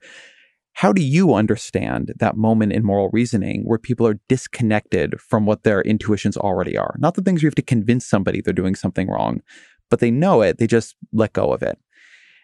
how 0.79 0.93
do 0.93 1.03
you 1.03 1.35
understand 1.35 2.12
that 2.20 2.37
moment 2.37 2.72
in 2.72 2.85
moral 2.85 3.11
reasoning 3.12 3.64
where 3.64 3.81
people 3.81 4.07
are 4.07 4.20
disconnected 4.29 5.20
from 5.20 5.45
what 5.45 5.64
their 5.64 5.83
intuitions 5.83 6.37
already 6.37 6.79
are? 6.79 6.95
Not 6.99 7.16
the 7.16 7.20
things 7.20 7.43
you 7.43 7.49
have 7.49 7.57
to 7.57 7.62
convince 7.62 8.07
somebody 8.07 8.41
they're 8.41 8.53
doing 8.53 8.76
something 8.76 9.09
wrong, 9.09 9.41
but 9.91 9.99
they 9.99 10.12
know 10.12 10.41
it, 10.41 10.59
they 10.59 10.68
just 10.68 10.95
let 11.12 11.33
go 11.33 11.53
of 11.53 11.64
it. 11.64 11.81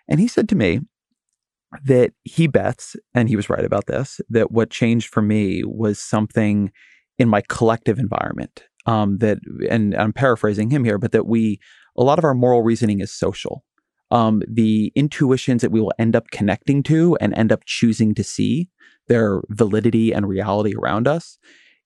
And 0.08 0.18
he 0.18 0.26
said 0.26 0.48
to 0.48 0.56
me, 0.56 0.80
that 1.84 2.12
he 2.24 2.48
bets, 2.48 2.96
and 3.14 3.28
he 3.28 3.36
was 3.36 3.48
right 3.48 3.64
about 3.64 3.86
this, 3.86 4.20
that 4.30 4.50
what 4.50 4.68
changed 4.68 5.14
for 5.14 5.22
me 5.22 5.62
was 5.64 6.00
something 6.00 6.72
in 7.18 7.28
my 7.28 7.42
collective 7.48 8.00
environment. 8.00 8.64
Um, 8.86 9.18
that, 9.18 9.38
and 9.70 9.94
I'm 9.94 10.12
paraphrasing 10.12 10.70
him 10.70 10.84
here, 10.84 10.98
but 10.98 11.12
that 11.12 11.26
we, 11.26 11.60
a 11.96 12.02
lot 12.02 12.18
of 12.18 12.24
our 12.24 12.34
moral 12.34 12.62
reasoning 12.62 12.98
is 12.98 13.12
social. 13.12 13.64
Um, 14.14 14.42
the 14.48 14.92
intuitions 14.94 15.60
that 15.62 15.72
we 15.72 15.80
will 15.80 15.92
end 15.98 16.14
up 16.14 16.30
connecting 16.30 16.84
to 16.84 17.18
and 17.20 17.34
end 17.34 17.50
up 17.50 17.64
choosing 17.66 18.14
to 18.14 18.22
see, 18.22 18.68
their 19.08 19.42
validity 19.50 20.12
and 20.14 20.28
reality 20.28 20.74
around 20.74 21.08
us, 21.08 21.36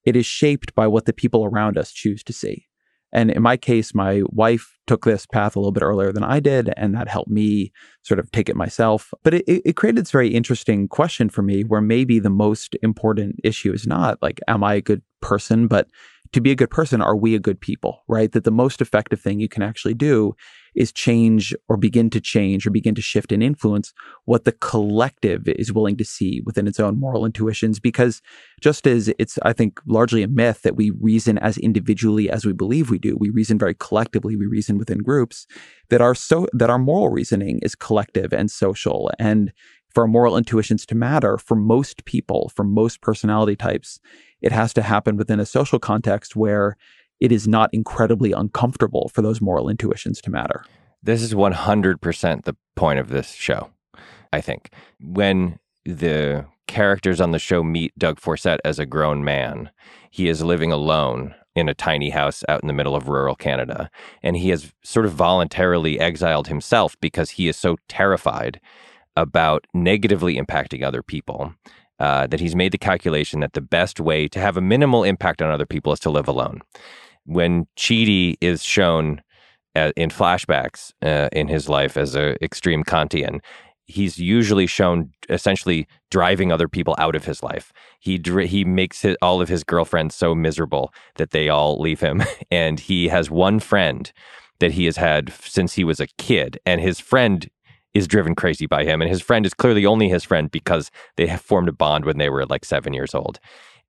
it 0.05 0.15
is 0.15 0.27
shaped 0.27 0.75
by 0.75 0.87
what 0.87 1.07
the 1.07 1.13
people 1.13 1.45
around 1.45 1.79
us 1.79 1.91
choose 1.91 2.23
to 2.25 2.33
see. 2.33 2.67
And 3.13 3.31
in 3.31 3.43
my 3.43 3.57
case, 3.57 3.95
my 3.95 4.23
wife 4.27 4.79
took 4.87 5.05
this 5.05 5.25
path 5.27 5.57
a 5.57 5.59
little 5.59 5.73
bit 5.73 5.83
earlier 5.83 6.13
than 6.13 6.23
I 6.23 6.41
did, 6.41 6.71
and 6.77 6.95
that 6.95 7.09
helped 7.09 7.31
me 7.31 7.73
sort 8.03 8.21
of 8.21 8.31
take 8.31 8.51
it 8.51 8.57
myself. 8.57 9.13
But 9.25 9.35
it, 9.35 9.45
it 9.47 9.77
created 9.77 10.03
this 10.03 10.11
very 10.11 10.29
interesting 10.29 10.89
question 10.89 11.31
for 11.31 11.41
me 11.41 11.63
where 11.65 11.81
maybe 11.81 12.19
the 12.19 12.31
most 12.31 12.77
important 12.83 13.37
issue 13.43 13.73
is 13.73 13.87
not 13.87 14.19
like, 14.21 14.41
am 14.47 14.63
I 14.63 14.75
a 14.75 14.83
good 14.83 15.01
person? 15.23 15.69
But 15.69 15.89
to 16.33 16.41
be 16.41 16.51
a 16.51 16.57
good 16.57 16.71
person, 16.71 17.01
are 17.01 17.17
we 17.17 17.35
a 17.35 17.39
good 17.39 17.61
people, 17.61 18.03
right? 18.09 18.33
That 18.33 18.45
the 18.45 18.51
most 18.51 18.81
effective 18.81 19.21
thing 19.21 19.41
you 19.41 19.49
can 19.49 19.63
actually 19.63 19.95
do 19.95 20.35
is 20.75 20.93
change 20.93 21.55
or 21.69 21.77
begin 21.77 22.09
to 22.11 22.21
change 22.21 22.67
or 22.67 22.71
begin 22.71 22.95
to 22.95 23.03
shift 23.03 23.33
and 23.33 23.43
influence 23.43 23.93
what 24.27 24.45
the 24.45 24.53
collective 24.53 25.49
is 25.49 25.73
willing 25.73 25.97
to 25.97 26.05
see 26.05 26.41
within 26.45 26.69
its 26.69 26.79
own 26.79 26.99
moral 26.99 27.25
intuitions. 27.25 27.81
Because 27.81 28.23
just 28.61 28.87
as 28.87 29.13
it's, 29.19 29.39
I 29.43 29.53
think, 29.53 29.81
largely 29.87 30.23
a 30.23 30.29
myth 30.29 30.63
that 30.63 30.77
we 30.77 30.91
reason 30.91 31.39
as 31.39 31.59
individually 31.59 32.31
as 32.31 32.45
we 32.45 32.53
believe 32.53 32.91
we 32.91 32.99
do, 32.99 33.17
we 33.17 33.31
reason 33.31 33.59
very 33.59 33.75
collectively, 33.75 34.37
we 34.37 34.47
reason 34.47 34.79
within 34.79 34.99
groups, 34.99 35.47
that 35.89 36.01
our 36.01 36.15
so 36.15 36.47
that 36.53 36.71
our 36.71 36.79
moral 36.79 37.09
reasoning 37.09 37.59
is 37.63 37.75
collective 37.75 38.33
and 38.33 38.51
social. 38.51 39.11
And 39.19 39.53
for 39.95 40.07
moral 40.07 40.37
intuitions 40.37 40.87
to 40.87 40.95
matter 40.95 41.39
for 41.39 41.55
most 41.55 42.05
people, 42.05 42.51
for 42.55 42.65
most 42.65 43.01
personality 43.01 43.57
types, 43.57 44.01
it 44.41 44.53
has 44.53 44.73
to 44.75 44.83
happen 44.83 45.17
within 45.17 45.41
a 45.41 45.47
social 45.47 45.79
context 45.79 46.37
where 46.37 46.77
it 47.21 47.33
is 47.33 47.49
not 47.49 47.71
incredibly 47.73 48.33
uncomfortable 48.33 49.11
for 49.13 49.23
those 49.23 49.41
moral 49.41 49.69
intuitions 49.69 50.21
to 50.21 50.31
matter. 50.31 50.65
This 51.03 51.23
is 51.23 51.35
100% 51.35 52.45
the 52.45 52.57
point 52.77 52.99
of 52.99 53.09
this 53.09 53.33
show, 53.33 53.71
I 54.33 54.41
think. 54.41 54.71
When 55.01 55.59
the 55.85 56.47
characters 56.67 57.21
on 57.21 57.33
the 57.33 57.39
show 57.39 57.63
meet 57.63 57.99
Doug 57.99 58.21
Forcett 58.21 58.61
as 58.65 58.79
a 58.79 58.87
grown 58.87 59.25
man, 59.25 59.71
he 60.11 60.29
is 60.29 60.43
living 60.43 60.71
alone 60.71 61.35
in 61.55 61.69
a 61.69 61.75
tiny 61.75 62.11
house 62.11 62.45
out 62.49 62.63
in 62.63 62.69
the 62.69 62.73
middle 62.73 62.95
of 62.95 63.09
rural 63.09 63.35
Canada. 63.35 63.91
And 64.23 64.37
he 64.37 64.51
has 64.51 64.73
sort 64.85 65.07
of 65.07 65.13
voluntarily 65.13 65.99
exiled 65.99 66.47
himself 66.49 66.97
because 67.01 67.31
he 67.31 67.49
is 67.49 67.57
so 67.57 67.77
terrified 67.89 68.61
about 69.23 69.65
negatively 69.75 70.37
impacting 70.37 70.83
other 70.83 71.03
people 71.03 71.55
uh, 71.99 72.27
that 72.29 72.41
he's 72.41 72.55
made 72.55 72.73
the 72.73 72.79
calculation 72.79 73.41
that 73.41 73.55
the 73.55 73.61
best 73.61 74.01
way 74.01 74.29
to 74.29 74.39
have 74.39 74.57
a 74.57 74.61
minimal 74.61 75.05
impact 75.05 75.43
on 75.43 75.51
other 75.51 75.67
people 75.67 75.93
is 75.93 76.01
to 76.01 76.11
live 76.11 76.29
alone 76.29 76.61
when 77.29 77.67
Chidi 77.77 78.37
is 78.41 78.65
shown 78.65 79.21
uh, 79.77 79.93
in 79.97 80.09
flashbacks 80.09 80.93
uh, 81.03 81.29
in 81.33 81.47
his 81.47 81.69
life 81.69 81.97
as 81.97 82.15
an 82.15 82.37
extreme 82.41 82.83
Kantian, 82.83 83.41
he's 83.85 84.19
usually 84.19 84.67
shown 84.67 85.11
essentially 85.29 85.87
driving 86.11 86.51
other 86.51 86.69
people 86.69 86.95
out 86.99 87.15
of 87.15 87.27
his 87.27 87.43
life. 87.43 87.71
He 88.01 88.21
he 88.47 88.65
makes 88.65 89.03
his, 89.03 89.17
all 89.21 89.43
of 89.43 89.49
his 89.49 89.63
girlfriends 89.63 90.15
so 90.15 90.35
miserable 90.35 90.91
that 91.17 91.31
they 91.31 91.51
all 91.51 91.79
leave 91.79 92.01
him, 92.01 92.23
and 92.51 92.81
he 92.81 93.09
has 93.09 93.31
one 93.31 93.61
friend 93.61 94.11
that 94.59 94.73
he 94.73 94.87
has 94.87 94.97
had 94.97 95.33
since 95.41 95.75
he 95.75 95.85
was 95.85 96.01
a 96.01 96.09
kid, 96.17 96.59
and 96.65 96.81
his 96.81 96.99
friend 96.99 97.49
is 97.99 98.09
driven 98.09 98.35
crazy 98.35 98.67
by 98.67 98.85
him, 98.85 99.03
and 99.03 99.11
his 99.11 99.21
friend 99.21 99.45
is 99.45 99.55
clearly 99.55 99.85
only 99.85 100.09
his 100.09 100.25
friend 100.25 100.51
because 100.51 100.91
they 101.17 101.27
have 101.27 101.41
formed 101.41 101.69
a 101.69 101.73
bond 101.73 102.05
when 102.05 102.19
they 102.19 102.31
were 102.31 102.47
like 102.47 102.65
seven 102.65 102.93
years 102.93 103.15
old, 103.15 103.39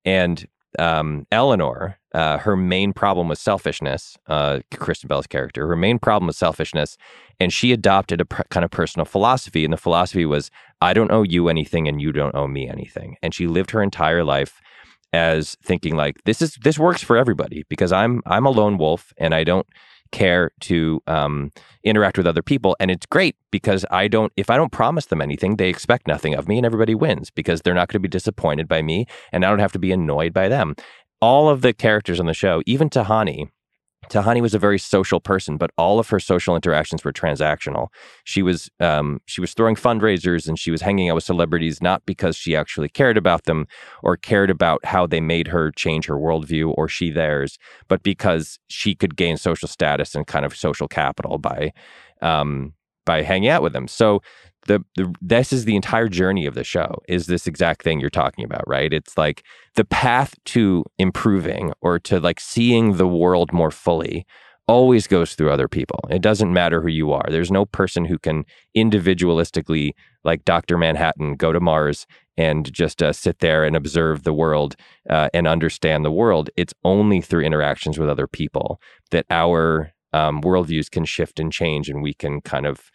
and 0.04 0.48
um, 0.78 1.26
Eleanor, 1.32 1.98
uh, 2.14 2.38
her 2.38 2.56
main 2.56 2.94
problem 2.94 3.28
was 3.28 3.40
selfishness. 3.40 4.18
Uh, 4.28 4.60
Kristen 4.76 5.08
Bell's 5.08 5.28
character, 5.28 5.68
her 5.68 5.76
main 5.76 5.98
problem 5.98 6.28
was 6.28 6.38
selfishness, 6.38 6.98
and 7.40 7.52
she 7.52 7.72
adopted 7.72 8.22
a 8.22 8.26
pr- 8.26 8.44
kind 8.50 8.64
of 8.64 8.72
personal 8.72 9.06
philosophy. 9.06 9.64
And 9.64 9.74
the 9.74 9.78
philosophy 9.78 10.26
was, 10.26 10.52
"I 10.82 10.94
don't 10.94 11.12
owe 11.12 11.24
you 11.24 11.50
anything, 11.50 11.88
and 11.88 12.02
you 12.02 12.12
don't 12.12 12.36
owe 12.36 12.48
me 12.48 12.70
anything." 12.70 13.16
And 13.24 13.34
she 13.34 13.48
lived 13.48 13.72
her 13.72 13.82
entire 13.82 14.24
life 14.24 14.62
as 15.12 15.56
thinking 15.64 15.96
like, 15.96 16.24
"This 16.26 16.42
is 16.42 16.56
this 16.62 16.78
works 16.78 17.04
for 17.04 17.18
everybody 17.18 17.64
because 17.70 17.92
I'm 17.92 18.22
I'm 18.26 18.46
a 18.46 18.52
lone 18.52 18.78
wolf, 18.78 19.14
and 19.18 19.34
I 19.34 19.44
don't." 19.44 19.68
Care 20.12 20.52
to 20.62 21.02
um, 21.08 21.52
interact 21.84 22.18
with 22.18 22.28
other 22.28 22.42
people. 22.42 22.76
And 22.80 22.92
it's 22.92 23.06
great 23.06 23.36
because 23.52 23.86
I 23.92 24.08
don't, 24.08 24.32
if 24.38 24.50
I 24.50 24.58
don't 24.58 24.72
promise 24.72 25.08
them 25.08 25.22
anything, 25.22 25.56
they 25.56 25.70
expect 25.70 26.08
nothing 26.08 26.34
of 26.36 26.48
me 26.48 26.58
and 26.58 26.66
everybody 26.66 26.96
wins 26.96 27.30
because 27.30 27.62
they're 27.62 27.74
not 27.74 27.88
going 27.88 28.02
to 28.02 28.08
be 28.08 28.08
disappointed 28.10 28.68
by 28.68 28.82
me 28.82 29.06
and 29.32 29.46
I 29.46 29.50
don't 29.50 29.60
have 29.60 29.74
to 29.74 29.80
be 29.80 29.92
annoyed 29.92 30.34
by 30.34 30.48
them. 30.48 30.76
All 31.22 31.50
of 31.50 31.62
the 31.62 31.74
characters 31.74 32.20
on 32.20 32.28
the 32.28 32.34
show, 32.34 32.62
even 32.66 32.90
Tahani, 32.90 33.50
Tahani 34.08 34.42
was 34.42 34.54
a 34.54 34.60
very 34.60 34.80
social 34.80 35.20
person, 35.20 35.58
but 35.58 35.72
all 35.78 36.00
of 36.00 36.10
her 36.10 36.20
social 36.20 36.56
interactions 36.56 37.04
were 37.04 37.12
transactional. 37.12 37.90
She 38.24 38.42
was 38.42 38.70
um, 38.80 39.22
she 39.26 39.42
was 39.42 39.54
throwing 39.54 39.76
fundraisers 39.76 40.48
and 40.48 40.58
she 40.58 40.72
was 40.72 40.82
hanging 40.82 41.10
out 41.10 41.16
with 41.16 41.24
celebrities 41.26 41.82
not 41.82 42.06
because 42.06 42.36
she 42.36 42.56
actually 42.56 42.90
cared 42.90 43.18
about 43.18 43.44
them 43.44 43.68
or 44.02 44.18
cared 44.18 44.50
about 44.50 44.84
how 44.86 45.06
they 45.06 45.20
made 45.20 45.48
her 45.48 45.72
change 45.72 46.06
her 46.08 46.16
worldview 46.16 46.74
or 46.78 46.88
she 46.88 47.12
theirs, 47.12 47.60
but 47.88 48.02
because 48.02 48.58
she 48.70 48.96
could 48.96 49.16
gain 49.16 49.38
social 49.38 49.68
status 49.68 50.16
and 50.16 50.26
kind 50.28 50.46
of 50.46 50.56
social 50.56 50.88
capital 50.88 51.38
by 51.38 51.72
um, 52.22 52.74
by 53.10 53.24
hanging 53.24 53.50
out 53.50 53.64
with 53.64 53.74
them. 53.74 53.88
So 53.88 54.22
the, 54.68 54.86
the 54.96 55.12
this 55.20 55.52
is 55.52 55.66
the 55.66 55.76
entire 55.76 56.08
journey 56.08 56.46
of 56.46 56.54
the 56.54 56.64
show 56.64 57.00
is 57.08 57.26
this 57.26 57.48
exact 57.48 57.82
thing 57.82 58.00
you're 58.00 58.12
talking 58.12 58.46
about, 58.46 58.64
right? 58.68 58.94
It's 58.94 59.18
like 59.18 59.44
the 59.74 59.84
path 59.84 60.36
to 60.54 60.86
improving 61.00 61.74
or 61.82 61.98
to 62.02 62.20
like 62.20 62.40
seeing 62.40 62.98
the 62.98 63.08
world 63.08 63.52
more 63.52 63.72
fully 63.72 64.28
always 64.68 65.08
goes 65.08 65.34
through 65.34 65.50
other 65.50 65.68
people. 65.68 66.00
It 66.12 66.22
doesn't 66.22 66.54
matter 66.54 66.84
who 66.84 66.90
you 66.90 67.12
are. 67.12 67.26
There's 67.32 67.50
no 67.50 67.66
person 67.66 68.06
who 68.06 68.20
can 68.20 68.46
individualistically, 68.78 69.94
like 70.24 70.46
Dr. 70.46 70.78
Manhattan, 70.78 71.34
go 71.34 71.52
to 71.52 71.60
Mars 71.60 72.06
and 72.38 72.72
just 72.72 73.02
uh, 73.02 73.12
sit 73.12 73.40
there 73.40 73.66
and 73.66 73.76
observe 73.76 74.22
the 74.22 74.34
world 74.34 74.76
uh, 75.10 75.30
and 75.34 75.48
understand 75.48 76.06
the 76.06 76.12
world. 76.12 76.52
It's 76.56 76.76
only 76.84 77.22
through 77.22 77.42
interactions 77.42 77.98
with 77.98 78.08
other 78.08 78.28
people 78.28 78.80
that 79.10 79.26
our 79.32 79.94
um, 80.14 80.42
worldviews 80.42 80.90
can 80.90 81.06
shift 81.06 81.40
and 81.40 81.52
change, 81.52 81.90
and 81.90 82.02
we 82.02 82.14
can 82.14 82.42
kind 82.42 82.66
of. 82.66 82.92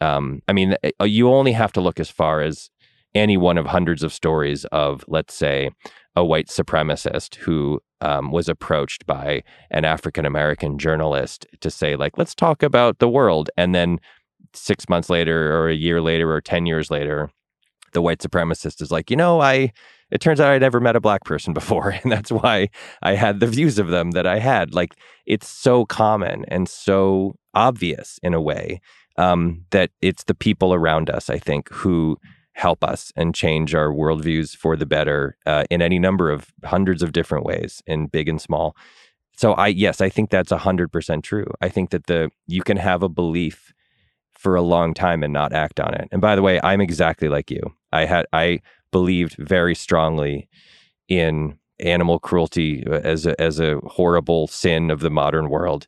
Um, 0.00 0.42
I 0.48 0.52
mean, 0.52 0.74
uh, 1.00 1.04
you 1.04 1.30
only 1.30 1.52
have 1.52 1.72
to 1.74 1.80
look 1.80 2.00
as 2.00 2.10
far 2.10 2.40
as 2.40 2.70
any 3.14 3.36
one 3.36 3.56
of 3.56 3.66
hundreds 3.66 4.02
of 4.02 4.12
stories 4.12 4.64
of, 4.66 5.04
let's 5.06 5.34
say, 5.34 5.70
a 6.16 6.24
white 6.24 6.48
supremacist 6.48 7.36
who 7.36 7.80
um, 8.00 8.32
was 8.32 8.48
approached 8.48 9.06
by 9.06 9.42
an 9.70 9.84
African 9.84 10.26
American 10.26 10.78
journalist 10.78 11.46
to 11.60 11.70
say, 11.70 11.94
like, 11.94 12.18
let's 12.18 12.34
talk 12.34 12.62
about 12.62 12.98
the 12.98 13.08
world. 13.08 13.48
And 13.56 13.74
then 13.74 14.00
six 14.54 14.88
months 14.88 15.08
later, 15.08 15.56
or 15.56 15.68
a 15.68 15.74
year 15.74 16.00
later, 16.00 16.32
or 16.32 16.40
10 16.40 16.66
years 16.66 16.90
later, 16.90 17.30
the 17.92 18.02
white 18.02 18.18
supremacist 18.18 18.80
is 18.80 18.90
like, 18.90 19.10
you 19.10 19.16
know, 19.16 19.40
I, 19.40 19.72
it 20.10 20.20
turns 20.20 20.40
out 20.40 20.50
I 20.50 20.58
never 20.58 20.80
met 20.80 20.96
a 20.96 21.00
black 21.00 21.24
person 21.24 21.52
before. 21.52 21.90
And 22.02 22.10
that's 22.10 22.32
why 22.32 22.68
I 23.02 23.14
had 23.14 23.40
the 23.40 23.46
views 23.46 23.78
of 23.78 23.88
them 23.88 24.12
that 24.12 24.26
I 24.26 24.38
had. 24.38 24.74
Like, 24.74 24.94
it's 25.26 25.48
so 25.48 25.84
common 25.86 26.44
and 26.48 26.68
so 26.68 27.36
obvious 27.54 28.18
in 28.22 28.34
a 28.34 28.40
way 28.40 28.80
um, 29.16 29.64
that 29.70 29.90
it's 30.00 30.24
the 30.24 30.34
people 30.34 30.74
around 30.74 31.10
us, 31.10 31.30
I 31.30 31.38
think, 31.38 31.68
who 31.70 32.18
help 32.54 32.84
us 32.84 33.12
and 33.16 33.34
change 33.34 33.74
our 33.74 33.88
worldviews 33.88 34.54
for 34.56 34.76
the 34.76 34.86
better 34.86 35.36
uh, 35.46 35.64
in 35.70 35.80
any 35.80 35.98
number 35.98 36.30
of 36.30 36.52
hundreds 36.64 37.02
of 37.02 37.12
different 37.12 37.44
ways, 37.44 37.82
in 37.86 38.06
big 38.06 38.28
and 38.28 38.40
small. 38.40 38.76
So 39.36 39.54
I 39.54 39.68
yes, 39.68 40.00
I 40.00 40.08
think 40.08 40.30
that's 40.30 40.52
hundred 40.52 40.92
percent 40.92 41.24
true. 41.24 41.46
I 41.60 41.68
think 41.68 41.90
that 41.90 42.06
the 42.06 42.30
you 42.46 42.62
can 42.62 42.76
have 42.76 43.02
a 43.02 43.08
belief 43.08 43.72
for 44.34 44.54
a 44.54 44.62
long 44.62 44.92
time 44.92 45.22
and 45.22 45.32
not 45.32 45.52
act 45.52 45.80
on 45.80 45.94
it. 45.94 46.08
And 46.12 46.20
by 46.20 46.36
the 46.36 46.42
way, 46.42 46.60
I'm 46.62 46.80
exactly 46.80 47.28
like 47.28 47.50
you. 47.50 47.60
I 47.92 48.04
had 48.04 48.26
I 48.32 48.60
believed 48.90 49.36
very 49.38 49.74
strongly 49.74 50.48
in 51.08 51.58
animal 51.80 52.18
cruelty 52.18 52.84
uh, 52.86 53.00
as 53.02 53.26
a, 53.26 53.40
as 53.40 53.58
a 53.58 53.80
horrible 53.86 54.46
sin 54.46 54.90
of 54.90 55.00
the 55.00 55.10
modern 55.10 55.48
world. 55.48 55.86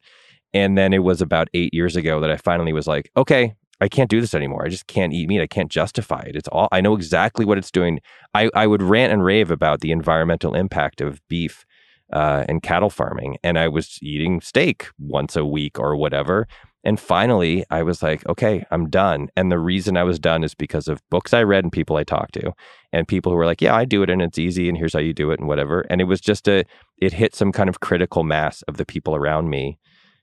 And 0.53 0.77
then 0.79 0.93
it 0.93 1.03
was 1.03 1.21
about 1.21 1.49
eight 1.55 1.75
years 1.75 1.97
ago 1.97 2.21
that 2.21 2.31
I 2.31 2.37
finally 2.37 2.73
was 2.73 2.87
like, 2.87 3.11
okay, 3.17 3.55
I 3.81 3.89
can't 3.89 4.11
do 4.11 4.21
this 4.21 4.35
anymore. 4.35 4.65
I 4.65 4.69
just 4.69 4.87
can't 4.87 5.13
eat 5.13 5.29
meat. 5.29 5.43
I 5.43 5.47
can't 5.47 5.71
justify 5.71 6.23
it. 6.23 6.37
It's 6.37 6.49
all 6.49 6.69
I 6.73 6.81
know 6.81 6.95
exactly 6.95 7.45
what 7.45 7.59
it's 7.59 7.71
doing. 7.71 8.01
I, 8.33 8.51
I 8.55 8.67
would 8.67 8.83
rant 8.83 9.13
and 9.13 9.25
rave 9.25 9.51
about 9.51 9.81
the 9.81 9.91
environmental 9.91 10.55
impact 10.55 11.01
of 11.01 11.21
beef 11.29 11.65
uh, 12.13 12.45
and 12.49 12.63
cattle 12.63 12.91
farming, 12.91 13.39
and 13.43 13.59
I 13.59 13.69
was 13.69 13.99
eating 14.01 14.41
steak 14.41 14.89
once 14.99 15.37
a 15.37 15.45
week 15.45 15.79
or 15.79 15.97
whatever. 15.97 16.47
And 16.85 17.01
finally, 17.01 17.65
I 17.71 17.83
was 17.83 18.03
like, 18.03 18.27
okay, 18.29 18.65
I'm 18.71 18.91
done. 18.91 19.29
And 19.37 19.51
the 19.51 19.59
reason 19.59 19.97
I 19.97 20.05
was 20.05 20.19
done 20.19 20.45
is 20.45 20.55
because 20.55 20.87
of 20.87 21.03
books 21.11 21.33
I 21.33 21.43
read 21.43 21.65
and 21.65 21.73
people 21.73 21.97
I 21.97 22.05
talked 22.05 22.35
to, 22.35 22.53
and 22.93 23.09
people 23.09 23.33
who 23.33 23.39
were 23.39 23.47
like, 23.47 23.63
yeah, 23.63 23.75
I 23.75 23.85
do 23.85 24.03
it 24.03 24.11
and 24.11 24.23
it's 24.23 24.39
easy, 24.39 24.69
and 24.69 24.77
here's 24.77 24.93
how 24.93 25.01
you 25.01 25.15
do 25.15 25.31
it, 25.31 25.41
and 25.41 25.49
whatever. 25.49 25.81
And 25.91 26.01
it 26.01 26.05
was 26.05 26.21
just 26.21 26.47
a, 26.47 26.65
it 26.99 27.15
hit 27.15 27.35
some 27.35 27.53
kind 27.53 27.69
of 27.69 27.81
critical 27.81 28.23
mass 28.23 28.63
of 28.63 28.77
the 28.77 28.87
people 28.87 29.17
around 29.17 29.49
me 29.49 29.79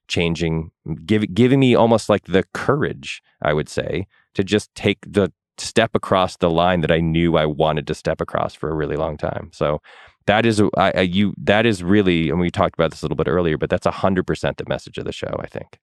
changing, 0.07 0.71
give, 1.05 1.33
giving 1.33 1.59
me 1.59 1.73
almost 1.73 2.09
like 2.09 2.25
the 2.25 2.43
courage, 2.53 3.21
I 3.41 3.53
would 3.53 3.69
say, 3.69 4.07
to 4.35 4.43
just 4.43 4.73
take 4.75 4.99
the 5.07 5.31
step 5.57 5.91
across 5.95 6.38
the 6.38 6.49
line 6.49 6.81
that 6.81 6.91
I 6.91 6.99
knew 6.99 7.38
I 7.38 7.45
wanted 7.45 7.88
to 7.88 7.95
step 7.95 8.21
across 8.21 8.53
for 8.53 8.69
a 8.69 8.75
really 8.75 8.95
long 8.95 9.17
time. 9.17 9.49
So 9.53 9.81
that 10.25 10.45
is 10.45 10.61
I, 10.77 11.01
you 11.01 11.33
that 11.38 11.65
is 11.65 11.83
really, 11.83 12.29
and 12.29 12.39
we 12.39 12.49
talked 12.51 12.75
about 12.75 12.91
this 12.91 13.01
a 13.01 13.05
little 13.05 13.15
bit 13.15 13.27
earlier, 13.27 13.57
but 13.57 13.69
that's 13.69 13.88
hundred 13.88 14.27
percent 14.27 14.57
the 14.57 14.65
message 14.67 14.97
of 14.97 15.05
the 15.05 15.11
show. 15.11 15.35
I 15.39 15.47
think. 15.47 15.79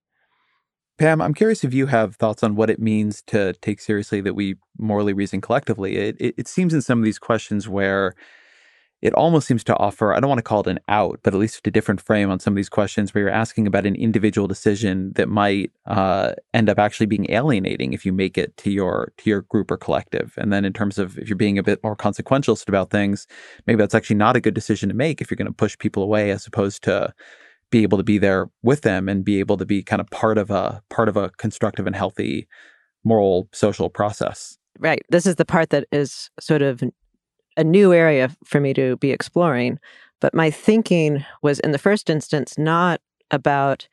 Pam, 0.99 1.21
I'm 1.21 1.33
curious 1.33 1.63
if 1.63 1.73
you 1.73 1.87
have 1.87 2.17
thoughts 2.17 2.43
on 2.43 2.55
what 2.57 2.69
it 2.69 2.79
means 2.79 3.21
to 3.27 3.53
take 3.53 3.79
seriously 3.79 4.19
that 4.19 4.35
we 4.35 4.57
morally 4.77 5.13
reason 5.13 5.39
collectively. 5.39 5.95
It, 5.95 6.17
it, 6.19 6.35
it 6.37 6.47
seems 6.49 6.73
in 6.73 6.81
some 6.81 6.99
of 6.99 7.05
these 7.05 7.17
questions 7.17 7.69
where 7.69 8.15
it 9.01 9.13
almost 9.13 9.47
seems 9.47 9.63
to 9.63 9.77
offer, 9.77 10.13
I 10.13 10.19
don't 10.19 10.27
want 10.27 10.39
to 10.39 10.43
call 10.43 10.59
it 10.59 10.67
an 10.67 10.79
out, 10.89 11.21
but 11.23 11.33
at 11.33 11.39
least 11.39 11.65
a 11.65 11.71
different 11.71 12.01
frame 12.01 12.29
on 12.29 12.41
some 12.41 12.51
of 12.51 12.57
these 12.57 12.67
questions 12.67 13.13
where 13.13 13.23
you're 13.23 13.31
asking 13.31 13.65
about 13.65 13.85
an 13.85 13.95
individual 13.95 14.45
decision 14.45 15.13
that 15.13 15.29
might 15.29 15.71
uh, 15.85 16.33
end 16.53 16.69
up 16.69 16.77
actually 16.77 17.05
being 17.05 17.31
alienating 17.31 17.93
if 17.93 18.05
you 18.05 18.11
make 18.11 18.37
it 18.37 18.57
to 18.57 18.69
your 18.69 19.13
to 19.19 19.29
your 19.29 19.43
group 19.43 19.71
or 19.71 19.77
collective. 19.77 20.33
And 20.37 20.51
then 20.51 20.65
in 20.65 20.73
terms 20.73 20.97
of 20.97 21.17
if 21.17 21.29
you're 21.29 21.37
being 21.37 21.57
a 21.57 21.63
bit 21.63 21.81
more 21.81 21.95
consequentialist 21.95 22.67
about 22.67 22.89
things, 22.89 23.25
maybe 23.67 23.77
that's 23.77 23.95
actually 23.95 24.17
not 24.17 24.35
a 24.35 24.41
good 24.41 24.53
decision 24.53 24.89
to 24.89 24.95
make 24.95 25.21
if 25.21 25.31
you're 25.31 25.37
going 25.37 25.47
to 25.47 25.53
push 25.53 25.77
people 25.77 26.03
away 26.03 26.31
as 26.31 26.45
opposed 26.45 26.83
to 26.83 27.13
be 27.71 27.83
able 27.83 27.97
to 27.97 28.03
be 28.03 28.17
there 28.17 28.49
with 28.63 28.81
them 28.81 29.07
and 29.07 29.23
be 29.23 29.39
able 29.39 29.57
to 29.57 29.65
be 29.65 29.83
kind 29.83 29.99
of 29.99 30.09
part 30.09 30.37
of 30.37 30.49
a 30.49 30.81
part 30.89 31.09
of 31.09 31.17
a 31.17 31.29
constructive 31.31 31.85
and 31.85 31.95
healthy 31.95 32.47
moral 33.03 33.47
social 33.53 33.89
process. 33.89 34.57
Right. 34.79 35.01
This 35.09 35.25
is 35.25 35.35
the 35.35 35.45
part 35.45 35.69
that 35.69 35.85
is 35.91 36.29
sort 36.39 36.61
of 36.61 36.83
a 37.57 37.63
new 37.63 37.93
area 37.93 38.29
for 38.45 38.59
me 38.59 38.73
to 38.73 38.97
be 38.97 39.11
exploring. 39.11 39.79
But 40.21 40.33
my 40.33 40.49
thinking 40.49 41.25
was 41.41 41.59
in 41.59 41.71
the 41.71 41.77
first 41.77 42.09
instance 42.09 42.57
not 42.57 43.01
about 43.31 43.87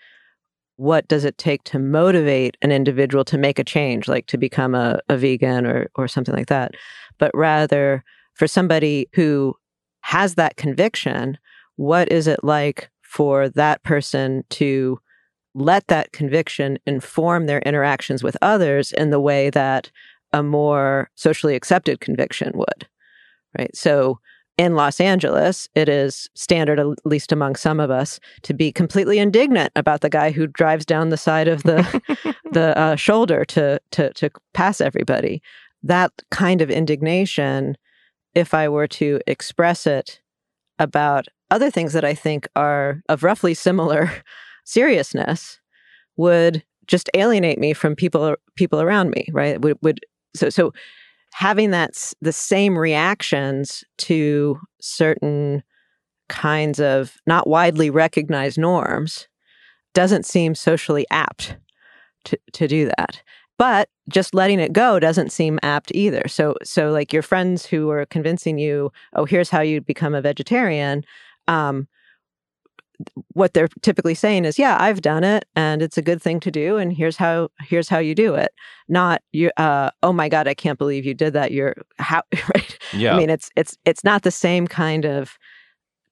what 0.77 1.09
does 1.09 1.25
it 1.25 1.39
take 1.39 1.65
to 1.65 1.79
motivate 1.79 2.57
an 2.63 2.71
individual 2.71 3.25
to 3.25 3.39
make 3.39 3.59
a 3.59 3.65
change, 3.65 4.09
like 4.09 4.27
to 4.27 4.37
become 4.37 4.75
a, 4.75 5.01
a 5.09 5.17
vegan 5.17 5.67
or 5.67 5.89
or 5.95 6.07
something 6.07 6.35
like 6.35 6.49
that, 6.49 6.73
but 7.19 7.31
rather 7.35 8.05
for 8.35 8.47
somebody 8.47 9.09
who 9.15 9.55
has 10.03 10.35
that 10.35 10.57
conviction, 10.57 11.39
what 11.77 12.11
is 12.13 12.27
it 12.27 12.45
like 12.45 12.91
for 13.17 13.49
that 13.49 13.83
person 13.83 14.45
to 14.51 15.01
let 15.55 15.87
that 15.87 16.13
conviction 16.13 16.79
inform 16.87 17.47
their 17.47 17.61
interactions 17.61 18.23
with 18.23 18.37
others 18.43 18.93
in 18.93 19.09
the 19.09 19.21
way 19.21 19.49
that 19.49 19.91
a 20.35 20.43
more 20.43 21.09
socially 21.15 21.55
accepted 21.55 22.01
conviction 22.01 22.53
would? 22.55 22.87
right? 23.59 23.75
So 23.75 24.19
in 24.59 24.75
Los 24.75 25.01
Angeles, 25.01 25.69
it 25.75 25.89
is 25.89 26.29
standard, 26.35 26.81
at 26.81 26.87
least 27.05 27.31
among 27.33 27.57
some 27.57 27.79
of 27.79 27.91
us, 27.91 28.19
to 28.43 28.55
be 28.55 28.73
completely 28.73 29.19
indignant 29.19 29.73
about 29.77 30.01
the 30.01 30.11
guy 30.11 30.31
who 30.31 30.47
drives 30.47 30.87
down 30.87 31.11
the 31.11 31.17
side 31.17 31.49
of 31.49 31.63
the 31.63 31.83
the 32.53 32.77
uh, 32.79 32.97
shoulder 32.97 33.45
to 33.47 33.79
to 33.93 34.13
to 34.15 34.31
pass 34.55 34.81
everybody. 34.81 35.43
That 35.83 36.11
kind 36.31 36.63
of 36.63 36.71
indignation, 36.71 37.77
if 38.35 38.55
I 38.55 38.69
were 38.69 38.89
to 38.89 39.21
express 39.27 39.87
it 39.87 40.21
about 40.79 41.27
other 41.51 41.71
things 41.71 41.93
that 41.93 42.05
I 42.05 42.15
think 42.15 42.49
are 42.57 43.03
of 43.09 43.23
roughly 43.23 43.55
similar 43.55 44.11
seriousness, 44.65 45.61
would 46.17 46.65
just 46.87 47.11
alienate 47.15 47.59
me 47.59 47.73
from 47.73 47.95
people 47.95 48.37
people 48.57 48.81
around 48.81 49.11
me. 49.11 49.29
Right? 49.33 49.61
Would 49.61 49.79
would 49.83 50.01
so 50.35 50.51
so 50.51 50.73
having 51.33 51.71
that 51.71 52.13
the 52.21 52.33
same 52.33 52.79
reactions 52.79 53.85
to 53.99 54.59
certain 54.81 55.63
kinds 56.29 56.81
of 56.81 57.17
not 57.27 57.47
widely 57.47 57.91
recognized 57.91 58.59
norms 58.59 59.29
doesn't 59.95 60.27
seem 60.27 60.55
socially 60.55 61.07
apt 61.11 61.57
to, 62.25 62.39
to 62.53 62.67
do 62.67 62.87
that 62.87 63.23
but 63.59 63.89
just 64.09 64.35
letting 64.35 64.61
it 64.61 64.73
go 64.73 64.99
doesn't 65.01 65.33
seem 65.33 65.59
apt 65.63 65.91
either. 65.95 66.29
So 66.29 66.57
so 66.63 66.91
like 66.91 67.13
your 67.13 67.23
friends 67.23 67.67
who 67.67 67.91
are 67.91 68.07
convincing 68.07 68.59
you 68.59 68.93
oh 69.15 69.25
here's 69.25 69.51
how 69.51 69.61
you 69.61 69.81
become 69.81 70.15
a 70.15 70.23
vegetarian 70.23 71.05
um, 71.49 71.89
what 73.33 73.55
they're 73.55 73.69
typically 73.83 74.15
saying 74.15 74.45
is 74.45 74.59
yeah 74.59 74.77
i've 74.81 75.03
done 75.03 75.23
it 75.23 75.45
and 75.55 75.83
it's 75.83 75.99
a 75.99 76.03
good 76.03 76.21
thing 76.21 76.41
to 76.41 76.51
do 76.51 76.77
and 76.77 76.93
here's 76.95 77.17
how 77.17 77.49
here's 77.61 77.89
how 77.89 77.99
you 77.99 78.15
do 78.15 78.35
it. 78.35 78.53
Not 78.89 79.23
you 79.33 79.51
uh 79.57 79.91
oh 80.03 80.13
my 80.13 80.29
god 80.29 80.49
i 80.49 80.55
can't 80.55 80.79
believe 80.79 81.05
you 81.05 81.15
did 81.15 81.33
that. 81.35 81.53
You're 81.53 81.75
how 81.99 82.23
right? 82.55 82.79
Yeah. 82.93 83.15
i 83.15 83.19
mean 83.19 83.31
it's 83.31 83.51
it's 83.57 83.77
it's 83.85 84.05
not 84.05 84.23
the 84.23 84.31
same 84.31 84.67
kind 84.67 85.05
of 85.05 85.39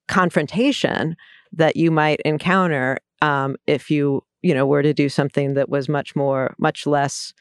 confrontation 0.08 1.16
that 1.52 1.76
you 1.76 1.90
might 1.90 2.20
encounter 2.22 2.98
um 3.22 3.56
if 3.66 3.90
you 3.90 4.22
you 4.44 4.54
know 4.54 4.66
were 4.66 4.82
to 4.82 4.94
do 4.94 5.08
something 5.08 5.54
that 5.54 5.68
was 5.68 5.88
much 5.88 6.14
more 6.14 6.54
much 6.58 6.86
less 6.86 7.32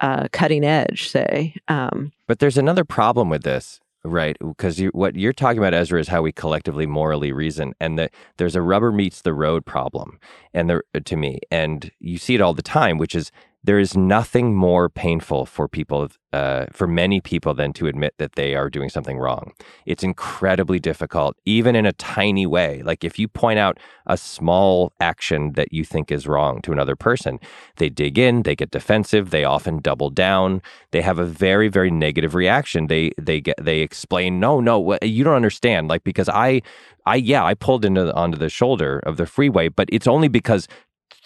uh 0.00 0.28
cutting 0.32 0.64
edge 0.64 1.08
say 1.08 1.54
um 1.68 2.12
but 2.26 2.38
there's 2.38 2.58
another 2.58 2.84
problem 2.84 3.28
with 3.28 3.42
this 3.42 3.80
Right, 4.02 4.38
because 4.40 4.80
you, 4.80 4.88
what 4.94 5.14
you're 5.14 5.34
talking 5.34 5.58
about, 5.58 5.74
Ezra, 5.74 6.00
is 6.00 6.08
how 6.08 6.22
we 6.22 6.32
collectively 6.32 6.86
morally 6.86 7.32
reason, 7.32 7.74
and 7.80 7.98
that 7.98 8.12
there's 8.38 8.56
a 8.56 8.62
rubber 8.62 8.90
meets 8.92 9.20
the 9.20 9.34
road 9.34 9.66
problem, 9.66 10.18
and 10.54 10.70
there 10.70 10.84
to 11.04 11.16
me, 11.16 11.40
and 11.50 11.90
you 12.00 12.16
see 12.16 12.34
it 12.34 12.40
all 12.40 12.54
the 12.54 12.62
time, 12.62 12.96
which 12.96 13.14
is 13.14 13.30
there 13.62 13.78
is 13.78 13.94
nothing 13.96 14.54
more 14.54 14.88
painful 14.88 15.44
for 15.44 15.68
people, 15.68 16.08
uh, 16.32 16.64
for 16.72 16.86
many 16.86 17.20
people, 17.20 17.52
than 17.52 17.74
to 17.74 17.86
admit 17.86 18.14
that 18.16 18.32
they 18.32 18.54
are 18.54 18.70
doing 18.70 18.88
something 18.88 19.18
wrong. 19.18 19.52
It's 19.84 20.02
incredibly 20.02 20.78
difficult, 20.78 21.36
even 21.44 21.76
in 21.76 21.84
a 21.84 21.92
tiny 21.92 22.46
way. 22.46 22.82
Like 22.82 23.04
if 23.04 23.18
you 23.18 23.28
point 23.28 23.58
out 23.58 23.78
a 24.06 24.16
small 24.16 24.92
action 24.98 25.52
that 25.52 25.72
you 25.72 25.84
think 25.84 26.10
is 26.10 26.26
wrong 26.26 26.62
to 26.62 26.72
another 26.72 26.96
person, 26.96 27.38
they 27.76 27.90
dig 27.90 28.18
in, 28.18 28.44
they 28.44 28.56
get 28.56 28.70
defensive, 28.70 29.28
they 29.28 29.44
often 29.44 29.78
double 29.78 30.08
down, 30.08 30.62
they 30.92 31.02
have 31.02 31.18
a 31.18 31.26
very, 31.26 31.68
very 31.68 31.90
negative 31.90 32.34
reaction. 32.34 32.86
They 32.86 33.12
they 33.18 33.42
get 33.42 33.56
they 33.62 33.80
explain, 33.80 34.40
no, 34.40 34.60
no, 34.60 34.96
you 35.02 35.22
don't 35.22 35.34
understand. 35.34 35.88
Like 35.88 36.02
because 36.02 36.30
I, 36.30 36.62
I 37.04 37.16
yeah, 37.16 37.44
I 37.44 37.52
pulled 37.52 37.84
into 37.84 38.14
onto 38.14 38.38
the 38.38 38.48
shoulder 38.48 39.00
of 39.00 39.18
the 39.18 39.26
freeway, 39.26 39.68
but 39.68 39.88
it's 39.92 40.06
only 40.06 40.28
because 40.28 40.66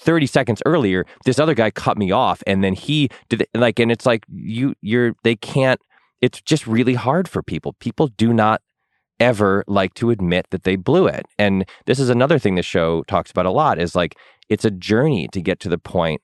30 0.05 0.27
seconds 0.27 0.63
earlier, 0.67 1.07
this 1.25 1.39
other 1.39 1.55
guy 1.55 1.71
cut 1.71 1.97
me 1.97 2.11
off 2.11 2.43
and 2.47 2.63
then 2.63 2.75
he 2.75 3.09
did 3.29 3.47
like, 3.55 3.79
and 3.79 3.91
it's 3.91 4.07
like, 4.07 4.25
you, 4.33 4.75
you're, 4.83 5.15
they 5.25 5.35
can't, 5.35 5.81
it's 6.21 6.41
just 6.41 6.67
really 6.67 6.95
hard 6.95 7.29
for 7.29 7.43
people. 7.43 7.73
People 7.75 8.09
do 8.09 8.33
not 8.33 8.61
ever 9.19 9.65
like 9.67 9.95
to 9.95 10.11
admit 10.11 10.47
that 10.51 10.65
they 10.65 10.77
blew 10.77 11.07
it. 11.07 11.27
And 11.39 11.65
this 11.87 11.99
is 11.99 12.11
another 12.11 12.39
thing 12.39 12.55
the 12.55 12.63
show 12.63 13.03
talks 13.05 13.31
about 13.31 13.47
a 13.47 13.51
lot 13.51 13.79
is 13.79 13.95
like, 13.95 14.17
it's 14.49 14.65
a 14.65 14.71
journey 14.71 15.29
to 15.29 15.41
get 15.41 15.61
to 15.61 15.69
the 15.69 15.79
point 15.79 16.21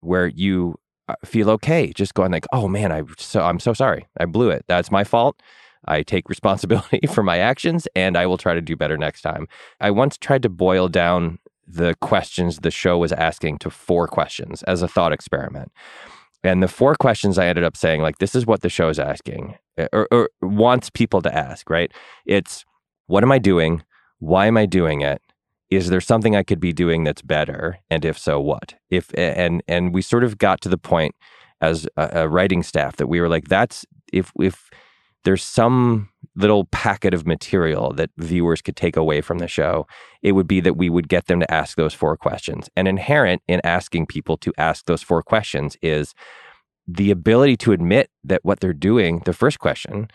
where 0.00 0.26
you 0.26 0.76
uh, 1.08 1.14
feel 1.24 1.50
okay 1.50 1.92
just 1.92 2.14
going 2.14 2.30
like 2.30 2.46
oh 2.52 2.68
man 2.68 2.92
i 2.92 3.02
so 3.18 3.42
i'm 3.42 3.58
so 3.58 3.72
sorry 3.72 4.06
i 4.20 4.24
blew 4.24 4.50
it 4.50 4.64
that's 4.68 4.90
my 4.90 5.02
fault 5.02 5.40
i 5.86 6.02
take 6.02 6.28
responsibility 6.28 7.06
for 7.08 7.22
my 7.22 7.38
actions 7.38 7.88
and 7.96 8.16
i 8.16 8.24
will 8.24 8.38
try 8.38 8.54
to 8.54 8.60
do 8.60 8.76
better 8.76 8.96
next 8.96 9.22
time 9.22 9.48
i 9.80 9.90
once 9.90 10.16
tried 10.16 10.42
to 10.42 10.48
boil 10.48 10.88
down 10.88 11.38
the 11.66 11.94
questions 12.00 12.58
the 12.58 12.70
show 12.70 12.98
was 12.98 13.12
asking 13.12 13.58
to 13.58 13.70
four 13.70 14.06
questions 14.08 14.62
as 14.64 14.82
a 14.82 14.88
thought 14.88 15.12
experiment. 15.12 15.72
And 16.44 16.62
the 16.62 16.68
four 16.68 16.94
questions 16.96 17.38
I 17.38 17.46
ended 17.46 17.64
up 17.64 17.76
saying, 17.76 18.02
like, 18.02 18.18
this 18.18 18.34
is 18.34 18.46
what 18.46 18.62
the 18.62 18.68
show 18.68 18.88
is 18.88 18.98
asking 18.98 19.56
eh, 19.78 19.86
or, 19.92 20.08
or 20.10 20.30
wants 20.40 20.90
people 20.90 21.22
to 21.22 21.34
ask, 21.34 21.70
right? 21.70 21.92
It's 22.26 22.64
what 23.06 23.22
am 23.22 23.32
I 23.32 23.38
doing? 23.38 23.82
Why 24.18 24.46
am 24.46 24.56
I 24.56 24.66
doing 24.66 25.02
it? 25.02 25.22
Is 25.70 25.88
there 25.88 26.00
something 26.00 26.36
I 26.36 26.42
could 26.42 26.60
be 26.60 26.72
doing 26.72 27.04
that's 27.04 27.22
better? 27.22 27.78
And 27.90 28.04
if 28.04 28.18
so, 28.18 28.40
what? 28.40 28.74
If 28.90 29.10
and 29.16 29.62
and 29.68 29.94
we 29.94 30.02
sort 30.02 30.24
of 30.24 30.36
got 30.36 30.60
to 30.62 30.68
the 30.68 30.78
point 30.78 31.14
as 31.60 31.86
a, 31.96 32.22
a 32.22 32.28
writing 32.28 32.62
staff 32.62 32.96
that 32.96 33.06
we 33.06 33.20
were 33.20 33.28
like, 33.28 33.48
that's 33.48 33.86
if 34.12 34.32
if 34.38 34.68
there's 35.24 35.42
some 35.42 36.08
little 36.34 36.64
packet 36.66 37.14
of 37.14 37.26
material 37.26 37.92
that 37.94 38.10
viewers 38.16 38.62
could 38.62 38.76
take 38.76 38.96
away 38.96 39.20
from 39.20 39.38
the 39.38 39.48
show, 39.48 39.86
it 40.22 40.32
would 40.32 40.48
be 40.48 40.60
that 40.60 40.76
we 40.76 40.88
would 40.88 41.08
get 41.08 41.26
them 41.26 41.40
to 41.40 41.50
ask 41.50 41.76
those 41.76 41.94
four 41.94 42.16
questions. 42.16 42.68
And 42.76 42.88
inherent 42.88 43.42
in 43.46 43.60
asking 43.64 44.06
people 44.06 44.36
to 44.38 44.52
ask 44.58 44.86
those 44.86 45.02
four 45.02 45.22
questions 45.22 45.76
is 45.82 46.14
the 46.88 47.10
ability 47.10 47.56
to 47.58 47.72
admit 47.72 48.10
that 48.24 48.44
what 48.44 48.60
they're 48.60 48.72
doing, 48.72 49.20
the 49.24 49.32
first 49.32 49.58
question, 49.58 50.08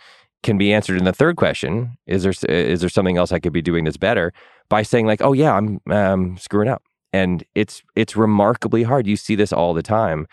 can 0.44 0.58
be 0.58 0.74
answered 0.74 0.98
in 0.98 1.06
the 1.06 1.14
third 1.14 1.36
question. 1.36 1.98
Is 2.06 2.24
there 2.24 2.34
is 2.50 2.82
there 2.82 2.90
something 2.90 3.18
else 3.18 3.32
I 3.32 3.40
could 3.40 3.54
be 3.54 3.62
doing 3.62 3.86
that's 3.86 3.98
better? 3.98 4.34
By 4.70 4.84
saying 4.84 5.06
like 5.06 5.22
oh 5.22 5.34
yeah 5.34 5.56
I'm 5.56 5.80
um, 5.92 6.38
screwing 6.38 6.70
up. 6.70 6.84
And 7.14 7.44
it's 7.56 7.82
it's 7.96 8.16
remarkably 8.16 8.84
hard. 8.84 9.08
You 9.08 9.16
see 9.16 9.36
this 9.36 9.54
all 9.54 9.74
the 9.74 9.82
time 9.82 10.28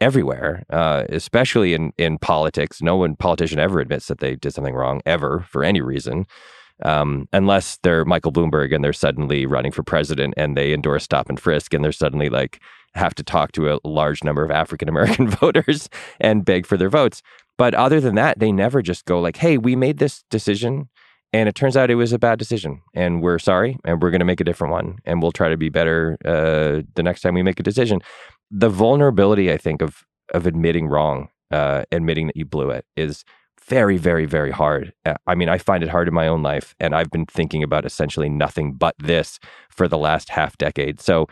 everywhere, 0.00 0.64
uh, 0.70 1.04
especially 1.08 1.74
in 1.74 1.92
in 1.98 2.18
politics. 2.18 2.80
No 2.82 2.96
one 2.96 3.16
politician 3.16 3.58
ever 3.58 3.80
admits 3.80 4.06
that 4.08 4.18
they 4.18 4.36
did 4.36 4.54
something 4.54 4.74
wrong 4.74 5.00
ever 5.06 5.40
for 5.48 5.64
any 5.64 5.80
reason, 5.80 6.26
um, 6.84 7.28
unless 7.32 7.78
they're 7.82 8.04
Michael 8.04 8.32
Bloomberg 8.32 8.74
and 8.74 8.84
they're 8.84 8.92
suddenly 8.92 9.46
running 9.46 9.72
for 9.72 9.82
president 9.82 10.34
and 10.36 10.56
they 10.56 10.72
endorse 10.72 11.04
stop 11.04 11.28
and 11.28 11.40
frisk 11.40 11.74
and 11.74 11.84
they're 11.84 11.92
suddenly 11.92 12.28
like 12.28 12.60
have 12.94 13.14
to 13.14 13.22
talk 13.22 13.52
to 13.52 13.72
a 13.72 13.80
large 13.84 14.24
number 14.24 14.44
of 14.44 14.50
African 14.50 14.88
American 14.88 15.28
voters 15.42 15.88
and 16.20 16.44
beg 16.44 16.66
for 16.66 16.76
their 16.76 16.90
votes. 16.90 17.22
But 17.56 17.74
other 17.74 18.00
than 18.00 18.14
that, 18.14 18.38
they 18.38 18.52
never 18.52 18.82
just 18.82 19.04
go 19.04 19.20
like, 19.20 19.36
"Hey, 19.36 19.58
we 19.58 19.76
made 19.76 19.98
this 19.98 20.24
decision." 20.30 20.88
And 21.30 21.46
it 21.46 21.54
turns 21.54 21.76
out 21.76 21.90
it 21.90 21.96
was 21.96 22.14
a 22.14 22.18
bad 22.18 22.38
decision, 22.38 22.80
and 22.94 23.20
we're 23.20 23.38
sorry, 23.38 23.76
and 23.84 24.00
we're 24.00 24.10
going 24.10 24.20
to 24.20 24.24
make 24.24 24.40
a 24.40 24.44
different 24.44 24.72
one, 24.72 24.96
and 25.04 25.20
we'll 25.20 25.30
try 25.30 25.50
to 25.50 25.58
be 25.58 25.68
better 25.68 26.16
uh, 26.24 26.80
the 26.94 27.02
next 27.02 27.20
time 27.20 27.34
we 27.34 27.42
make 27.42 27.60
a 27.60 27.62
decision 27.62 28.00
the 28.50 28.68
vulnerability, 28.68 29.52
I 29.52 29.56
think, 29.56 29.82
of 29.82 30.04
of 30.34 30.46
admitting 30.46 30.88
wrong, 30.88 31.28
uh, 31.50 31.84
admitting 31.90 32.26
that 32.26 32.36
you 32.36 32.44
blew 32.44 32.70
it, 32.70 32.84
is 32.96 33.24
very, 33.66 33.96
very, 33.96 34.26
very 34.26 34.50
hard. 34.50 34.92
Uh, 35.04 35.14
I 35.26 35.34
mean, 35.34 35.48
I 35.48 35.58
find 35.58 35.82
it 35.82 35.90
hard 35.90 36.08
in 36.08 36.14
my 36.14 36.26
own 36.26 36.42
life, 36.42 36.74
and 36.80 36.94
I've 36.94 37.10
been 37.10 37.26
thinking 37.26 37.62
about 37.62 37.84
essentially 37.84 38.28
nothing 38.28 38.72
but 38.72 38.94
this 38.98 39.38
for 39.70 39.88
the 39.88 39.98
last 39.98 40.30
half 40.30 40.56
decade. 40.58 41.00
So 41.00 41.26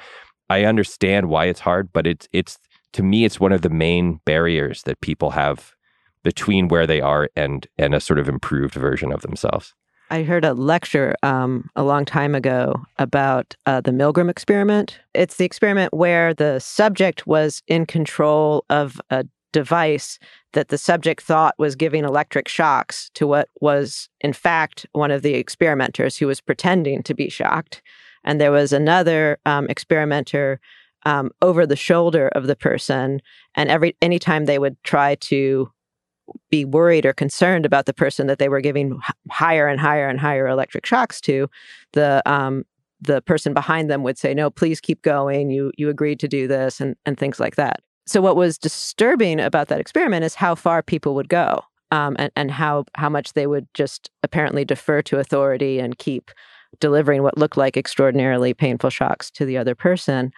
I 0.50 0.64
understand 0.64 1.28
why 1.28 1.46
it's 1.46 1.60
hard, 1.60 1.92
but 1.92 2.06
it's 2.06 2.28
it's 2.32 2.58
to 2.92 3.02
me, 3.02 3.24
it's 3.24 3.40
one 3.40 3.52
of 3.52 3.62
the 3.62 3.70
main 3.70 4.20
barriers 4.24 4.82
that 4.84 5.00
people 5.00 5.30
have 5.30 5.74
between 6.22 6.68
where 6.68 6.86
they 6.86 7.00
are 7.00 7.28
and 7.36 7.66
and 7.78 7.94
a 7.94 8.00
sort 8.00 8.18
of 8.18 8.28
improved 8.28 8.74
version 8.74 9.12
of 9.12 9.22
themselves. 9.22 9.74
I 10.08 10.22
heard 10.22 10.44
a 10.44 10.54
lecture 10.54 11.16
um, 11.22 11.68
a 11.74 11.82
long 11.82 12.04
time 12.04 12.34
ago 12.34 12.84
about 12.98 13.56
uh, 13.66 13.80
the 13.80 13.90
Milgram 13.90 14.30
experiment. 14.30 15.00
It's 15.14 15.36
the 15.36 15.44
experiment 15.44 15.92
where 15.92 16.32
the 16.32 16.60
subject 16.60 17.26
was 17.26 17.62
in 17.66 17.86
control 17.86 18.64
of 18.70 19.00
a 19.10 19.26
device 19.52 20.18
that 20.52 20.68
the 20.68 20.78
subject 20.78 21.22
thought 21.22 21.54
was 21.58 21.74
giving 21.74 22.04
electric 22.04 22.46
shocks 22.46 23.10
to 23.14 23.26
what 23.26 23.48
was, 23.60 24.08
in 24.20 24.32
fact, 24.32 24.86
one 24.92 25.10
of 25.10 25.22
the 25.22 25.34
experimenters 25.34 26.16
who 26.16 26.26
was 26.26 26.40
pretending 26.40 27.02
to 27.02 27.14
be 27.14 27.28
shocked. 27.28 27.82
And 28.22 28.40
there 28.40 28.52
was 28.52 28.72
another 28.72 29.38
um, 29.44 29.66
experimenter 29.68 30.60
um, 31.04 31.30
over 31.42 31.66
the 31.66 31.76
shoulder 31.76 32.28
of 32.28 32.46
the 32.48 32.56
person, 32.56 33.22
and 33.54 33.70
every 33.70 33.96
anytime 34.02 34.44
they 34.44 34.58
would 34.58 34.76
try 34.82 35.14
to 35.14 35.70
be 36.50 36.64
worried 36.64 37.06
or 37.06 37.12
concerned 37.12 37.66
about 37.66 37.86
the 37.86 37.94
person 37.94 38.26
that 38.26 38.38
they 38.38 38.48
were 38.48 38.60
giving 38.60 38.98
higher 39.30 39.68
and 39.68 39.80
higher 39.80 40.08
and 40.08 40.20
higher 40.20 40.46
electric 40.46 40.86
shocks 40.86 41.20
to, 41.22 41.48
the 41.92 42.22
um, 42.26 42.64
the 43.00 43.20
person 43.22 43.52
behind 43.52 43.90
them 43.90 44.02
would 44.02 44.18
say, 44.18 44.34
"No, 44.34 44.50
please 44.50 44.80
keep 44.80 45.02
going. 45.02 45.50
You 45.50 45.72
you 45.76 45.88
agreed 45.88 46.20
to 46.20 46.28
do 46.28 46.48
this," 46.48 46.80
and 46.80 46.96
and 47.04 47.18
things 47.18 47.40
like 47.40 47.56
that. 47.56 47.80
So 48.06 48.20
what 48.20 48.36
was 48.36 48.58
disturbing 48.58 49.40
about 49.40 49.68
that 49.68 49.80
experiment 49.80 50.24
is 50.24 50.34
how 50.34 50.54
far 50.54 50.82
people 50.82 51.14
would 51.14 51.28
go, 51.28 51.62
um, 51.90 52.16
and 52.18 52.30
and 52.36 52.50
how 52.50 52.84
how 52.94 53.08
much 53.08 53.32
they 53.32 53.46
would 53.46 53.66
just 53.74 54.10
apparently 54.22 54.64
defer 54.64 55.02
to 55.02 55.18
authority 55.18 55.78
and 55.78 55.98
keep 55.98 56.30
delivering 56.80 57.22
what 57.22 57.38
looked 57.38 57.56
like 57.56 57.76
extraordinarily 57.76 58.54
painful 58.54 58.90
shocks 58.90 59.30
to 59.30 59.44
the 59.44 59.56
other 59.56 59.74
person. 59.74 60.30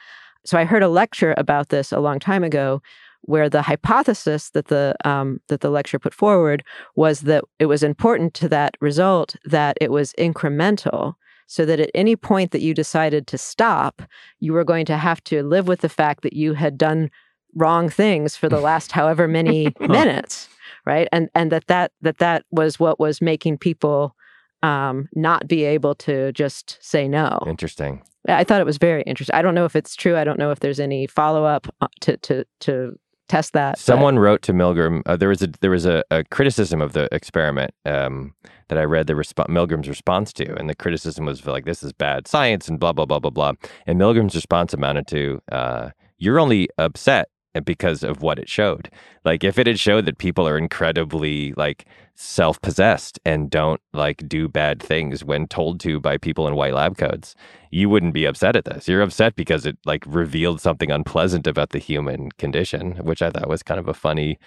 So 0.45 0.59
I 0.59 0.65
heard 0.65 0.83
a 0.83 0.89
lecture 0.89 1.35
about 1.37 1.69
this 1.69 1.93
a 1.93 2.01
long 2.01 2.19
time 2.19 2.45
ago 2.45 2.81
where 3.23 3.49
the 3.49 3.63
hypothesis 3.63 4.51
that 4.51 4.67
the 4.69 4.95
um, 5.05 5.41
that 5.49 5.61
the 5.61 5.71
lecture 5.71 5.99
put 5.99 6.15
forward 6.15 6.65
was 6.97 7.21
that 7.21 7.45
it 7.59 7.67
was 7.67 7.83
important 7.83 8.35
to 8.35 8.49
that 8.49 8.77
result 8.81 9.37
that 9.45 9.77
it 9.81 9.91
was 9.91 10.13
incremental 10.19 11.15
so 11.47 11.65
that 11.65 11.81
at 11.81 11.91
any 11.95 12.15
point 12.15 12.51
that 12.51 12.61
you 12.61 12.75
decided 12.75 13.27
to 13.27 13.39
stop 13.39 14.03
you 14.41 14.53
were 14.53 14.65
going 14.65 14.87
to 14.87 14.97
have 14.97 15.23
to 15.25 15.43
live 15.43 15.69
with 15.69 15.81
the 15.81 15.89
fact 15.89 16.23
that 16.23 16.33
you 16.33 16.55
had 16.55 16.79
done 16.79 17.11
wrong 17.55 17.89
things 17.89 18.37
for 18.37 18.49
the 18.49 18.61
last 18.61 18.93
however 18.93 19.27
many 19.27 19.73
minutes 19.81 20.49
right 20.87 21.09
and 21.13 21.29
and 21.35 21.53
that 21.53 21.67
that 21.67 21.93
that 22.01 22.19
that 22.19 22.45
was 22.51 22.79
what 22.79 23.01
was 23.01 23.21
making 23.21 23.59
people 23.59 24.15
um, 24.61 25.09
not 25.15 25.47
be 25.47 25.63
able 25.65 25.95
to 25.95 26.33
just 26.33 26.79
say 26.81 27.07
no 27.09 27.39
interesting 27.47 28.03
I 28.29 28.45
thought 28.45 28.61
it 28.61 28.67
was 28.67 28.77
very 28.77 29.03
interesting. 29.03 29.35
I 29.35 29.41
don't 29.41 29.55
know 29.55 29.65
if 29.65 29.75
it's 29.75 29.97
true. 29.97 30.17
I 30.17 30.25
don't 30.25 30.39
know 30.39 30.51
if 30.51 30.61
there's 30.61 30.81
any 30.81 31.07
follow 31.07 31.45
up 31.45 31.67
uh, 31.81 31.89
to 32.01 32.17
to 32.19 32.45
to 32.61 32.99
test 33.29 33.53
that. 33.53 33.79
Someone 33.79 34.17
but. 34.17 34.21
wrote 34.21 34.43
to 34.43 34.53
Milgram. 34.53 35.03
Uh, 35.07 35.17
there 35.17 35.29
was 35.29 35.43
a 35.43 35.49
there 35.61 35.71
was 35.71 35.87
a, 35.87 36.03
a 36.11 36.25
criticism 36.25 36.81
of 36.81 36.93
the 36.93 37.09
experiment 37.15 37.73
um, 37.85 38.35
that 38.69 38.79
I 38.79 38.85
read 38.85 39.07
the 39.07 39.15
resp- 39.15 39.49
Milgram's 39.49 39.89
response 39.89 40.33
to, 40.35 40.55
and 40.57 40.69
the 40.69 40.75
criticism 40.75 41.27
was 41.27 41.47
like, 41.47 41.65
"This 41.65 41.83
is 41.83 41.93
bad 41.93 42.27
science," 42.27 42.69
and 42.69 42.81
blah 42.81 42.93
blah 42.93 43.07
blah 43.07 43.19
blah 43.19 43.31
blah. 43.31 43.53
And 43.87 44.01
Milgram's 44.01 44.35
response 44.35 44.73
amounted 44.75 45.07
to, 45.09 45.41
uh, 45.53 45.91
"You're 46.19 46.41
only 46.41 46.69
upset 46.79 47.29
because 47.65 48.03
of 48.03 48.23
what 48.23 48.39
it 48.39 48.49
showed. 48.49 48.91
Like 49.25 49.45
if 49.45 49.59
it 49.59 49.67
had 49.67 49.81
showed 49.81 50.07
that 50.07 50.19
people 50.19 50.47
are 50.47 50.59
incredibly 50.59 51.53
like 51.55 51.87
self-possessed 52.15 53.19
and 53.25 53.49
don't 53.49 53.81
like 53.93 54.29
do 54.29 54.49
bad 54.49 54.83
things 54.83 55.25
when 55.25 55.47
told 55.47 55.81
to 55.81 56.01
by 56.01 56.19
people 56.19 56.49
in 56.49 56.55
white 56.55 56.75
lab 56.75 56.99
coats, 56.99 57.35
you 57.71 57.89
wouldn't 57.89 58.15
be 58.15 58.25
upset 58.25 58.57
at 58.57 58.65
this. 58.65 58.89
You're 58.89 59.03
upset 59.03 59.37
because 59.37 59.67
it 59.67 59.79
like 59.85 60.05
revealed 60.07 60.61
something 60.61 60.91
unpleasant 60.91 61.47
about 61.47 61.71
the 61.71 61.79
human 61.79 62.31
condition, 62.33 62.97
which 62.97 63.23
I 63.23 63.31
thought 63.31 63.49
was 63.49 63.63
kind 63.63 63.81
of 63.81 63.89
a 63.89 63.95
funny 63.95 64.39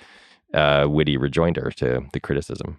uh, 0.53 0.88
witty 0.90 1.18
rejoinder 1.18 1.72
to 1.78 2.06
the 2.14 2.19
criticism. 2.19 2.78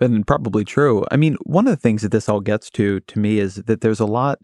And 0.00 0.26
probably 0.26 0.64
true. 0.64 1.04
I 1.10 1.16
mean, 1.16 1.36
one 1.42 1.66
of 1.66 1.72
the 1.72 1.80
things 1.80 2.02
that 2.02 2.12
this 2.12 2.28
all 2.28 2.40
gets 2.40 2.70
to 2.70 3.00
to 3.00 3.18
me 3.18 3.38
is 3.38 3.56
that 3.56 3.80
there's 3.80 4.00
a 4.00 4.06
lot 4.06 4.38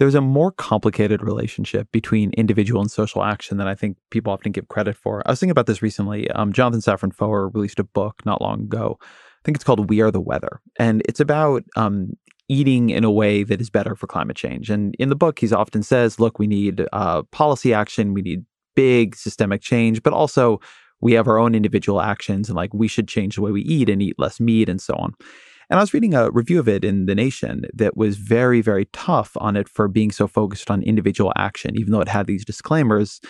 there's 0.00 0.14
a 0.14 0.20
more 0.22 0.50
complicated 0.50 1.22
relationship 1.22 1.92
between 1.92 2.30
individual 2.30 2.80
and 2.80 2.90
social 2.90 3.22
action 3.22 3.58
than 3.58 3.66
I 3.66 3.74
think 3.74 3.98
people 4.08 4.32
often 4.32 4.50
give 4.50 4.66
credit 4.68 4.96
for. 4.96 5.22
I 5.26 5.30
was 5.30 5.40
thinking 5.40 5.50
about 5.50 5.66
this 5.66 5.82
recently. 5.82 6.30
Um, 6.30 6.54
Jonathan 6.54 6.80
Safran 6.80 7.14
Foer 7.14 7.48
released 7.48 7.78
a 7.78 7.84
book 7.84 8.22
not 8.24 8.40
long 8.40 8.62
ago. 8.62 8.98
I 9.02 9.40
think 9.44 9.56
it's 9.56 9.64
called 9.64 9.90
We 9.90 10.00
Are 10.00 10.10
the 10.10 10.18
Weather. 10.18 10.62
And 10.78 11.02
it's 11.06 11.20
about 11.20 11.64
um, 11.76 12.14
eating 12.48 12.88
in 12.88 13.04
a 13.04 13.10
way 13.10 13.42
that 13.42 13.60
is 13.60 13.68
better 13.68 13.94
for 13.94 14.06
climate 14.06 14.38
change. 14.38 14.70
And 14.70 14.94
in 14.98 15.10
the 15.10 15.16
book, 15.16 15.38
he 15.38 15.52
often 15.52 15.82
says, 15.82 16.18
look, 16.18 16.38
we 16.38 16.46
need 16.46 16.86
uh, 16.94 17.24
policy 17.24 17.74
action, 17.74 18.14
we 18.14 18.22
need 18.22 18.46
big 18.74 19.14
systemic 19.14 19.60
change, 19.60 20.02
but 20.02 20.14
also 20.14 20.62
we 21.02 21.12
have 21.12 21.28
our 21.28 21.36
own 21.36 21.54
individual 21.54 22.00
actions 22.00 22.48
and 22.48 22.56
like 22.56 22.72
we 22.72 22.88
should 22.88 23.06
change 23.06 23.34
the 23.34 23.42
way 23.42 23.50
we 23.50 23.62
eat 23.62 23.90
and 23.90 24.00
eat 24.00 24.18
less 24.18 24.40
meat 24.40 24.70
and 24.70 24.80
so 24.80 24.94
on. 24.94 25.12
And 25.70 25.78
I 25.78 25.82
was 25.82 25.94
reading 25.94 26.14
a 26.14 26.30
review 26.32 26.58
of 26.58 26.68
it 26.68 26.84
in 26.84 27.06
The 27.06 27.14
Nation 27.14 27.62
that 27.74 27.96
was 27.96 28.16
very, 28.16 28.60
very 28.60 28.86
tough 28.86 29.36
on 29.36 29.56
it 29.56 29.68
for 29.68 29.86
being 29.86 30.10
so 30.10 30.26
focused 30.26 30.68
on 30.68 30.82
individual 30.82 31.32
action, 31.36 31.78
even 31.78 31.92
though 31.92 32.00
it 32.00 32.08
had 32.08 32.26
these 32.26 32.44
disclaimers. 32.44 33.20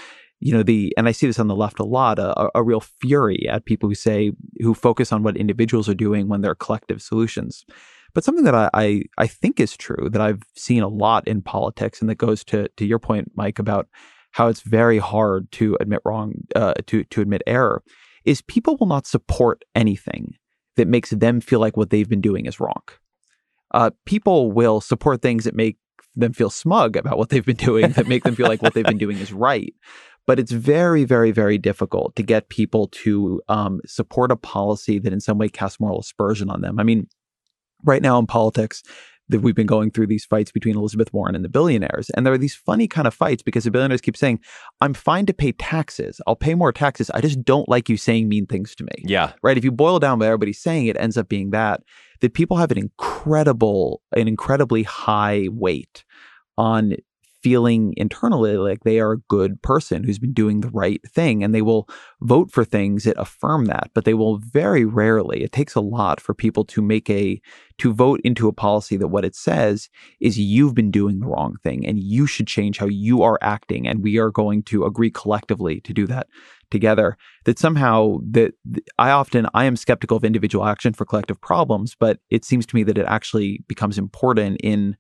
You 0.41 0.55
know, 0.55 0.62
the, 0.62 0.95
and 0.97 1.07
I 1.07 1.12
see 1.12 1.27
this 1.27 1.39
on 1.39 1.49
the 1.49 1.55
left 1.55 1.79
a 1.81 1.85
lot, 1.85 2.19
a, 2.19 2.49
a 2.55 2.62
real 2.62 2.81
fury 2.81 3.47
at 3.47 3.67
people 3.67 3.91
who 3.91 3.95
say, 3.95 4.33
who 4.61 4.73
focus 4.73 5.12
on 5.12 5.23
what 5.23 5.37
individuals 5.37 5.87
are 5.87 5.95
doing 5.95 6.29
when 6.29 6.41
they're 6.41 6.55
collective 6.55 7.03
solutions. 7.03 7.67
But 8.15 8.25
something 8.25 8.45
that 8.45 8.55
I, 8.55 8.71
I, 8.73 9.03
I 9.19 9.27
think 9.27 9.61
is 9.61 9.77
true 9.77 10.09
that 10.11 10.23
I've 10.23 10.43
seen 10.57 10.83
a 10.83 10.89
lot 10.89 11.29
in 11.29 11.43
politics, 11.43 12.01
and 12.01 12.09
that 12.09 12.17
goes 12.17 12.43
to 12.45 12.69
to 12.77 12.87
your 12.87 12.99
point, 12.99 13.31
Mike, 13.37 13.59
about 13.59 13.87
how 14.33 14.49
it's 14.49 14.62
very 14.62 14.99
hard 14.99 15.53
to 15.53 15.77
admit 15.79 16.01
wrong, 16.07 16.33
uh, 16.57 16.75
to 16.87 17.05
to 17.05 17.21
admit 17.21 17.43
error, 17.47 17.85
is 18.25 18.43
people 18.43 18.77
will 18.81 18.87
not 18.87 19.07
support 19.07 19.62
anything 19.75 20.35
that 20.81 20.89
makes 20.89 21.11
them 21.11 21.43
feel 21.43 21.61
like 21.61 21.77
what 21.77 21.90
they've 21.90 22.09
been 22.09 22.23
doing 22.23 22.47
is 22.47 22.59
wrong. 22.59 22.82
Uh, 23.73 23.90
people 24.07 24.51
will 24.51 24.81
support 24.81 25.20
things 25.20 25.44
that 25.44 25.55
make 25.55 25.77
them 26.16 26.32
feel 26.32 26.48
smug 26.48 26.97
about 26.97 27.19
what 27.19 27.28
they've 27.28 27.44
been 27.44 27.55
doing, 27.57 27.93
that 27.93 28.09
make 28.09 28.24
them 28.24 28.35
feel 28.35 28.48
like 28.48 28.62
what 28.62 28.73
they've 28.73 28.85
been 28.85 28.97
doing 28.97 29.19
is 29.19 29.31
right. 29.31 29.74
But 30.27 30.39
it's 30.39 30.52
very, 30.52 31.05
very, 31.05 31.32
very 31.32 31.59
difficult 31.59 32.16
to 32.16 32.23
get 32.23 32.48
people 32.48 32.89
to 33.05 33.43
um, 33.48 33.81
support 33.85 34.32
a 34.32 34.36
policy 34.36 34.98
that 34.98 35.12
in 35.12 35.20
some 35.20 35.36
way 35.36 35.51
casts 35.51 35.78
moral 35.78 36.01
aspersion 36.01 36.48
on 36.48 36.62
them. 36.62 36.81
I 36.81 36.82
mean, 36.82 37.09
right 37.85 38.01
now 38.01 38.19
in 38.19 38.27
politics, 38.27 38.82
that 39.31 39.40
we've 39.40 39.55
been 39.55 39.66
going 39.66 39.90
through 39.90 40.07
these 40.07 40.24
fights 40.24 40.52
between 40.52 40.77
Elizabeth 40.77 41.12
Warren 41.12 41.35
and 41.35 41.44
the 41.44 41.48
billionaires. 41.48 42.11
And 42.11 42.27
there 42.27 42.32
are 42.32 42.39
these 42.39 42.55
funny 42.55 42.86
kind 42.86 43.07
of 43.07 43.15
fights 43.15 43.43
because 43.43 43.65
the 43.65 43.70
billionaires 43.70 44.01
keep 44.01 44.16
saying, 44.16 44.40
I'm 44.81 44.94
fine 44.94 45.27
to 45.27 45.35
pay 45.35 45.52
taxes. 45.52 46.20
I'll 46.27 46.36
pay 46.36 46.55
more 46.55 46.73
taxes. 46.73 47.11
I 47.11 47.20
just 47.20 47.44
don't 47.44 47.69
like 47.69 47.89
you 47.89 47.97
saying 47.97 48.28
mean 48.28 48.47
things 48.47 48.74
to 48.77 48.85
me. 48.85 49.05
Yeah. 49.05 49.32
Right. 49.43 49.57
If 49.57 49.65
you 49.65 49.73
boil 49.73 49.98
down 49.98 50.19
what 50.19 50.27
everybody's 50.27 50.61
saying, 50.61 50.86
it 50.86 50.97
ends 50.98 51.16
up 51.16 51.28
being 51.28 51.51
that 51.51 51.82
that 52.20 52.35
people 52.35 52.59
have 52.59 52.70
an 52.70 52.78
incredible, 52.78 54.02
an 54.15 54.28
incredibly 54.28 54.82
high 54.82 55.48
weight 55.51 56.05
on 56.59 56.97
feeling 57.43 57.95
internally 57.97 58.57
like 58.57 58.85
they 58.85 59.01
are 59.01 59.12
a 59.12 59.19
good 59.29 59.61
person 59.62 60.05
who's 60.05 60.19
been 60.19 60.33
doing 60.33 60.61
the 60.61 60.69
right 60.69 61.01
thing 61.09 61.43
and 61.43 61.55
they 61.55 61.62
will 61.62 61.89
vote 62.21 62.51
for 62.51 62.65
things 62.65 63.05
that 63.05 63.19
affirm 63.19 63.67
that 63.67 63.91
but 63.95 64.05
they 64.05 64.15
will 64.15 64.39
very 64.39 64.85
rarely 64.85 65.43
it 65.43 65.53
takes 65.53 65.75
a 65.75 65.81
lot 65.81 66.21
for 66.21 66.35
people 66.35 66.65
to 66.65 66.83
make 66.83 67.09
a 67.09 67.41
to 67.81 67.95
vote 67.95 68.21
into 68.25 68.47
a 68.47 68.53
policy 68.53 68.99
that 68.99 69.09
what 69.09 69.25
it 69.25 69.35
says 69.35 69.89
is 70.21 70.39
you've 70.39 70.75
been 70.75 70.91
doing 70.91 71.19
the 71.19 71.27
wrong 71.27 71.57
thing 71.62 71.87
and 71.87 71.99
you 71.99 72.27
should 72.27 72.47
change 72.47 72.77
how 72.77 72.87
you 72.87 73.23
are 73.23 73.39
acting 73.41 73.89
and 73.89 74.03
we 74.03 74.19
are 74.19 74.31
going 74.31 74.62
to 74.62 74.85
agree 74.85 75.11
collectively 75.11 75.81
to 75.81 75.95
do 75.95 76.07
that 76.07 76.27
together. 76.71 77.17
That 77.47 77.59
somehow 77.59 78.19
that 78.33 78.53
I 78.99 79.11
often 79.11 79.47
I 79.55 79.65
am 79.65 79.77
skeptical 79.77 80.19
of 80.19 80.25
individual 80.25 80.67
action 80.67 80.93
for 80.93 81.07
collective 81.07 81.41
problems 81.41 81.97
but 81.99 82.19
it 82.29 82.45
seems 82.45 82.67
to 82.67 82.77
me 82.77 82.83
that 82.83 82.99
it 82.99 83.07
actually 83.07 83.65
becomes 83.67 83.97
important 83.97 84.61
in 84.62 84.97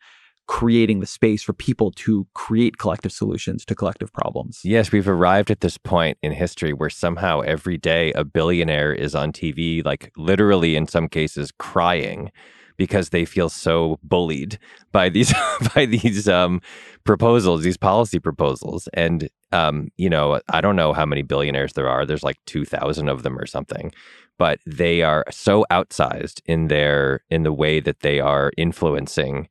creating 0.50 0.98
the 0.98 1.06
space 1.06 1.44
for 1.44 1.52
people 1.52 1.92
to 1.92 2.26
create 2.34 2.76
collective 2.76 3.12
solutions 3.12 3.64
to 3.64 3.72
collective 3.72 4.12
problems. 4.12 4.62
Yes, 4.64 4.90
we've 4.90 5.06
arrived 5.06 5.48
at 5.48 5.60
this 5.60 5.78
point 5.78 6.18
in 6.24 6.32
history 6.32 6.72
where 6.72 6.90
somehow 6.90 7.38
every 7.42 7.78
day 7.78 8.10
a 8.14 8.24
billionaire 8.24 8.92
is 8.92 9.14
on 9.14 9.30
TV, 9.30 9.84
like 9.84 10.10
literally 10.16 10.74
in 10.74 10.88
some 10.88 11.06
cases 11.06 11.52
crying 11.56 12.32
because 12.76 13.10
they 13.10 13.24
feel 13.24 13.48
so 13.48 14.00
bullied 14.02 14.58
by 14.90 15.08
these 15.08 15.32
by 15.74 15.86
these 15.86 16.28
um, 16.28 16.60
proposals, 17.04 17.62
these 17.62 17.76
policy 17.76 18.18
proposals. 18.18 18.88
And 18.92 19.28
um, 19.52 19.86
you 19.98 20.10
know, 20.10 20.40
I 20.48 20.60
don't 20.60 20.74
know 20.74 20.92
how 20.92 21.06
many 21.06 21.22
billionaires 21.22 21.74
there 21.74 21.88
are. 21.88 22.04
There's 22.04 22.24
like 22.24 22.38
two 22.46 22.64
thousand 22.64 23.08
of 23.08 23.22
them 23.22 23.38
or 23.38 23.46
something, 23.46 23.92
but 24.36 24.58
they 24.66 25.02
are 25.02 25.24
so 25.30 25.64
outsized 25.70 26.40
in 26.44 26.66
their 26.66 27.22
in 27.30 27.44
the 27.44 27.52
way 27.52 27.78
that 27.78 28.00
they 28.00 28.18
are 28.18 28.50
influencing 28.56 29.48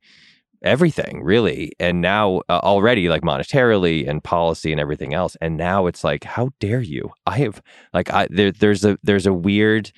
everything 0.62 1.22
really. 1.22 1.72
And 1.80 2.00
now 2.00 2.42
uh, 2.48 2.60
already 2.62 3.08
like 3.08 3.22
monetarily 3.22 4.08
and 4.08 4.22
policy 4.22 4.72
and 4.72 4.80
everything 4.80 5.14
else. 5.14 5.36
And 5.40 5.56
now 5.56 5.86
it's 5.86 6.04
like 6.04 6.24
how 6.24 6.50
dare 6.60 6.80
you? 6.80 7.10
I 7.26 7.38
have 7.38 7.62
like 7.92 8.10
i 8.12 8.26
there, 8.30 8.52
there's 8.52 8.84
a 8.84 8.98
there's 9.02 9.26
a 9.26 9.32
weird 9.32 9.92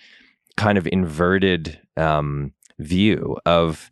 kind 0.57 0.79
of 0.79 0.87
inverted 0.93 1.81
um 1.97 2.53
view 2.79 3.37
of 3.47 3.91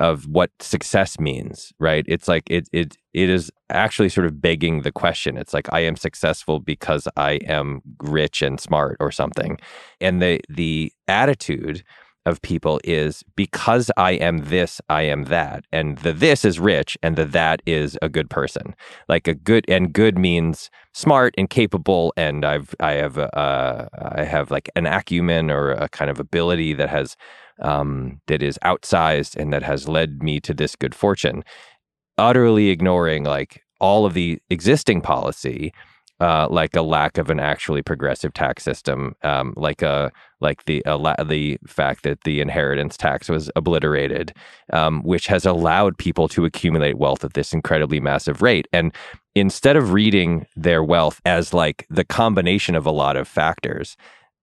of 0.00 0.26
what 0.26 0.50
success 0.60 1.20
means 1.20 1.72
right? 1.78 2.04
It's 2.08 2.28
like 2.28 2.44
it 2.50 2.68
it 2.72 2.96
it 3.12 3.28
is 3.28 3.50
actually 3.70 4.08
sort 4.08 4.26
of 4.26 4.40
begging 4.40 4.82
the 4.82 4.92
question. 4.92 5.36
It's 5.36 5.54
like 5.54 5.72
i 5.72 5.80
am 5.80 5.96
successful 5.96 6.60
because 6.60 7.08
i 7.16 7.32
am 7.46 7.82
rich 8.02 8.42
and 8.42 8.60
smart 8.60 8.96
or 9.00 9.10
something. 9.10 9.58
And 10.00 10.20
the 10.22 10.40
the 10.48 10.92
attitude 11.08 11.84
of 12.26 12.40
people 12.42 12.80
is 12.84 13.22
because 13.36 13.90
I 13.96 14.12
am 14.12 14.38
this, 14.38 14.80
I 14.88 15.02
am 15.02 15.24
that. 15.24 15.64
And 15.72 15.98
the 15.98 16.12
this 16.12 16.44
is 16.44 16.58
rich 16.58 16.96
and 17.02 17.16
the 17.16 17.24
that 17.26 17.62
is 17.66 17.98
a 18.02 18.08
good 18.08 18.30
person. 18.30 18.74
Like 19.08 19.28
a 19.28 19.34
good 19.34 19.64
and 19.68 19.92
good 19.92 20.18
means 20.18 20.70
smart 20.92 21.34
and 21.36 21.50
capable 21.50 22.12
and 22.16 22.44
I've 22.44 22.74
I 22.80 22.92
have 22.92 23.18
uh 23.18 23.88
I 23.98 24.24
have 24.24 24.50
like 24.50 24.70
an 24.76 24.86
acumen 24.86 25.50
or 25.50 25.72
a 25.72 25.88
kind 25.88 26.10
of 26.10 26.18
ability 26.18 26.72
that 26.74 26.88
has 26.88 27.16
um 27.60 28.20
that 28.26 28.42
is 28.42 28.58
outsized 28.64 29.36
and 29.36 29.52
that 29.52 29.62
has 29.62 29.88
led 29.88 30.22
me 30.22 30.40
to 30.40 30.54
this 30.54 30.76
good 30.76 30.94
fortune. 30.94 31.44
Utterly 32.16 32.70
ignoring 32.70 33.24
like 33.24 33.62
all 33.80 34.06
of 34.06 34.14
the 34.14 34.40
existing 34.50 35.00
policy 35.00 35.72
uh, 36.24 36.48
like 36.50 36.74
a 36.74 36.80
lack 36.80 37.18
of 37.18 37.28
an 37.28 37.38
actually 37.38 37.82
progressive 37.82 38.32
tax 38.32 38.62
system, 38.62 39.14
um, 39.24 39.52
like 39.58 39.82
a 39.82 40.10
like 40.40 40.64
the 40.64 40.82
la- 40.86 41.22
the 41.22 41.58
fact 41.66 42.02
that 42.02 42.22
the 42.22 42.40
inheritance 42.40 42.96
tax 42.96 43.28
was 43.28 43.50
obliterated, 43.56 44.32
um, 44.72 45.02
which 45.02 45.26
has 45.26 45.44
allowed 45.44 45.98
people 45.98 46.26
to 46.26 46.46
accumulate 46.46 46.96
wealth 46.96 47.24
at 47.24 47.34
this 47.34 47.52
incredibly 47.52 48.00
massive 48.00 48.40
rate. 48.40 48.66
And 48.72 48.94
instead 49.34 49.76
of 49.76 49.92
reading 49.92 50.46
their 50.56 50.82
wealth 50.82 51.20
as 51.26 51.52
like 51.52 51.86
the 51.90 52.06
combination 52.06 52.74
of 52.74 52.86
a 52.86 52.90
lot 52.90 53.16
of 53.16 53.28
factors, 53.28 53.94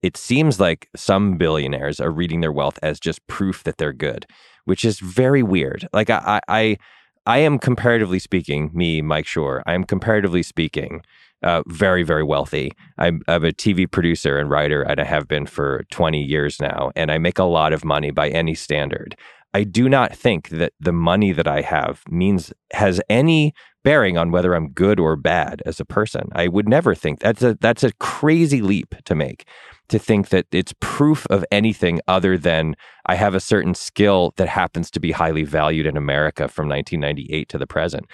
it 0.04 0.16
seems 0.16 0.60
like 0.60 0.88
some 0.96 1.36
billionaires 1.36 2.00
are 2.00 2.12
reading 2.12 2.42
their 2.42 2.52
wealth 2.52 2.78
as 2.84 3.00
just 3.00 3.26
proof 3.26 3.64
that 3.64 3.78
they're 3.78 3.92
good, 3.92 4.28
which 4.66 4.86
is 4.86 5.00
very 5.00 5.42
weird. 5.42 5.88
Like 5.94 6.12
I, 6.12 6.42
I, 6.48 6.78
I 7.26 7.40
am 7.40 7.58
comparatively 7.58 8.20
speaking, 8.20 8.70
me, 8.72 9.02
Mike 9.02 9.26
Schur, 9.26 9.64
I 9.66 9.74
am 9.74 9.84
comparatively 9.84 10.44
speaking 10.44 11.02
uh, 11.44 11.64
very, 11.68 12.04
very 12.04 12.24
wealthy. 12.24 12.72
I'm, 12.98 13.22
I'm, 13.28 13.44
a 13.44 13.52
TV 13.52 13.90
producer 13.90 14.38
and 14.38 14.50
writer, 14.50 14.84
and 14.84 15.00
I 15.00 15.04
have 15.04 15.28
been 15.28 15.46
for 15.46 15.84
20 15.92 16.22
years 16.22 16.60
now, 16.60 16.92
and 16.96 17.12
I 17.12 17.18
make 17.18 17.40
a 17.40 17.44
lot 17.44 17.74
of 17.74 17.84
money 17.84 18.12
by 18.12 18.30
any 18.30 18.54
standard. 18.54 19.16
I 19.54 19.64
do 19.64 19.90
not 19.90 20.16
think 20.16 20.50
that 20.50 20.74
the 20.80 20.94
money 20.94 21.32
that 21.32 21.48
I 21.48 21.62
have 21.62 22.04
means 22.10 22.54
has 22.74 23.02
any 23.10 23.54
bearing 23.84 24.18
on 24.18 24.32
whether 24.32 24.54
I'm 24.54 24.70
good 24.70 25.00
or 25.00 25.16
bad 25.16 25.62
as 25.66 25.80
a 25.80 25.86
person. 25.86 26.30
I 26.34 26.48
would 26.48 26.70
never 26.70 26.96
think 26.96 27.20
that's 27.20 27.42
a 27.42 27.58
that's 27.60 27.84
a 27.84 27.92
crazy 27.94 28.62
leap 28.62 28.96
to 29.06 29.16
make 29.16 29.46
to 29.90 30.00
think 30.00 30.30
that 30.30 30.46
it's 30.52 30.74
proof 30.80 31.28
of 31.30 31.44
anything 31.52 32.00
other 32.08 32.38
than 32.38 32.76
I 33.08 33.16
have 33.16 33.36
a 33.36 33.42
certain 33.42 33.74
skill 33.74 34.34
that 34.38 34.48
happens 34.48 34.90
to 34.92 35.02
be 35.02 35.12
highly 35.12 35.44
valued 35.44 35.86
in 35.86 35.98
America 35.98 36.48
from 36.48 36.70
1998 36.70 37.50
to 37.50 37.58
the 37.58 37.68
present 37.68 38.06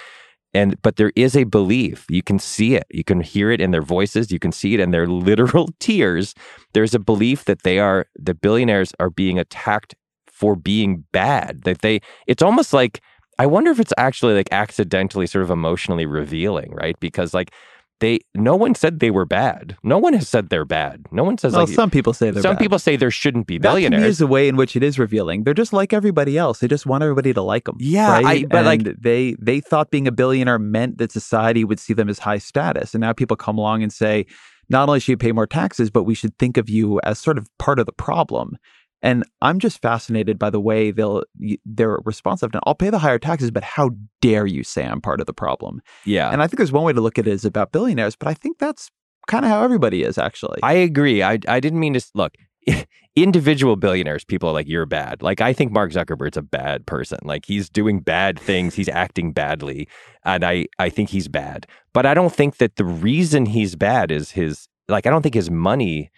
and 0.53 0.81
but 0.81 0.95
there 0.95 1.11
is 1.15 1.35
a 1.35 1.43
belief. 1.43 2.05
You 2.09 2.23
can 2.23 2.39
see 2.39 2.75
it. 2.75 2.85
You 2.91 3.03
can 3.03 3.21
hear 3.21 3.51
it 3.51 3.61
in 3.61 3.71
their 3.71 3.81
voices. 3.81 4.31
You 4.31 4.39
can 4.39 4.51
see 4.51 4.73
it 4.73 4.79
in 4.79 4.91
their 4.91 5.07
literal 5.29 5.69
tears. 5.79 6.33
There's 6.73 6.93
a 6.93 6.99
belief 6.99 7.45
that 7.45 7.63
they 7.63 7.79
are 7.79 8.07
the 8.15 8.33
billionaires 8.33 8.93
are 8.99 9.09
being 9.09 9.39
attacked 9.39 9.95
for 10.27 10.55
being 10.55 11.03
bad 11.11 11.63
that 11.63 11.81
they 11.81 11.99
it's 12.27 12.43
almost 12.43 12.71
like 12.71 13.01
i 13.39 13.45
wonder 13.47 13.71
if 13.71 13.79
it's 13.79 13.93
actually 13.97 14.35
like 14.35 14.47
accidentally 14.51 15.25
sort 15.25 15.41
of 15.41 15.49
emotionally 15.49 16.05
revealing 16.05 16.71
right? 16.73 16.99
Because 16.99 17.33
like 17.33 17.51
they 17.99 18.19
no 18.35 18.55
one 18.55 18.75
said 18.75 18.99
they 18.99 19.09
were 19.11 19.25
bad. 19.25 19.75
No 19.83 19.97
one 19.97 20.13
has 20.13 20.27
said 20.29 20.49
they're 20.49 20.65
bad. 20.65 21.05
No 21.11 21.23
one 21.23 21.37
says 21.37 21.53
well, 21.53 21.65
like 21.65 21.73
some 21.73 21.89
people 21.89 22.13
say 22.13 22.29
they're 22.31 22.43
some 22.43 22.53
bad. 22.55 22.59
people 22.61 22.79
say 22.79 22.95
there 22.95 23.09
shouldn't 23.11 23.47
be 23.47 23.57
That 23.57 23.69
to 23.71 23.75
me 23.75 23.81
billionaires. 23.81 24.05
is 24.15 24.21
a 24.21 24.27
way 24.27 24.47
in 24.47 24.55
which 24.55 24.75
it 24.75 24.83
is 24.83 24.99
revealing. 24.99 25.43
They're 25.43 25.53
just 25.53 25.73
like 25.73 25.93
everybody 25.93 26.37
else. 26.37 26.59
They 26.59 26.67
just 26.67 26.85
want 26.85 27.03
everybody 27.03 27.33
to 27.33 27.41
like 27.41 27.65
them. 27.65 27.77
Yeah, 27.79 28.11
right? 28.11 28.25
I- 28.25 28.45
but, 28.49 28.65
like- 28.65 28.83
they 29.01 29.35
they 29.39 29.59
thought 29.59 29.89
being 29.91 30.07
a 30.07 30.11
billionaire 30.11 30.59
meant 30.59 30.97
that 30.99 31.11
society 31.11 31.63
would 31.63 31.79
see 31.79 31.93
them 31.93 32.09
as 32.09 32.19
high 32.19 32.37
status, 32.37 32.93
and 32.93 33.01
now 33.01 33.13
people 33.13 33.35
come 33.37 33.57
along 33.57 33.81
and 33.83 33.91
say, 33.91 34.25
not 34.69 34.89
only 34.89 34.99
should 34.99 35.11
you 35.13 35.17
pay 35.17 35.31
more 35.31 35.47
taxes, 35.47 35.89
but 35.89 36.03
we 36.03 36.13
should 36.13 36.37
think 36.37 36.57
of 36.57 36.69
you 36.69 36.99
as 37.03 37.17
sort 37.19 37.37
of 37.37 37.47
part 37.57 37.79
of 37.79 37.85
the 37.85 37.93
problem. 37.93 38.57
And 39.01 39.23
I'm 39.41 39.59
just 39.59 39.81
fascinated 39.81 40.39
by 40.39 40.49
the 40.49 40.59
way 40.59 40.91
they'll 40.91 41.23
they're 41.65 41.99
responsive. 42.03 42.53
Now, 42.53 42.61
I'll 42.65 42.75
pay 42.75 42.89
the 42.89 42.99
higher 42.99 43.19
taxes, 43.19 43.51
but 43.51 43.63
how 43.63 43.91
dare 44.21 44.45
you 44.45 44.63
say 44.63 44.85
I'm 44.85 45.01
part 45.01 45.19
of 45.19 45.27
the 45.27 45.33
problem? 45.33 45.81
yeah. 46.05 46.31
And 46.31 46.41
I 46.41 46.47
think 46.47 46.57
there's 46.57 46.71
one 46.71 46.83
way 46.83 46.93
to 46.93 47.01
look 47.01 47.19
at 47.19 47.27
it 47.27 47.31
is 47.31 47.45
about 47.45 47.71
billionaires, 47.71 48.15
but 48.15 48.27
I 48.27 48.33
think 48.33 48.57
that's 48.57 48.89
kind 49.27 49.45
of 49.45 49.51
how 49.51 49.63
everybody 49.63 50.03
is 50.03 50.17
actually. 50.17 50.59
I 50.63 50.73
agree. 50.73 51.21
I 51.21 51.39
I 51.47 51.59
didn't 51.59 51.79
mean 51.79 51.93
to 51.93 52.05
look. 52.13 52.35
individual 53.15 53.75
billionaires, 53.75 54.23
people 54.23 54.49
are 54.49 54.53
like, 54.53 54.67
you're 54.67 54.85
bad. 54.85 55.21
Like, 55.21 55.41
I 55.41 55.51
think 55.51 55.71
Mark 55.71 55.91
Zuckerberg's 55.91 56.37
a 56.37 56.41
bad 56.41 56.85
person. 56.85 57.17
Like, 57.23 57.45
he's 57.45 57.69
doing 57.69 57.99
bad 57.99 58.39
things, 58.39 58.75
he's 58.75 58.89
acting 58.89 59.31
badly. 59.31 59.87
And 60.23 60.43
I, 60.43 60.67
I 60.77 60.89
think 60.89 61.09
he's 61.09 61.27
bad. 61.27 61.65
But 61.93 62.05
I 62.05 62.13
don't 62.13 62.33
think 62.33 62.57
that 62.57 62.75
the 62.75 62.85
reason 62.85 63.47
he's 63.47 63.75
bad 63.75 64.11
is 64.11 64.31
his, 64.31 64.67
like, 64.87 65.07
I 65.07 65.09
don't 65.09 65.23
think 65.23 65.33
his 65.33 65.49
money 65.49 66.11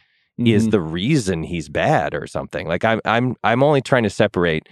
is 0.45 0.67
Mhm. 0.67 0.71
the 0.71 0.81
reason 0.81 1.43
he's 1.43 1.69
bad 1.69 2.13
or 2.13 2.27
something. 2.27 2.67
Like, 2.67 2.85
I'm, 2.85 3.01
I'm, 3.05 3.35
I'm 3.43 3.63
only 3.63 3.81
trying 3.81 4.03
to 4.03 4.09
separate. 4.09 4.67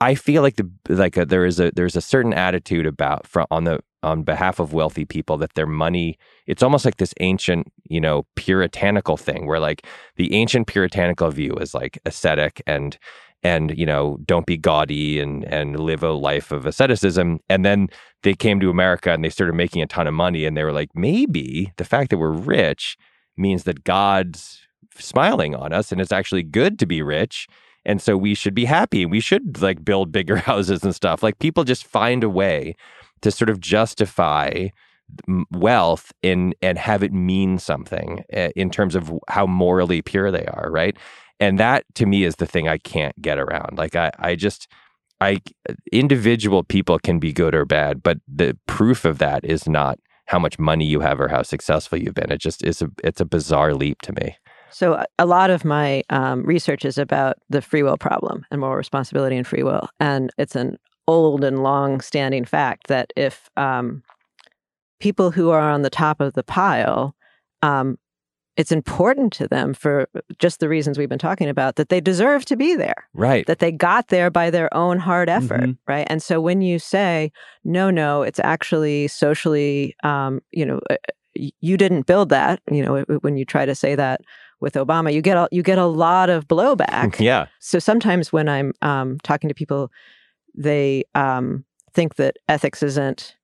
I 0.00 0.14
feel 0.14 0.42
like 0.42 0.56
the 0.56 0.68
like 0.88 1.16
a, 1.16 1.24
there 1.24 1.46
is 1.46 1.60
a 1.60 1.70
there's 1.74 1.96
a 1.96 2.00
certain 2.00 2.34
attitude 2.34 2.86
about 2.86 3.26
from 3.26 3.46
on 3.50 3.64
the 3.64 3.80
on 4.02 4.22
behalf 4.22 4.58
of 4.58 4.72
wealthy 4.74 5.04
people 5.04 5.36
that 5.38 5.54
their 5.54 5.66
money 5.66 6.18
it's 6.46 6.62
almost 6.62 6.84
like 6.84 6.96
this 6.98 7.14
ancient 7.20 7.68
you 7.88 8.00
know 8.00 8.26
puritanical 8.34 9.16
thing 9.16 9.46
where 9.46 9.60
like 9.60 9.86
the 10.16 10.34
ancient 10.34 10.66
puritanical 10.66 11.30
view 11.30 11.54
is 11.56 11.74
like 11.74 11.98
ascetic 12.04 12.60
and 12.66 12.98
and 13.42 13.78
you 13.78 13.86
know 13.86 14.18
don't 14.26 14.46
be 14.46 14.56
gaudy 14.58 15.20
and 15.20 15.44
and 15.44 15.78
live 15.80 16.02
a 16.02 16.10
life 16.12 16.50
of 16.52 16.66
asceticism 16.66 17.38
and 17.48 17.64
then 17.64 17.88
they 18.24 18.34
came 18.34 18.60
to 18.60 18.70
america 18.70 19.10
and 19.12 19.24
they 19.24 19.30
started 19.30 19.54
making 19.54 19.80
a 19.80 19.86
ton 19.86 20.06
of 20.06 20.12
money 20.14 20.44
and 20.44 20.56
they 20.56 20.64
were 20.64 20.72
like 20.72 20.90
maybe 20.94 21.72
the 21.78 21.84
fact 21.84 22.10
that 22.10 22.18
we're 22.18 22.30
rich 22.30 22.96
means 23.36 23.64
that 23.64 23.84
god's 23.84 24.63
smiling 24.98 25.54
on 25.54 25.72
us 25.72 25.92
and 25.92 26.00
it's 26.00 26.12
actually 26.12 26.42
good 26.42 26.78
to 26.78 26.86
be 26.86 27.02
rich 27.02 27.48
and 27.84 28.00
so 28.00 28.16
we 28.16 28.34
should 28.34 28.54
be 28.54 28.64
happy 28.64 29.04
we 29.04 29.20
should 29.20 29.60
like 29.60 29.84
build 29.84 30.12
bigger 30.12 30.36
houses 30.50 30.82
and 30.82 30.94
stuff. 30.94 31.22
Like 31.22 31.38
people 31.38 31.64
just 31.64 31.86
find 31.86 32.24
a 32.24 32.28
way 32.28 32.74
to 33.22 33.30
sort 33.30 33.50
of 33.50 33.60
justify 33.60 34.68
wealth 35.50 36.12
in 36.22 36.54
and 36.62 36.78
have 36.78 37.02
it 37.02 37.12
mean 37.12 37.58
something 37.58 38.24
uh, 38.34 38.48
in 38.56 38.70
terms 38.70 38.94
of 38.94 39.12
how 39.28 39.46
morally 39.46 40.00
pure 40.00 40.30
they 40.30 40.46
are 40.46 40.70
right? 40.70 40.96
And 41.40 41.58
that 41.58 41.84
to 41.96 42.06
me 42.06 42.24
is 42.24 42.36
the 42.36 42.46
thing 42.46 42.68
i 42.68 42.78
can't 42.78 43.20
get 43.20 43.38
around. 43.38 43.76
Like 43.76 43.96
i 43.96 44.10
i 44.18 44.34
just 44.34 44.66
i 45.20 45.40
individual 45.92 46.64
people 46.64 46.98
can 46.98 47.18
be 47.18 47.32
good 47.32 47.54
or 47.54 47.64
bad 47.64 48.02
but 48.02 48.18
the 48.26 48.56
proof 48.66 49.04
of 49.04 49.18
that 49.18 49.44
is 49.44 49.68
not 49.68 49.98
how 50.26 50.38
much 50.38 50.58
money 50.58 50.86
you 50.86 51.00
have 51.00 51.20
or 51.20 51.28
how 51.28 51.42
successful 51.42 51.98
you've 51.98 52.14
been. 52.14 52.32
It 52.32 52.40
just 52.40 52.64
is 52.64 52.80
a 52.80 52.90
it's 53.02 53.20
a 53.20 53.26
bizarre 53.26 53.74
leap 53.74 54.00
to 54.02 54.12
me 54.12 54.36
So 54.74 55.04
a- 55.18 55.26
lot 55.26 55.50
of 55.50 55.64
my 55.64 56.02
um, 56.10 56.42
research 56.42 56.84
is 56.84 56.98
about 56.98 57.36
the 57.48 57.62
free 57.62 57.84
will 57.84 57.96
problem 57.96 58.44
and 58.50 58.60
moral 58.60 58.76
responsibility 58.76 59.36
and 59.36 59.46
free 59.46 59.62
will, 59.62 59.88
and 60.00 60.30
it's 60.36 60.56
an 60.56 60.78
old 61.06 61.44
and 61.44 61.62
long-standing 61.62 62.44
fact 62.44 62.88
that 62.88 63.12
if 63.16 63.48
um, 63.56 64.02
people 65.00 65.30
who 65.30 65.50
are 65.50 65.60
on 65.60 65.82
the 65.82 65.90
top 65.90 66.20
of 66.20 66.32
the 66.34 66.42
pile, 66.42 67.14
um, 67.62 67.96
it's 68.56 68.72
important 68.72 69.32
to 69.34 69.46
them 69.46 69.74
for 69.74 70.08
just 70.38 70.60
the 70.60 70.68
reasons 70.68 70.96
we've 70.98 71.08
been 71.08 71.18
talking 71.18 71.48
about 71.48 71.76
that 71.76 71.88
they 71.88 72.00
deserve 72.00 72.44
to 72.44 72.56
be 72.56 72.76
there 72.76 73.08
right 73.12 73.46
that 73.46 73.58
they 73.58 73.72
got 73.72 74.08
there 74.08 74.30
by 74.30 74.48
their 74.48 74.72
own 74.74 74.98
hard 74.98 75.28
effort, 75.28 75.60
Mhm. 75.60 75.78
right? 75.88 76.06
And 76.08 76.22
so 76.22 76.40
when 76.40 76.62
you 76.62 76.78
say, 76.78 77.32
no, 77.64 77.90
no, 77.90 78.22
it's 78.22 78.38
actually 78.40 79.08
socially, 79.08 79.94
um, 80.04 80.40
you 80.52 80.64
know, 80.66 80.80
uh, 80.90 80.96
you 81.60 81.76
didn't 81.76 82.06
build 82.06 82.28
that. 82.28 82.60
You 82.70 82.84
know, 82.84 83.00
when 83.20 83.36
you 83.36 83.44
try 83.44 83.66
to 83.66 83.74
say 83.74 83.94
that 83.96 84.20
with 84.64 84.74
Obama, 84.74 85.12
you 85.12 85.22
get 85.22 85.36
a, 85.36 85.46
you 85.52 85.62
get 85.62 85.78
a 85.78 85.86
lot 85.86 86.30
of 86.30 86.48
blowback. 86.48 87.20
yeah 87.20 87.46
So 87.60 87.78
sometimes 87.78 88.32
when 88.32 88.48
I'm 88.48 88.72
um, 88.82 89.18
talking 89.22 89.48
to 89.48 89.54
people, 89.54 89.92
they 90.54 91.04
um, 91.14 91.64
think 91.92 92.16
that 92.16 92.38
ethics 92.48 92.82
isn't 92.82 93.36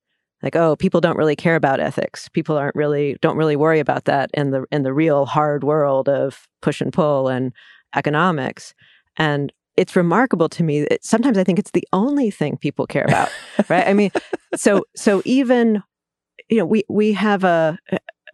like, 0.43 0.57
oh, 0.57 0.75
people 0.75 1.01
don't 1.01 1.19
really 1.19 1.37
care 1.37 1.57
about 1.57 1.79
ethics. 1.79 2.29
People 2.31 2.57
aren't 2.57 2.75
really 2.75 3.19
don't 3.21 3.37
really 3.37 3.57
worry 3.57 3.79
about 3.79 4.07
that 4.07 4.31
in 4.33 4.51
the 4.51 4.65
in 4.73 4.83
the 4.83 4.93
real 4.93 5.27
hard 5.27 5.63
world 5.63 6.09
of 6.09 6.49
push 6.63 6.81
and 6.81 6.93
pull 6.93 7.29
and 7.29 7.53
economics. 7.95 8.75
And 9.17 9.53
it's 9.77 9.95
remarkable 9.95 10.49
to 10.49 10.63
me 10.63 10.81
that 10.81 11.05
sometimes 11.05 11.37
I 11.37 11.45
think 11.45 11.59
it's 11.59 11.73
the 11.73 11.87
only 11.93 12.31
thing 12.31 12.57
people 12.57 12.87
care 12.87 13.05
about, 13.05 13.31
right? 13.69 13.87
I 13.87 13.93
mean, 13.93 14.11
so 14.57 14.85
so 14.97 15.21
even 15.27 15.83
you 16.49 16.59
know 16.59 16.65
we 16.65 16.85
we 16.89 17.13
have 17.13 17.45
a 17.45 17.79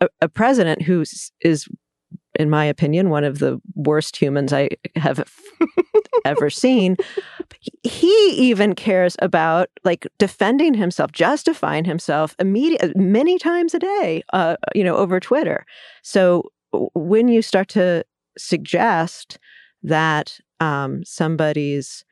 a, 0.00 0.08
a 0.22 0.28
president 0.28 0.82
who 0.82 1.04
is 1.40 1.68
in 2.36 2.50
my 2.50 2.64
opinion, 2.64 3.10
one 3.10 3.24
of 3.24 3.38
the 3.38 3.60
worst 3.74 4.16
humans 4.16 4.52
I 4.52 4.68
have 4.96 5.24
ever 6.24 6.50
seen. 6.50 6.96
He 7.82 8.30
even 8.30 8.74
cares 8.74 9.16
about 9.20 9.68
like 9.84 10.06
defending 10.18 10.74
himself, 10.74 11.12
justifying 11.12 11.84
himself 11.84 12.34
immediate 12.38 12.96
many 12.96 13.38
times 13.38 13.74
a 13.74 13.78
day, 13.78 14.22
uh, 14.32 14.56
you 14.74 14.84
know, 14.84 14.96
over 14.96 15.20
Twitter. 15.20 15.64
So 16.02 16.50
when 16.94 17.28
you 17.28 17.42
start 17.42 17.68
to 17.70 18.04
suggest 18.36 19.38
that 19.82 20.38
um, 20.60 21.04
somebody's 21.04 22.04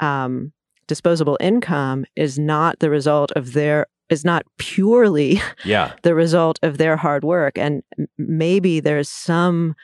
um, 0.00 0.52
disposable 0.86 1.36
income 1.40 2.04
is 2.14 2.38
not 2.38 2.78
the 2.78 2.90
result 2.90 3.32
of 3.32 3.52
their 3.52 3.86
is 4.10 4.24
not 4.24 4.44
purely 4.58 5.40
yeah. 5.64 5.92
the 6.02 6.14
result 6.14 6.58
of 6.62 6.78
their 6.78 6.96
hard 6.96 7.24
work. 7.24 7.58
And 7.58 7.82
maybe 8.18 8.80
there's 8.80 9.08
some 9.08 9.74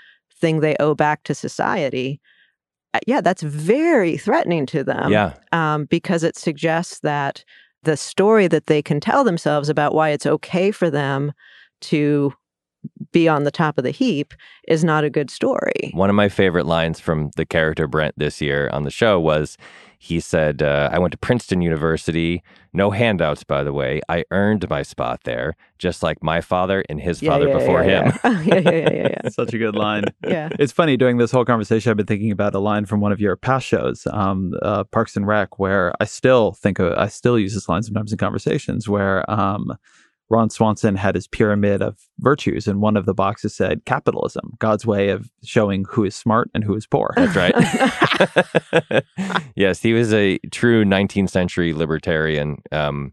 thing 0.40 0.60
they 0.60 0.76
owe 0.80 0.94
back 0.94 1.22
to 1.24 1.34
society. 1.34 2.20
Uh, 2.94 2.98
yeah 3.06 3.22
that's 3.22 3.42
very 3.42 4.18
threatening 4.18 4.66
to 4.66 4.84
them 4.84 5.10
yeah. 5.10 5.32
um, 5.52 5.86
because 5.86 6.22
it 6.22 6.36
suggests 6.36 7.00
that 7.00 7.42
the 7.84 7.96
story 7.96 8.46
that 8.46 8.66
they 8.66 8.82
can 8.82 9.00
tell 9.00 9.24
themselves 9.24 9.70
about 9.70 9.94
why 9.94 10.10
it's 10.10 10.26
okay 10.26 10.70
for 10.70 10.90
them 10.90 11.32
to 11.80 12.34
be 13.12 13.28
on 13.28 13.44
the 13.44 13.50
top 13.50 13.78
of 13.78 13.84
the 13.84 13.90
heap 13.90 14.34
is 14.68 14.84
not 14.84 15.04
a 15.04 15.10
good 15.10 15.30
story. 15.30 15.90
One 15.94 16.10
of 16.10 16.16
my 16.16 16.28
favorite 16.28 16.66
lines 16.66 17.00
from 17.00 17.30
the 17.36 17.46
character 17.46 17.86
Brent 17.86 18.14
this 18.18 18.40
year 18.40 18.68
on 18.72 18.84
the 18.84 18.90
show 18.90 19.20
was 19.20 19.56
he 20.04 20.18
said, 20.18 20.62
uh, 20.62 20.90
I 20.92 20.98
went 20.98 21.12
to 21.12 21.18
Princeton 21.18 21.62
University. 21.62 22.42
No 22.72 22.90
handouts, 22.90 23.44
by 23.44 23.62
the 23.62 23.72
way. 23.72 24.00
I 24.08 24.24
earned 24.32 24.68
my 24.68 24.82
spot 24.82 25.20
there, 25.22 25.54
just 25.78 26.02
like 26.02 26.24
my 26.24 26.40
father 26.40 26.82
and 26.88 27.00
his 27.00 27.22
Yeah, 27.22 27.30
father 27.30 27.46
yeah, 27.46 27.56
before 27.56 27.84
yeah, 27.84 28.10
him. 28.10 28.18
yeah. 28.24 28.40
yeah, 28.42 28.58
yeah, 28.58 28.90
yeah, 28.90 29.08
yeah, 29.22 29.28
Such 29.28 29.54
a 29.54 29.58
good 29.58 29.76
line. 29.76 30.06
yeah. 30.26 30.48
It's 30.58 30.72
funny 30.72 30.96
during 30.96 31.18
this 31.18 31.30
whole 31.30 31.44
conversation. 31.44 31.88
I've 31.92 31.96
been 31.96 32.06
thinking 32.06 32.32
about 32.32 32.52
a 32.56 32.58
line 32.58 32.84
from 32.84 33.00
one 33.00 33.12
of 33.12 33.20
your 33.20 33.36
past 33.36 33.64
shows, 33.64 34.04
um, 34.10 34.54
uh, 34.62 34.82
Parks 34.82 35.14
and 35.14 35.24
Rec, 35.24 35.60
where 35.60 35.92
I 36.00 36.04
still 36.04 36.50
think 36.50 36.80
of, 36.80 36.98
I 36.98 37.06
still 37.06 37.38
use 37.38 37.54
this 37.54 37.68
line 37.68 37.84
sometimes 37.84 38.10
in 38.10 38.18
conversations. 38.18 38.88
Where 38.88 39.30
um, 39.30 39.72
Ron 40.32 40.48
Swanson 40.48 40.96
had 40.96 41.14
his 41.14 41.28
pyramid 41.28 41.82
of 41.82 41.98
virtues, 42.18 42.66
and 42.66 42.80
one 42.80 42.96
of 42.96 43.04
the 43.04 43.12
boxes 43.12 43.54
said 43.54 43.84
capitalism, 43.84 44.54
God's 44.58 44.86
way 44.86 45.10
of 45.10 45.30
showing 45.44 45.84
who 45.90 46.04
is 46.04 46.16
smart 46.16 46.50
and 46.54 46.64
who 46.64 46.74
is 46.74 46.86
poor. 46.86 47.12
That's 47.16 47.36
right. 47.36 49.04
yes, 49.54 49.82
he 49.82 49.92
was 49.92 50.14
a 50.14 50.38
true 50.50 50.86
19th 50.86 51.28
century 51.28 51.74
libertarian. 51.74 52.62
Um, 52.72 53.12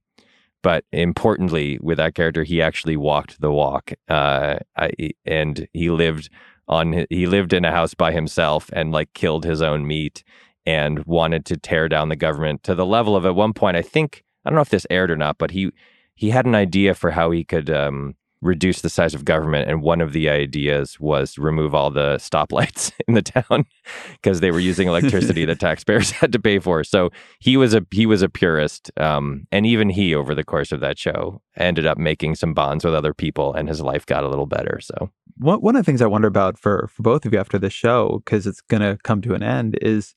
but 0.64 0.86
importantly, 0.94 1.78
with 1.82 1.98
that 1.98 2.16
character, 2.16 2.44
he 2.44 2.62
actually 2.62 2.96
walked 2.96 3.42
the 3.42 3.52
walk, 3.52 3.92
uh, 4.08 4.60
I, 4.78 4.92
and 5.26 5.68
he 5.74 5.90
lived 5.90 6.30
on. 6.70 7.06
He 7.10 7.28
lived 7.28 7.52
in 7.52 7.66
a 7.66 7.72
house 7.72 7.94
by 7.94 8.14
himself 8.14 8.70
and 8.72 8.94
like 8.94 9.12
killed 9.14 9.44
his 9.44 9.62
own 9.62 9.86
meat, 9.86 10.24
and 10.66 11.04
wanted 11.06 11.46
to 11.48 11.58
tear 11.58 11.90
down 11.90 12.08
the 12.08 12.16
government 12.16 12.64
to 12.64 12.76
the 12.76 12.86
level 12.86 13.18
of 13.18 13.26
at 13.26 13.36
one 13.36 13.54
point. 13.54 13.76
I 13.76 13.82
think 13.82 14.24
I 14.46 14.50
don't 14.50 14.56
know 14.56 14.62
if 14.62 14.70
this 14.70 14.88
aired 14.90 15.12
or 15.12 15.18
not, 15.18 15.38
but 15.38 15.52
he 15.52 15.72
he 16.20 16.32
had 16.32 16.46
an 16.46 16.54
idea 16.54 16.94
for 16.94 17.12
how 17.12 17.32
he 17.32 17.46
could 17.46 17.70
um, 17.70 18.14
reduce 18.42 18.82
the 18.82 18.90
size 18.90 19.14
of 19.14 19.24
government, 19.24 19.70
and 19.70 19.82
one 19.82 20.02
of 20.02 20.12
the 20.12 20.28
ideas 20.28 21.00
was 21.00 21.38
remove 21.38 21.74
all 21.74 21.90
the 21.90 22.18
stoplights 22.18 22.92
in 23.08 23.14
the 23.14 23.22
town 23.22 23.64
because 24.12 24.42
they 24.42 24.52
were 24.52 24.60
using 24.60 24.90
electricity 24.90 25.46
that 25.46 25.60
taxpayers 25.62 26.12
had 26.20 26.34
to 26.34 26.40
pay 26.40 26.60
for. 26.60 26.84
So 26.84 27.10
he 27.40 27.56
was 27.56 27.74
a 27.74 27.86
he 27.92 28.06
was 28.06 28.22
a 28.22 28.28
purist, 28.28 28.92
um, 29.00 29.48
and 29.50 29.66
even 29.66 29.90
he, 29.90 30.14
over 30.14 30.36
the 30.36 30.44
course 30.44 30.74
of 30.74 30.82
that 30.82 31.00
show, 31.00 31.42
ended 31.56 31.86
up 31.86 31.98
making 31.98 32.36
some 32.36 32.54
bonds 32.54 32.84
with 32.84 32.94
other 32.94 33.14
people, 33.14 33.54
and 33.54 33.70
his 33.70 33.80
life 33.80 34.06
got 34.06 34.26
a 34.26 34.30
little 34.30 34.46
better. 34.46 34.82
So 34.82 35.10
one 35.38 35.62
one 35.62 35.78
of 35.78 35.86
the 35.86 35.90
things 35.90 36.02
I 36.02 36.08
wonder 36.08 36.28
about 36.28 36.60
for 36.60 36.90
for 36.94 37.02
both 37.02 37.26
of 37.26 37.32
you 37.32 37.40
after 37.40 37.58
this 37.58 37.72
show, 37.72 38.22
because 38.26 38.46
it's 38.46 38.60
going 38.60 38.82
to 38.82 38.98
come 39.04 39.22
to 39.22 39.36
an 39.36 39.42
end, 39.42 39.80
is 39.82 40.16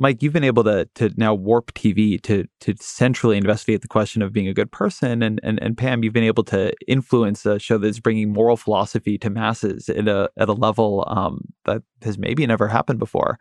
Mike, 0.00 0.22
you've 0.22 0.32
been 0.32 0.44
able 0.44 0.64
to 0.64 0.88
to 0.94 1.10
now 1.18 1.34
warp 1.34 1.74
TV 1.74 2.20
to 2.22 2.46
to 2.60 2.74
centrally 2.80 3.36
investigate 3.36 3.82
the 3.82 3.88
question 3.88 4.22
of 4.22 4.32
being 4.32 4.48
a 4.48 4.54
good 4.54 4.72
person, 4.72 5.22
and 5.22 5.38
and 5.42 5.62
and 5.62 5.76
Pam, 5.76 6.02
you've 6.02 6.14
been 6.14 6.24
able 6.24 6.42
to 6.44 6.72
influence 6.88 7.44
a 7.44 7.58
show 7.58 7.76
that's 7.76 8.00
bringing 8.00 8.32
moral 8.32 8.56
philosophy 8.56 9.18
to 9.18 9.28
masses 9.28 9.90
at 9.90 10.08
a 10.08 10.30
at 10.38 10.48
a 10.48 10.54
level 10.54 11.04
um, 11.06 11.42
that 11.66 11.82
has 12.02 12.16
maybe 12.16 12.46
never 12.46 12.66
happened 12.66 12.98
before. 12.98 13.38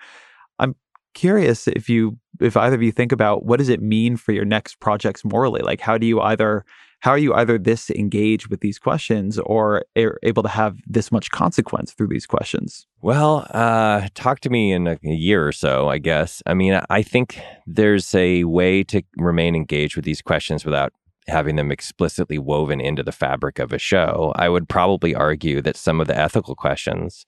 I'm 0.60 0.76
curious 1.14 1.66
if 1.66 1.88
you 1.88 2.18
if 2.42 2.58
either 2.58 2.76
of 2.76 2.84
you 2.84 2.92
think 2.92 3.14
about 3.14 3.46
what 3.46 3.58
does 3.58 3.70
it 3.70 3.82
mean 3.82 4.18
for 4.18 4.34
your 4.34 4.46
next 4.46 4.82
projects 4.82 5.26
morally 5.26 5.62
like 5.62 5.82
how 5.82 5.98
do 5.98 6.06
you 6.06 6.22
either 6.22 6.64
how 7.00 7.12
are 7.12 7.18
you 7.18 7.34
either 7.34 7.58
this 7.58 7.90
engaged 7.90 8.48
with 8.48 8.60
these 8.62 8.78
questions 8.78 9.40
or 9.40 9.86
are 9.98 10.20
able 10.24 10.44
to 10.44 10.50
have 10.50 10.78
this 10.86 11.12
much 11.12 11.32
consequence 11.32 11.94
through 11.94 12.08
these 12.08 12.26
questions 12.26 12.88
Well, 13.02 13.48
uh, 13.52 14.08
talk 14.14 14.42
to 14.42 14.50
me 14.50 14.72
in 14.72 14.88
a, 14.88 14.98
year 15.02 15.48
or 15.48 15.52
so, 15.52 15.90
I 15.90 15.98
guess. 15.98 16.44
I 16.46 16.54
mean, 16.54 16.80
I 16.90 17.02
think 17.02 17.40
there's 17.66 18.14
a 18.14 18.44
way 18.44 18.84
to 18.86 19.02
remain 19.18 19.56
engaged 19.56 19.96
with 19.96 20.06
these 20.06 20.22
questions 20.22 20.66
without 20.66 20.94
having 21.28 21.56
them 21.56 21.72
explicitly 21.72 22.38
woven 22.38 22.82
into 22.82 23.04
the 23.04 23.12
fabric 23.12 23.60
of 23.60 23.72
a 23.72 23.78
show. 23.78 24.34
I 24.36 24.50
would 24.50 24.68
probably 24.68 25.16
argue 25.16 25.62
that 25.62 25.78
some 25.78 26.02
of 26.02 26.08
the 26.08 26.18
ethical 26.18 26.56
questions, 26.56 27.26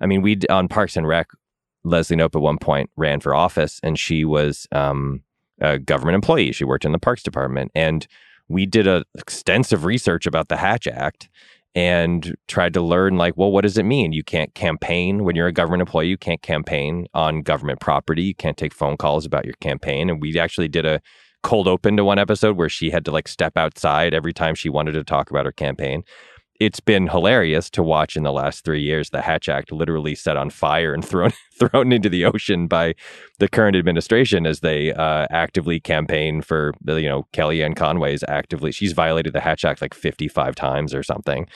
I 0.00 0.06
mean, 0.06 0.22
we 0.22 0.38
on 0.50 0.68
Parks 0.68 0.96
and 0.96 1.06
Rec, 1.06 1.28
Leslie 1.84 2.16
Knope 2.16 2.34
at 2.34 2.42
one 2.42 2.58
point 2.58 2.90
ran 2.96 3.20
for 3.20 3.34
office, 3.34 3.80
and 3.82 3.98
she 3.98 4.24
was 4.24 4.66
um, 4.72 5.22
a 5.60 5.78
government 5.78 6.16
employee. 6.16 6.52
She 6.52 6.64
worked 6.64 6.84
in 6.84 6.92
the 6.92 6.98
Parks 6.98 7.22
Department, 7.22 7.70
and 7.74 8.06
we 8.48 8.66
did 8.66 8.86
a 8.86 9.04
extensive 9.16 9.84
research 9.84 10.26
about 10.26 10.48
the 10.48 10.56
Hatch 10.56 10.86
Act 10.86 11.28
and 11.74 12.34
tried 12.48 12.72
to 12.74 12.80
learn 12.80 13.16
like 13.16 13.36
well 13.36 13.52
what 13.52 13.62
does 13.62 13.76
it 13.78 13.84
mean? 13.84 14.12
You 14.12 14.24
can't 14.24 14.54
campaign. 14.54 15.24
When 15.24 15.36
you're 15.36 15.46
a 15.46 15.52
government 15.52 15.82
employee 15.82 16.08
you 16.08 16.18
can't 16.18 16.42
campaign 16.42 17.06
on 17.14 17.42
government 17.42 17.80
property. 17.80 18.22
You 18.22 18.34
can't 18.34 18.56
take 18.56 18.74
phone 18.74 18.96
calls 18.96 19.26
about 19.26 19.44
your 19.44 19.54
campaign. 19.60 20.10
And 20.10 20.20
we 20.20 20.38
actually 20.38 20.68
did 20.68 20.86
a 20.86 21.00
cold 21.42 21.68
open 21.68 21.96
to 21.96 22.04
one 22.04 22.18
episode 22.18 22.56
where 22.56 22.68
she 22.68 22.90
had 22.90 23.04
to 23.04 23.10
like 23.10 23.28
step 23.28 23.56
outside 23.56 24.14
every 24.14 24.32
time 24.32 24.54
she 24.54 24.68
wanted 24.68 24.92
to 24.92 25.04
talk 25.04 25.30
about 25.30 25.44
her 25.44 25.52
campaign 25.52 26.02
it's 26.60 26.80
been 26.80 27.08
hilarious 27.08 27.70
to 27.70 27.82
watch 27.82 28.16
in 28.16 28.22
the 28.22 28.32
last 28.32 28.64
three 28.64 28.82
years 28.82 29.10
the 29.10 29.22
Hatch 29.22 29.48
Act 29.48 29.72
literally 29.72 30.14
set 30.14 30.36
on 30.36 30.50
fire 30.50 30.94
and 30.94 31.04
thrown 31.08 31.32
thrown 31.58 31.92
into 31.92 32.08
the 32.08 32.24
ocean 32.24 32.66
by 32.66 32.94
the 33.38 33.48
current 33.48 33.76
administration 33.76 34.46
as 34.46 34.60
they 34.60 34.92
uh, 34.92 35.26
actively 35.30 35.80
campaign 35.80 36.42
for 36.42 36.72
you 36.86 37.08
know 37.08 37.26
Kellyanne 37.32 37.76
Conway's 37.76 38.24
actively 38.28 38.72
she's 38.72 38.92
violated 38.92 39.32
the 39.32 39.40
Hatch 39.40 39.64
Act 39.64 39.80
like 39.80 39.94
55 39.94 40.54
times 40.54 40.94
or 40.94 41.02
something. 41.02 41.46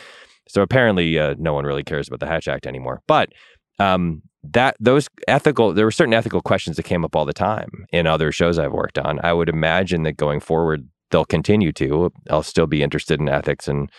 So 0.48 0.62
apparently 0.62 1.18
uh, 1.18 1.34
no 1.38 1.54
one 1.54 1.64
really 1.64 1.84
cares 1.84 2.08
about 2.08 2.20
the 2.20 2.26
Hatch 2.26 2.48
Act 2.48 2.66
anymore. 2.66 3.02
But 3.06 3.30
um, 3.78 4.22
that 4.42 4.76
those 4.80 5.08
ethical 5.28 5.72
there 5.72 5.84
were 5.84 5.90
certain 5.90 6.14
ethical 6.14 6.40
questions 6.40 6.76
that 6.76 6.84
came 6.84 7.04
up 7.04 7.14
all 7.14 7.24
the 7.24 7.32
time 7.32 7.86
in 7.92 8.06
other 8.06 8.32
shows 8.32 8.58
I've 8.58 8.72
worked 8.72 8.98
on. 8.98 9.20
I 9.22 9.32
would 9.32 9.48
imagine 9.48 10.02
that 10.04 10.16
going 10.16 10.40
forward 10.40 10.88
they'll 11.10 11.24
continue 11.24 11.72
to. 11.72 12.12
I'll 12.30 12.42
still 12.42 12.66
be 12.66 12.82
interested 12.82 13.20
in 13.20 13.28
ethics 13.28 13.68
and 13.68 13.90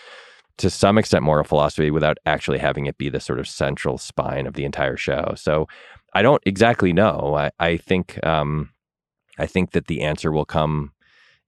to 0.58 0.70
some 0.70 0.98
extent 0.98 1.24
moral 1.24 1.44
philosophy 1.44 1.90
without 1.90 2.18
actually 2.26 2.58
having 2.58 2.86
it 2.86 2.98
be 2.98 3.08
the 3.08 3.20
sort 3.20 3.40
of 3.40 3.48
central 3.48 3.98
spine 3.98 4.46
of 4.46 4.54
the 4.54 4.64
entire 4.64 4.96
show. 4.96 5.34
So 5.36 5.66
I 6.14 6.22
don't 6.22 6.42
exactly 6.44 6.92
know. 6.92 7.34
I, 7.36 7.50
I 7.58 7.76
think 7.76 8.24
um, 8.26 8.70
I 9.38 9.46
think 9.46 9.72
that 9.72 9.86
the 9.86 10.02
answer 10.02 10.30
will 10.30 10.44
come. 10.44 10.92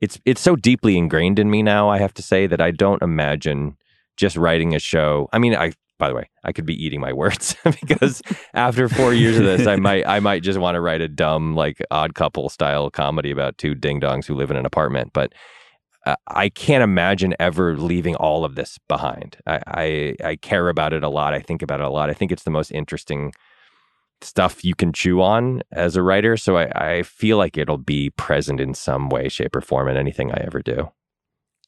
It's 0.00 0.18
it's 0.24 0.40
so 0.40 0.56
deeply 0.56 0.96
ingrained 0.96 1.38
in 1.38 1.50
me 1.50 1.62
now. 1.62 1.88
I 1.88 1.98
have 1.98 2.14
to 2.14 2.22
say 2.22 2.46
that 2.46 2.60
I 2.60 2.70
don't 2.70 3.02
imagine 3.02 3.76
just 4.16 4.36
writing 4.36 4.74
a 4.74 4.78
show. 4.78 5.28
I 5.32 5.38
mean, 5.38 5.54
I 5.54 5.72
by 5.98 6.08
the 6.08 6.14
way, 6.14 6.28
I 6.42 6.52
could 6.52 6.66
be 6.66 6.82
eating 6.82 7.00
my 7.00 7.12
words 7.12 7.56
because 7.64 8.20
after 8.52 8.88
four 8.88 9.14
years 9.14 9.38
of 9.38 9.44
this, 9.44 9.66
I 9.66 9.76
might 9.76 10.06
I 10.06 10.20
might 10.20 10.42
just 10.42 10.58
want 10.58 10.74
to 10.74 10.80
write 10.80 11.00
a 11.00 11.08
dumb 11.08 11.54
like 11.54 11.80
odd 11.90 12.14
couple 12.14 12.48
style 12.48 12.90
comedy 12.90 13.30
about 13.30 13.58
two 13.58 13.74
ding 13.74 14.00
dongs 14.00 14.26
who 14.26 14.34
live 14.34 14.50
in 14.50 14.56
an 14.56 14.66
apartment. 14.66 15.12
But 15.12 15.32
uh, 16.06 16.16
I 16.28 16.48
can't 16.48 16.82
imagine 16.82 17.34
ever 17.40 17.76
leaving 17.76 18.14
all 18.16 18.44
of 18.44 18.54
this 18.54 18.78
behind. 18.88 19.38
I, 19.46 19.60
I, 19.66 20.16
I 20.24 20.36
care 20.36 20.68
about 20.68 20.92
it 20.92 21.02
a 21.02 21.08
lot. 21.08 21.34
I 21.34 21.40
think 21.40 21.62
about 21.62 21.80
it 21.80 21.86
a 21.86 21.90
lot. 21.90 22.10
I 22.10 22.14
think 22.14 22.30
it's 22.30 22.42
the 22.42 22.50
most 22.50 22.70
interesting 22.70 23.32
stuff 24.20 24.64
you 24.64 24.74
can 24.74 24.92
chew 24.92 25.22
on 25.22 25.62
as 25.72 25.96
a 25.96 26.02
writer. 26.02 26.36
So 26.36 26.56
I, 26.56 26.96
I 26.96 27.02
feel 27.02 27.36
like 27.38 27.56
it'll 27.56 27.78
be 27.78 28.10
present 28.10 28.60
in 28.60 28.74
some 28.74 29.08
way, 29.08 29.28
shape, 29.28 29.56
or 29.56 29.60
form 29.60 29.88
in 29.88 29.96
anything 29.96 30.30
I 30.30 30.42
ever 30.44 30.62
do. 30.62 30.90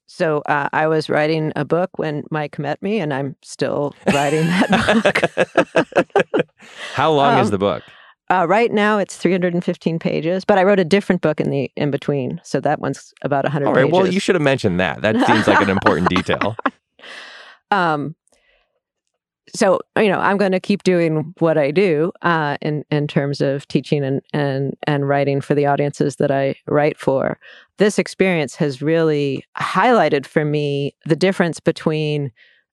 So 0.07 0.43
uh, 0.47 0.69
I 0.73 0.87
was 0.87 1.11
writing 1.11 1.53
a 1.57 1.65
book 1.65 1.99
when 1.99 2.23
Mike 2.31 2.59
met 2.59 2.81
me, 2.81 3.01
and 3.01 3.13
I'm 3.13 3.37
still 3.43 3.95
writing 4.07 4.47
that 4.47 5.35
book. 6.15 6.47
How 6.95 7.13
long 7.13 7.35
um, 7.35 7.41
is 7.41 7.51
the 7.51 7.59
book? 7.59 7.83
Uh, 8.29 8.47
right 8.49 8.73
now, 8.73 8.99
it's 8.99 9.17
315 9.17 9.99
pages, 9.99 10.45
but 10.45 10.59
I 10.59 10.65
wrote 10.65 10.81
a 10.81 10.85
different 10.85 11.23
book 11.23 11.41
in 11.41 11.51
the 11.51 11.71
in 11.77 11.91
between, 11.91 12.41
so 12.43 12.61
that 12.61 12.81
one's 12.81 13.15
about 13.23 13.45
100. 13.45 13.67
All 13.67 13.73
right. 13.73 13.85
Pages. 13.85 13.93
Well, 13.93 14.13
you 14.13 14.21
should 14.21 14.35
have 14.35 14.43
mentioned 14.43 14.81
that. 14.81 15.03
That 15.03 15.25
seems 15.27 15.47
like 15.47 15.61
an 15.61 15.71
important 15.71 16.09
detail. 16.09 16.57
Um. 17.73 18.15
So 19.53 19.81
you 19.97 20.09
know, 20.09 20.21
I'm 20.21 20.37
going 20.37 20.53
to 20.53 20.61
keep 20.61 20.85
doing 20.85 21.35
what 21.41 21.59
I 21.59 21.73
do 21.73 22.13
uh, 22.23 22.57
in 22.63 22.85
in 22.93 23.09
terms 23.09 23.41
of 23.41 23.67
teaching 23.67 24.05
and 24.05 24.23
and 24.33 24.75
and 24.87 25.09
writing 25.09 25.41
for 25.41 25.57
the 25.57 25.67
audiences 25.67 26.15
that 26.17 26.31
I 26.31 26.55
write 26.69 26.97
for. 26.97 27.41
This 27.79 27.99
experience 27.99 28.55
has 28.55 28.81
really 28.81 29.45
highlighted 29.59 30.27
for 30.27 30.45
me 30.45 30.95
the 31.07 31.17
difference 31.17 31.59
between 31.59 32.31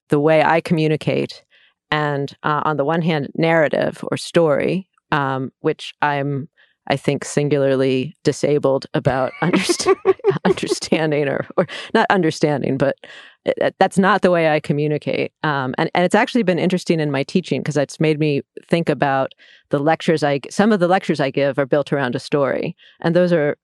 the 0.10 0.20
way 0.20 0.44
I 0.44 0.62
communicate 0.62 1.44
and, 1.90 2.36
uh, 2.44 2.62
on 2.66 2.78
the 2.78 2.86
one 2.86 3.02
hand, 3.02 3.30
narrative 3.36 4.04
or 4.12 4.18
story, 4.18 4.90
um, 5.14 5.52
which 5.62 5.94
I'm, 6.02 6.50
I 6.88 6.98
think, 6.98 7.24
singularly 7.24 8.16
disabled 8.24 8.88
about 8.94 9.32
understand, 9.42 9.96
understanding 10.46 11.30
or, 11.30 11.48
or 11.56 11.68
not 11.94 12.08
understanding, 12.10 12.78
but 12.78 12.98
it, 13.46 13.76
that's 13.80 14.00
not 14.00 14.24
the 14.24 14.32
way 14.32 14.50
I 14.50 14.60
communicate. 14.60 15.32
Um, 15.44 15.76
and, 15.78 15.90
and 15.94 16.04
it's 16.04 16.16
actually 16.16 16.44
been 16.44 16.60
interesting 16.60 17.00
in 17.00 17.12
my 17.12 17.24
teaching 17.24 17.62
because 17.62 17.78
it's 17.78 18.00
made 18.00 18.20
me 18.20 18.42
think 18.68 18.90
about 18.90 19.34
the 19.70 19.80
lectures 19.80 20.24
I, 20.24 20.42
some 20.50 20.72
of 20.72 20.80
the 20.80 20.88
lectures 20.88 21.20
I 21.20 21.30
give 21.30 21.58
are 21.60 21.66
built 21.66 21.94
around 21.94 22.16
a 22.16 22.20
story. 22.20 22.76
And 23.00 23.16
those 23.16 23.32
are, 23.32 23.56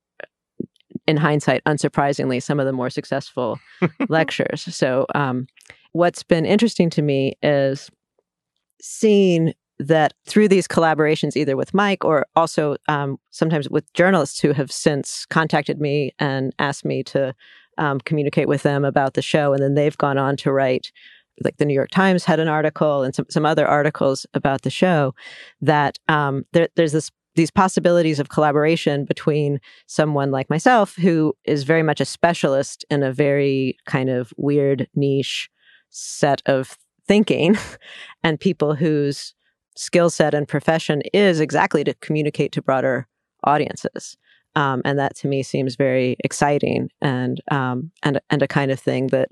in 1.08 1.18
hindsight, 1.18 1.64
unsurprisingly, 1.64 2.42
some 2.42 2.60
of 2.60 2.68
the 2.68 2.74
more 2.74 2.90
successful 2.90 3.60
lectures. 4.10 4.64
So, 4.76 5.08
um, 5.16 5.48
what's 5.94 6.22
been 6.22 6.46
interesting 6.46 6.90
to 6.92 7.02
me 7.02 7.34
is 7.42 7.90
seeing 8.80 9.54
that 9.80 10.14
through 10.26 10.50
these 10.50 10.68
collaborations, 10.68 11.36
either 11.36 11.56
with 11.56 11.74
Mike 11.74 12.04
or 12.04 12.26
also 12.36 12.76
um, 12.88 13.18
sometimes 13.32 13.70
with 13.70 13.92
journalists 13.94 14.40
who 14.40 14.52
have 14.52 14.72
since 14.72 15.26
contacted 15.28 15.80
me 15.80 16.14
and 16.20 16.54
asked 16.60 16.86
me 16.86 17.02
to 17.04 17.34
um, 17.78 18.00
communicate 18.02 18.48
with 18.50 18.64
them 18.64 18.84
about 18.84 19.14
the 19.14 19.22
show, 19.22 19.54
and 19.54 19.64
then 19.64 19.76
they've 19.76 19.98
gone 19.98 20.18
on 20.18 20.36
to 20.38 20.52
write. 20.52 20.92
Like 21.42 21.56
the 21.56 21.64
New 21.64 21.74
York 21.74 21.90
Times 21.90 22.26
had 22.26 22.42
an 22.42 22.50
article 22.50 23.02
and 23.02 23.16
some, 23.16 23.26
some 23.30 23.46
other 23.46 23.66
articles 23.66 24.26
about 24.34 24.64
the 24.64 24.70
show, 24.70 25.16
that 25.62 25.98
um, 26.10 26.44
there, 26.52 26.68
there's 26.76 26.92
this 26.92 27.12
these 27.36 27.50
possibilities 27.50 28.20
of 28.20 28.28
collaboration 28.28 29.06
between 29.06 29.62
someone 29.86 30.32
like 30.32 30.50
myself, 30.50 30.98
who 30.98 31.34
is 31.46 31.64
very 31.64 31.84
much 31.84 32.02
a 32.02 32.06
specialist 32.06 32.84
in 32.90 33.04
a 33.04 33.14
very 33.14 33.78
kind 33.86 34.10
of 34.10 34.34
weird 34.36 34.90
niche 34.96 35.50
set 35.90 36.42
of 36.46 36.78
thinking, 37.08 37.58
and 38.24 38.42
people 38.42 38.76
whose 38.76 39.34
skill 39.80 40.10
set 40.10 40.34
and 40.34 40.46
profession 40.46 41.02
is 41.14 41.40
exactly 41.40 41.86
to 41.86 41.94
communicate 41.96 42.52
to 42.52 42.62
broader 42.62 43.08
audiences. 43.46 44.18
Um, 44.56 44.82
and 44.84 45.00
that 45.00 45.16
to 45.18 45.28
me 45.28 45.42
seems 45.42 45.76
very 45.76 46.18
exciting 46.24 46.90
and 47.02 47.40
um, 47.50 47.92
and 48.04 48.20
and 48.30 48.42
a 48.42 48.48
kind 48.48 48.72
of 48.72 48.80
thing 48.80 49.08
that 49.08 49.30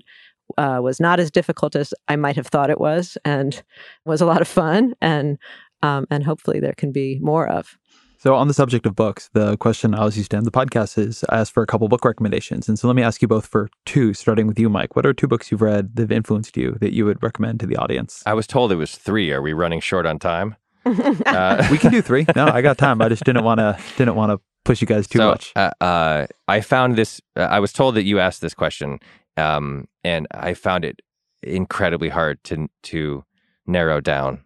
uh, 0.56 0.80
was 0.82 1.00
not 1.00 1.20
as 1.20 1.30
difficult 1.30 1.76
as 1.76 1.92
I 2.08 2.16
might 2.16 2.36
have 2.36 2.46
thought 2.46 2.70
it 2.70 2.80
was, 2.80 3.18
and 3.24 3.62
was 4.06 4.22
a 4.22 4.26
lot 4.26 4.40
of 4.40 4.48
fun, 4.48 4.94
and 5.02 5.36
um, 5.82 6.06
and 6.10 6.24
hopefully 6.24 6.60
there 6.60 6.72
can 6.72 6.92
be 6.92 7.18
more 7.20 7.46
of. 7.46 7.76
So, 8.20 8.34
on 8.34 8.48
the 8.48 8.54
subject 8.54 8.84
of 8.84 8.96
books, 8.96 9.30
the 9.32 9.56
question 9.58 9.94
I 9.94 9.98
always 9.98 10.16
used 10.16 10.32
to 10.32 10.36
end 10.36 10.44
the 10.44 10.50
podcast 10.50 10.98
is 10.98 11.24
I 11.28 11.38
ask 11.38 11.52
for 11.52 11.62
a 11.62 11.66
couple 11.66 11.86
book 11.86 12.04
recommendations. 12.04 12.68
And 12.68 12.76
so, 12.76 12.88
let 12.88 12.96
me 12.96 13.02
ask 13.02 13.22
you 13.22 13.28
both 13.28 13.46
for 13.46 13.70
two, 13.86 14.12
starting 14.12 14.48
with 14.48 14.58
you, 14.58 14.68
Mike. 14.68 14.96
What 14.96 15.06
are 15.06 15.12
two 15.12 15.28
books 15.28 15.52
you've 15.52 15.62
read 15.62 15.94
that 15.94 16.02
have 16.02 16.12
influenced 16.12 16.56
you 16.56 16.76
that 16.80 16.92
you 16.92 17.04
would 17.04 17.22
recommend 17.22 17.60
to 17.60 17.66
the 17.66 17.76
audience? 17.76 18.24
I 18.26 18.34
was 18.34 18.48
told 18.48 18.72
it 18.72 18.76
was 18.76 18.96
three. 18.96 19.30
Are 19.30 19.40
we 19.40 19.52
running 19.52 19.78
short 19.78 20.04
on 20.04 20.18
time? 20.18 20.56
uh, 20.84 21.68
we 21.70 21.78
can 21.78 21.92
do 21.92 22.02
three. 22.02 22.26
No, 22.34 22.46
I 22.46 22.60
got 22.60 22.76
time. 22.76 23.00
I 23.00 23.08
just 23.08 23.22
didn't 23.22 23.44
want 23.44 23.58
to 23.60 23.78
didn't 23.96 24.16
want 24.16 24.32
to 24.32 24.40
push 24.64 24.80
you 24.80 24.88
guys 24.88 25.06
too 25.06 25.18
so, 25.18 25.30
much. 25.30 25.52
Uh, 25.54 25.70
uh, 25.80 26.26
I 26.48 26.60
found 26.60 26.96
this. 26.96 27.20
Uh, 27.36 27.42
I 27.42 27.60
was 27.60 27.72
told 27.72 27.94
that 27.94 28.02
you 28.02 28.18
asked 28.18 28.40
this 28.40 28.54
question, 28.54 28.98
um, 29.36 29.86
and 30.02 30.26
I 30.32 30.54
found 30.54 30.84
it 30.84 31.02
incredibly 31.44 32.08
hard 32.08 32.42
to 32.44 32.66
to 32.84 33.24
narrow 33.64 34.00
down 34.00 34.40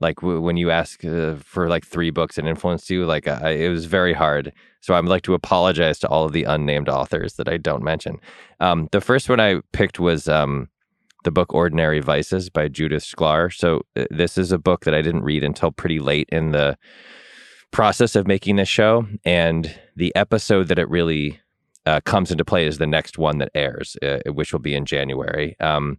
like 0.00 0.16
w- 0.20 0.40
when 0.40 0.56
you 0.56 0.70
ask 0.70 1.04
uh, 1.04 1.36
for 1.36 1.68
like 1.68 1.86
three 1.86 2.10
books 2.10 2.36
that 2.36 2.46
influenced 2.46 2.90
you 2.90 3.04
like 3.04 3.26
I, 3.26 3.50
it 3.50 3.68
was 3.68 3.86
very 3.86 4.12
hard. 4.12 4.52
So 4.80 4.94
i'd 4.94 5.04
like 5.04 5.22
to 5.22 5.34
apologize 5.34 5.98
to 6.00 6.08
all 6.08 6.24
of 6.24 6.32
the 6.32 6.44
unnamed 6.44 6.88
authors 6.88 7.34
that 7.34 7.48
i 7.48 7.56
don't 7.56 7.82
mention. 7.82 8.18
Um, 8.60 8.88
the 8.92 9.00
first 9.00 9.28
one 9.28 9.40
i 9.40 9.60
picked 9.72 9.98
was 9.98 10.28
um, 10.28 10.68
the 11.24 11.30
book 11.30 11.52
ordinary 11.52 12.00
vices 12.00 12.48
by 12.48 12.68
judith 12.68 13.04
shklar 13.04 13.52
so 13.52 13.82
uh, 13.96 14.04
this 14.10 14.38
is 14.38 14.52
a 14.52 14.58
book 14.58 14.84
that 14.84 14.94
i 14.94 15.02
didn't 15.02 15.24
read 15.24 15.42
until 15.42 15.72
pretty 15.72 15.98
late 15.98 16.28
in 16.30 16.52
the 16.52 16.78
process 17.70 18.14
of 18.16 18.26
making 18.26 18.56
this 18.56 18.68
show 18.68 19.06
and 19.24 19.78
the 19.96 20.14
episode 20.14 20.68
that 20.68 20.78
it 20.78 20.88
really 20.88 21.40
uh, 21.86 22.00
comes 22.00 22.30
into 22.30 22.44
play 22.44 22.66
is 22.66 22.78
the 22.78 22.86
next 22.86 23.18
one 23.18 23.38
that 23.38 23.50
airs 23.54 23.96
uh, 24.02 24.20
which 24.32 24.52
will 24.52 24.60
be 24.60 24.74
in 24.74 24.86
january. 24.86 25.56
Um, 25.60 25.98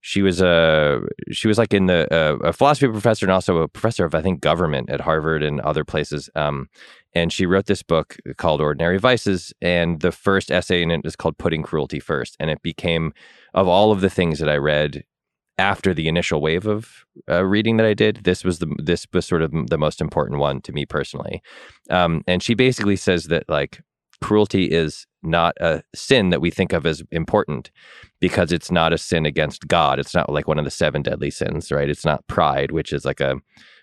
she 0.00 0.22
was 0.22 0.40
a 0.40 1.00
she 1.30 1.48
was 1.48 1.58
like 1.58 1.74
in 1.74 1.86
the 1.86 2.12
uh, 2.12 2.36
a 2.36 2.52
philosophy 2.52 2.88
professor 2.88 3.26
and 3.26 3.32
also 3.32 3.58
a 3.58 3.68
professor 3.68 4.04
of 4.04 4.14
I 4.14 4.22
think 4.22 4.40
government 4.40 4.90
at 4.90 5.00
Harvard 5.00 5.42
and 5.42 5.60
other 5.60 5.84
places. 5.84 6.30
Um, 6.34 6.68
and 7.14 7.32
she 7.32 7.44
wrote 7.44 7.66
this 7.66 7.82
book 7.82 8.16
called 8.36 8.60
Ordinary 8.60 8.98
Vices, 8.98 9.52
and 9.60 10.00
the 10.00 10.12
first 10.12 10.50
essay 10.50 10.82
in 10.82 10.90
it 10.90 11.00
is 11.04 11.16
called 11.16 11.38
Putting 11.38 11.62
Cruelty 11.62 12.00
First, 12.00 12.36
and 12.38 12.50
it 12.50 12.62
became 12.62 13.12
of 13.52 13.66
all 13.68 13.92
of 13.92 14.00
the 14.00 14.10
things 14.10 14.38
that 14.38 14.48
I 14.48 14.56
read 14.56 15.04
after 15.60 15.92
the 15.92 16.08
initial 16.08 16.40
wave 16.40 16.66
of 16.66 17.04
uh, 17.28 17.44
reading 17.44 17.76
that 17.76 17.86
I 17.86 17.92
did, 17.92 18.24
this 18.24 18.44
was 18.44 18.60
the 18.60 18.74
this 18.78 19.06
was 19.12 19.26
sort 19.26 19.42
of 19.42 19.52
the 19.68 19.78
most 19.78 20.00
important 20.00 20.40
one 20.40 20.62
to 20.62 20.72
me 20.72 20.86
personally. 20.86 21.42
Um, 21.90 22.22
and 22.26 22.42
she 22.42 22.54
basically 22.54 22.96
says 22.96 23.24
that 23.26 23.44
like 23.48 23.82
cruelty 24.22 24.64
is 24.64 25.06
not 25.22 25.54
a 25.60 25.82
sin 25.94 26.30
that 26.30 26.40
we 26.40 26.50
think 26.50 26.72
of 26.72 26.86
as 26.86 27.02
important 27.10 27.70
because 28.20 28.52
it's 28.52 28.70
not 28.70 28.92
a 28.92 28.98
sin 28.98 29.26
against 29.26 29.68
God. 29.68 29.98
It's 29.98 30.14
not 30.14 30.32
like 30.32 30.48
one 30.48 30.58
of 30.58 30.64
the 30.64 30.70
seven 30.70 31.02
deadly 31.02 31.30
sins, 31.30 31.70
right? 31.70 31.90
It's 31.90 32.04
not 32.04 32.26
pride, 32.26 32.70
which 32.70 32.92
is 32.92 33.04
like 33.04 33.20
a 33.20 33.36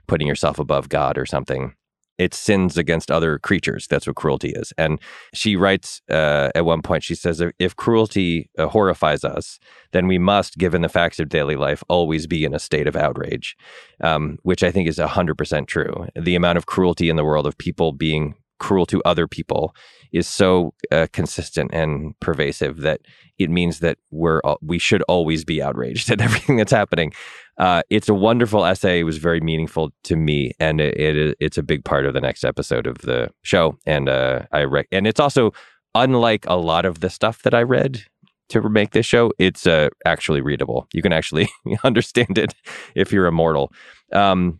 putting 0.07 0.27
yourself 0.27 0.59
above 0.59 0.89
God 0.89 1.17
or 1.17 1.25
something. 1.25 1.73
It's 2.17 2.37
sins 2.37 2.77
against 2.77 3.11
other 3.11 3.37
creatures. 3.37 3.85
That's 3.87 4.07
what 4.07 4.15
cruelty 4.15 4.49
is. 4.49 4.73
And 4.75 4.99
she 5.35 5.55
writes 5.55 6.01
uh, 6.09 6.49
at 6.55 6.65
one 6.65 6.81
point, 6.81 7.03
she 7.03 7.13
says, 7.13 7.43
if 7.59 7.75
cruelty 7.75 8.49
uh, 8.57 8.67
horrifies 8.67 9.23
us, 9.23 9.59
then 9.91 10.07
we 10.07 10.17
must, 10.17 10.57
given 10.57 10.81
the 10.81 10.89
facts 10.89 11.19
of 11.19 11.29
daily 11.29 11.55
life, 11.55 11.83
always 11.89 12.25
be 12.25 12.43
in 12.43 12.55
a 12.55 12.59
state 12.59 12.87
of 12.87 12.95
outrage, 12.95 13.55
um, 14.01 14.39
which 14.41 14.63
I 14.63 14.71
think 14.71 14.87
is 14.87 14.97
100% 14.97 15.67
true. 15.67 16.07
The 16.19 16.35
amount 16.35 16.57
of 16.57 16.65
cruelty 16.65 17.09
in 17.09 17.17
the 17.17 17.25
world 17.25 17.45
of 17.45 17.57
people 17.57 17.91
being 17.91 18.33
cruel 18.59 18.85
to 18.87 19.01
other 19.03 19.27
people 19.27 19.75
is 20.11 20.27
so 20.27 20.73
uh, 20.91 21.07
consistent 21.13 21.71
and 21.73 22.17
pervasive 22.19 22.77
that 22.81 23.01
it 23.37 23.49
means 23.49 23.79
that 23.79 23.97
we're 24.11 24.39
all, 24.41 24.57
we 24.61 24.79
should 24.79 25.01
always 25.03 25.43
be 25.43 25.61
outraged 25.61 26.11
at 26.11 26.21
everything 26.21 26.57
that's 26.57 26.71
happening. 26.71 27.13
Uh, 27.57 27.81
it's 27.89 28.09
a 28.09 28.13
wonderful 28.13 28.65
essay. 28.65 28.99
It 28.99 29.03
was 29.03 29.17
very 29.17 29.41
meaningful 29.41 29.91
to 30.03 30.15
me, 30.15 30.53
and 30.59 30.79
it, 30.79 30.97
it 30.97 31.37
it's 31.39 31.57
a 31.57 31.63
big 31.63 31.83
part 31.83 32.05
of 32.05 32.13
the 32.13 32.21
next 32.21 32.43
episode 32.43 32.87
of 32.87 32.99
the 32.99 33.31
show. 33.41 33.77
And 33.85 34.09
uh, 34.09 34.43
I 34.51 34.63
rec- 34.63 34.87
and 34.91 35.07
it's 35.07 35.19
also 35.19 35.53
unlike 35.95 36.45
a 36.47 36.55
lot 36.55 36.85
of 36.85 36.99
the 36.99 37.09
stuff 37.09 37.41
that 37.41 37.55
I 37.55 37.63
read 37.63 38.03
to 38.49 38.69
make 38.69 38.91
this 38.91 39.05
show. 39.05 39.31
It's 39.39 39.67
uh, 39.67 39.89
actually 40.05 40.41
readable. 40.41 40.87
You 40.93 41.01
can 41.01 41.13
actually 41.13 41.49
understand 41.83 42.37
it 42.37 42.53
if 42.95 43.11
you're 43.11 43.25
immortal. 43.25 43.71
Um, 44.13 44.59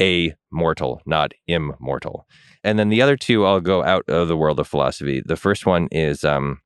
a 0.00 0.34
mortal, 0.50 1.00
not 1.06 1.32
immortal. 1.46 2.26
And 2.64 2.78
then 2.78 2.88
the 2.88 3.02
other 3.02 3.16
two, 3.16 3.44
I'll 3.44 3.60
go 3.60 3.82
out 3.84 4.04
of 4.08 4.28
the 4.28 4.36
world 4.36 4.60
of 4.60 4.68
philosophy. 4.68 5.22
The 5.24 5.36
first 5.36 5.66
one 5.66 5.88
is 5.90 6.24
um, 6.24 6.60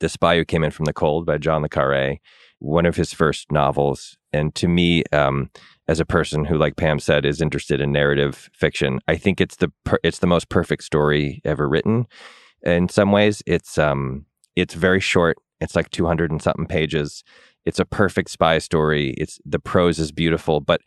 The 0.00 0.08
Spy 0.08 0.36
Who 0.36 0.44
Came 0.44 0.64
In 0.64 0.70
From 0.70 0.84
the 0.84 0.92
Cold 0.92 1.26
by 1.26 1.38
John 1.38 1.62
Le 1.62 1.68
Carre, 1.68 2.18
one 2.58 2.86
of 2.86 2.96
his 2.96 3.12
first 3.12 3.50
novels. 3.52 4.16
And 4.32 4.54
to 4.56 4.68
me, 4.68 5.04
um, 5.12 5.50
as 5.86 6.00
a 6.00 6.04
person 6.04 6.44
who, 6.44 6.58
like 6.58 6.76
Pam 6.76 6.98
said, 6.98 7.24
is 7.24 7.40
interested 7.40 7.80
in 7.80 7.92
narrative 7.92 8.50
fiction, 8.52 9.00
I 9.08 9.16
think 9.16 9.40
it's 9.40 9.56
the 9.56 9.72
per- 9.84 10.00
it's 10.04 10.18
the 10.18 10.26
most 10.26 10.48
perfect 10.50 10.84
story 10.84 11.40
ever 11.44 11.66
written. 11.68 12.06
In 12.62 12.88
some 12.88 13.10
ways, 13.10 13.42
it's 13.46 13.78
um, 13.78 14.26
it's 14.54 14.74
very 14.74 15.00
short. 15.00 15.38
It's 15.60 15.74
like 15.74 15.90
two 15.90 16.06
hundred 16.06 16.30
and 16.30 16.42
something 16.42 16.66
pages. 16.66 17.24
It's 17.64 17.78
a 17.80 17.86
perfect 17.86 18.30
spy 18.30 18.58
story. 18.58 19.14
It's 19.16 19.40
the 19.46 19.58
prose 19.58 19.98
is 19.98 20.12
beautiful, 20.12 20.60
but 20.60 20.80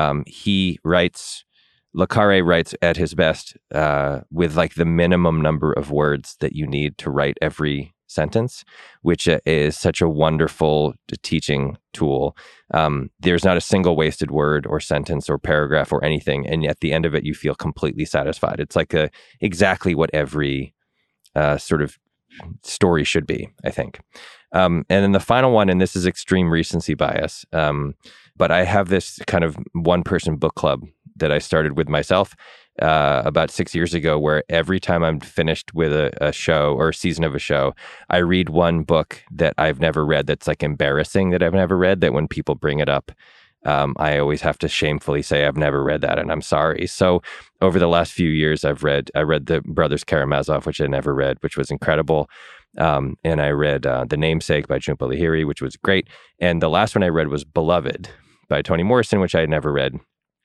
um, 0.00 0.24
he 0.26 0.78
writes 0.84 1.44
Le 1.92 2.06
Carre 2.06 2.44
writes 2.44 2.74
at 2.82 2.96
his 2.96 3.14
best 3.14 3.56
uh, 3.74 4.20
with 4.30 4.56
like 4.56 4.74
the 4.74 4.84
minimum 4.84 5.42
number 5.42 5.72
of 5.72 5.90
words 5.90 6.36
that 6.40 6.54
you 6.54 6.66
need 6.66 6.96
to 6.98 7.10
write 7.10 7.36
every 7.42 7.92
sentence, 8.06 8.64
which 9.02 9.28
uh, 9.28 9.40
is 9.44 9.76
such 9.76 10.00
a 10.00 10.08
wonderful 10.08 10.94
teaching 11.22 11.76
tool. 11.92 12.36
Um, 12.72 13.10
there's 13.18 13.44
not 13.44 13.56
a 13.56 13.60
single 13.60 13.96
wasted 13.96 14.30
word 14.30 14.66
or 14.66 14.80
sentence 14.80 15.28
or 15.28 15.38
paragraph 15.38 15.92
or 15.92 16.04
anything, 16.04 16.46
and 16.46 16.64
at 16.64 16.80
the 16.80 16.92
end 16.92 17.06
of 17.06 17.14
it, 17.14 17.24
you 17.24 17.34
feel 17.34 17.54
completely 17.54 18.04
satisfied. 18.04 18.60
It's 18.60 18.76
like 18.76 18.94
a, 18.94 19.10
exactly 19.40 19.94
what 19.94 20.10
every 20.12 20.74
uh, 21.34 21.58
sort 21.58 21.82
of 21.82 21.98
story 22.62 23.04
should 23.04 23.26
be, 23.26 23.48
I 23.64 23.70
think. 23.70 24.00
Um, 24.52 24.84
and 24.88 25.02
then 25.02 25.12
the 25.12 25.20
final 25.20 25.52
one, 25.52 25.68
and 25.68 25.80
this 25.80 25.94
is 25.94 26.06
extreme 26.06 26.50
recency 26.50 26.94
bias, 26.94 27.44
um, 27.52 27.94
but 28.36 28.50
I 28.50 28.64
have 28.64 28.88
this 28.88 29.18
kind 29.26 29.44
of 29.44 29.56
one 29.72 30.02
person 30.02 30.36
book 30.36 30.54
club 30.54 30.86
that 31.16 31.30
I 31.30 31.38
started 31.38 31.76
with 31.76 31.88
myself 31.88 32.34
uh, 32.80 33.22
about 33.24 33.50
six 33.50 33.74
years 33.74 33.94
ago, 33.94 34.18
where 34.18 34.42
every 34.48 34.80
time 34.80 35.02
I'm 35.02 35.20
finished 35.20 35.74
with 35.74 35.92
a, 35.92 36.10
a, 36.20 36.32
show 36.32 36.74
or 36.74 36.88
a 36.88 36.94
season 36.94 37.24
of 37.24 37.34
a 37.34 37.38
show, 37.38 37.74
I 38.08 38.18
read 38.18 38.48
one 38.48 38.82
book 38.82 39.22
that 39.32 39.54
I've 39.58 39.80
never 39.80 40.06
read 40.06 40.26
that's 40.26 40.48
like 40.48 40.62
embarrassing 40.62 41.30
that 41.30 41.42
I've 41.42 41.52
never 41.52 41.76
read. 41.76 42.00
That 42.00 42.14
when 42.14 42.26
people 42.26 42.54
bring 42.54 42.78
it 42.78 42.88
up, 42.88 43.12
um, 43.66 43.94
I 43.98 44.18
always 44.18 44.40
have 44.42 44.58
to 44.58 44.68
shamefully 44.68 45.22
say 45.22 45.44
I've 45.44 45.56
never 45.56 45.82
read 45.82 46.00
that 46.00 46.18
and 46.18 46.32
I'm 46.32 46.42
sorry. 46.42 46.86
So 46.86 47.22
over 47.60 47.78
the 47.78 47.88
last 47.88 48.12
few 48.12 48.30
years, 48.30 48.64
I've 48.64 48.82
read 48.82 49.10
I 49.14 49.20
read 49.20 49.46
the 49.46 49.60
Brothers 49.62 50.04
Karamazov, 50.04 50.66
which 50.66 50.80
I 50.80 50.86
never 50.86 51.14
read, 51.14 51.38
which 51.40 51.56
was 51.56 51.70
incredible. 51.70 52.28
Um, 52.78 53.16
and 53.24 53.40
I 53.40 53.50
read 53.50 53.84
uh, 53.84 54.04
The 54.08 54.16
Namesake 54.16 54.68
by 54.68 54.78
Jhumpa 54.78 54.98
Lahiri, 54.98 55.44
which 55.44 55.60
was 55.60 55.76
great. 55.76 56.08
And 56.38 56.62
the 56.62 56.70
last 56.70 56.94
one 56.94 57.02
I 57.02 57.08
read 57.08 57.28
was 57.28 57.44
Beloved 57.44 58.08
by 58.48 58.62
Toni 58.62 58.84
Morrison, 58.84 59.20
which 59.20 59.34
I 59.34 59.40
had 59.40 59.50
never 59.50 59.72
read 59.72 59.98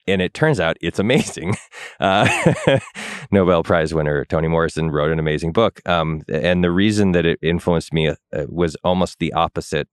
and 0.06 0.22
it 0.22 0.34
turns 0.34 0.60
out 0.60 0.76
it's 0.80 0.98
amazing. 0.98 1.56
Uh, 1.98 2.28
Nobel 3.30 3.62
Prize 3.62 3.94
winner 3.94 4.26
Toni 4.26 4.48
Morrison 4.48 4.90
wrote 4.90 5.10
an 5.10 5.18
amazing 5.18 5.52
book. 5.52 5.80
Um, 5.88 6.22
and 6.28 6.62
the 6.62 6.70
reason 6.70 7.12
that 7.12 7.24
it 7.24 7.38
influenced 7.42 7.92
me 7.94 8.08
uh, 8.08 8.14
was 8.48 8.76
almost 8.84 9.18
the 9.18 9.32
opposite. 9.32 9.88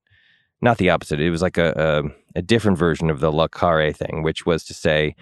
Not 0.64 0.77
the 0.77 0.90
opposite. 0.91 1.19
It 1.19 1.30
was 1.30 1.41
like 1.41 1.57
a, 1.57 1.73
a, 2.06 2.40
a 2.40 2.41
different 2.41 2.77
version 2.77 3.10
of 3.10 3.19
the 3.19 3.31
Le 3.31 3.49
Carre 3.49 3.91
thing, 3.91 4.23
which 4.23 4.45
was 4.45 4.64
to 4.64 4.73
say, 4.73 5.14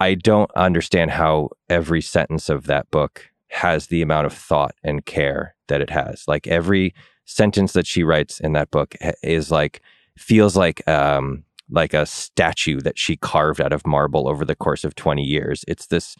I 0.00 0.14
don't 0.14 0.50
understand 0.56 1.12
how 1.12 1.50
every 1.68 2.02
sentence 2.02 2.48
of 2.48 2.66
that 2.66 2.90
book 2.90 3.30
has 3.50 3.86
the 3.86 4.02
amount 4.02 4.26
of 4.26 4.32
thought 4.32 4.74
and 4.82 5.06
care 5.06 5.54
that 5.68 5.80
it 5.80 5.90
has. 5.90 6.24
Like 6.26 6.48
every 6.48 6.92
sentence 7.24 7.72
that 7.74 7.86
she 7.86 8.02
writes 8.02 8.40
in 8.40 8.52
that 8.54 8.72
book 8.72 8.96
is 9.22 9.52
like 9.52 9.80
feels 10.18 10.56
like 10.56 10.86
um, 10.88 11.44
like 11.70 11.94
a 11.94 12.04
statue 12.04 12.80
that 12.80 12.98
she 12.98 13.16
carved 13.16 13.60
out 13.60 13.72
of 13.72 13.86
marble 13.86 14.28
over 14.28 14.44
the 14.44 14.56
course 14.56 14.82
of 14.82 14.96
20 14.96 15.22
years. 15.22 15.64
It's 15.68 15.86
this 15.86 16.16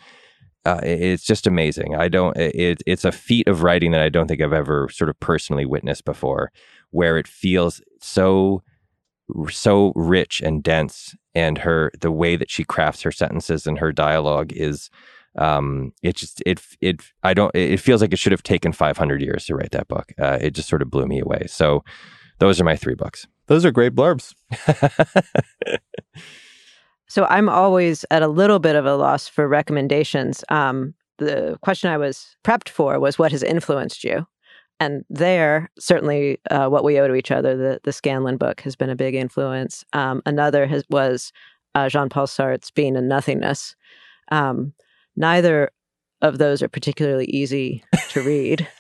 uh, 0.65 0.81
it's 0.83 1.25
just 1.25 1.47
amazing. 1.47 1.95
I 1.95 2.09
don't 2.09 2.37
it, 2.37 2.83
it's 2.87 3.05
a 3.05 3.13
feat 3.13 3.49
of 3.49 3.63
writing 3.63 3.93
that 3.93 4.03
I 4.03 4.09
don't 4.09 4.27
think 4.27 4.41
I've 4.41 4.53
ever 4.53 4.89
sort 4.91 5.11
of 5.11 5.19
personally 5.21 5.65
witnessed 5.65 6.05
before 6.05 6.53
where 6.91 7.19
it 7.19 7.27
feels 7.27 7.81
so 8.01 8.63
so 9.49 9.93
rich 9.95 10.41
and 10.41 10.63
dense 10.63 11.15
and 11.35 11.59
her 11.59 11.93
the 12.01 12.11
way 12.11 12.37
that 12.37 12.51
she 12.51 12.65
crafts 12.65 13.03
her 13.03 13.13
sentences 13.13 13.67
and 13.67 13.79
her 13.79 13.93
dialogue 13.93 14.53
is 14.53 14.91
um 15.37 15.93
it 16.03 16.17
just 16.17 16.43
it 16.45 16.61
it 16.81 17.01
i 17.23 17.33
don't 17.33 17.55
it 17.55 17.79
feels 17.79 18.01
like 18.01 18.13
it 18.13 18.19
should 18.19 18.33
have 18.33 18.43
taken 18.43 18.73
500 18.73 19.23
years 19.23 19.47
to 19.47 19.55
write 19.55 19.71
that 19.71 19.87
book 19.87 20.13
uh, 20.19 20.39
it 20.41 20.51
just 20.51 20.69
sort 20.69 20.83
of 20.83 20.91
blew 20.91 21.07
me 21.07 21.21
away 21.21 21.47
so 21.47 21.85
those 22.41 22.61
are 22.61 22.65
my 22.65 22.75
three 22.75 22.97
books 22.97 23.29
those 23.51 23.65
are 23.65 23.73
great 23.73 23.97
blurbs. 23.97 24.33
so 27.11 27.25
I'm 27.25 27.49
always 27.49 28.05
at 28.13 28.23
a 28.23 28.29
little 28.29 28.61
bit 28.61 28.77
of 28.77 28.87
a 28.87 28.95
loss 28.95 29.27
for 29.27 29.49
recommendations. 29.49 30.45
Um, 30.49 30.95
the 31.19 31.59
question 31.61 31.91
I 31.91 31.99
was 31.99 32.37
prepped 32.45 32.69
for 32.69 33.01
was 33.01 33.19
what 33.19 33.33
has 33.33 33.43
influenced 33.43 34.05
you? 34.05 34.29
And 34.79 35.05
there, 35.11 35.69
certainly, 35.77 36.39
uh, 36.53 36.69
what 36.69 36.85
we 36.85 37.01
owe 37.01 37.09
to 37.09 37.17
each 37.17 37.33
other, 37.33 37.57
the 37.57 37.81
the 37.83 37.93
Scanlon 37.93 38.37
book 38.37 38.61
has 38.61 38.77
been 38.77 38.91
a 38.91 38.97
big 38.97 39.17
influence. 39.17 39.85
Um, 39.93 40.23
another 40.25 40.67
has, 40.67 40.85
was 40.89 41.33
uh, 41.75 41.89
Jean 41.89 42.09
Paul 42.09 42.29
Sartre's 42.29 42.71
Being 42.71 42.97
and 42.97 43.09
Nothingness. 43.09 43.75
Um, 44.31 44.73
neither 45.17 45.71
of 46.23 46.39
those 46.39 46.63
are 46.63 46.69
particularly 46.69 47.27
easy 47.27 47.83
to 48.11 48.23
read. 48.23 48.69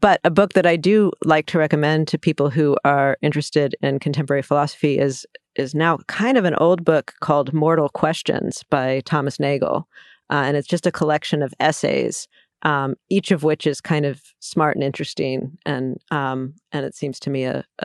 But 0.00 0.20
a 0.24 0.30
book 0.30 0.54
that 0.54 0.66
I 0.66 0.76
do 0.76 1.12
like 1.24 1.46
to 1.46 1.58
recommend 1.58 2.08
to 2.08 2.18
people 2.18 2.48
who 2.48 2.76
are 2.84 3.18
interested 3.20 3.76
in 3.82 3.98
contemporary 3.98 4.42
philosophy 4.42 4.98
is 4.98 5.26
is 5.60 5.74
now 5.74 5.98
kind 6.08 6.36
of 6.36 6.44
an 6.44 6.54
old 6.56 6.84
book 6.84 7.14
called 7.20 7.52
Mortal 7.52 7.88
Questions 7.90 8.64
by 8.70 9.00
Thomas 9.04 9.38
Nagel, 9.38 9.86
uh, 10.30 10.42
and 10.46 10.56
it's 10.56 10.66
just 10.66 10.86
a 10.86 10.92
collection 10.92 11.42
of 11.42 11.52
essays, 11.60 12.26
um, 12.62 12.96
each 13.10 13.30
of 13.30 13.44
which 13.44 13.66
is 13.66 13.80
kind 13.80 14.06
of 14.06 14.22
smart 14.40 14.74
and 14.74 14.82
interesting, 14.82 15.58
and 15.66 15.98
um, 16.10 16.54
and 16.72 16.84
it 16.86 16.94
seems 16.94 17.20
to 17.20 17.30
me 17.30 17.44
a, 17.44 17.64
a 17.78 17.84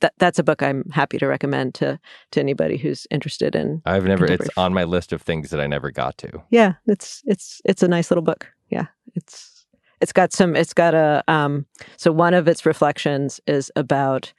that 0.00 0.12
that's 0.18 0.38
a 0.38 0.44
book 0.44 0.62
I'm 0.62 0.84
happy 0.90 1.16
to 1.18 1.26
recommend 1.26 1.74
to 1.76 1.98
to 2.32 2.40
anybody 2.40 2.76
who's 2.76 3.06
interested 3.10 3.54
in. 3.54 3.82
I've 3.86 4.04
never. 4.04 4.26
It's 4.26 4.48
on 4.56 4.74
my 4.74 4.84
list 4.84 5.12
of 5.12 5.22
things 5.22 5.50
that 5.50 5.60
I 5.60 5.66
never 5.66 5.90
got 5.90 6.18
to. 6.18 6.42
Yeah, 6.50 6.74
it's 6.86 7.22
it's 7.24 7.62
it's 7.64 7.82
a 7.82 7.88
nice 7.88 8.10
little 8.10 8.24
book. 8.24 8.48
Yeah, 8.68 8.86
it's 9.14 9.66
it's 10.00 10.12
got 10.12 10.32
some 10.32 10.56
it's 10.56 10.74
got 10.74 10.94
a 10.94 11.22
um 11.28 11.66
so 11.96 12.12
one 12.12 12.34
of 12.34 12.48
its 12.48 12.66
reflections 12.66 13.40
is 13.46 13.70
about 13.76 14.32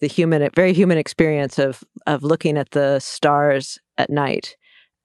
the 0.00 0.06
human 0.06 0.48
very 0.54 0.72
human 0.72 0.98
experience 0.98 1.58
of 1.58 1.82
of 2.06 2.22
looking 2.22 2.56
at 2.56 2.70
the 2.70 2.98
stars 2.98 3.78
at 3.98 4.10
night 4.10 4.56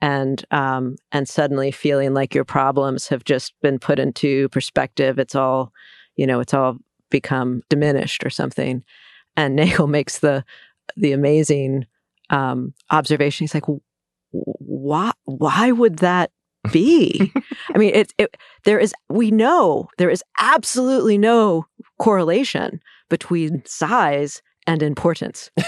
and 0.01 0.45
um 0.51 0.95
and 1.11 1.27
suddenly 1.27 1.71
feeling 1.71 2.13
like 2.13 2.33
your 2.33 2.45
problems 2.45 3.07
have 3.07 3.23
just 3.23 3.53
been 3.61 3.79
put 3.79 3.99
into 3.99 4.49
perspective. 4.49 5.19
It's 5.19 5.35
all 5.35 5.71
you 6.15 6.25
know 6.25 6.39
it's 6.39 6.53
all 6.53 6.77
become 7.09 7.61
diminished 7.69 8.25
or 8.25 8.29
something. 8.29 8.83
And 9.37 9.55
Nagel 9.59 9.87
makes 9.87 10.19
the 10.19 10.43
the 10.95 11.11
amazing 11.11 11.85
um 12.29 12.73
observation. 12.91 13.43
He's 13.43 13.53
like 13.53 13.65
why 14.31 15.11
why 15.25 15.71
would 15.71 15.97
that 15.97 16.31
be? 16.71 17.31
I 17.75 17.77
mean, 17.77 17.93
it, 17.93 18.13
it, 18.17 18.37
there 18.63 18.79
is, 18.79 18.93
we 19.09 19.31
know 19.31 19.87
there 19.97 20.09
is 20.09 20.23
absolutely 20.39 21.17
no 21.17 21.65
correlation 21.99 22.81
between 23.09 23.63
size 23.65 24.41
and 24.67 24.81
importance. 24.81 25.51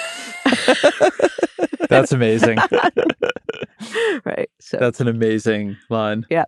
That's 1.90 2.12
amazing. 2.12 2.58
right. 4.26 4.50
So 4.60 4.78
that's 4.78 5.00
an 5.00 5.08
amazing 5.08 5.78
line. 5.90 6.26
Yeah. 6.30 6.46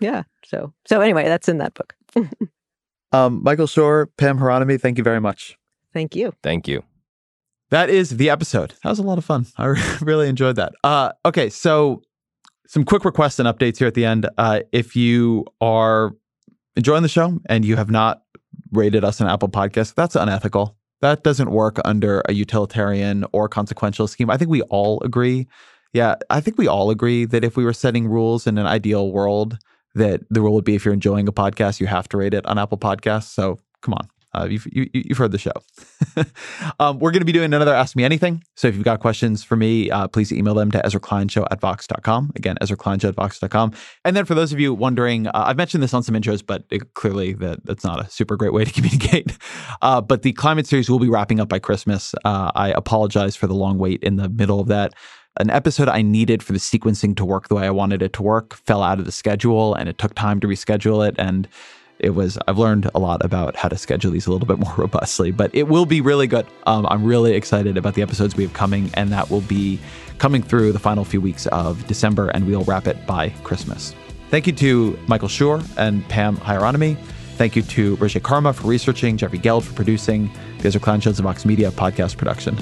Yeah. 0.00 0.24
So, 0.44 0.72
so 0.86 1.00
anyway, 1.00 1.24
that's 1.24 1.48
in 1.48 1.58
that 1.58 1.74
book. 1.74 1.94
um, 3.12 3.42
Michael 3.42 3.66
Schur, 3.66 4.06
Pam 4.16 4.38
Hieronymi, 4.38 4.80
thank 4.80 4.98
you 4.98 5.04
very 5.04 5.20
much. 5.20 5.56
Thank 5.92 6.16
you. 6.16 6.32
Thank 6.42 6.66
you. 6.66 6.82
That 7.70 7.88
is 7.88 8.16
the 8.16 8.30
episode. 8.30 8.74
That 8.82 8.90
was 8.90 8.98
a 8.98 9.04
lot 9.04 9.18
of 9.18 9.24
fun. 9.24 9.46
I 9.56 9.66
really 10.00 10.28
enjoyed 10.28 10.56
that. 10.56 10.72
Uh, 10.82 11.12
okay, 11.24 11.50
so 11.50 12.02
some 12.66 12.84
quick 12.84 13.04
requests 13.04 13.38
and 13.38 13.48
updates 13.48 13.78
here 13.78 13.86
at 13.86 13.94
the 13.94 14.04
end. 14.04 14.28
Uh, 14.38 14.60
if 14.72 14.96
you 14.96 15.44
are 15.60 16.12
enjoying 16.74 17.02
the 17.02 17.08
show 17.08 17.38
and 17.46 17.64
you 17.64 17.76
have 17.76 17.90
not 17.90 18.22
rated 18.72 19.04
us 19.04 19.20
on 19.20 19.28
Apple 19.28 19.48
Podcasts, 19.48 19.94
that's 19.94 20.16
unethical. 20.16 20.76
That 21.00 21.22
doesn't 21.24 21.50
work 21.50 21.78
under 21.84 22.22
a 22.28 22.32
utilitarian 22.32 23.24
or 23.32 23.48
consequential 23.48 24.06
scheme. 24.06 24.30
I 24.30 24.36
think 24.36 24.50
we 24.50 24.62
all 24.62 25.00
agree. 25.02 25.48
Yeah, 25.92 26.16
I 26.28 26.40
think 26.40 26.58
we 26.58 26.68
all 26.68 26.90
agree 26.90 27.24
that 27.24 27.42
if 27.42 27.56
we 27.56 27.64
were 27.64 27.72
setting 27.72 28.06
rules 28.06 28.46
in 28.46 28.58
an 28.58 28.66
ideal 28.66 29.10
world, 29.10 29.58
that 29.94 30.20
the 30.30 30.40
rule 30.40 30.54
would 30.54 30.64
be 30.64 30.74
if 30.74 30.84
you're 30.84 30.94
enjoying 30.94 31.26
a 31.26 31.32
podcast, 31.32 31.80
you 31.80 31.86
have 31.86 32.08
to 32.10 32.16
rate 32.16 32.34
it 32.34 32.46
on 32.46 32.58
Apple 32.58 32.78
Podcasts. 32.78 33.32
So 33.32 33.58
come 33.82 33.94
on. 33.94 34.08
Uh, 34.32 34.46
you've, 34.48 34.66
you, 34.70 34.88
you 34.92 35.04
have 35.10 35.18
heard 35.18 35.32
the 35.32 35.38
show. 35.38 35.52
um, 36.80 36.98
we're 36.98 37.10
going 37.10 37.20
to 37.20 37.26
be 37.26 37.32
doing 37.32 37.52
another 37.52 37.74
Ask 37.74 37.96
Me 37.96 38.04
Anything. 38.04 38.44
So 38.54 38.68
if 38.68 38.74
you've 38.74 38.84
got 38.84 39.00
questions 39.00 39.42
for 39.42 39.56
me, 39.56 39.90
uh, 39.90 40.08
please 40.08 40.32
email 40.32 40.54
them 40.54 40.70
to 40.70 40.78
EzraKleinShow 40.78 41.46
at 41.50 41.60
Vox.com. 41.60 42.32
Again, 42.36 42.56
EzraKleinShow 42.62 43.08
at 43.08 43.14
Vox.com. 43.14 43.72
And 44.04 44.16
then 44.16 44.24
for 44.24 44.34
those 44.34 44.52
of 44.52 44.60
you 44.60 44.72
wondering, 44.72 45.26
uh, 45.26 45.32
I've 45.34 45.56
mentioned 45.56 45.82
this 45.82 45.94
on 45.94 46.02
some 46.02 46.14
intros, 46.14 46.44
but 46.46 46.64
it, 46.70 46.94
clearly 46.94 47.32
that, 47.34 47.64
that's 47.66 47.84
not 47.84 48.04
a 48.04 48.10
super 48.10 48.36
great 48.36 48.52
way 48.52 48.64
to 48.64 48.72
communicate. 48.80 49.36
Uh, 49.82 50.00
but 50.00 50.22
the 50.22 50.32
climate 50.32 50.66
series 50.66 50.88
will 50.88 51.00
be 51.00 51.08
wrapping 51.08 51.40
up 51.40 51.48
by 51.48 51.58
Christmas. 51.58 52.14
Uh, 52.24 52.52
I 52.54 52.70
apologize 52.70 53.36
for 53.36 53.46
the 53.46 53.54
long 53.54 53.78
wait 53.78 54.02
in 54.02 54.16
the 54.16 54.28
middle 54.28 54.60
of 54.60 54.68
that 54.68 54.94
an 55.38 55.50
episode 55.50 55.88
I 55.88 56.02
needed 56.02 56.42
for 56.42 56.52
the 56.52 56.58
sequencing 56.58 57.16
to 57.16 57.24
work 57.24 57.48
the 57.48 57.54
way 57.54 57.64
I 57.64 57.70
wanted 57.70 58.02
it 58.02 58.12
to 58.14 58.22
work 58.22 58.54
fell 58.54 58.82
out 58.82 58.98
of 58.98 59.04
the 59.04 59.12
schedule 59.12 59.74
and 59.74 59.88
it 59.88 59.96
took 59.96 60.14
time 60.14 60.40
to 60.40 60.48
reschedule 60.48 61.06
it. 61.06 61.14
And 61.18 61.48
it 62.00 62.10
was, 62.10 62.38
I've 62.48 62.58
learned 62.58 62.90
a 62.94 62.98
lot 62.98 63.24
about 63.24 63.56
how 63.56 63.68
to 63.68 63.76
schedule 63.76 64.10
these 64.10 64.26
a 64.26 64.32
little 64.32 64.46
bit 64.46 64.58
more 64.58 64.74
robustly, 64.76 65.30
but 65.30 65.54
it 65.54 65.68
will 65.68 65.86
be 65.86 66.00
really 66.00 66.26
good. 66.26 66.46
Um, 66.66 66.86
I'm 66.86 67.04
really 67.04 67.34
excited 67.34 67.76
about 67.76 67.94
the 67.94 68.02
episodes 68.02 68.36
we 68.36 68.44
have 68.44 68.52
coming, 68.52 68.90
and 68.94 69.12
that 69.12 69.30
will 69.30 69.42
be 69.42 69.78
coming 70.18 70.42
through 70.42 70.72
the 70.72 70.78
final 70.78 71.04
few 71.04 71.20
weeks 71.20 71.46
of 71.48 71.86
December, 71.86 72.28
and 72.28 72.46
we'll 72.46 72.64
wrap 72.64 72.86
it 72.86 73.06
by 73.06 73.30
Christmas. 73.44 73.94
Thank 74.30 74.46
you 74.46 74.52
to 74.54 74.98
Michael 75.08 75.28
Schur 75.28 75.64
and 75.76 76.06
Pam 76.08 76.36
Hieronymi. 76.36 76.96
Thank 77.36 77.56
you 77.56 77.62
to 77.62 77.96
Roge 77.96 78.22
Karma 78.22 78.52
for 78.52 78.68
researching, 78.68 79.16
Jeffrey 79.16 79.38
Geld 79.38 79.64
for 79.64 79.72
producing. 79.72 80.30
These 80.58 80.76
are 80.76 80.80
Klein 80.80 81.00
Shows 81.00 81.18
and 81.18 81.24
Vox 81.24 81.44
Media 81.44 81.70
podcast 81.70 82.16
production. 82.16 82.56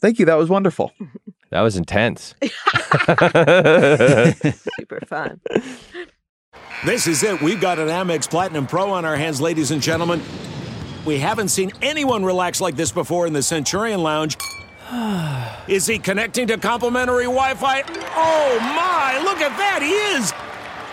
Thank 0.00 0.18
you. 0.18 0.26
That 0.26 0.38
was 0.38 0.48
wonderful. 0.48 0.92
That 1.50 1.60
was 1.60 1.76
intense. 1.76 2.34
Super 4.78 5.00
fun. 5.06 5.40
This 6.84 7.06
is 7.06 7.22
it. 7.22 7.40
We've 7.42 7.60
got 7.60 7.78
an 7.78 7.88
Amex 7.88 8.28
Platinum 8.28 8.66
Pro 8.66 8.90
on 8.90 9.04
our 9.04 9.16
hands, 9.16 9.40
ladies 9.40 9.70
and 9.70 9.82
gentlemen. 9.82 10.22
We 11.04 11.18
haven't 11.18 11.48
seen 11.48 11.72
anyone 11.82 12.24
relax 12.24 12.60
like 12.60 12.76
this 12.76 12.92
before 12.92 13.26
in 13.26 13.32
the 13.32 13.42
Centurion 13.42 14.02
Lounge. 14.02 14.36
Is 15.68 15.86
he 15.86 15.98
connecting 15.98 16.46
to 16.48 16.56
complimentary 16.58 17.24
Wi 17.24 17.54
Fi? 17.54 17.82
Oh 18.16 18.58
my, 18.60 19.20
look 19.22 19.38
at 19.38 19.56
that! 19.56 19.80
He 19.82 19.92
is! 19.92 20.32